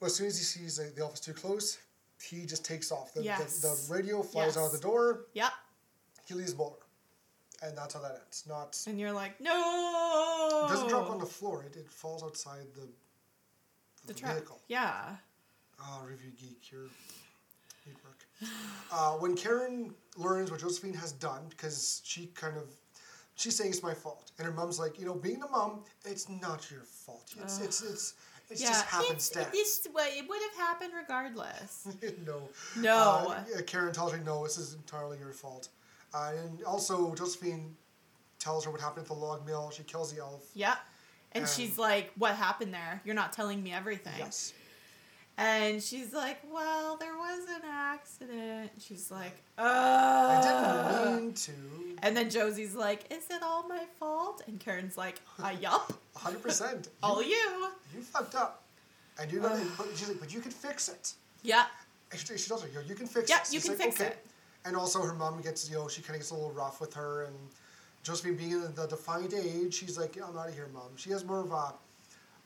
But 0.00 0.06
as 0.06 0.14
soon 0.16 0.26
as 0.26 0.38
he 0.38 0.44
sees 0.44 0.76
the, 0.76 0.92
the 0.94 1.02
elf 1.02 1.14
is 1.14 1.20
too 1.20 1.32
close, 1.32 1.78
he 2.22 2.44
just 2.46 2.64
takes 2.64 2.92
off. 2.92 3.14
The, 3.14 3.22
Yes. 3.22 3.60
the, 3.60 3.68
the 3.68 3.92
radio 3.92 4.22
flies 4.22 4.56
out 4.56 4.66
of 4.66 4.72
the 4.72 4.78
door. 4.78 5.26
Yep. 5.34 5.50
He 6.26 6.34
leaves 6.34 6.56
Muller. 6.56 6.76
And 7.62 7.76
that's 7.76 7.94
how 7.94 8.00
that 8.00 8.20
ends. 8.24 8.44
Not 8.48 8.80
And 8.86 9.00
you're 9.00 9.12
like, 9.12 9.40
no. 9.40 10.64
it 10.64 10.68
doesn't 10.68 10.88
drop 10.88 11.10
on 11.10 11.18
the 11.18 11.26
floor. 11.26 11.64
It, 11.64 11.76
it 11.76 11.90
falls 11.90 12.22
outside 12.22 12.66
the, 12.74 12.82
the, 14.06 14.12
the 14.12 14.14
trap. 14.14 14.34
vehicle. 14.34 14.60
Yeah. 14.68 15.16
Oh, 15.80 16.02
review 16.08 16.30
geek, 16.38 16.70
you're 16.70 16.86
need 17.86 17.96
work. 18.04 18.24
Uh, 18.92 19.12
when 19.12 19.34
Karen 19.34 19.94
learns 20.16 20.50
what 20.50 20.60
Josephine 20.60 20.94
has 20.94 21.12
done, 21.12 21.42
because 21.50 22.00
she 22.04 22.26
kind 22.34 22.56
of 22.56 22.64
she's 23.34 23.56
saying 23.56 23.70
it's 23.70 23.82
my 23.82 23.94
fault, 23.94 24.30
and 24.38 24.46
her 24.46 24.52
mom's 24.52 24.78
like, 24.78 24.98
you 24.98 25.06
know, 25.06 25.14
being 25.14 25.40
the 25.40 25.48
mom, 25.48 25.80
it's 26.04 26.28
not 26.28 26.70
your 26.70 26.82
fault. 26.82 27.34
It's 27.42 27.58
Ugh. 27.58 27.64
it's 27.64 27.82
it's 27.82 28.14
it's 28.50 28.62
yeah. 28.62 28.68
just 28.68 28.84
It's, 28.84 28.90
happenstance. 28.92 29.48
it's 29.52 29.86
what 29.92 30.08
it 30.12 30.28
would 30.28 30.40
have 30.40 30.66
happened 30.66 30.92
regardless. 30.96 31.86
no. 32.26 32.48
No. 32.78 33.34
Uh, 33.56 33.62
Karen 33.66 33.92
tells 33.92 34.12
her, 34.12 34.18
no, 34.18 34.42
this 34.44 34.56
is 34.56 34.74
entirely 34.74 35.18
your 35.18 35.32
fault. 35.32 35.68
Uh, 36.14 36.32
and 36.44 36.62
also, 36.64 37.14
Josephine 37.14 37.76
tells 38.38 38.64
her 38.64 38.70
what 38.70 38.80
happened 38.80 39.02
at 39.04 39.08
the 39.08 39.14
log 39.14 39.44
mill. 39.46 39.70
She 39.74 39.82
kills 39.82 40.12
the 40.12 40.20
elf. 40.20 40.46
Yeah. 40.54 40.76
And 41.32 41.44
Um, 41.44 41.50
she's 41.50 41.76
like, 41.78 42.12
What 42.16 42.34
happened 42.34 42.72
there? 42.72 43.02
You're 43.04 43.14
not 43.14 43.32
telling 43.32 43.62
me 43.62 43.72
everything. 43.72 44.14
Yes. 44.18 44.52
And 45.36 45.82
she's 45.82 46.12
like, 46.14 46.38
Well, 46.50 46.96
there 46.96 47.14
was 47.16 47.46
an 47.48 47.62
accident. 47.68 48.70
She's 48.78 49.10
like, 49.10 49.36
Uh 49.58 49.62
I 49.62 51.02
didn't 51.04 51.16
mean 51.24 51.34
to. 51.34 51.52
And 52.02 52.16
then 52.16 52.30
Josie's 52.30 52.74
like, 52.74 53.12
Is 53.12 53.24
it 53.30 53.42
all 53.42 53.68
my 53.68 53.84
fault? 53.98 54.42
And 54.46 54.58
Karen's 54.58 54.96
like, 54.96 55.20
uh, 55.42 55.52
Yup. 55.60 55.92
100%. 56.16 56.88
All 57.02 57.22
you. 57.22 57.68
You 57.94 58.02
fucked 58.02 58.34
up. 58.34 58.64
And 59.20 59.30
you're 59.30 59.40
gonna, 59.42 59.64
but 59.76 59.86
she's 59.94 60.08
like, 60.08 60.18
but 60.18 60.32
you 60.34 60.40
can 60.40 60.50
fix 60.50 60.88
it. 60.88 61.12
Yeah. 61.42 61.66
And 62.10 62.18
she, 62.20 62.36
she 62.38 62.48
tells 62.48 62.62
her, 62.62 62.68
you, 62.68 62.74
know, 62.74 62.80
you 62.80 62.94
can 62.96 63.06
fix 63.06 63.28
Yeah, 63.30 63.38
this. 63.40 63.52
you 63.54 63.60
can 63.60 63.70
like, 63.70 63.78
fix 63.78 64.00
okay. 64.00 64.10
it. 64.10 64.26
And 64.64 64.76
also, 64.76 65.00
her 65.02 65.14
mom 65.14 65.40
gets, 65.40 65.68
you 65.70 65.76
know, 65.76 65.88
she 65.88 66.02
kind 66.02 66.16
of 66.16 66.20
gets 66.20 66.30
a 66.30 66.34
little 66.34 66.50
rough 66.52 66.80
with 66.80 66.92
her. 66.94 67.24
And 67.24 67.34
Josephine 68.02 68.36
being 68.36 68.52
in 68.52 68.74
the 68.74 68.86
defiant 68.86 69.32
age, 69.34 69.74
she's 69.74 69.96
like, 69.98 70.16
yeah, 70.16 70.24
I'm 70.28 70.36
out 70.36 70.48
of 70.48 70.54
here, 70.54 70.68
mom. 70.72 70.90
She 70.96 71.10
has 71.10 71.24
more 71.24 71.40
of 71.40 71.50
a, 71.52 71.72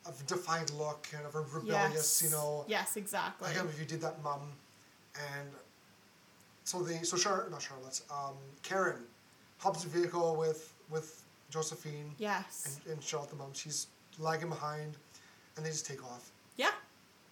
a 0.09 0.13
defiant 0.27 0.77
look, 0.77 1.09
kind 1.11 1.25
of 1.27 1.35
a 1.35 1.41
rebellious, 1.41 2.21
Yes. 2.21 2.23
you 2.25 2.31
know. 2.31 2.65
Yes, 2.69 2.97
exactly. 2.97 3.49
I 3.49 3.53
can't 3.53 3.65
believe 3.65 3.81
you 3.81 3.87
did 3.87 4.01
that, 4.03 4.23
mom. 4.23 4.41
And 5.15 5.49
so 6.65 6.83
the 6.83 7.05
so 7.05 7.17
Char, 7.17 7.49
not 7.51 7.61
Charlotte, 7.63 8.01
um, 8.11 8.35
Karen 8.63 9.03
hops 9.59 9.83
the 9.85 9.89
vehicle 9.91 10.37
with 10.37 10.73
with 10.91 11.23
Josephine. 11.51 12.13
Yes. 12.19 12.81
And, 12.87 12.95
and 12.95 13.03
Charlotte, 13.03 13.31
the 13.31 13.37
mom, 13.37 13.51
she's 13.53 13.89
lagging 14.19 14.49
behind, 14.49 14.97
and 15.57 15.67
they 15.67 15.71
just 15.71 15.87
take 15.87 16.03
off. 16.05 16.31
Yeah. 16.57 16.71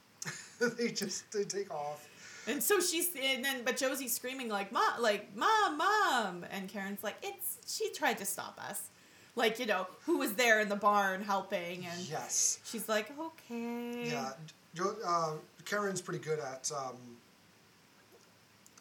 they 0.78 0.88
just 0.90 1.30
they 1.32 1.44
take 1.44 1.72
off. 1.72 2.06
And 2.50 2.62
so 2.62 2.80
she's 2.80 3.08
and 3.20 3.44
then 3.44 3.62
but 3.64 3.76
Josie's 3.76 4.12
screaming 4.14 4.48
like 4.48 4.72
mom 4.72 5.00
like 5.00 5.34
mom 5.36 5.78
mom 5.78 6.44
and 6.50 6.68
Karen's 6.68 7.02
like 7.04 7.16
it's 7.22 7.58
she 7.66 7.90
tried 7.92 8.18
to 8.18 8.24
stop 8.24 8.58
us. 8.68 8.88
Like, 9.36 9.60
you 9.60 9.66
know, 9.66 9.86
who 10.06 10.18
was 10.18 10.34
there 10.34 10.58
in 10.60 10.68
the 10.68 10.76
barn 10.76 11.22
helping 11.22 11.86
and 11.86 12.00
Yes. 12.00 12.58
she's 12.64 12.88
like, 12.88 13.12
Okay. 13.18 14.08
Yeah, 14.10 14.32
jo, 14.74 14.96
uh, 15.06 15.32
Karen's 15.64 16.00
pretty 16.00 16.22
good 16.22 16.40
at 16.40 16.70
um, 16.76 16.96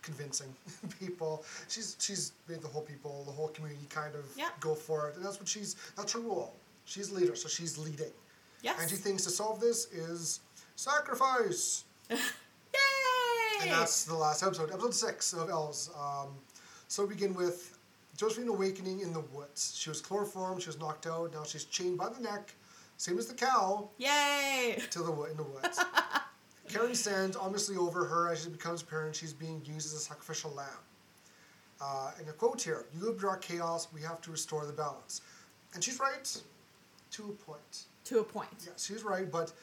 convincing 0.01 0.53
people. 0.99 1.43
She's 1.67 1.95
she's 1.99 2.31
made 2.47 2.61
the 2.61 2.67
whole 2.67 2.81
people, 2.81 3.23
the 3.25 3.31
whole 3.31 3.49
community, 3.49 3.85
kind 3.89 4.15
of 4.15 4.25
Yeah. 4.35 4.49
go 4.59 4.73
for 4.73 5.09
it, 5.09 5.15
and 5.17 5.23
that's 5.25 5.37
what 5.39 5.47
she's. 5.47 5.75
That's 5.95 6.13
her 6.13 6.19
role. 6.19 6.53
She's 6.85 7.11
leader, 7.11 7.35
so 7.35 7.47
she's 7.47 7.77
leading. 7.77 8.11
Yes. 8.63 8.77
And 8.81 8.89
she 8.89 8.95
thinks 8.95 9.23
to 9.25 9.29
solve 9.29 9.59
this 9.59 9.85
is 9.93 10.39
sacrifice. 10.75 11.83
And 13.61 13.71
that's 13.71 14.05
the 14.05 14.15
last 14.15 14.41
episode, 14.43 14.71
episode 14.71 14.93
six 14.93 15.33
of 15.33 15.49
Elves. 15.49 15.89
Um, 15.99 16.29
so 16.87 17.03
we 17.03 17.09
begin 17.15 17.33
with 17.33 17.77
Josephine 18.15 18.47
awakening 18.47 19.01
in 19.01 19.11
the 19.11 19.19
woods. 19.19 19.73
She 19.77 19.89
was 19.89 20.01
chloroformed, 20.01 20.61
she 20.61 20.69
was 20.69 20.79
knocked 20.79 21.07
out, 21.07 21.33
now 21.33 21.43
she's 21.43 21.65
chained 21.65 21.97
by 21.97 22.09
the 22.09 22.21
neck, 22.21 22.53
same 22.97 23.17
as 23.17 23.27
the 23.27 23.33
cow, 23.33 23.89
Yay! 23.97 24.81
to 24.91 24.99
the 24.99 25.11
wood 25.11 25.31
in 25.31 25.37
the 25.37 25.43
woods. 25.43 25.79
Karen 26.69 26.95
stands 26.95 27.35
ominously 27.35 27.75
over 27.75 28.05
her 28.05 28.29
as 28.29 28.43
she 28.43 28.49
becomes 28.49 28.81
apparent 28.81 29.15
she's 29.15 29.33
being 29.33 29.61
used 29.65 29.87
as 29.87 29.93
a 29.93 29.99
sacrificial 29.99 30.51
lamb. 30.51 30.67
Uh, 31.81 32.11
and 32.19 32.27
a 32.29 32.33
quote 32.33 32.61
here: 32.61 32.85
"You 32.93 33.07
have 33.07 33.17
brought 33.17 33.41
chaos. 33.41 33.87
We 33.93 34.01
have 34.01 34.21
to 34.21 34.31
restore 34.31 34.65
the 34.65 34.73
balance." 34.73 35.21
And 35.73 35.83
she's 35.83 35.99
right, 35.99 36.41
to 37.11 37.23
a 37.23 37.31
point. 37.31 37.85
To 38.05 38.19
a 38.19 38.23
point. 38.23 38.49
Yeah, 38.65 38.73
she's 38.77 39.03
right, 39.03 39.31
but 39.31 39.53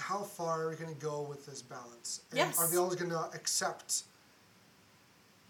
how 0.00 0.22
far 0.22 0.62
are 0.64 0.70
we 0.70 0.76
going 0.76 0.92
to 0.94 1.00
go 1.00 1.22
with 1.22 1.46
this 1.46 1.62
balance? 1.62 2.22
And 2.30 2.38
Yes. 2.38 2.58
Are 2.58 2.68
they 2.68 2.76
always 2.76 2.96
going 2.96 3.10
to 3.10 3.30
accept 3.34 4.04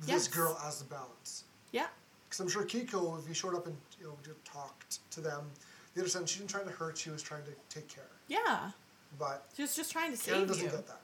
this 0.01 0.09
Yes. 0.09 0.29
girl 0.29 0.59
as 0.67 0.79
the 0.79 0.85
balance? 0.85 1.45
Yeah. 1.73 1.87
Because 2.29 2.41
I'm 2.41 2.49
sure 2.49 2.65
Kiko, 2.65 3.19
if 3.19 3.27
he 3.27 3.35
showed 3.35 3.55
up 3.55 3.67
and 3.67 3.77
you 4.01 4.07
know 4.07 4.17
just 4.25 4.45
talked 4.45 4.99
to 5.13 5.21
them, 5.21 5.51
they 5.95 6.01
understand 6.01 6.29
she 6.29 6.39
didn't 6.39 6.51
try 6.51 6.63
to 6.63 6.71
hurt. 6.71 6.97
She 6.99 7.11
was 7.11 7.23
trying 7.23 7.45
to 7.45 7.51
take 7.69 7.89
care. 7.89 8.05
Yeah. 8.29 8.71
But 9.19 9.47
She 9.57 9.63
was 9.63 9.75
just 9.75 9.91
trying 9.91 10.17
to 10.17 10.23
Karen 10.23 10.41
save 10.41 10.49
doesn't 10.49 10.65
you. 10.65 10.71
get 10.71 10.87
that. 10.87 11.01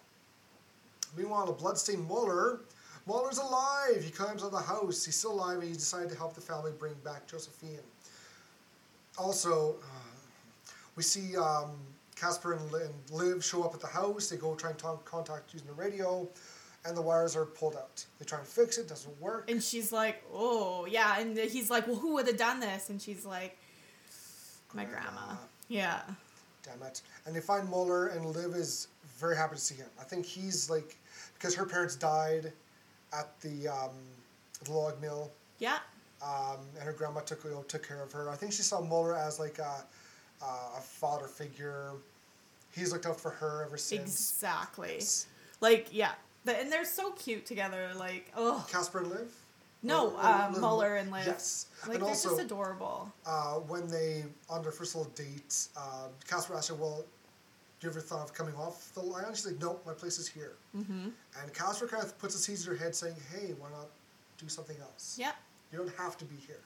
Meanwhile, 1.17 1.49
a 1.49 1.53
bloodstained 1.53 2.07
Muller, 2.07 2.61
Muller's 3.07 3.39
alive. 3.39 4.03
He 4.05 4.11
climbs 4.11 4.43
out 4.43 4.47
of 4.47 4.53
the 4.53 4.59
house. 4.61 5.05
He's 5.05 5.17
still 5.17 5.33
alive, 5.33 5.55
and 5.59 5.65
he 5.65 5.73
decided 5.73 6.11
to 6.11 6.17
help 6.17 6.35
the 6.35 6.41
family 6.41 6.73
bring 6.79 6.95
back 7.05 7.27
Josephine. 7.27 7.81
Also, 9.19 9.77
uh, 9.83 10.71
we 10.95 11.03
see 11.03 11.37
um, 11.37 11.71
Casper 12.17 12.55
and, 12.55 12.73
and 12.75 12.95
Liv 13.11 13.45
show 13.45 13.63
up 13.63 13.75
at 13.75 13.81
the 13.81 13.87
house. 13.87 14.29
They 14.29 14.37
go 14.37 14.55
try 14.55 14.71
and 14.71 14.79
talk, 14.79 15.05
contact 15.05 15.53
using 15.53 15.69
the 15.69 15.75
radio, 15.75 16.27
and 16.85 16.97
the 16.97 17.03
wires 17.03 17.37
are 17.37 17.45
pulled 17.45 17.77
out. 17.77 18.05
They 18.19 18.25
try 18.25 18.39
and 18.39 18.47
fix 18.49 18.79
it. 18.79 18.89
Doesn't 18.89 19.21
work. 19.21 19.51
And 19.51 19.63
she's 19.63 19.93
like, 19.93 20.23
oh, 20.33 20.87
yeah. 20.87 21.19
And 21.21 21.37
he's 21.37 21.71
like, 21.71 21.87
well, 21.87 21.97
who 21.97 22.15
would 22.15 22.27
have 22.27 22.39
done 22.39 22.59
this? 22.61 22.89
And 22.91 23.01
she's 23.01 23.25
like, 23.27 23.59
my 24.75 24.85
grandma. 24.85 25.37
Yeah. 25.69 26.01
Damn 26.63 26.83
it. 26.87 27.03
And 27.27 27.37
they 27.37 27.41
find 27.41 27.69
Mueller, 27.69 28.09
and 28.09 28.25
Liv 28.25 28.55
is 28.55 28.89
very 29.19 29.37
happy 29.37 29.55
to 29.57 29.61
see 29.61 29.75
him. 29.77 29.87
I 30.01 30.05
think 30.05 30.25
he's 30.27 30.69
like, 30.71 30.97
because 31.35 31.55
her 31.55 31.65
parents 31.67 31.97
died 31.97 32.53
at 33.13 33.39
the, 33.41 33.69
um, 33.69 33.91
the 34.65 34.73
log 34.73 35.01
mill, 35.01 35.31
Yeah. 35.59 35.79
um, 36.23 36.59
and 36.77 36.83
her 36.85 36.93
grandma 36.93 37.21
took 37.21 37.45
you 37.45 37.51
know, 37.51 37.63
took 37.63 37.87
care 37.87 38.03
of 38.03 38.11
her. 38.13 38.31
I 38.31 38.37
think 38.37 38.53
she 38.53 38.63
saw 38.63 38.81
Mueller 38.81 39.15
as 39.15 39.39
like 39.39 39.59
a, 39.59 39.85
a 40.43 40.81
father 40.81 41.27
figure. 41.27 41.93
He's 42.75 42.93
looked 42.93 43.07
out 43.07 43.19
for 43.21 43.31
her 43.31 43.65
ever 43.65 43.77
since. 43.77 44.03
Exactly. 44.03 45.01
Like, 45.61 45.89
yeah. 45.93 46.13
The, 46.45 46.59
and 46.61 46.71
they're 46.71 46.85
so 46.85 47.13
cute 47.13 47.47
together. 47.47 47.91
Like, 47.97 48.31
oh. 48.37 48.67
Casper 48.71 48.99
and 49.01 49.09
Liv? 49.09 49.33
No, 49.83 50.17
uh, 50.17 50.53
Mueller 50.53 50.97
and 50.97 51.11
Liv. 51.11 51.25
Yes. 51.27 51.67
Like, 51.83 51.95
and 51.95 52.03
they're 52.03 52.11
also, 52.11 52.31
just 52.31 52.43
adorable. 52.43 53.13
uh, 53.27 53.55
when 53.55 53.89
they, 53.89 54.25
on 54.51 54.63
their 54.63 54.73
first 54.73 54.95
little 54.95 55.11
date, 55.13 55.69
uh, 55.77 56.09
Casper 56.29 56.55
asked 56.55 56.69
her, 56.69 56.75
well, 56.75 57.05
do 57.79 57.87
you 57.87 57.91
ever 57.91 58.01
thought 58.01 58.23
of 58.25 58.33
coming 58.35 58.55
off 58.55 58.93
the 58.95 59.01
line? 59.01 59.25
She's 59.31 59.47
like, 59.47 59.61
nope, 59.61 59.83
my 59.87 59.93
place 59.93 60.19
is 60.19 60.27
here. 60.27 60.53
Mm-hmm. 60.77 61.09
And 61.43 61.55
Casper 61.55 61.87
kind 61.87 62.03
of 62.03 62.19
puts 62.19 62.35
a 62.35 62.39
seed 62.39 62.59
in 62.61 62.77
her 62.77 62.83
head 62.83 62.95
saying, 62.95 63.17
hey, 63.33 63.55
why 63.59 63.69
not 63.71 63.89
do 64.39 64.49
something 64.49 64.77
else? 64.81 65.17
Yeah. 65.21 65.33
You 65.71 65.79
don't 65.79 65.95
have 65.97 66.17
to 66.19 66.25
be 66.25 66.37
here. 66.47 66.61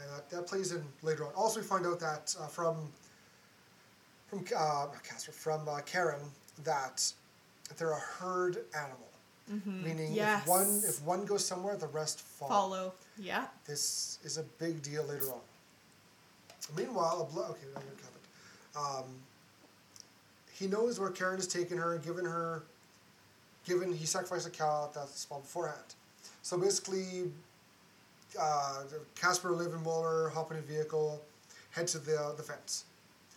And 0.00 0.10
that, 0.16 0.30
that 0.30 0.46
plays 0.46 0.72
in 0.72 0.82
later 1.02 1.26
on. 1.26 1.32
Also, 1.34 1.60
we 1.60 1.66
find 1.66 1.86
out 1.86 2.00
that 2.00 2.34
uh, 2.40 2.46
from 2.46 2.76
from 4.28 4.44
uh, 4.56 4.86
Casper, 5.02 5.32
from 5.32 5.68
uh, 5.68 5.80
Karen, 5.80 6.20
that 6.64 7.12
they're 7.76 7.90
a 7.92 7.98
herd 8.00 8.58
animal. 8.74 8.96
Mhm. 9.50 9.82
Meaning, 9.82 10.12
Yes. 10.12 10.42
if 10.42 10.48
one 10.48 10.82
if 10.86 11.02
one 11.02 11.24
goes 11.24 11.44
somewhere, 11.44 11.76
the 11.76 11.88
rest 11.88 12.20
follow. 12.20 12.50
Follow. 12.50 12.92
Yeah. 13.18 13.48
This 13.66 14.18
is 14.22 14.38
a 14.38 14.44
big 14.58 14.80
deal 14.82 15.04
later 15.04 15.30
on. 15.32 15.40
Meanwhile, 16.76 17.22
a 17.28 17.32
blo- 17.32 17.44
okay, 17.50 17.66
I'm 17.66 17.82
gonna 17.82 17.86
cover 17.96 18.98
it. 19.02 19.04
Um, 19.04 19.22
he 20.52 20.68
knows 20.68 21.00
where 21.00 21.10
Karen 21.10 21.36
has 21.36 21.48
taken 21.48 21.76
her 21.78 21.94
and 21.94 22.04
given 22.04 22.24
her, 22.24 22.62
given 23.64 23.92
he 23.92 24.06
sacrificed 24.06 24.46
a 24.46 24.50
cow 24.50 24.88
that's 24.94 25.24
that 25.24 25.40
beforehand. 25.40 25.94
So 26.42 26.56
basically, 26.56 27.32
uh, 28.38 28.82
Casper, 29.14 29.50
Liv, 29.52 29.72
and 29.72 29.82
Mueller 29.82 30.28
hop 30.30 30.50
in 30.52 30.58
a 30.58 30.62
vehicle, 30.62 31.20
head 31.70 31.86
to 31.88 31.98
the 31.98 32.34
the 32.36 32.42
fence. 32.42 32.84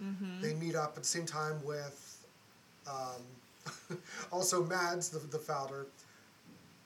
Mm-hmm. 0.03 0.41
They 0.41 0.53
meet 0.55 0.75
up 0.75 0.93
at 0.97 1.03
the 1.03 1.07
same 1.07 1.25
time 1.25 1.63
with, 1.63 2.25
um, 2.87 3.97
also 4.31 4.63
Mads, 4.63 5.09
the, 5.09 5.19
the 5.19 5.37
founder, 5.37 5.85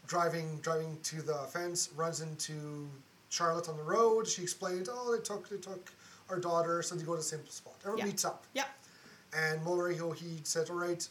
driving 0.07 0.59
driving 0.61 0.97
to 1.03 1.21
the 1.21 1.35
fence, 1.51 1.89
runs 1.95 2.21
into 2.21 2.87
Charlotte 3.29 3.69
on 3.69 3.77
the 3.77 3.83
road. 3.83 4.27
She 4.27 4.41
explains, 4.41 4.89
oh, 4.91 5.15
they 5.15 5.21
took 5.23 5.49
they 5.49 5.57
took 5.57 5.91
our 6.29 6.39
daughter, 6.39 6.81
so 6.81 6.95
they 6.95 7.03
go 7.03 7.13
to 7.13 7.17
the 7.17 7.23
same 7.23 7.45
spot. 7.47 7.75
Everyone 7.81 7.99
Yeah. 7.99 8.05
meets 8.05 8.25
up. 8.25 8.43
Yep. 8.53 8.67
And 9.35 9.63
Mueller, 9.63 9.89
he, 9.89 10.25
he 10.25 10.39
says, 10.43 10.69
all 10.69 10.77
right, 10.77 11.05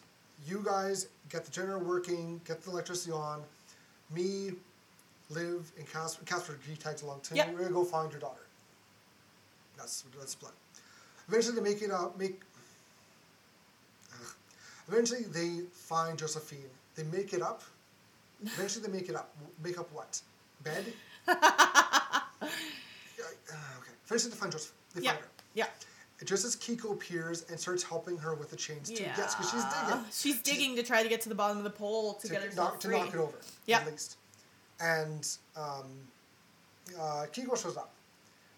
you 0.46 0.62
guys 0.64 1.08
get 1.28 1.44
the 1.44 1.50
generator 1.50 1.78
working, 1.78 2.40
get 2.44 2.62
the 2.62 2.70
electricity 2.70 3.12
on. 3.12 3.42
Me, 4.14 4.52
Liv, 5.30 5.72
and 5.76 5.90
Casper, 5.90 6.24
Casper 6.24 6.58
he 6.68 6.76
tags 6.76 7.02
along 7.02 7.20
too. 7.22 7.34
Yep. 7.34 7.52
We're 7.52 7.58
gonna 7.62 7.70
go 7.74 7.84
find 7.84 8.10
your 8.10 8.20
daughter. 8.20 8.46
That's 9.76 10.04
that's 10.18 10.34
the 10.34 10.40
plan. 10.40 10.52
Eventually, 11.28 11.56
they 11.56 11.62
make 11.62 11.82
it 11.82 11.90
up. 11.90 12.18
Make. 12.18 12.40
Ugh. 14.12 14.34
Eventually, 14.88 15.22
they 15.24 15.62
find 15.72 16.18
Josephine. 16.18 16.70
They 16.94 17.02
make 17.04 17.32
it 17.32 17.42
up. 17.42 17.62
Eventually, 18.42 18.86
they 18.86 18.92
make 18.92 19.08
it 19.08 19.16
up. 19.16 19.34
Make 19.62 19.78
up 19.78 19.92
what? 19.92 20.20
Bed. 20.62 20.84
Yeah, 23.18 23.24
uh, 23.50 23.78
okay. 23.80 23.90
Eventually, 24.04 24.30
they 24.32 24.36
find 24.36 24.52
Josephine. 24.52 24.74
They 24.94 25.02
Yeah. 25.02 25.12
find 25.12 25.24
her. 25.24 25.30
Yeah. 25.54 25.66
Just 26.24 26.44
as 26.44 26.54
Kiko 26.56 26.92
appears 26.92 27.42
and 27.50 27.58
starts 27.58 27.82
helping 27.82 28.16
her 28.18 28.34
with 28.34 28.50
the 28.50 28.56
chains 28.56 28.88
too. 28.90 29.02
Yeah. 29.02 29.14
Yes, 29.16 29.34
because 29.34 29.50
she's 29.50 29.64
digging. 29.64 30.04
She's 30.12 30.42
digging 30.42 30.76
to 30.76 30.82
try 30.82 31.02
to 31.02 31.08
get 31.08 31.20
to 31.22 31.28
the 31.28 31.34
bottom 31.34 31.58
of 31.58 31.64
the 31.64 31.70
pole 31.70 32.14
to, 32.14 32.28
get 32.28 32.42
herself 32.42 32.72
knock, 32.72 32.80
to 32.80 32.88
knock 32.88 33.08
it 33.14 33.16
over. 33.16 33.38
Yeah. 33.66 33.80
At 33.80 33.86
least. 33.90 34.16
And 34.80 35.26
um, 35.56 35.86
uh, 36.98 37.26
Kiko 37.32 37.60
shows 37.60 37.76
up. 37.76 37.92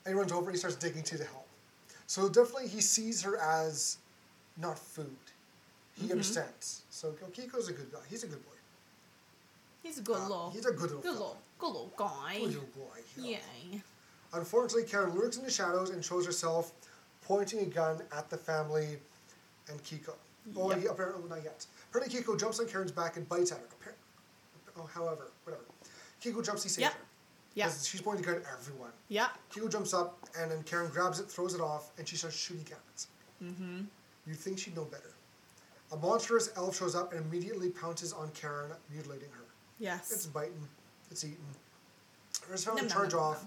And 0.04 0.14
he 0.14 0.18
runs 0.18 0.32
over 0.32 0.46
and 0.46 0.52
he 0.54 0.58
starts 0.58 0.76
digging 0.76 1.02
to 1.04 1.18
to 1.18 1.24
help. 1.24 1.46
So 2.06 2.28
definitely 2.28 2.68
he 2.68 2.80
sees 2.80 3.22
her 3.22 3.36
as 3.38 3.98
not 4.56 4.78
food. 4.78 5.16
He 5.94 6.06
Mhm. 6.06 6.12
understands. 6.12 6.82
So 6.90 7.12
Kiko's 7.32 7.68
a 7.68 7.72
good 7.72 7.92
guy. 7.92 8.00
He's 8.08 8.24
a 8.24 8.26
good 8.26 8.44
boy. 8.44 8.52
He's 9.82 9.98
a 9.98 10.02
good 10.02 10.16
Uh, 10.16 10.22
little. 10.22 10.50
he's 10.50 10.66
a 10.66 10.70
good 10.72 10.80
little 10.82 11.00
good 11.00 11.12
little, 11.12 11.38
good 11.58 11.66
little 11.66 11.92
guy. 11.96 12.38
Good 12.40 12.54
little 12.54 12.62
boy. 12.86 13.02
Yeah. 13.16 13.40
Unfortunately, 14.32 14.84
Karen 14.88 15.14
lurks 15.18 15.36
in 15.36 15.44
the 15.44 15.50
shadows 15.50 15.90
and 15.90 16.04
shows 16.04 16.26
herself 16.26 16.72
pointing 17.22 17.60
a 17.60 17.66
gun 17.66 18.02
at 18.12 18.28
the 18.30 18.36
family 18.38 19.00
and 19.68 19.82
Kiko. 19.84 20.14
Oh, 20.56 20.70
Yep. 20.74 20.90
apparently 20.92 21.28
not 21.28 21.42
yet. 21.44 21.66
Apparently, 21.90 22.20
Kiko 22.22 22.38
jumps 22.38 22.58
on 22.60 22.68
Karen's 22.68 22.92
back 22.92 23.16
and 23.16 23.28
bites 23.28 23.52
at 23.52 23.58
her. 23.60 23.66
Appar- 23.66 23.94
Oh, 24.76 24.86
however, 24.86 25.30
whatever. 25.44 25.64
Kiko 26.22 26.44
jumps, 26.44 26.62
he 26.62 26.68
saves 26.68 26.80
Yep. 26.82 26.92
her. 26.92 26.98
Yeah. 27.54 27.70
She's 27.82 28.00
pointing 28.00 28.24
a 28.24 28.26
gun 28.26 28.36
at 28.36 28.52
everyone. 28.52 28.90
Yeah. 29.08 29.28
Kiko 29.52 29.70
jumps 29.70 29.92
up 29.94 30.18
and 30.38 30.50
then 30.50 30.62
Karen 30.62 30.90
grabs 30.90 31.18
it, 31.20 31.30
throws 31.30 31.54
it 31.54 31.60
off, 31.60 31.90
and 31.98 32.08
she 32.08 32.16
starts 32.16 32.36
shooting 32.36 32.66
it. 32.66 33.06
Mm-hmm. 33.42 33.80
You'd 34.26 34.36
think 34.36 34.58
she'd 34.58 34.76
know 34.76 34.84
better. 34.84 35.12
A 35.92 35.96
monstrous 35.96 36.50
elf 36.56 36.76
shows 36.76 36.94
up 36.94 37.12
and 37.12 37.24
immediately 37.24 37.70
pounces 37.70 38.12
on 38.12 38.30
Karen, 38.32 38.72
mutilating 38.92 39.30
her. 39.30 39.44
Yes. 39.78 40.12
It's 40.12 40.26
biting. 40.26 40.68
It's 41.10 41.24
eating. 41.24 41.38
There's 42.46 42.64
found 42.64 42.78
to 42.80 42.86
charge 42.88 43.12
nom, 43.12 43.22
off, 43.22 43.46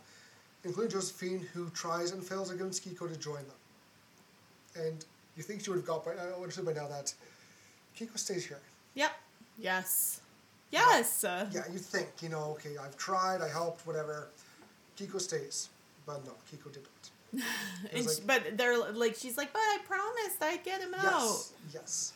including 0.64 0.92
Josephine, 0.92 1.48
who 1.54 1.70
tries 1.70 2.12
and 2.12 2.24
fails 2.24 2.50
to 2.50 2.56
convince 2.56 2.80
Kiko 2.80 3.08
to 3.12 3.18
join 3.18 3.36
them. 3.46 4.86
And 4.88 5.06
you 5.38 5.44
think 5.44 5.64
she 5.64 5.70
would 5.70 5.78
have 5.78 5.86
got 5.86 6.04
by, 6.06 6.12
I 6.14 6.34
understood 6.34 6.66
by 6.66 6.74
now 6.74 6.88
that 6.88 7.14
Kiko 7.98 8.18
stays 8.18 8.46
here. 8.46 8.60
Yep. 8.96 9.12
Yes. 9.58 10.21
Yes. 10.72 11.24
Yeah, 11.26 11.44
you 11.72 11.78
think, 11.80 12.08
you 12.22 12.30
know, 12.30 12.52
okay, 12.58 12.78
I've 12.82 12.96
tried, 12.98 13.42
I 13.42 13.50
helped, 13.50 13.86
whatever. 13.86 14.28
Kiko 14.98 15.20
stays. 15.20 15.70
But 16.06 16.26
no, 16.26 16.32
Kiko 16.52 16.72
didn't. 16.72 16.88
And 17.94 18.06
was 18.06 18.18
she- 18.18 18.24
but 18.26 18.58
they're 18.58 18.78
like, 18.94 19.16
she's 19.16 19.38
like, 19.38 19.52
but 19.54 19.60
I 19.60 19.78
promised 19.88 20.42
I'd 20.42 20.64
get 20.64 20.82
him 20.82 20.94
out. 20.94 21.04
Yes, 21.04 21.54
yes. 21.74 22.14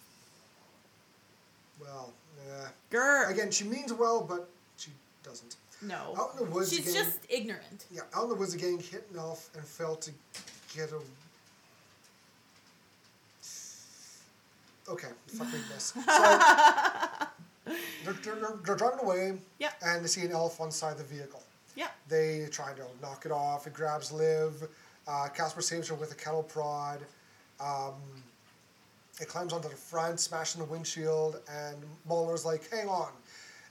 Well, 1.81 2.13
yeah. 2.47 2.67
Grr. 2.91 3.29
Again, 3.31 3.51
she 3.51 3.63
means 3.65 3.91
well, 3.93 4.21
but 4.27 4.47
she 4.77 4.91
doesn't. 5.23 5.55
No. 5.81 6.13
Out 6.17 6.31
in 6.39 6.45
the 6.45 6.51
woods 6.51 6.69
She's 6.69 6.87
again. 6.87 7.03
just 7.03 7.19
ignorant. 7.29 7.85
Yeah, 7.91 8.01
out 8.15 8.23
in 8.23 8.29
the 8.29 8.35
woods 8.35 8.53
again, 8.53 8.79
hit 8.79 9.05
an 9.11 9.19
elf 9.19 9.49
and 9.55 9.63
failed 9.65 10.01
to 10.03 10.11
get 10.75 10.91
a. 10.91 10.99
Okay, 14.89 15.07
fuck 15.27 15.47
this. 15.73 15.93
So, 16.05 17.07
they're, 18.05 18.35
they're, 18.35 18.49
they're 18.63 18.75
driving 18.75 18.99
away, 18.99 19.37
Yep. 19.59 19.73
and 19.85 20.03
they 20.03 20.07
see 20.07 20.21
an 20.21 20.31
elf 20.31 20.61
on 20.61 20.69
the 20.69 20.73
side 20.73 20.93
of 20.93 20.97
the 20.97 21.03
vehicle. 21.03 21.41
Yep. 21.75 21.91
They 22.07 22.47
try 22.51 22.73
to 22.73 22.83
knock 23.01 23.25
it 23.25 23.31
off. 23.31 23.67
It 23.67 23.73
grabs 23.73 24.11
Liv. 24.11 24.67
Uh, 25.07 25.27
Casper 25.33 25.61
saves 25.61 25.87
her 25.89 25.95
with 25.95 26.11
a 26.11 26.15
cattle 26.15 26.43
prod. 26.43 26.99
Um, 27.59 27.93
it 29.21 29.27
climbs 29.27 29.53
onto 29.53 29.69
the 29.69 29.75
front, 29.75 30.19
smashing 30.19 30.61
the 30.61 30.67
windshield, 30.67 31.39
and 31.49 31.77
Muller's 32.07 32.45
like, 32.45 32.69
hang 32.69 32.87
on. 32.89 33.11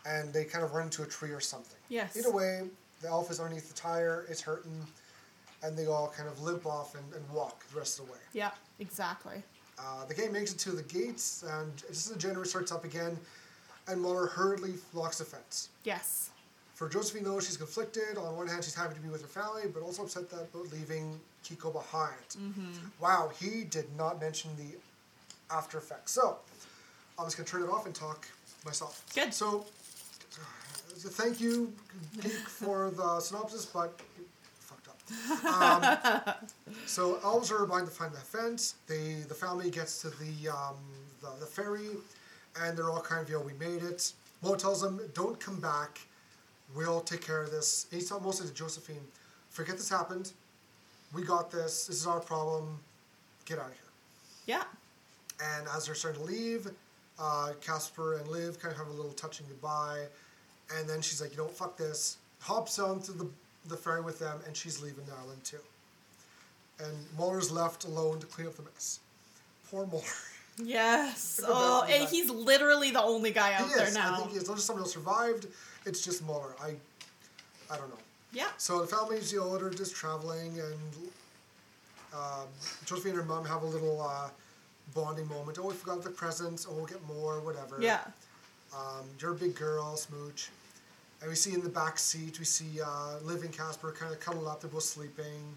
And 0.06 0.32
they 0.32 0.44
kind 0.44 0.65
of 0.65 0.73
run 0.74 0.85
into 0.85 1.02
a 1.02 1.06
tree 1.06 1.31
or 1.31 1.40
something. 1.40 1.78
Yes. 1.89 2.16
Either 2.16 2.31
way, 2.31 2.62
the 3.01 3.09
elf 3.09 3.31
is 3.31 3.40
underneath 3.40 3.69
the 3.69 3.74
tire, 3.74 4.27
it's 4.28 4.40
hurting, 4.40 4.86
and 5.62 5.77
they 5.77 5.86
all 5.86 6.12
kind 6.16 6.28
of 6.28 6.40
limp 6.43 6.66
off 6.66 6.94
and, 6.94 7.05
and 7.15 7.28
walk 7.31 7.65
the 7.70 7.78
rest 7.78 7.98
of 7.98 8.06
the 8.06 8.12
way. 8.12 8.19
Yeah, 8.32 8.51
exactly. 8.81 9.43
Uh, 9.78 10.05
the 10.06 10.15
game 10.15 10.32
makes 10.32 10.52
it 10.52 10.59
to 10.61 10.70
the 10.73 10.82
gates, 10.82 11.43
and 11.51 11.74
just 11.77 11.90
as 11.90 12.09
the 12.11 12.19
generator 12.19 12.44
starts 12.48 12.70
up 12.73 12.85
again, 12.85 13.19
and 13.89 14.01
Muller 14.01 14.27
hurriedly 14.27 14.74
locks 14.93 15.19
the 15.19 15.24
fence. 15.24 15.69
Yes. 15.85 16.31
For 16.74 16.89
Josephine, 16.89 17.23
though, 17.24 17.39
she's 17.39 17.56
conflicted. 17.56 18.19
On 18.19 18.36
one 18.36 18.48
hand, 18.48 18.65
she's 18.65 18.74
happy 18.74 18.94
to 18.94 19.01
be 19.01 19.09
with 19.09 19.23
her 19.23 19.28
family, 19.28 19.62
but 19.73 19.82
also 19.82 20.02
upset 20.02 20.28
that 20.31 20.48
about 20.52 20.73
leaving 20.73 21.20
Kiko 21.44 21.73
behind. 21.73 22.12
Wow, 23.01 23.31
he 23.40 23.62
did 23.65 23.86
not 23.97 24.20
mention 24.20 24.51
the 24.56 24.77
after 25.55 25.78
effects. 25.78 26.12
So, 26.12 26.39
I'm 27.19 27.27
just 27.27 27.36
going 27.36 27.44
to 27.44 27.51
turn 27.52 27.62
it 27.62 27.69
off 27.70 27.86
and 27.86 27.94
talk 27.94 28.27
myself. 28.65 29.05
Good. 29.15 29.32
So, 29.32 29.66
uh, 30.36 31.11
thank 31.11 31.40
you, 31.40 31.73
Geek, 32.20 32.32
for 32.32 32.90
the 32.90 33.20
synopsis, 33.20 33.66
but 33.66 34.01
fucked 34.59 34.89
up. 34.89 35.44
Um, 35.44 36.35
so, 36.86 37.20
elves 37.23 37.52
are 37.52 37.62
about 37.62 37.85
to 37.85 37.93
find 37.93 38.12
the 38.12 38.19
fence. 38.19 38.74
They, 38.89 39.23
the 39.28 39.35
family 39.35 39.70
gets 39.70 40.01
to 40.02 40.09
the, 40.11 40.48
um, 40.51 40.74
the, 41.20 41.28
the 41.39 41.47
ferry, 41.47 41.90
and 42.62 42.76
they're 42.76 42.90
all 42.90 43.01
kind 43.01 43.22
of, 43.22 43.28
you 43.28 43.36
know, 43.36 43.43
we 43.43 43.52
made 43.55 43.82
it. 43.82 44.12
Mo 44.43 44.55
tells 44.55 44.81
them, 44.81 45.01
don't 45.14 45.39
come 45.40 45.60
back. 45.60 46.01
We'll 46.74 47.01
take 47.01 47.20
care 47.20 47.43
of 47.43 47.51
this. 47.51 47.86
And 47.90 48.01
he's 48.01 48.09
telling 48.09 48.24
mostly 48.24 48.47
to 48.48 48.55
Josephine, 48.55 49.01
forget 49.51 49.76
this 49.76 49.89
happened. 49.89 50.32
We 51.12 51.22
got 51.22 51.51
this. 51.51 51.86
This 51.86 52.01
is 52.01 52.06
our 52.06 52.20
problem. 52.20 52.78
Get 53.44 53.59
out 53.59 53.66
of 53.66 53.72
here. 53.72 53.81
Yeah. 54.47 54.64
And 55.43 55.66
as 55.74 55.86
they're 55.86 55.94
starting 55.94 56.20
to 56.22 56.26
leave, 56.26 56.70
uh, 57.18 57.52
Casper 57.60 58.14
and 58.14 58.28
Liv 58.28 58.59
kind 58.59 58.72
of 58.72 58.78
have 58.78 58.89
a 58.89 58.93
little 58.93 59.12
touching 59.12 59.47
goodbye. 59.48 60.05
And 60.76 60.89
then 60.89 61.01
she's 61.01 61.20
like, 61.20 61.32
you 61.32 61.39
know, 61.39 61.48
fuck 61.48 61.76
this. 61.76 62.18
Hops 62.40 62.78
onto 62.78 63.12
the, 63.12 63.28
the 63.68 63.76
ferry 63.76 64.01
with 64.01 64.18
them, 64.18 64.40
and 64.47 64.56
she's 64.56 64.82
leaving 64.82 65.05
the 65.05 65.14
island 65.14 65.44
too. 65.44 65.59
And 66.81 66.93
Muller's 67.16 67.52
left 67.52 67.85
alone 67.85 68.18
to 68.20 68.26
clean 68.26 68.47
up 68.47 68.56
the 68.56 68.62
mess. 68.62 69.01
Poor 69.70 69.86
Muller. 69.86 70.02
Yes. 70.62 71.40
Oh, 71.47 71.85
and 71.89 72.02
that- 72.02 72.10
he's 72.10 72.31
literally 72.31 72.90
the 72.90 73.02
only 73.02 73.32
guy 73.32 73.55
out 73.55 73.68
he 73.68 73.74
there 73.74 73.86
is. 73.89 73.97
I 73.97 74.01
now. 74.01 74.16
think 74.16 74.32
he 74.32 74.36
is. 74.36 74.48
Not 74.48 74.56
just 74.56 74.66
somebody 74.66 74.85
else 74.85 74.93
survived. 74.93 75.47
It's 75.86 76.05
just 76.05 76.24
Muller. 76.24 76.55
I, 76.62 76.74
I 77.70 77.76
don't 77.76 77.89
know. 77.89 77.98
Yeah. 78.32 78.48
So 78.59 78.81
the 78.81 78.86
family's 78.86 79.32
you 79.32 79.40
know, 79.40 79.56
they're 79.56 79.70
just 79.70 79.94
traveling, 79.94 80.59
and 80.59 81.10
um, 82.12 82.47
Josephine 82.85 83.12
and 83.12 83.20
her 83.20 83.26
mom 83.26 83.44
have 83.44 83.62
a 83.62 83.66
little 83.66 84.01
uh, 84.01 84.28
bonding 84.94 85.28
moment. 85.28 85.59
Oh, 85.60 85.68
we 85.68 85.74
forgot 85.74 86.02
the 86.02 86.10
presents. 86.10 86.66
Oh, 86.68 86.74
we'll 86.74 86.86
get 86.86 87.05
more, 87.06 87.40
whatever. 87.40 87.78
Yeah. 87.81 88.01
Um, 88.74 89.05
you're 89.20 89.32
a 89.32 89.36
big 89.36 89.55
girl, 89.55 89.97
smooch. 89.97 90.51
And 91.20 91.31
we 91.31 91.36
see 91.36 91.55
in 91.55 91.62
the 91.62 91.68
back 91.68 91.98
seat, 91.98 92.39
we 92.39 92.44
see 92.44 92.81
uh, 92.85 93.18
Liv 93.22 93.43
and 93.43 93.52
Casper 93.52 93.93
kind 93.93 94.12
of 94.12 94.20
cuddle 94.20 94.48
up. 94.48 94.60
They're 94.60 94.70
both 94.70 94.82
sleeping. 94.82 95.55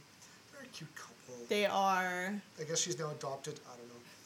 Very 0.53 0.68
cute 0.72 0.94
couple. 0.95 1.36
They 1.49 1.65
are. 1.65 2.34
I 2.60 2.64
guess 2.64 2.80
she's 2.80 2.98
now 2.99 3.11
adopted. 3.11 3.60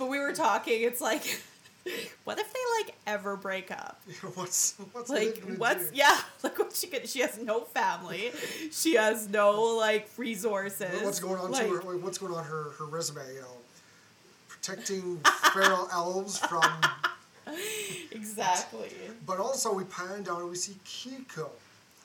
I 0.01 0.07
don't 0.07 0.07
know. 0.07 0.07
But 0.07 0.11
we 0.11 0.19
were 0.19 0.33
talking, 0.33 0.81
it's 0.81 1.01
like, 1.01 1.41
what 2.23 2.39
if 2.39 2.53
they 2.53 2.59
like 2.79 2.95
ever 3.07 3.35
break 3.35 3.71
up? 3.71 4.01
what's 4.35 4.75
what's 4.91 5.09
Like, 5.09 5.41
what's, 5.57 5.89
do? 5.89 5.97
yeah, 5.97 6.19
like 6.43 6.57
what 6.59 6.73
she 6.73 6.87
could, 6.87 7.07
she 7.07 7.19
has 7.19 7.37
no 7.37 7.61
family. 7.61 8.31
She 8.71 8.95
has 8.95 9.27
no 9.29 9.61
like 9.61 10.09
resources. 10.17 11.01
What's 11.03 11.19
going 11.19 11.39
on 11.39 11.51
like, 11.51 11.67
to 11.67 11.73
her? 11.75 11.97
What's 11.97 12.17
going 12.17 12.33
on 12.33 12.43
her 12.45 12.71
her 12.77 12.85
resume? 12.85 13.21
You 13.33 13.41
know, 13.41 13.57
protecting 14.47 15.19
feral 15.53 15.89
elves 15.91 16.37
from. 16.37 16.63
Exactly. 18.11 18.91
But 19.25 19.39
also, 19.39 19.73
we 19.73 19.83
pan 19.85 20.23
down 20.23 20.41
and 20.41 20.49
we 20.49 20.55
see 20.55 20.77
Kiko 20.85 21.49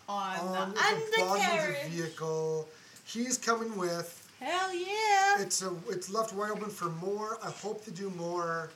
On, 0.08 0.38
on 0.38 0.70
the 0.70 0.76
the 0.76 1.16
bottom 1.18 1.58
of 1.58 1.74
the 1.84 1.90
vehicle. 1.90 2.68
He's 3.04 3.38
coming 3.38 3.76
with. 3.76 4.25
Hell 4.40 4.74
yeah. 4.74 5.40
It's 5.40 5.62
a, 5.62 5.72
it's 5.88 6.10
left 6.10 6.32
wide 6.34 6.50
open 6.50 6.68
for 6.70 6.86
more. 6.90 7.38
I 7.42 7.50
hope 7.50 7.84
to 7.84 7.90
do 7.90 8.10
more, 8.10 8.70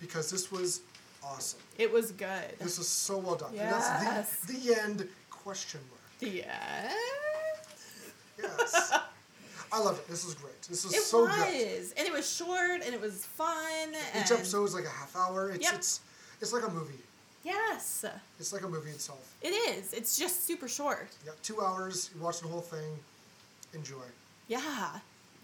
because 0.00 0.30
this 0.30 0.50
was 0.52 0.80
awesome. 1.24 1.58
It 1.78 1.92
was 1.92 2.12
good. 2.12 2.56
This 2.60 2.78
was 2.78 2.88
so 2.88 3.18
well 3.18 3.34
done. 3.34 3.48
And 3.50 3.56
Yes. 3.58 3.88
that's 4.04 4.36
the 4.46 4.52
the 4.56 4.80
end 4.80 5.08
question 5.30 5.80
mark. 5.90 6.32
Yeah. 6.32 6.92
Yes. 8.40 8.92
I 9.72 9.80
loved 9.80 9.98
it. 10.00 10.08
This 10.08 10.24
was 10.24 10.34
great. 10.34 10.60
This 10.62 10.84
was 10.84 10.94
It 10.94 11.02
so 11.02 11.22
was. 11.24 11.34
good. 11.36 11.92
And 11.98 12.06
it 12.06 12.12
was 12.12 12.30
short 12.32 12.82
and 12.84 12.94
it 12.94 13.00
was 13.00 13.24
fun. 13.26 13.94
And 14.14 14.24
Each 14.24 14.30
episode 14.30 14.64
is 14.64 14.74
like 14.74 14.84
a 14.84 14.88
half 14.90 15.14
hour. 15.16 15.50
It's 15.50 15.64
Yep. 15.64 15.74
it's 15.74 16.00
it's 16.40 16.52
like 16.52 16.64
a 16.66 16.70
movie. 16.70 16.98
Yes. 17.42 18.04
It's 18.38 18.52
like 18.52 18.62
a 18.62 18.68
movie 18.68 18.90
itself. 18.90 19.34
It 19.42 19.48
is. 19.50 19.92
It's 19.92 20.16
just 20.16 20.46
super 20.46 20.68
short. 20.68 21.08
Yeah, 21.24 21.32
two 21.42 21.60
hours. 21.60 22.10
You 22.14 22.20
watch 22.20 22.40
the 22.40 22.48
whole 22.48 22.60
thing. 22.60 22.98
Enjoy. 23.72 24.04
Yeah. 24.48 24.90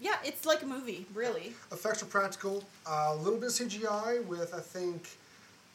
Yeah, 0.01 0.15
it's 0.25 0.45
like 0.45 0.61
a 0.63 0.65
movie, 0.65 1.05
really. 1.13 1.53
Effects 1.71 2.03
are 2.03 2.07
practical. 2.07 2.63
A 2.85 3.15
little 3.15 3.39
bit 3.39 3.47
of 3.49 3.69
CGI 3.69 4.25
with 4.25 4.53
I 4.53 4.59
think 4.59 5.07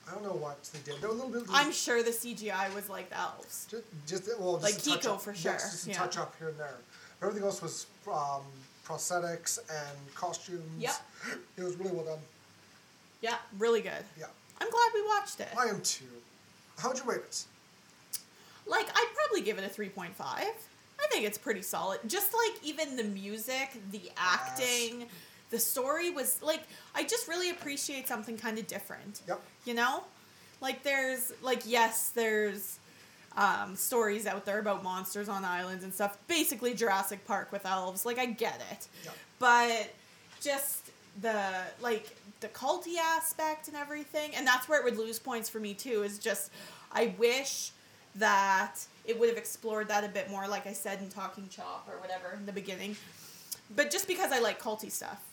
I 0.09 0.15
don't 0.15 0.23
know 0.25 0.33
what 0.35 0.63
they 0.65 0.79
did. 0.91 1.01
There 1.01 1.09
were 1.11 1.15
a 1.15 1.19
little 1.19 1.31
bit. 1.33 1.45
I'm 1.51 1.73
sure 1.73 2.03
the 2.03 2.11
CGI 2.11 2.75
was 2.75 2.89
like 2.89 3.11
the 3.11 3.19
elves. 3.19 3.67
just, 3.71 3.85
just 4.07 4.41
well, 4.41 4.59
just 4.59 4.87
Like 4.87 5.01
Kiko 5.01 5.15
up. 5.15 5.23
for 5.23 5.31
Yes, 5.33 5.43
sure, 5.43 5.53
just 5.55 5.87
a 5.87 5.91
yeah. 5.91 5.97
touch 5.97 6.19
up 6.19 6.35
here 6.39 6.49
and 6.49 6.59
there. 6.59 6.75
Everything 7.23 7.43
else 7.45 7.61
was 7.63 7.87
um, 8.11 8.43
prosthetics 8.87 9.59
and 9.71 10.15
costumes. 10.15 10.63
Yep. 10.79 10.95
It 11.57 11.63
was 11.65 11.77
really 11.77 11.91
well 11.93 12.05
done. 12.05 12.19
Yeah, 13.21 13.37
really 13.59 13.81
good. 13.81 14.05
Yeah. 14.19 14.27
I'm 14.61 14.71
glad 14.71 14.91
we 14.95 15.03
watched 15.07 15.41
it. 15.41 15.49
I 15.59 15.67
am 15.67 15.81
too. 15.83 16.05
How'd 16.79 16.97
you 16.99 17.05
rate 17.05 17.21
it? 17.21 17.45
Like, 18.67 18.87
I'd 18.95 19.09
probably 19.15 19.41
give 19.43 19.59
it 19.59 19.65
a 19.65 19.69
3.5. 19.69 20.13
I 21.01 21.07
think 21.11 21.25
it's 21.25 21.39
pretty 21.39 21.63
solid. 21.63 22.01
Just 22.07 22.33
like 22.35 22.63
even 22.65 22.97
the 22.97 23.05
music, 23.05 23.71
the 23.91 24.11
acting, 24.17 25.07
the 25.51 25.59
story 25.59 26.11
was 26.11 26.43
like, 26.43 26.63
I 26.95 27.05
just 27.05 27.29
really 27.29 27.51
appreciate 27.51 28.09
something 28.09 28.37
kind 28.37 28.59
of 28.59 28.67
different. 28.67 29.21
Yep. 29.29 29.41
You 29.65 29.75
know? 29.75 30.05
Like, 30.61 30.83
there's, 30.83 31.33
like, 31.41 31.63
yes, 31.67 32.09
there's 32.09 32.81
um, 33.37 33.77
stories 33.77 34.27
out 34.27 34.45
there 34.45 34.59
about 34.59 34.83
monsters 34.83 35.29
on 35.29 35.45
islands 35.45 35.85
and 35.85 35.95
stuff. 35.95 36.19
Basically, 36.27 36.75
Jurassic 36.75 37.25
Park 37.27 37.53
with 37.53 37.65
elves. 37.65 38.05
Like, 38.05 38.19
I 38.19 38.27
get 38.27 38.61
it. 38.73 38.89
Yep. 39.05 39.15
But 39.39 39.95
just 40.41 40.91
the, 41.21 41.45
like, 41.81 42.17
the 42.41 42.49
culty 42.49 42.97
aspect 42.97 43.69
and 43.69 43.77
everything. 43.77 44.35
And 44.35 44.45
that's 44.45 44.69
where 44.69 44.81
it 44.81 44.85
would 44.85 44.99
lose 44.99 45.21
points 45.21 45.49
for 45.49 45.61
me, 45.61 45.75
too, 45.75 46.03
is 46.03 46.19
just, 46.19 46.51
I 46.91 47.15
wish 47.19 47.71
that 48.17 48.85
it 49.09 49.19
would 49.19 49.31
have 49.31 49.39
explored 49.39 49.89
that 49.89 50.05
a 50.05 50.09
bit 50.09 50.31
more, 50.31 50.47
like 50.47 50.67
I 50.67 50.75
said 50.75 51.01
in 51.01 51.09
Talking 51.09 51.49
Chop 51.49 51.89
or 51.91 51.99
whatever 52.01 52.37
in 52.37 52.47
the 52.47 52.53
beginning. 52.53 52.95
But 53.75 53.91
just 53.91 54.07
because 54.07 54.31
I 54.31 54.39
like 54.39 54.63
culty 54.63 54.93
stuff. 54.93 55.25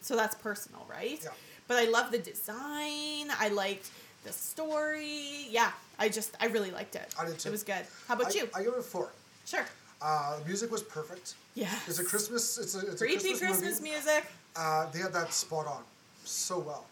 So 0.00 0.16
that's 0.16 0.36
personal, 0.36 0.86
right? 0.88 1.20
Yeah. 1.22 1.30
But 1.66 1.78
I 1.78 1.86
love 1.86 2.12
the 2.12 2.18
design. 2.18 3.28
I 3.38 3.50
liked 3.52 3.90
the 4.24 4.32
story. 4.32 5.48
Yeah, 5.50 5.72
I 5.98 6.08
just, 6.08 6.36
I 6.40 6.46
really 6.46 6.70
liked 6.70 6.94
it. 6.94 7.12
I 7.18 7.26
did 7.26 7.38
too. 7.38 7.48
It 7.48 7.52
was 7.52 7.64
good. 7.64 7.84
How 8.06 8.14
about 8.14 8.34
I, 8.34 8.38
you? 8.38 8.48
I 8.54 8.62
give 8.62 8.72
it 8.72 8.78
a 8.78 8.82
four. 8.82 9.10
sure. 9.44 9.64
Uh, 10.00 10.38
the 10.38 10.44
music 10.44 10.70
was 10.70 10.82
perfect. 10.82 11.34
Yeah. 11.54 11.70
It's 11.86 11.98
a 11.98 12.04
Christmas. 12.04 12.58
It's 12.58 12.74
a, 12.74 12.80
it's 12.80 13.00
a 13.00 13.04
Creepy 13.04 13.30
Christmas, 13.30 13.40
Christmas 13.40 13.80
movie. 13.80 13.92
music. 13.92 14.26
Uh, 14.54 14.90
they 14.90 14.98
had 15.00 15.12
that 15.14 15.32
spot 15.32 15.66
on 15.66 15.82
so 16.24 16.58
well. 16.58 16.84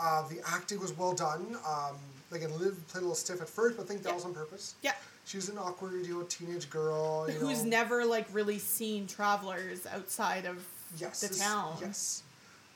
Uh, 0.00 0.26
the 0.28 0.40
acting 0.46 0.80
was 0.80 0.96
well 0.96 1.12
done. 1.12 1.56
Um, 1.66 1.96
again, 2.32 2.50
Liv 2.58 2.80
played 2.88 3.00
a 3.00 3.04
little 3.04 3.14
stiff 3.14 3.40
at 3.42 3.48
first, 3.48 3.76
but 3.76 3.84
I 3.84 3.86
think 3.86 4.02
that 4.02 4.14
was 4.14 4.24
on 4.24 4.32
purpose. 4.34 4.74
Yeah. 4.82 4.92
She 5.28 5.36
was 5.36 5.50
an 5.50 5.58
awkward, 5.58 6.06
you 6.06 6.18
know, 6.18 6.22
teenage 6.24 6.70
girl. 6.70 7.26
You 7.28 7.34
Who's 7.34 7.62
know. 7.62 7.68
never 7.68 8.06
like 8.06 8.26
really 8.32 8.58
seen 8.58 9.06
travelers 9.06 9.86
outside 9.86 10.46
of 10.46 10.66
yes, 10.98 11.20
the 11.20 11.38
town. 11.38 11.76
Yes. 11.82 12.22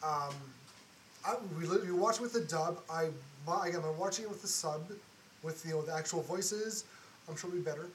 Um, 0.04 0.34
I, 1.26 1.36
we, 1.58 1.66
we 1.66 1.92
watched 1.92 2.20
with 2.20 2.34
the 2.34 2.42
dub. 2.42 2.78
I 2.92 3.08
again, 3.66 3.80
I'm 3.82 3.98
watching 3.98 4.26
it 4.26 4.28
with 4.28 4.42
the 4.42 4.48
sub, 4.48 4.82
with 5.42 5.64
you 5.64 5.72
know 5.72 5.82
the 5.82 5.94
actual 5.94 6.20
voices. 6.20 6.84
I'm 7.26 7.36
sure 7.36 7.48
it'll 7.48 7.58
be 7.58 7.64
better. 7.64 7.86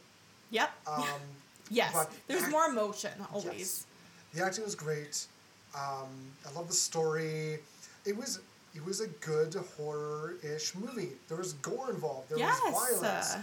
Yep. 0.49 0.71
Um, 0.87 1.03
yes. 1.69 1.93
but 1.93 2.11
There's 2.27 2.41
act- 2.41 2.51
more 2.51 2.65
emotion 2.65 3.11
always. 3.31 3.45
Yes. 3.59 3.85
The 4.33 4.43
acting 4.43 4.63
was 4.63 4.73
great. 4.73 5.27
Um, 5.75 6.07
I 6.49 6.57
love 6.57 6.67
the 6.67 6.73
story. 6.73 7.59
It 8.05 8.17
was 8.17 8.39
it 8.73 8.83
was 8.83 9.01
a 9.01 9.07
good 9.07 9.55
horror-ish 9.77 10.73
movie. 10.73 11.11
There 11.27 11.37
was 11.37 11.53
gore 11.53 11.91
involved. 11.91 12.29
There 12.29 12.39
Yes. 12.39 12.59
was 12.63 12.99
violence. 13.01 13.35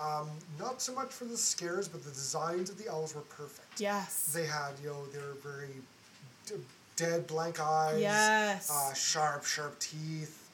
Um, 0.00 0.28
not 0.58 0.80
so 0.80 0.94
much 0.94 1.10
for 1.10 1.24
the 1.24 1.36
scares, 1.36 1.88
but 1.88 2.04
the 2.04 2.10
designs 2.10 2.70
of 2.70 2.78
the 2.78 2.88
elves 2.88 3.14
were 3.14 3.22
perfect. 3.22 3.80
Yes. 3.80 4.30
They 4.32 4.46
had 4.46 4.72
you 4.82 4.90
know 4.90 5.06
they 5.06 5.18
were 5.18 5.36
very 5.42 5.74
d- 6.46 6.54
dead 6.96 7.26
blank 7.26 7.60
eyes. 7.60 8.00
Yes. 8.00 8.70
Uh, 8.70 8.94
sharp 8.94 9.44
sharp 9.44 9.78
teeth. 9.80 10.48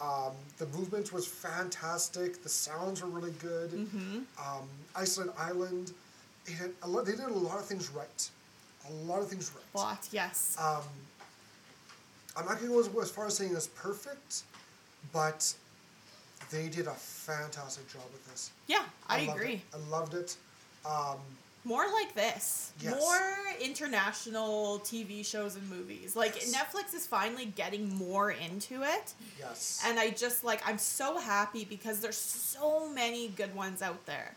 Um, 0.00 0.32
the 0.58 0.66
movement 0.66 1.12
was 1.12 1.26
fantastic. 1.26 2.42
The 2.42 2.48
sounds 2.48 3.02
were 3.02 3.08
really 3.08 3.32
good. 3.32 3.70
Mm-hmm. 3.70 4.16
Um, 4.38 4.68
Iceland 4.96 5.30
Island, 5.38 5.92
it 6.46 6.52
had 6.52 6.70
a 6.82 6.88
lot, 6.88 7.04
they 7.04 7.12
did 7.12 7.20
a 7.20 7.28
lot 7.32 7.58
of 7.58 7.66
things 7.66 7.90
right. 7.90 8.30
A 8.88 8.92
lot 9.04 9.20
of 9.20 9.28
things 9.28 9.52
right. 9.54 9.64
What? 9.72 10.08
Yes. 10.10 10.56
Um, 10.58 10.82
I'm 12.36 12.46
not 12.46 12.58
going 12.60 12.68
to 12.68 12.74
go 12.74 12.80
as, 12.80 13.06
as 13.08 13.10
far 13.10 13.26
as 13.26 13.36
saying 13.36 13.54
it's 13.54 13.66
perfect, 13.66 14.42
but 15.12 15.52
they 16.50 16.68
did 16.68 16.86
a 16.86 16.94
fantastic 17.30 17.90
job 17.92 18.02
with 18.12 18.26
this. 18.30 18.50
yeah, 18.66 18.82
I, 19.08 19.24
loved 19.26 19.38
agree. 19.40 19.54
It. 19.54 19.62
I 19.74 19.90
loved 19.90 20.14
it. 20.14 20.36
Um, 20.84 21.18
more 21.64 21.84
like 21.92 22.14
this. 22.14 22.72
Yes. 22.80 22.98
More 22.98 23.36
international 23.60 24.80
TV 24.80 25.24
shows 25.24 25.56
and 25.56 25.68
movies. 25.68 26.16
Like 26.16 26.34
Yes. 26.36 26.54
Netflix 26.54 26.94
is 26.94 27.06
finally 27.06 27.46
getting 27.46 27.94
more 27.96 28.30
into 28.30 28.82
it. 28.82 29.12
Yes. 29.38 29.82
And 29.86 29.98
I 29.98 30.10
just 30.10 30.42
like 30.42 30.62
I'm 30.66 30.78
so 30.78 31.18
happy 31.18 31.64
because 31.66 32.00
there's 32.00 32.16
so 32.16 32.88
many 32.88 33.28
good 33.28 33.54
ones 33.54 33.82
out 33.82 34.06
there. 34.06 34.34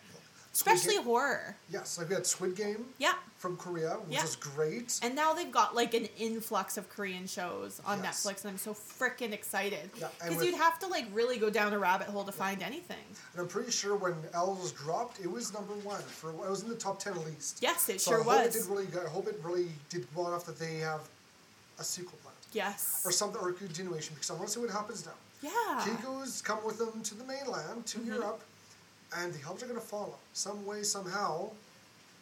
Especially 0.54 0.94
Game- 0.96 1.04
horror. 1.04 1.56
yes, 1.72 1.98
like 1.98 2.10
we 2.10 2.16
had 2.16 2.28
Squid 2.28 2.56
Game 2.56 2.94
Yeah. 3.00 3.16
from 3.40 3.58
Korea, 3.58 3.96
which 3.96 4.14
Yeah. 4.18 4.24
is 4.24 4.36
great. 4.36 5.00
And 5.02 5.16
now 5.16 5.34
they've 5.34 5.52
got 5.52 5.74
like 5.74 5.96
an 5.96 6.06
influx 6.16 6.78
of 6.78 6.88
Korean 6.90 7.26
shows 7.26 7.82
on 7.86 8.04
Yes. 8.04 8.24
Netflix, 8.24 8.42
and 8.42 8.52
I'm 8.52 8.58
so 8.60 8.76
freaking 8.76 9.32
excited. 9.32 9.90
Yeah, 9.96 10.10
Because 10.20 10.36
with- 10.38 10.46
you'd 10.46 10.56
have 10.56 10.78
to 10.80 10.88
like 10.88 11.08
really 11.12 11.40
go 11.40 11.50
down 11.50 11.74
a 11.74 11.80
rabbit 11.80 12.08
hole 12.08 12.24
to 12.26 12.32
find 12.32 12.62
anything. 12.62 13.04
And 13.34 13.42
I'm 13.42 13.48
pretty 13.48 13.72
sure 13.72 13.96
when 13.96 14.16
Elves 14.34 14.72
dropped, 14.74 15.20
it 15.20 15.32
was 15.32 15.52
number 15.54 15.74
one 15.76 16.04
for 16.04 16.30
it 16.30 16.36
was 16.36 16.62
in 16.62 16.70
the 16.70 16.76
top 16.76 17.00
ten 17.00 17.14
at 17.14 17.26
least. 17.26 17.58
Yes, 17.62 17.90
it 17.90 18.00
so 18.00 18.12
sure 18.12 18.20
I 18.22 18.24
hope 18.24 18.46
was. 18.46 18.56
It 18.56 18.60
did 18.60 18.70
really 18.70 18.86
good. 18.86 19.06
I 19.08 19.10
hope 19.10 19.28
it 19.28 19.40
really 19.44 19.72
did 19.90 20.08
well 20.16 20.28
enough 20.28 20.46
that 20.46 20.60
they 20.60 20.78
have 20.78 21.02
a 21.80 21.84
sequel 21.84 22.20
plan 22.22 22.36
Yes. 22.52 23.02
or 23.04 23.12
something 23.12 23.42
or 23.42 23.50
a 23.50 23.54
continuation 23.54 24.14
because 24.14 24.30
I 24.30 24.34
want 24.36 24.48
to 24.50 24.54
see 24.54 24.60
what 24.60 24.70
happens 24.70 25.04
now. 25.04 25.14
Yeah. 25.42 25.84
Kiko's 25.84 26.44
come 26.44 26.64
with 26.64 26.78
them 26.78 27.02
to 27.02 27.16
the 27.16 27.24
mainland 27.24 27.88
to 27.88 27.98
Mm-hmm. 27.98 28.14
Europe, 28.14 28.42
and 29.18 29.34
the 29.34 29.40
elves 29.46 29.64
are 29.64 29.68
going 29.68 29.80
to 29.80 29.86
follow 29.86 30.16
some 30.34 30.66
way 30.66 30.84
somehow. 30.84 31.50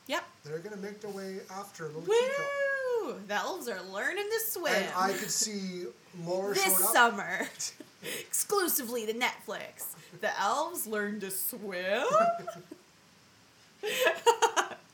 Yep. 0.07 0.23
They're 0.43 0.59
going 0.59 0.75
to 0.75 0.81
make 0.81 0.99
their 1.01 1.11
way 1.11 1.37
after 1.51 1.85
little 1.87 2.01
Kiko. 2.01 3.05
Woo! 3.05 3.15
The 3.27 3.35
elves 3.35 3.67
are 3.67 3.81
learning 3.93 4.25
to 4.29 4.39
swim. 4.45 4.73
And 4.73 4.85
I 4.97 5.13
could 5.13 5.31
see 5.31 5.85
more 6.23 6.53
this 6.53 6.63
showing 6.63 6.75
up. 6.83 6.91
summer, 6.91 7.47
exclusively 8.19 9.05
to 9.05 9.13
Netflix. 9.13 9.95
The 10.19 10.37
elves 10.39 10.85
learn 10.87 11.19
to 11.21 11.31
swim. 11.31 12.03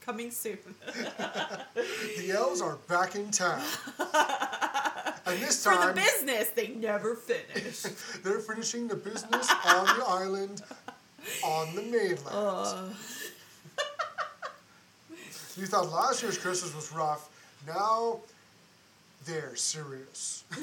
Coming 0.02 0.32
soon. 0.32 0.58
The 2.18 2.32
elves 2.32 2.62
are 2.62 2.78
back 2.88 3.16
in 3.16 3.30
town. 3.30 3.62
and 4.00 5.38
this 5.42 5.62
For 5.66 5.74
time, 5.74 5.96
the 5.96 6.02
business 6.02 6.50
they 6.52 6.70
never 6.70 7.16
finish. 7.16 7.82
they're 8.24 8.40
finishing 8.40 8.88
the 8.88 8.96
business 8.96 9.52
on 9.66 9.86
the 10.00 10.06
island 10.08 10.62
on 11.44 11.76
the 11.76 11.82
mainland. 11.82 12.96
you 15.58 15.66
thought 15.66 15.90
last 15.92 16.22
year's 16.22 16.38
Christmas 16.38 16.76
was 16.76 16.92
rough. 16.92 17.30
Now 17.66 18.20
they're 19.26 19.56
serious. 19.56 20.44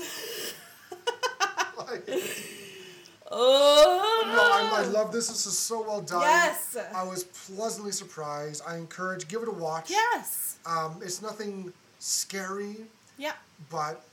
like, 1.77 2.09
Oh 3.31 4.23
no, 4.27 4.77
I, 4.77 4.83
I 4.83 4.87
love 4.87 5.11
this. 5.13 5.29
This 5.29 5.47
is 5.47 5.59
so 5.59 5.83
well 5.83 6.01
done. 6.03 6.21
Yes. 6.21 6.77
I 6.95 7.03
was 7.03 7.25
pleasantly 7.25 7.91
surprised. 7.93 8.63
I 8.67 8.77
encourage, 8.77 9.27
give 9.29 9.43
it 9.43 9.49
a 9.49 9.53
watch. 9.53 9.91
Yes. 9.91 10.59
Um, 10.67 11.01
it's 11.03 11.21
nothing 11.23 11.73
scary, 11.99 12.77
Yeah. 13.19 13.33
but 13.71 14.05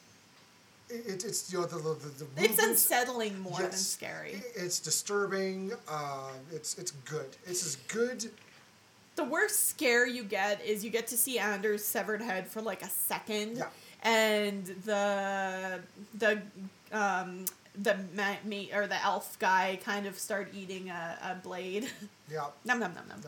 it, 0.91 1.23
it's 1.25 1.51
you 1.51 1.59
know 1.59 1.65
the 1.65 1.77
the, 1.77 1.93
the, 1.93 2.25
It's 2.37 2.49
movement- 2.49 2.69
unsettling 2.71 3.39
more 3.39 3.57
than 3.57 3.71
Yes. 3.71 3.85
scary. 3.87 4.43
It's 4.55 4.79
disturbing. 4.79 5.71
Uh, 5.87 6.31
it's 6.51 6.77
it's 6.77 6.91
good. 6.91 7.35
It's 7.45 7.65
as 7.65 7.75
good. 7.87 8.31
The 9.15 9.23
worst 9.25 9.67
scare 9.67 10.07
you 10.07 10.23
get 10.23 10.63
is 10.65 10.83
you 10.85 10.89
get 10.89 11.07
to 11.07 11.17
see 11.17 11.37
Anders' 11.37 11.83
severed 11.85 12.21
head 12.21 12.47
for 12.47 12.61
like 12.61 12.81
a 12.81 12.89
second, 12.89 13.57
Yeah. 13.57 13.67
and 14.03 14.65
the 14.85 15.81
the 16.17 16.41
um 16.91 17.45
the 17.75 17.97
ma- 18.15 18.35
me 18.43 18.69
or 18.73 18.85
the 18.87 19.01
elf 19.03 19.37
guy 19.39 19.79
kind 19.83 20.05
of 20.05 20.17
start 20.19 20.49
eating 20.53 20.89
a, 20.89 21.17
a 21.23 21.35
blade. 21.43 21.87
Yeah. 22.31 22.45
num 22.65 22.79
num 22.79 22.93
num 22.95 23.05
num. 23.09 23.19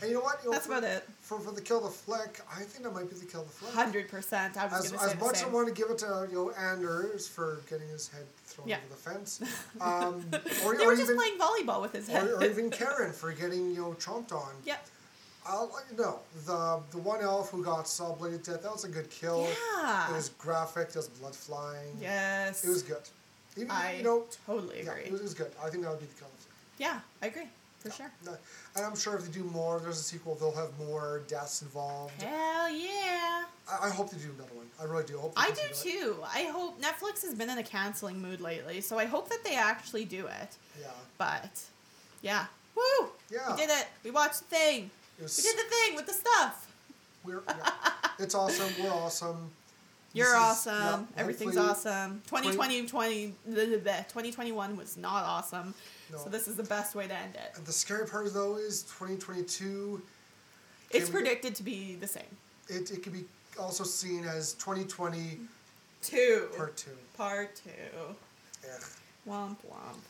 And 0.00 0.10
you 0.10 0.16
know 0.16 0.22
what? 0.22 0.40
You 0.42 0.50
know, 0.50 0.52
That's 0.52 0.66
for, 0.66 0.72
about 0.78 0.84
it. 0.90 1.08
For 1.20 1.38
for 1.38 1.52
the 1.52 1.60
kill 1.60 1.80
the 1.80 1.88
flick, 1.88 2.40
I 2.50 2.60
think 2.62 2.84
that 2.84 2.92
might 2.92 3.08
be 3.08 3.16
the 3.16 3.24
kill 3.26 3.44
the 3.44 3.50
flick. 3.50 3.72
Hundred 3.72 4.08
percent. 4.08 4.56
I 4.56 4.66
was 4.66 4.86
As, 4.86 4.92
as 4.92 5.20
much 5.20 5.36
as 5.36 5.44
I 5.44 5.48
want 5.48 5.68
to 5.68 5.74
give 5.74 5.90
it 5.90 5.98
to 5.98 6.26
you 6.30 6.34
know 6.36 6.50
Anders 6.52 7.28
for 7.28 7.60
getting 7.70 7.88
his 7.88 8.08
head 8.08 8.24
thrown 8.46 8.68
Yeah. 8.68 8.76
over 8.78 8.88
the 8.90 8.94
fence, 8.96 9.40
um, 9.80 10.24
or, 10.66 10.76
they 10.76 10.84
or 10.84 10.88
were 10.88 10.96
just 10.96 11.10
even 11.10 11.16
playing 11.16 11.38
volleyball 11.38 11.80
with 11.80 11.92
his 11.92 12.08
head. 12.08 12.26
or, 12.26 12.36
or 12.36 12.44
even 12.44 12.68
Karen 12.80 13.12
for 13.12 13.32
getting 13.32 13.70
you 13.74 13.80
know 13.80 13.96
chomped 14.00 14.32
on. 14.32 14.52
yep. 14.64 14.86
I'll 15.46 15.70
no 15.98 16.20
the 16.46 16.80
the 16.90 16.98
one 16.98 17.20
elf 17.20 17.50
who 17.50 17.64
got 17.64 17.88
saw 17.88 18.14
bladed 18.14 18.44
to 18.44 18.52
death. 18.52 18.62
That 18.62 18.72
was 18.72 18.84
a 18.84 18.88
good 18.88 19.10
kill. 19.10 19.48
Yeah. 19.82 20.10
It 20.10 20.14
was 20.14 20.28
graphic. 20.30 20.92
There 20.92 21.00
was 21.00 21.08
blood 21.08 21.34
flying. 21.34 21.96
Yes. 22.00 22.64
It 22.64 22.68
was 22.68 22.82
good. 22.82 23.02
Even 23.56 23.70
I 23.70 23.96
you 23.98 24.04
know 24.04 24.24
totally 24.46 24.80
agree. 24.80 25.02
it 25.02 25.12
was, 25.12 25.20
it 25.20 25.24
was 25.24 25.34
good. 25.34 25.52
I 25.62 25.68
think 25.68 25.82
that 25.82 25.90
would 25.90 26.00
be 26.00 26.06
the 26.06 26.14
kill 26.14 26.28
the 26.28 26.42
flick. 26.42 26.54
Yeah, 26.78 27.00
I 27.22 27.26
agree 27.26 27.48
for 27.82 27.90
sure. 27.90 28.10
No, 28.24 28.36
And 28.76 28.86
I'm 28.86 28.96
sure 28.96 29.16
if 29.16 29.24
they 29.24 29.32
do 29.32 29.44
more, 29.44 29.80
there's 29.80 29.98
a 29.98 30.02
sequel, 30.02 30.34
they'll 30.36 30.54
have 30.54 30.70
more 30.78 31.22
deaths 31.26 31.62
involved. 31.62 32.20
Hell 32.22 32.70
yeah. 32.70 33.44
I, 33.68 33.86
I 33.86 33.90
hope 33.90 34.10
they 34.10 34.18
do 34.18 34.30
another 34.36 34.54
one. 34.54 34.66
I 34.80 34.84
really 34.84 35.04
do. 35.04 35.18
I, 35.18 35.20
hope 35.20 35.32
I 35.36 35.50
do 35.50 35.74
too. 35.74 36.16
I 36.22 36.44
hope 36.44 36.80
Netflix 36.80 37.22
has 37.22 37.34
been 37.34 37.50
in 37.50 37.58
a 37.58 37.62
canceling 37.62 38.20
mood 38.20 38.40
lately, 38.40 38.80
so 38.80 38.98
I 38.98 39.04
hope 39.04 39.28
that 39.28 39.44
they 39.44 39.56
actually 39.56 40.04
do 40.04 40.26
it. 40.26 40.56
Yeah. 40.80 40.86
But 41.18 41.62
yeah, 42.22 42.46
woo! 42.74 43.08
Yeah. 43.30 43.50
we 43.50 43.56
did 43.56 43.70
it. 43.70 43.86
We 44.04 44.10
watched 44.10 44.40
the 44.40 44.56
thing. 44.56 44.90
We 45.18 45.26
did 45.26 45.56
the 45.56 45.68
thing 45.68 45.96
with 45.96 46.06
the 46.06 46.12
stuff. 46.12 46.68
We're, 47.24 47.42
yeah. 47.48 47.70
it's 48.18 48.34
awesome. 48.34 48.72
We're 48.82 48.90
awesome. 48.90 49.50
You're 50.14 50.36
awesome. 50.36 51.08
Everything's 51.16 51.56
awesome. 51.56 52.22
2020, 52.26 52.86
20, 52.86 53.34
bleh, 53.48 53.54
bleh, 53.54 53.82
bleh. 53.82 54.08
2021 54.08 54.76
was 54.76 54.96
not 54.96 55.24
awesome. 55.24 55.74
No. 56.10 56.18
So 56.18 56.28
this 56.28 56.48
is 56.48 56.56
the 56.56 56.64
best 56.64 56.94
way 56.94 57.06
to 57.06 57.14
end 57.14 57.34
it. 57.34 57.52
And 57.56 57.64
the 57.64 57.72
scary 57.72 58.06
part 58.06 58.32
though 58.34 58.56
is 58.56 58.82
2022. 58.82 60.02
It's 60.90 61.08
predicted 61.08 61.54
to 61.54 61.62
be 61.62 61.94
the 61.94 62.06
same. 62.06 62.24
It, 62.68 62.90
it 62.90 63.02
could 63.02 63.12
be 63.14 63.24
also 63.58 63.84
seen 63.84 64.24
as 64.24 64.52
2020 64.54 65.38
Two. 66.02 66.48
part 66.56 66.76
two. 66.76 66.90
Part 67.16 67.54
two. 67.56 67.70
Ugh. 68.64 68.82
Womp 69.28 69.56
womp. 69.70 70.00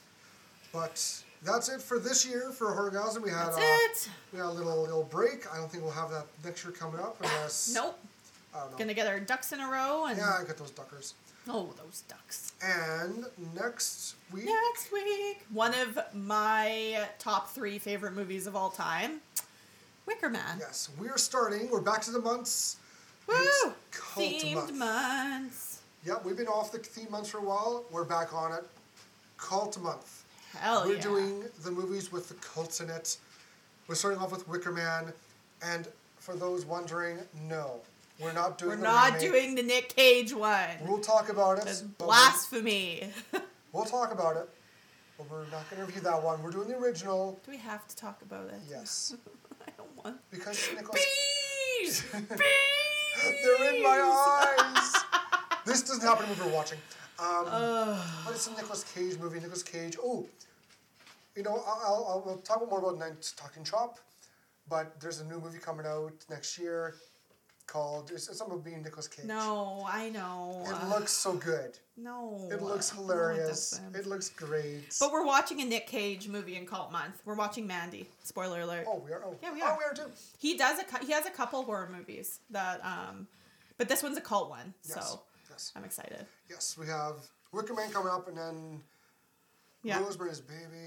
But 0.72 1.22
that's 1.42 1.68
it 1.68 1.82
for 1.82 1.98
this 1.98 2.26
year 2.26 2.50
for 2.50 2.68
Horgasm. 2.68 3.22
We 3.22 3.30
had 3.30 3.48
That's 3.48 3.58
uh, 3.58 3.60
it. 3.60 4.08
we 4.32 4.38
had 4.38 4.46
a 4.46 4.50
little 4.50 4.80
little 4.82 5.02
break. 5.04 5.44
I 5.52 5.58
don't 5.58 5.70
think 5.70 5.84
we'll 5.84 5.92
have 5.92 6.10
that 6.10 6.26
next 6.44 6.64
year 6.64 6.72
coming 6.72 6.98
up 7.00 7.16
unless 7.20 7.72
Nope. 7.74 7.98
I 8.54 8.60
don't 8.60 8.72
know. 8.72 8.78
Gonna 8.78 8.94
get 8.94 9.06
our 9.06 9.20
ducks 9.20 9.52
in 9.52 9.60
a 9.60 9.68
row 9.68 10.06
and 10.06 10.18
Yeah, 10.18 10.38
I 10.40 10.44
got 10.44 10.56
those 10.58 10.70
duckers. 10.70 11.14
oh 11.48 11.72
those 11.82 12.02
ducks. 12.08 12.52
And 12.62 13.24
next 13.54 14.14
week, 14.32 14.44
Next 14.46 14.92
week, 14.92 15.44
one 15.52 15.72
of 15.74 15.98
my 16.14 17.06
top 17.18 17.50
three 17.50 17.78
favorite 17.78 18.12
movies 18.14 18.46
of 18.46 18.54
all 18.54 18.70
time, 18.70 19.20
Wicker 20.06 20.28
Man. 20.28 20.58
yes, 20.60 20.90
we're 20.98 21.16
starting. 21.18 21.70
We're 21.70 21.80
back 21.80 22.02
to 22.02 22.10
the 22.10 22.20
months. 22.20 22.76
Woo! 23.26 23.34
It's 23.36 23.64
cult 23.92 24.26
Themed 24.26 24.54
month. 24.54 24.74
months. 24.74 25.80
Yeah, 26.04 26.14
we've 26.24 26.36
been 26.36 26.48
off 26.48 26.72
the 26.72 26.78
theme 26.78 27.10
months 27.10 27.30
for 27.30 27.38
a 27.38 27.42
while. 27.42 27.84
We're 27.90 28.04
back 28.04 28.34
on 28.34 28.52
it. 28.52 28.64
Cult 29.38 29.78
month. 29.80 30.24
Hell 30.56 30.84
We're 30.86 30.96
yeah. 30.96 31.00
doing 31.02 31.44
the 31.64 31.70
movies 31.70 32.12
with 32.12 32.28
the 32.28 32.34
cults 32.34 32.80
in 32.80 32.90
it. 32.90 33.16
We're 33.88 33.94
starting 33.94 34.20
off 34.20 34.30
with 34.32 34.46
Wicker 34.48 34.72
Man, 34.72 35.12
and 35.64 35.88
for 36.18 36.34
those 36.36 36.64
wondering, 36.66 37.18
no, 37.48 37.80
we're 38.22 38.32
not 38.32 38.58
doing. 38.58 38.70
We're 38.70 38.76
the 38.76 38.82
not 38.82 39.06
remake. 39.14 39.20
doing 39.20 39.54
the 39.54 39.62
Nick 39.62 39.88
Cage 39.94 40.34
one. 40.34 40.68
We'll 40.86 41.00
talk 41.00 41.28
about 41.28 41.58
it. 41.58 41.64
That's 41.64 41.82
blasphemy. 41.82 43.10
We'll 43.72 43.86
talk 43.86 44.12
about 44.12 44.36
it, 44.36 44.50
but 45.16 45.30
we're 45.30 45.46
not 45.50 45.68
going 45.70 45.80
to 45.80 45.86
review 45.86 46.02
that 46.02 46.22
one. 46.22 46.42
We're 46.42 46.50
doing 46.50 46.68
the 46.68 46.76
original. 46.76 47.40
Do 47.42 47.50
we 47.50 47.56
have 47.56 47.88
to 47.88 47.96
talk 47.96 48.20
about 48.20 48.48
it? 48.48 48.60
Yes, 48.68 49.16
I 49.66 49.70
don't 49.78 50.04
want. 50.04 50.18
because 50.30 50.68
Nicholas. 50.76 51.02
Bees! 51.80 52.04
Bees! 52.12 52.28
They're 53.42 53.74
in 53.74 53.82
my 53.82 54.68
eyes. 54.68 55.02
this 55.64 55.80
doesn't 55.84 56.06
happen 56.06 56.28
when 56.28 56.38
we're 56.38 56.54
watching. 56.54 56.76
Um, 57.18 57.46
but 58.26 58.34
it's 58.34 58.46
a 58.46 58.50
Nicolas 58.50 58.84
Cage 58.94 59.18
movie. 59.18 59.40
Nicolas 59.40 59.62
Cage. 59.62 59.96
Oh, 60.02 60.26
you 61.34 61.42
know, 61.42 61.62
I'll, 61.66 61.80
I'll, 61.86 62.24
I'll 62.28 62.36
talk 62.40 62.68
more 62.68 62.78
about 62.80 62.98
Night 62.98 63.32
Talking 63.38 63.64
Chop, 63.64 64.00
but 64.68 65.00
there's 65.00 65.20
a 65.20 65.24
new 65.24 65.40
movie 65.40 65.60
coming 65.60 65.86
out 65.86 66.12
next 66.28 66.58
year 66.58 66.94
called. 67.72 68.10
It's, 68.12 68.28
it's 68.28 68.38
something 68.38 68.54
about 68.54 68.64
being 68.64 68.82
Nicolas 68.82 69.08
Cage. 69.08 69.24
No, 69.24 69.86
I 69.90 70.10
know. 70.10 70.62
It 70.66 70.72
Uh, 70.74 70.88
looks 70.88 71.10
so 71.12 71.32
good. 71.34 71.78
no. 71.96 72.48
It 72.52 72.60
looks 72.62 72.92
No, 72.94 73.00
it 73.00 73.02
hilarious. 73.06 73.80
It 73.94 74.06
looks 74.06 74.28
great. 74.28 74.94
But 75.00 75.10
we're 75.10 75.24
watching 75.24 75.60
a 75.62 75.64
Nick 75.64 75.86
Cage 75.86 76.28
movie 76.28 76.56
in 76.56 76.66
Cult 76.66 76.92
Month. 76.92 77.22
We're 77.24 77.34
watching 77.34 77.66
Mandy. 77.66 78.08
Spoiler 78.24 78.60
alert. 78.60 78.84
oh, 78.86 78.98
we 78.98 79.12
are. 79.12 79.22
Oh, 79.24 79.34
Yeah, 79.42 79.52
we 79.54 79.62
Oh, 79.62 79.66
are. 79.66 79.78
we 79.78 79.84
are 79.84 79.94
too. 79.94 80.10
He 80.38 80.56
does 80.56 80.78
a 80.80 81.04
he 81.04 81.12
has 81.12 81.24
a 81.26 81.30
couple 81.30 81.62
horror 81.62 81.88
movies 81.90 82.40
that 82.50 82.84
um, 82.84 83.26
but 83.78 83.88
this 83.88 84.02
one's 84.02 84.18
a 84.18 84.20
cult 84.20 84.50
one. 84.50 84.74
Yes. 84.84 84.94
So 85.10 85.22
Yes. 85.50 85.72
I'm 85.74 85.84
excited. 85.84 86.26
Yes, 86.50 86.76
we 86.78 86.86
have 86.86 87.16
Wicker 87.52 87.74
Man 87.74 87.90
coming 87.90 88.12
up, 88.12 88.28
and 88.28 88.36
then 88.36 88.82
Yeah. 89.82 89.98
Rosemary's 90.00 90.40
Baby. 90.40 90.84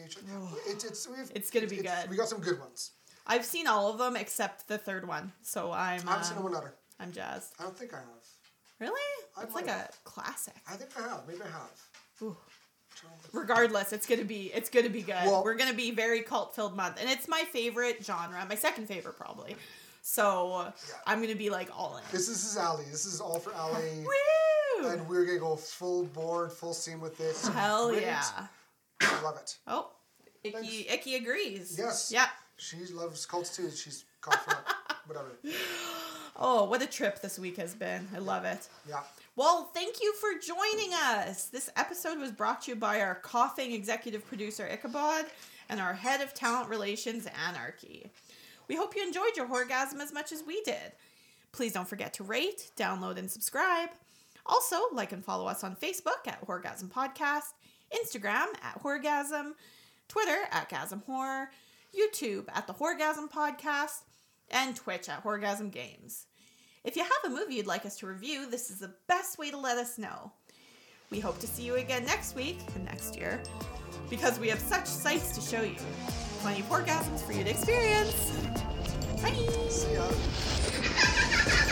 It, 0.68 0.84
it's 0.84 1.08
we've, 1.08 1.32
It's 1.36 1.50
gonna 1.52 1.68
be 1.68 1.80
it's- 1.80 2.02
good. 2.02 2.10
We 2.12 2.16
got 2.16 2.30
some 2.30 2.40
good 2.42 2.60
ones. 2.60 2.92
I've 3.28 3.46
seen 3.46 3.68
all 3.68 3.92
of 3.92 3.98
them 3.98 4.16
except 4.16 4.68
the 4.68 4.78
third 4.78 5.08
one, 5.08 5.32
so 5.42 5.72
I'm 5.72 6.08
I 6.08 6.12
haven't 6.12 6.26
seen 6.26 6.38
um, 6.38 6.44
one 6.44 6.56
other. 6.56 6.74
I'm 7.00 7.12
jazzed. 7.12 7.54
I 7.60 7.64
don't 7.64 7.78
think 7.78 7.94
I 7.94 7.98
have. 7.98 8.06
Really? 8.80 9.02
I 9.38 9.44
It's 9.44 9.56
like 9.56 9.68
might 9.68 9.74
a 9.74 9.90
classic. 10.04 10.56
I 10.70 10.76
think 10.76 10.92
I 10.98 11.08
have. 11.10 11.22
Maybe 11.28 11.42
I 11.42 11.48
have. 11.48 11.72
Ooh. 12.22 12.38
Regardless, 13.34 13.92
it's 13.92 14.06
gonna 14.06 14.24
be 14.24 14.52
it's 14.54 14.70
gonna 14.70 14.90
be 14.90 15.02
good. 15.02 15.16
Well- 15.26 15.44
We're 15.44 15.56
gonna 15.56 15.74
be 15.74 15.92
very 15.92 16.22
cult 16.22 16.56
filled 16.56 16.76
month, 16.76 16.98
and 17.00 17.10
it's 17.10 17.28
my 17.28 17.44
favorite 17.52 18.06
genre, 18.06 18.46
my 18.48 18.56
second 18.56 18.88
favorite 18.88 19.18
probably. 19.18 19.56
So 20.02 20.72
I'm 21.08 21.20
gonna 21.22 21.36
be 21.36 21.50
like 21.50 21.70
all 21.78 21.98
in. 21.98 22.04
This, 22.12 22.28
this 22.28 22.46
is 22.46 22.58
Ali. 22.58 22.86
This 22.92 23.06
is 23.06 23.20
all 23.20 23.40
for 23.40 23.54
Ali. 23.56 24.06
Woo! 24.80 24.88
And 24.88 25.08
we're 25.10 25.26
gonna 25.26 25.40
go 25.40 25.56
full 25.56 26.06
board, 26.06 26.52
full 26.52 26.74
steam 26.74 27.02
with 27.02 27.18
this. 27.18 27.48
Hell 27.48 27.90
Great. 27.90 28.04
yeah. 28.04 28.24
I 29.02 29.22
love 29.24 29.38
it. 29.38 29.58
Oh, 29.68 29.90
Icky, 30.44 30.88
Icky 30.88 31.16
agrees. 31.16 31.76
Yes. 31.78 32.12
Yeah. 32.14 32.28
She 32.58 32.78
loves 32.94 33.26
cults 33.26 33.56
too. 33.56 33.70
She's 33.72 34.06
confident. 34.22 34.66
Whatever. 35.06 35.32
Oh, 36.38 36.66
what 36.66 36.82
a 36.82 36.88
trip 36.88 37.22
this 37.22 37.38
week 37.38 37.58
has 37.58 37.76
been. 37.76 38.08
I 38.16 38.20
love 38.20 38.44
it. 38.46 38.68
Yeah. 38.88 39.02
Well, 39.36 39.70
thank 39.74 40.02
you 40.02 40.14
for 40.14 40.30
joining 40.40 40.94
us. 40.94 41.46
This 41.46 41.70
episode 41.76 42.20
was 42.20 42.32
brought 42.32 42.64
to 42.64 42.72
you 42.72 42.76
by 42.76 43.02
our 43.02 43.16
coughing 43.16 43.74
executive 43.74 44.26
producer 44.26 44.68
Ichabod 44.68 45.26
and 45.70 45.80
our 45.80 45.94
head 45.94 46.22
of 46.22 46.34
talent 46.34 46.70
relations 46.70 47.28
Anarchy. 47.48 48.10
We 48.68 48.76
hope 48.76 48.96
you 48.96 49.04
enjoyed 49.04 49.36
your 49.38 49.52
orgasm 49.52 50.02
as 50.02 50.14
much 50.14 50.32
as 50.32 50.44
we 50.46 50.62
did. 50.64 50.94
Please 51.52 51.74
don't 51.74 51.88
forget 51.88 52.14
to 52.16 52.24
rate, 52.24 52.72
download, 52.76 53.18
and 53.18 53.30
subscribe. 53.30 53.90
Also, 54.46 54.78
like 54.92 55.12
and 55.12 55.24
follow 55.24 55.48
us 55.48 55.64
on 55.64 55.76
Facebook 55.76 56.28
at 56.28 56.46
Horgasm 56.46 56.90
Podcast, 56.90 57.54
Instagram 57.94 58.48
at 58.62 58.82
Horgasm, 58.82 59.54
Twitter 60.08 60.38
at 60.52 60.70
Gasm 60.70 61.04
Horror, 61.06 61.50
YouTube 61.96 62.46
at 62.54 62.68
the 62.68 62.74
Horgasm 62.74 63.32
Podcast, 63.32 64.02
and 64.52 64.76
Twitch 64.76 65.10
at 65.10 65.24
Horgasm 65.24 65.72
Games. 65.72 66.26
If 66.84 66.96
you 66.96 67.04
have 67.04 67.12
a 67.26 67.30
movie 67.30 67.56
you'd 67.56 67.66
like 67.66 67.86
us 67.86 67.98
to 68.00 68.08
review, 68.08 68.50
this 68.50 68.70
is 68.70 68.80
the 68.80 68.94
best 69.08 69.40
way 69.40 69.50
to 69.50 69.58
let 69.58 69.78
us 69.78 69.98
know. 69.98 70.32
We 71.10 71.20
hope 71.20 71.40
to 71.40 71.48
see 71.48 71.64
you 71.64 71.76
again 71.76 72.06
next 72.06 72.36
week 72.36 72.60
and 72.76 72.86
next 72.86 73.16
year 73.16 73.42
because 74.10 74.40
we 74.40 74.50
have 74.50 74.60
such 74.60 74.86
sights 74.86 75.36
to 75.36 75.42
show 75.42 75.64
you. 75.64 75.78
Plenty 76.42 76.62
of 76.62 76.68
orgasms 76.68 77.22
for 77.26 77.34
you 77.34 77.44
to 77.44 77.50
experience. 77.50 78.32
Bye! 79.22 79.34
See 79.70 79.94
ya. 79.94 81.72